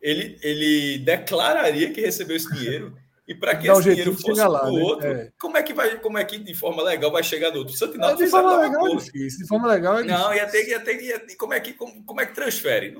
ele, 0.00 0.38
ele 0.40 0.98
declararia 0.98 1.92
que 1.92 2.00
recebeu 2.00 2.36
esse 2.36 2.50
dinheiro 2.54 2.96
e 3.26 3.34
para 3.34 3.56
que 3.56 3.66
Dá 3.66 3.72
esse 3.72 3.80
um 3.80 3.92
dinheiro 3.92 4.14
fosse 4.14 4.40
para 4.40 4.68
o 4.70 4.76
né? 4.76 4.82
outro, 4.82 5.08
é. 5.08 5.32
como 5.36 5.56
é 5.56 5.62
que 5.64 5.74
vai, 5.74 5.98
como 5.98 6.16
é 6.16 6.24
que 6.24 6.38
de 6.38 6.54
forma 6.54 6.80
legal 6.80 7.10
vai 7.10 7.24
chegar 7.24 7.50
do 7.50 7.58
outro? 7.58 7.74
O 7.74 7.76
Santinal 7.76 8.10
é, 8.10 8.14
de 8.14 8.28
forma 8.28 8.56
legal 8.56 8.86
é 8.86 8.96
difícil, 8.96 9.40
de 9.40 9.48
forma 9.48 9.66
legal 9.66 9.98
é. 9.98 10.04
Não, 10.04 10.32
ia 10.32 10.46
ter, 10.46 10.68
ia 10.68 10.80
ter, 10.80 11.02
ia 11.02 11.18
ter, 11.18 11.34
como 11.34 11.52
é 11.52 11.58
que 11.58 11.72
como, 11.72 12.04
como 12.04 12.20
é 12.20 12.26
que 12.26 12.34
transfere? 12.34 12.96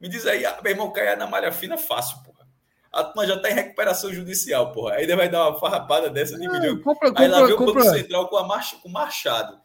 Me 0.00 0.08
diz 0.08 0.26
aí, 0.26 0.44
ah, 0.44 0.58
meu 0.60 0.72
irmão, 0.72 0.92
cair 0.92 1.16
na 1.16 1.26
malha 1.26 1.52
fina 1.52 1.78
fácil, 1.78 2.18
porra. 2.24 2.44
A 2.92 3.02
turma 3.04 3.26
já 3.26 3.36
está 3.36 3.50
em 3.50 3.54
recuperação 3.54 4.12
judicial, 4.12 4.70
porra. 4.72 4.94
Ainda 4.94 5.16
vai 5.16 5.28
dar 5.28 5.48
uma 5.48 5.58
farrapada 5.58 6.10
dessa 6.10 6.36
de 6.36 6.46
é, 6.46 6.50
milhão. 6.50 6.80
Compra, 6.80 7.12
aí 7.16 7.26
lá 7.26 7.44
vem 7.44 7.54
o 7.54 7.58
Banco 7.58 7.82
Central 7.82 8.28
com, 8.28 8.36
a 8.36 8.46
marcha, 8.46 8.76
com 8.76 8.88
o 8.88 8.92
Machado. 8.92 9.63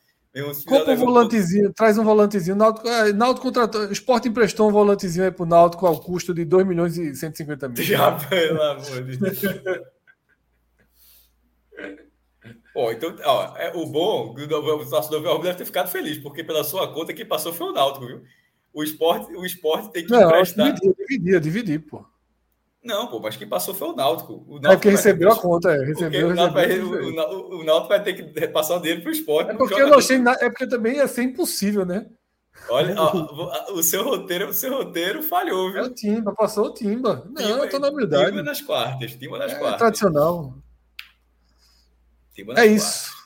Compra 0.66 0.94
um 0.94 0.98
volantezinho, 0.98 1.74
traz 1.74 1.98
um 1.98 2.04
volantezinho. 2.04 2.56
Náutico, 2.56 2.88
é, 2.88 3.12
Náutico 3.12 3.48
contratou, 3.48 3.82
o 3.82 3.92
Sport 3.92 4.28
emprestou 4.28 4.70
um 4.70 4.72
volantezinho 4.72 5.26
aí 5.26 5.32
pro 5.32 5.46
Náutico 5.46 5.88
ao 5.88 6.00
custo 6.00 6.34
de 6.34 6.46
2 6.46 6.68
milhões 6.68 6.98
e 6.98 7.16
150 7.16 7.70
mil. 7.70 7.84
Já, 7.84 8.12
pelo 8.12 8.62
amor 8.62 9.04
de 9.04 9.18
Deus. 9.18 9.40
Pô, 12.72 12.92
então, 12.92 13.16
ó, 13.26 13.58
é, 13.58 13.74
o 13.76 13.86
bom, 13.88 14.36
o 14.36 14.90
torcedor 14.90 15.22
Velho 15.22 15.40
deve 15.40 15.58
ter 15.58 15.66
ficado 15.66 15.90
feliz, 15.90 16.20
porque 16.20 16.44
pela 16.44 16.64
sua 16.64 16.94
conta 16.94 17.14
quem 17.14 17.26
passou 17.26 17.52
foi 17.52 17.68
o 17.68 17.74
Náutico, 17.74 18.06
viu? 18.06 18.22
O 18.72 18.84
esporte, 18.84 19.36
o 19.36 19.44
esporte 19.44 19.92
tem 19.92 20.06
que 20.06 20.12
não, 20.12 20.28
emprestar. 20.28 20.74
Dividir, 20.74 20.96
dividir, 20.96 21.40
dividir, 21.42 21.80
pô. 21.80 22.06
Não, 22.84 23.08
pô, 23.08 23.20
mas 23.20 23.36
quem 23.36 23.48
passou 23.48 23.74
foi 23.74 23.90
o 23.90 23.96
Náutico. 23.96 24.46
O 24.48 24.60
Náutico 24.60 24.74
é 24.74 24.78
que 24.78 24.90
recebeu 24.90 25.32
a 25.32 25.36
conta, 25.36 25.72
é. 25.72 25.84
Recebeu, 25.84 26.30
o, 26.30 26.34
Náutico 26.34 26.60
recebeu, 26.60 26.90
vai, 26.90 27.26
o, 27.26 27.64
Náutico 27.64 27.90
vai 27.90 28.04
ter 28.04 28.14
que 28.14 28.48
passar 28.48 28.78
o 28.78 28.80
dinheiro 28.80 29.02
para 29.02 29.10
o 29.10 29.14
esporte. 29.14 29.52
É 29.52 29.54
porque 29.54 29.74
eu 29.74 29.88
não 29.90 29.98
achei 29.98 30.18
É 30.18 30.50
porque 30.50 30.68
também 30.68 30.96
ia 30.96 31.08
ser 31.08 31.24
impossível, 31.24 31.86
né? 31.86 32.06
Olha, 32.70 32.96
ó, 32.98 33.72
o 33.74 33.84
seu 33.84 34.04
roteiro, 34.04 34.50
o 34.50 34.54
seu 34.54 34.74
roteiro 34.74 35.22
falhou, 35.22 35.72
viu? 35.72 35.84
É 35.84 35.86
o 35.86 35.94
Timba, 35.94 36.34
passou 36.34 36.68
o 36.68 36.74
Timba. 36.74 37.26
Não, 37.30 37.36
timba, 37.36 37.66
eu 37.66 37.70
tô 37.70 37.80
na 37.80 37.90
humildade. 37.90 38.32
Timba 38.32 38.44
nas 38.44 38.62
quartas, 38.62 39.16
Timba 39.16 39.38
nas 39.38 39.52
é, 39.52 39.56
quartas. 39.56 39.80
Tradicional. 39.80 40.54
Timba 42.34 42.54
nas 42.54 42.64
é 42.64 42.68
quartas. 42.68 42.84
isso. 42.84 43.19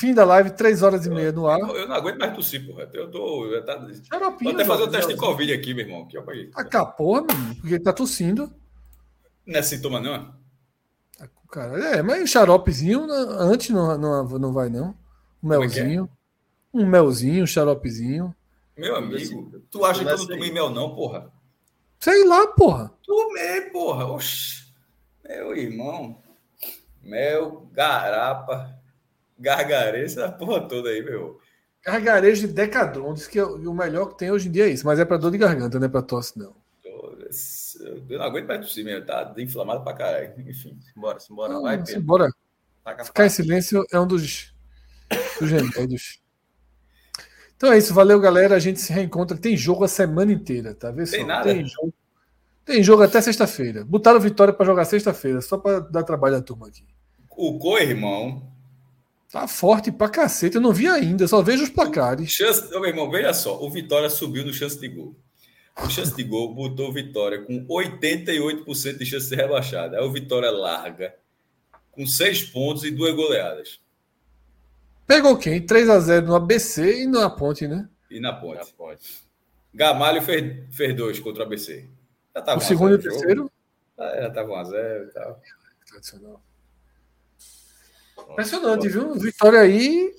Fim 0.00 0.14
da 0.14 0.24
live, 0.24 0.52
três 0.52 0.82
horas 0.82 1.04
e 1.04 1.10
meia 1.10 1.30
no 1.30 1.46
ar. 1.46 1.60
Eu, 1.60 1.76
eu 1.76 1.86
não 1.86 1.94
aguento 1.94 2.18
mais 2.18 2.34
tossir, 2.34 2.66
porra. 2.66 2.88
Eu 2.94 3.10
tô. 3.10 3.44
Eu 3.44 3.62
tá... 3.66 3.76
Vou 4.40 4.52
até 4.52 4.64
fazer 4.64 4.82
o 4.84 4.90
teste 4.90 5.12
de 5.12 5.20
Covid 5.20 5.52
aqui, 5.52 5.74
meu 5.74 5.84
irmão. 5.84 6.04
Aqui, 6.04 6.16
ó, 6.16 6.24
aí. 6.30 6.50
Ah, 6.54 6.86
porra, 6.86 7.26
porque 7.60 7.78
tá 7.78 7.92
tossindo. 7.92 8.50
Não 9.44 9.58
é 9.58 9.62
sintoma, 9.62 10.00
não? 10.00 10.34
Ah, 11.20 11.28
cara, 11.50 11.96
é, 11.96 12.02
mas 12.02 12.22
um 12.22 12.26
xaropezinho 12.26 13.06
antes 13.10 13.68
não, 13.68 13.98
não, 13.98 14.24
não 14.24 14.52
vai, 14.54 14.70
não. 14.70 14.94
Um 15.42 15.52
é 15.52 15.56
é? 15.56 15.58
melzinho. 15.58 16.10
É 16.72 16.78
é? 16.78 16.82
Um 16.82 16.86
melzinho, 16.86 17.44
um 17.44 17.46
xaropezinho. 17.46 18.34
Meu 18.78 18.96
amigo, 18.96 19.62
tu 19.70 19.84
acha 19.84 20.02
que 20.02 20.10
eu 20.10 20.16
não 20.16 20.26
tomei 20.26 20.50
mel, 20.50 20.70
não, 20.70 20.94
porra? 20.94 21.30
Sei 21.98 22.26
lá, 22.26 22.46
porra. 22.46 22.90
Tomei, 23.04 23.60
porra. 23.70 24.06
Oxi. 24.06 24.64
Meu 25.28 25.54
irmão. 25.54 26.22
Mel, 27.02 27.68
garapa 27.70 28.79
gargarejo 29.40 30.22
a 30.22 30.30
porra 30.30 30.68
toda 30.68 30.90
aí, 30.90 31.02
meu. 31.02 31.40
Gargarejo 31.84 32.46
de 32.46 32.52
Decadron, 32.52 33.14
diz 33.14 33.26
que 33.26 33.38
é 33.38 33.44
o 33.44 33.74
melhor 33.74 34.10
que 34.10 34.18
tem 34.18 34.30
hoje 34.30 34.48
em 34.48 34.52
dia 34.52 34.66
é 34.66 34.70
isso, 34.70 34.86
mas 34.86 34.98
é 34.98 35.04
para 35.04 35.16
dor 35.16 35.30
de 35.30 35.38
garganta, 35.38 35.78
não 35.78 35.86
é 35.86 35.88
para 35.88 36.02
tosse, 36.02 36.38
não. 36.38 36.54
Eu 38.08 38.18
não 38.18 38.24
aguento 38.24 38.46
mais 38.46 38.60
tossir 38.60 38.84
mesmo, 38.84 39.06
tá 39.06 39.32
inflamado 39.38 39.82
pra 39.82 39.94
caralho. 39.94 40.34
Enfim, 40.38 40.78
simbora, 40.92 41.18
simbora. 41.20 41.52
Não, 41.52 41.62
vai, 41.62 41.78
Pedro. 41.78 41.92
Simbora. 41.94 42.30
Ficar 43.04 43.26
em 43.26 43.30
silêncio 43.30 43.84
é 43.90 43.98
um 43.98 44.06
dos, 44.06 44.52
dos 45.38 45.50
remédios. 45.50 46.20
Então 47.56 47.72
é 47.72 47.78
isso, 47.78 47.94
valeu, 47.94 48.18
galera. 48.20 48.56
A 48.56 48.58
gente 48.58 48.80
se 48.80 48.92
reencontra. 48.92 49.36
Tem 49.36 49.56
jogo 49.56 49.84
a 49.84 49.88
semana 49.88 50.32
inteira, 50.32 50.74
tá? 50.74 50.90
Vê 50.90 51.04
tem 51.04 51.20
só. 51.20 51.26
nada. 51.26 51.44
Tem 51.44 51.64
jogo, 51.66 51.94
tem 52.64 52.82
jogo 52.82 53.02
até 53.02 53.20
sexta-feira. 53.20 53.84
Botaram 53.84 54.20
Vitória 54.20 54.52
para 54.52 54.66
jogar 54.66 54.84
sexta-feira, 54.84 55.40
só 55.40 55.56
para 55.56 55.80
dar 55.80 56.02
trabalho 56.02 56.36
à 56.36 56.42
turma 56.42 56.68
aqui. 56.68 56.84
O 57.30 57.58
co-irmão 57.58 58.50
Tá 59.30 59.46
forte 59.46 59.92
pra 59.92 60.08
cacete. 60.08 60.56
Eu 60.56 60.60
não 60.60 60.72
vi 60.72 60.88
ainda, 60.88 61.28
só 61.28 61.40
vejo 61.40 61.62
os 61.62 61.70
placares. 61.70 62.30
Chance, 62.30 62.68
meu 62.70 62.84
irmão, 62.84 63.10
veja 63.10 63.32
só. 63.32 63.62
O 63.62 63.70
Vitória 63.70 64.10
subiu 64.10 64.44
no 64.44 64.52
chance 64.52 64.78
de 64.78 64.88
gol. 64.88 65.14
O 65.82 65.88
chance 65.88 66.14
de 66.14 66.24
gol 66.24 66.52
botou 66.52 66.88
o 66.88 66.92
Vitória 66.92 67.42
com 67.42 67.64
88% 67.66 68.98
de 68.98 69.06
chance 69.06 69.28
de 69.28 69.28
ser 69.28 69.36
rebaixada. 69.36 69.98
Aí 69.98 70.04
o 70.04 70.10
Vitória 70.10 70.50
larga 70.50 71.14
com 71.92 72.04
seis 72.06 72.42
pontos 72.42 72.82
e 72.84 72.90
duas 72.90 73.14
goleadas. 73.14 73.80
Pegou 75.06 75.36
quem? 75.36 75.64
3 75.64 75.88
a 75.88 76.00
0 76.00 76.26
no 76.26 76.34
ABC 76.34 77.02
e 77.02 77.06
na 77.06 77.30
Ponte, 77.30 77.66
né? 77.66 77.88
E 78.10 78.20
na 78.20 78.32
Ponte. 78.32 78.58
Na 78.58 78.64
ponte. 78.66 79.22
Gamalho 79.72 80.22
fez, 80.22 80.64
fez 80.74 80.96
dois 80.96 81.20
contra 81.20 81.44
o 81.44 81.46
ABC. 81.46 81.88
o 82.56 82.60
segundo 82.60 82.92
e 82.92 82.94
o 82.94 83.02
terceiro? 83.02 83.50
Ah, 83.96 84.22
já 84.22 84.30
tava 84.30 84.48
1x0 84.48 85.08
e 85.08 85.12
tal. 85.12 85.40
Tradicional. 85.86 86.42
Impressionante, 88.30 88.88
viu? 88.88 89.14
Vitória 89.14 89.60
aí 89.60 90.14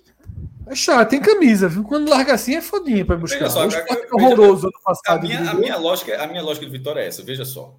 é 0.68 0.76
chato, 0.76 1.10
tem 1.10 1.22
camisa, 1.22 1.68
viu? 1.68 1.84
Quando 1.84 2.10
larga 2.10 2.34
assim 2.34 2.56
é 2.56 2.62
fodinha 2.62 3.06
para 3.06 3.18
buscar. 3.18 3.50
Só, 3.50 3.68
o 3.68 3.72
é 3.72 4.08
horroroso 4.14 4.68
ano 4.68 4.80
passado. 4.84 5.20
A 5.20 5.22
minha, 5.22 5.52
a, 5.52 5.54
minha 5.54 5.78
lógica, 5.78 6.22
a 6.22 6.28
minha 6.28 6.42
lógica 6.42 6.66
do 6.66 6.72
Vitória 6.72 7.02
é 7.02 7.08
essa, 7.08 7.24
veja 7.24 7.44
só. 7.46 7.78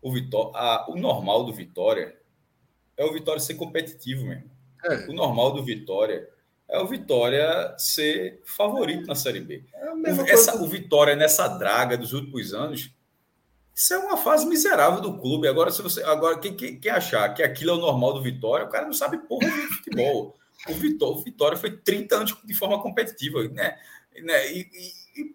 O, 0.00 0.12
Vitória, 0.12 0.52
a, 0.54 0.86
o 0.90 0.96
normal 0.96 1.44
do 1.44 1.52
Vitória 1.52 2.16
é 2.96 3.04
o 3.04 3.12
Vitória 3.12 3.40
ser 3.40 3.54
competitivo 3.54 4.26
mesmo. 4.26 4.50
É. 4.84 5.06
O 5.10 5.12
normal 5.12 5.52
do 5.52 5.62
Vitória 5.62 6.28
é 6.68 6.78
o 6.78 6.86
Vitória 6.86 7.74
ser 7.78 8.40
favorito 8.44 9.06
na 9.06 9.14
Série 9.14 9.40
B. 9.40 9.64
É 10.06 10.32
essa, 10.32 10.62
o 10.62 10.68
Vitória 10.68 11.16
nessa 11.16 11.48
draga 11.48 11.96
dos 11.96 12.12
últimos 12.12 12.54
anos 12.54 12.90
isso 13.74 13.92
é 13.92 13.98
uma 13.98 14.16
fase 14.16 14.46
miserável 14.46 15.00
do 15.00 15.18
clube. 15.18 15.48
Agora, 15.48 15.70
se 15.70 15.82
você. 15.82 16.02
Agora, 16.04 16.38
quem, 16.38 16.54
quem, 16.54 16.78
quem, 16.78 16.90
achar 16.92 17.28
que 17.34 17.42
aquilo 17.42 17.72
é 17.72 17.74
o 17.74 17.80
normal 17.80 18.14
do 18.14 18.22
Vitória, 18.22 18.66
o 18.66 18.68
cara 18.68 18.86
não 18.86 18.92
sabe 18.92 19.18
porra 19.18 19.50
de 19.50 19.66
futebol. 19.66 20.36
O 20.68 20.74
Vitória, 20.74 21.16
o 21.16 21.22
Vitória 21.22 21.58
foi 21.58 21.76
30 21.76 22.16
anos 22.16 22.36
de 22.44 22.54
forma 22.54 22.80
competitiva, 22.80 23.42
né? 23.48 23.76
né? 24.22 24.52
E, 24.52 24.60
e, 24.60 25.20
e, 25.20 25.34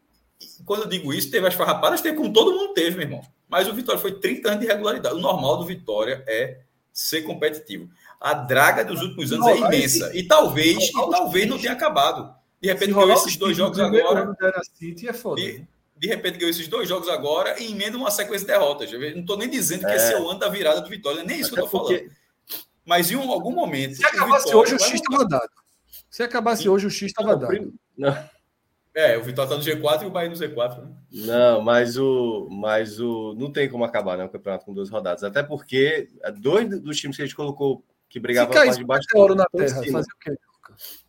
quando 0.66 0.84
eu 0.84 0.88
digo 0.88 1.14
isso, 1.14 1.30
teve 1.30 1.46
as 1.48 1.54
farrapadas, 1.54 2.00
teve 2.00 2.16
como 2.16 2.32
todo 2.32 2.54
mundo 2.54 2.74
teve, 2.74 2.96
meu 2.96 3.06
irmão. 3.06 3.22
Mas 3.50 3.68
o 3.68 3.74
Vitória 3.74 4.00
foi 4.00 4.14
30 4.20 4.48
anos 4.48 4.62
de 4.62 4.68
regularidade. 4.68 5.16
O 5.16 5.20
normal 5.20 5.58
do 5.58 5.66
Vitória 5.66 6.24
é 6.26 6.62
ser 6.94 7.24
competitivo. 7.24 7.90
A 8.22 8.34
draga 8.34 8.86
dos 8.86 9.02
últimos 9.02 9.34
anos 9.34 9.48
é 9.48 9.58
imensa. 9.58 10.16
E 10.16 10.24
talvez, 10.24 10.90
e 10.90 10.92
talvez 10.94 11.48
não 11.48 11.58
tenha 11.58 11.74
acabado. 11.74 12.34
De 12.62 12.70
repente, 12.70 12.94
ganhou 12.94 13.12
esses 13.14 13.36
dois 13.36 13.56
jogos 13.56 13.80
agora. 13.80 14.34
City 14.78 15.08
é 15.08 15.14
foda. 15.14 15.42
E, 15.42 15.66
de 16.00 16.08
repente 16.08 16.38
ganhou 16.38 16.50
esses 16.50 16.68
dois 16.68 16.88
jogos 16.88 17.10
agora 17.10 17.62
e 17.62 17.72
emenda 17.72 17.98
uma 17.98 18.10
sequência 18.10 18.48
de 18.48 18.54
derrotas. 18.54 18.92
Eu 18.92 19.00
não 19.00 19.20
estou 19.20 19.38
nem 19.38 19.50
dizendo 19.50 19.82
que 19.82 19.92
é. 19.92 19.96
esse 19.98 20.14
é 20.14 20.20
o 20.20 20.30
ano 20.30 20.40
da 20.40 20.48
virada 20.48 20.80
do 20.80 20.90
Vitória, 20.90 21.24
nem 21.24 21.42
isso 21.42 21.50
Até 21.50 21.56
que 21.56 21.62
eu 21.62 21.66
estou 21.66 21.88
falando. 21.88 22.12
Mas 22.86 23.12
em 23.12 23.18
um, 23.18 23.30
algum 23.30 23.52
momento. 23.52 23.96
Se 23.96 24.06
acabasse 24.06 24.56
hoje, 24.56 24.76
o 24.76 24.80
X 24.80 24.94
estava 24.94 25.28
dado. 25.28 25.50
Se 26.10 26.24
acabasse 26.24 26.70
hoje, 26.70 26.88
o 26.88 26.90
X 26.90 27.08
estava 27.08 27.36
dado. 27.36 27.74
Não. 27.98 28.30
É, 28.96 29.18
o 29.18 29.24
Vitória 29.24 29.52
tá 29.52 29.58
no 29.58 29.64
G4 29.64 30.04
e 30.04 30.06
o 30.06 30.10
Bahia 30.10 30.30
no 30.30 30.36
Z4. 30.36 30.82
Né? 30.82 30.96
Não, 31.12 31.62
mas 31.62 31.98
o, 31.98 32.48
mas 32.50 33.00
o. 33.00 33.36
Não 33.38 33.52
tem 33.52 33.70
como 33.70 33.84
acabar, 33.84 34.18
né? 34.18 34.24
O 34.24 34.30
campeonato 34.30 34.66
com 34.66 34.74
duas 34.74 34.90
rodadas. 34.90 35.24
Até 35.24 35.44
porque 35.44 36.10
dois 36.38 36.68
dos 36.82 36.98
times 36.98 37.16
que 37.16 37.22
a 37.22 37.26
gente 37.26 37.36
colocou 37.36 37.84
que 38.10 38.20
brigavam 38.20 38.54
na 38.54 38.62
parte 38.62 38.78
de 38.78 38.86
baixo. 38.86 39.08
Ouro 39.14 39.36
na 39.36 39.46
terra, 39.46 39.84
fazer 39.92 40.12
o 40.12 40.20
quê? 40.20 40.38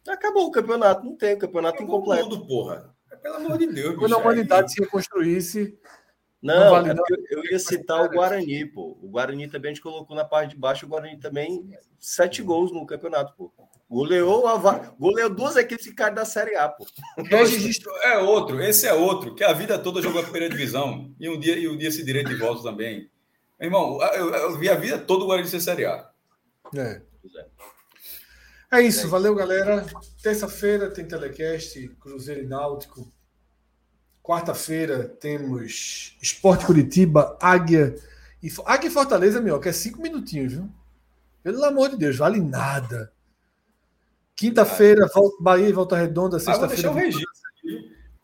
Acabou 0.09 0.47
o 0.47 0.51
campeonato, 0.51 1.05
não 1.05 1.17
tem 1.17 1.35
o 1.35 1.39
campeonato 1.39 1.77
Acabou 1.77 1.97
incompleto. 1.97 2.29
Tudo, 2.29 2.47
porra. 2.47 2.95
Pelo 3.23 3.37
amor 3.37 3.59
de 3.59 3.67
Deus. 3.67 3.97
Quando 3.97 4.15
a 4.15 4.19
humanidade 4.19 4.73
se 4.73 4.81
reconstruísse. 4.81 5.79
Não, 6.43 6.59
não 6.59 6.71
vale 6.71 6.91
é 6.91 6.95
eu 7.31 7.45
ia 7.45 7.59
citar 7.59 8.03
o 8.03 8.09
Guarani, 8.09 8.65
pô. 8.65 8.99
O 9.03 9.09
Guarani 9.11 9.47
também 9.47 9.71
a 9.71 9.75
gente 9.75 9.83
colocou 9.83 10.17
na 10.17 10.25
parte 10.25 10.51
de 10.51 10.57
baixo, 10.57 10.87
o 10.87 10.89
Guarani 10.89 11.19
também 11.19 11.71
sete 11.99 12.43
gols 12.43 12.73
no 12.73 12.87
campeonato, 12.87 13.35
pô. 13.37 13.53
Goleou, 13.91 14.47
a... 14.47 14.57
Goleou 14.99 15.29
duas 15.29 15.57
equipes 15.57 15.87
que 15.87 15.95
caem 15.95 16.15
da 16.15 16.25
Série 16.25 16.57
A, 16.57 16.69
pô. 16.69 16.87
Registro 17.25 17.91
é 18.03 18.17
outro, 18.19 18.63
esse 18.63 18.87
é 18.87 18.95
outro, 18.95 19.35
que 19.35 19.45
a 19.45 19.53
vida 19.53 19.79
toda 19.79 20.01
jogou 20.01 20.21
a 20.21 20.25
primeira 20.25 20.49
divisão 20.49 21.13
e 21.21 21.29
um 21.29 21.39
dia, 21.39 21.59
e 21.59 21.69
um 21.69 21.77
dia 21.77 21.91
se 21.91 22.03
direito 22.03 22.31
de 22.31 22.37
volta 22.37 22.63
também. 22.63 23.11
Meu 23.59 23.67
irmão, 23.67 24.03
eu, 24.15 24.35
eu, 24.35 24.59
vi 24.59 24.71
a 24.71 24.75
vida 24.75 24.99
toda 24.99 25.25
o 25.25 25.27
Guarani 25.27 25.47
ser 25.47 25.61
Série 25.61 25.85
A. 25.85 26.09
É. 26.75 27.03
É 27.37 27.50
isso, 28.81 29.09
valeu 29.09 29.35
galera. 29.35 29.85
Terça-feira 30.23 30.89
tem 30.89 31.05
telecast, 31.05 31.89
Cruzeiro 31.99 32.43
e 32.43 32.47
Náutico. 32.47 33.13
Quarta-feira 34.23 35.09
temos 35.09 36.17
Esporte 36.23 36.65
Curitiba, 36.67 37.37
Águia 37.41 37.97
e 38.41 38.49
Águia 38.65 38.89
e 38.89 38.93
Fortaleza, 38.93 39.41
meu, 39.41 39.59
que 39.59 39.69
é 39.69 39.73
cinco 39.73 40.01
minutinhos, 40.01 40.53
viu? 40.53 40.71
Pelo 41.43 41.65
amor 41.65 41.91
de 41.91 41.97
Deus, 41.97 42.17
vale 42.17 42.41
nada. 42.41 43.13
Quinta-feira, 44.37 45.09
Bahia 45.41 45.69
e 45.69 45.73
Volta 45.73 45.97
Redonda, 45.97 46.39
sexta-feira. 46.39 46.93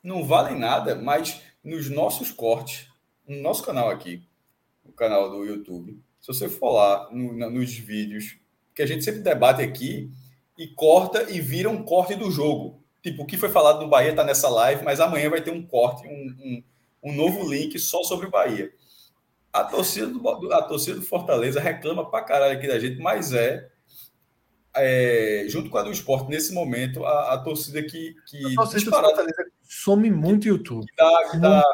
Não 0.03 0.25
vale 0.25 0.57
nada, 0.57 0.95
mas 0.95 1.43
nos 1.65 1.91
nossos 1.91 2.31
cortes, 2.31 2.89
no 3.27 3.43
nosso 3.43 3.65
canal 3.65 3.91
aqui, 3.91 4.25
no 4.85 4.93
canal 4.93 5.29
do 5.29 5.45
YouTube, 5.45 6.01
se 6.21 6.29
você 6.29 6.49
for 6.49 6.73
lá 6.73 7.11
no, 7.11 7.51
nos 7.51 7.77
vídeos, 7.77 8.39
que 8.73 8.83
a 8.83 8.87
gente 8.87 9.05
sempre 9.05 9.23
debate 9.23 9.61
aqui, 9.61 10.11
e 10.59 10.67
corta 10.69 11.31
e 11.31 11.41
vira 11.41 11.69
um 11.69 11.83
corte 11.83 12.15
do 12.15 12.31
jogo. 12.31 12.83
Tipo, 13.03 13.23
o 13.23 13.27
que 13.27 13.37
foi 13.37 13.49
falado 13.49 13.81
no 13.81 13.89
Bahia 13.89 14.11
está 14.11 14.25
nessa 14.25 14.49
live, 14.49 14.85
mas 14.85 15.01
amanhã 15.01 15.31
vai 15.31 15.41
ter 15.41 15.53
um 15.53 15.65
corte, 15.65 16.07
um, 16.09 16.11
um, 16.11 16.65
um 17.11 17.15
novo 17.15 17.49
link 17.49 17.79
só 17.79 18.03
sobre 18.03 18.27
o 18.27 18.31
Bahia. 18.31 18.73
A 19.53 19.65
torcida, 19.65 20.07
do, 20.07 20.53
a 20.53 20.63
torcida 20.63 20.99
do 20.99 21.07
Fortaleza 21.07 21.61
reclama 21.61 22.11
pra 22.11 22.23
caralho 22.23 22.59
aqui 22.59 22.67
da 22.67 22.79
gente, 22.79 23.01
mas 23.01 23.33
é, 23.33 23.69
é 24.75 25.45
junto 25.49 25.71
com 25.71 25.79
a 25.79 25.83
do 25.83 25.91
esporte, 25.91 26.29
nesse 26.29 26.53
momento, 26.53 27.05
a, 27.05 27.35
a 27.35 27.39
torcida 27.39 27.83
que. 27.83 28.15
que 28.27 28.53
a 28.53 28.57
torcida 28.57 28.91
do 28.91 28.97
Fortaleza 28.97 29.47
some 29.63 30.11
muito 30.11 30.49
YouTube. 30.49 30.87
Que 30.87 30.97
dá, 30.97 31.29
que 31.31 31.39
dá 31.39 31.65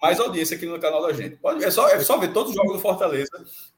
mais 0.00 0.18
audiência 0.18 0.56
aqui 0.56 0.66
no 0.66 0.80
canal 0.80 1.02
da 1.02 1.12
gente. 1.12 1.36
Pode, 1.36 1.62
é, 1.62 1.70
só, 1.70 1.88
é 1.88 2.00
só 2.00 2.16
ver 2.16 2.32
todos 2.32 2.50
os 2.50 2.56
jogos 2.56 2.72
do 2.72 2.80
Fortaleza 2.80 3.30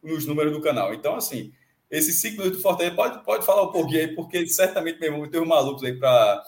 nos 0.03 0.25
números 0.25 0.53
do 0.53 0.61
canal. 0.61 0.95
Então, 0.95 1.17
assim, 1.17 1.53
esses 1.93 2.17
cinco 2.17 2.39
minutos 2.39 2.59
do 2.59 2.63
Fortaleza, 2.63 2.97
pode, 2.97 3.25
pode 3.25 3.45
falar 3.45 3.63
um 3.65 3.71
pouquinho 3.71 4.01
aí, 4.01 4.09
porque 4.15 4.47
certamente 4.47 4.99
mesmo 4.99 5.29
tem 5.29 5.41
um 5.41 5.47
malucos 5.47 5.85
aí 5.85 5.93
para 5.93 6.43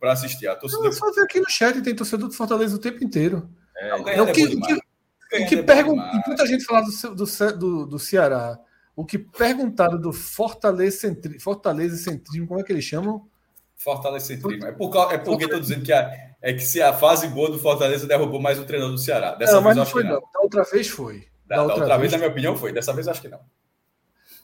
para 0.00 0.12
assistir. 0.12 0.46
A 0.46 0.56
torcida... 0.56 0.82
Não, 0.82 0.92
só 0.92 1.10
ver 1.12 1.22
aqui 1.22 1.40
no 1.40 1.48
chat, 1.48 1.80
tem 1.80 1.94
torcedor 1.94 2.28
do 2.28 2.34
Fortaleza 2.34 2.76
o 2.76 2.78
tempo 2.78 3.02
inteiro. 3.02 3.48
É, 3.76 3.88
é 3.88 3.94
o 3.94 4.04
que, 4.04 4.10
é 4.10 4.32
que, 4.32 5.44
o 5.44 5.48
que 5.48 5.62
pergunta, 5.62 6.22
muita 6.26 6.46
gente 6.46 6.64
fala 6.64 6.82
do, 6.82 7.14
do, 7.14 7.58
do, 7.58 7.86
do 7.86 7.98
Ceará. 7.98 8.58
O 8.94 9.04
que 9.04 9.18
perguntaram 9.18 10.00
do 10.00 10.12
Fortaleza, 10.12 10.98
centri, 10.98 11.38
Fortaleza 11.38 11.96
Centrismo, 11.96 12.46
como 12.46 12.60
é 12.60 12.62
que 12.62 12.72
eles 12.72 12.84
chamam? 12.84 13.26
Fortaleza 13.74 14.26
Centrismo. 14.26 14.66
É, 14.66 14.72
por, 14.72 15.12
é 15.12 15.18
porque 15.18 15.44
estou 15.44 15.60
dizendo 15.60 15.84
que 15.84 15.92
a, 15.92 16.10
é 16.40 16.52
que 16.54 16.60
se 16.60 16.80
a 16.80 16.94
fase 16.94 17.28
boa 17.28 17.50
do 17.50 17.58
Fortaleza 17.58 18.06
derrubou 18.06 18.40
mais 18.40 18.58
o 18.58 18.64
treinador 18.64 18.94
do 18.94 19.00
Ceará. 19.00 19.34
Dessa 19.34 19.54
não, 19.54 19.62
vez 19.62 19.76
mas 19.76 19.76
não 19.76 19.86
foi, 19.86 20.04
não. 20.04 20.12
não. 20.12 20.20
Da 20.20 20.40
outra 20.40 20.62
vez 20.64 20.88
foi. 20.88 21.26
Da, 21.46 21.56
da 21.56 21.62
outra, 21.62 21.80
outra, 21.80 21.98
vez, 21.98 22.12
na 22.12 22.18
minha 22.18 22.30
opinião, 22.30 22.56
foi. 22.56 22.72
Dessa 22.72 22.92
vez, 22.92 23.06
acho 23.06 23.20
que 23.20 23.28
não. 23.28 23.40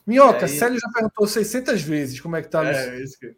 Minhoca, 0.05 0.45
é, 0.45 0.47
Célio 0.47 0.79
já 0.79 0.89
perguntou 0.89 1.25
600 1.25 1.81
vezes 1.81 2.19
como 2.19 2.35
é 2.35 2.41
que 2.41 2.49
tá. 2.49 2.65
É, 2.65 3.01
isso 3.01 3.17
que... 3.19 3.35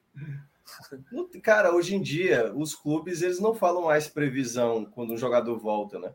Cara, 1.41 1.73
hoje 1.73 1.95
em 1.95 2.01
dia, 2.01 2.51
os 2.55 2.73
clubes 2.73 3.21
eles 3.21 3.39
não 3.39 3.53
falam 3.53 3.85
mais 3.85 4.07
previsão 4.07 4.85
quando 4.85 5.13
um 5.13 5.17
jogador 5.17 5.57
volta, 5.57 5.99
né? 5.99 6.13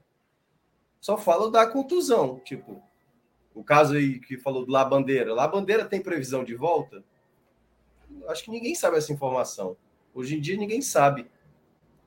Só 1.01 1.17
falam 1.17 1.51
da 1.51 1.67
contusão. 1.67 2.41
Tipo, 2.41 2.83
o 3.55 3.65
caso 3.65 3.95
aí 3.95 4.19
que 4.19 4.37
falou 4.37 4.67
do 4.67 4.73
La 4.73 4.85
Bandeira. 4.85 5.33
La 5.33 5.49
Bandeira 5.49 5.85
tem 5.85 6.03
previsão 6.03 6.45
de 6.45 6.55
volta? 6.55 7.03
Acho 8.29 8.45
que 8.45 8.51
ninguém 8.51 8.75
sabe 8.75 8.99
essa 8.99 9.13
informação. 9.13 9.77
Hoje 10.13 10.37
em 10.37 10.41
dia, 10.41 10.57
ninguém 10.57 10.83
sabe. 10.83 11.31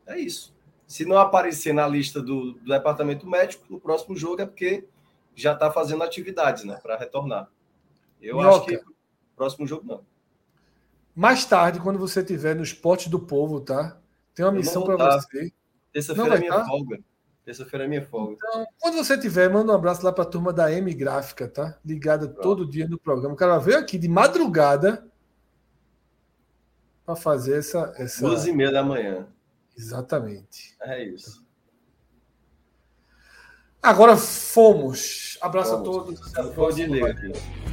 É 0.06 0.20
isso. 0.20 0.54
Se 0.86 1.06
não 1.06 1.18
aparecer 1.18 1.74
na 1.74 1.88
lista 1.88 2.22
do, 2.22 2.54
do 2.54 2.66
departamento 2.66 3.28
médico, 3.28 3.66
no 3.70 3.80
próximo 3.80 4.16
jogo 4.16 4.42
é 4.42 4.46
porque 4.46 4.86
já 5.34 5.54
está 5.54 5.72
fazendo 5.72 6.04
atividades, 6.04 6.66
né? 6.66 6.78
Para 6.82 6.98
retornar. 6.98 7.50
Eu 8.24 8.38
Minhoca. 8.38 8.58
acho 8.58 8.66
que 8.66 8.82
próximo 9.36 9.68
jogo 9.68 9.86
não. 9.86 10.06
Mais 11.14 11.46
tarde, 11.46 11.80
quando 11.80 12.00
você 12.00 12.22
estiver 12.22 12.56
no 12.56 12.64
Esporte 12.64 13.10
do 13.10 13.20
Povo, 13.20 13.60
tá? 13.60 14.00
Tem 14.34 14.46
uma 14.46 14.52
missão 14.52 14.84
para 14.84 14.96
você. 14.96 15.52
Terça-feira 15.92 16.36
é 16.36 16.40
minha 16.40 16.52
tá? 16.52 16.66
folga. 16.66 17.00
Terça-feira 17.46 17.86
é 17.86 17.88
minha 17.88 18.06
folga. 18.08 18.38
Então, 18.38 18.66
quando 18.80 18.96
você 18.96 19.18
tiver, 19.18 19.50
manda 19.50 19.72
um 19.72 19.76
abraço 19.76 20.04
lá 20.04 20.12
para 20.12 20.24
a 20.24 20.28
turma 20.28 20.52
da 20.54 20.72
M 20.72 20.92
Gráfica, 20.94 21.48
tá? 21.48 21.78
Ligada 21.86 22.28
Pronto. 22.28 22.42
todo 22.42 22.66
dia 22.66 22.88
no 22.88 22.98
programa. 22.98 23.36
O 23.36 23.38
cara 23.38 23.60
veio 23.60 23.78
aqui 23.78 24.00
de 24.00 24.08
madrugada 24.08 25.06
para 27.06 27.16
fazer 27.16 27.60
essa, 27.60 27.94
essa. 27.98 28.26
Duas 28.26 28.48
e 28.48 28.54
meia 28.54 28.72
da 28.72 28.82
manhã. 28.82 29.28
Exatamente. 29.78 30.76
É 30.82 31.04
isso. 31.04 31.46
Agora 33.82 34.16
fomos. 34.16 35.38
Abraço 35.42 35.72
fomos. 35.72 36.30
a 36.32 36.34
todos. 36.34 36.56
Pode 36.56 36.86
ler 36.86 37.12
aqui. 37.12 37.73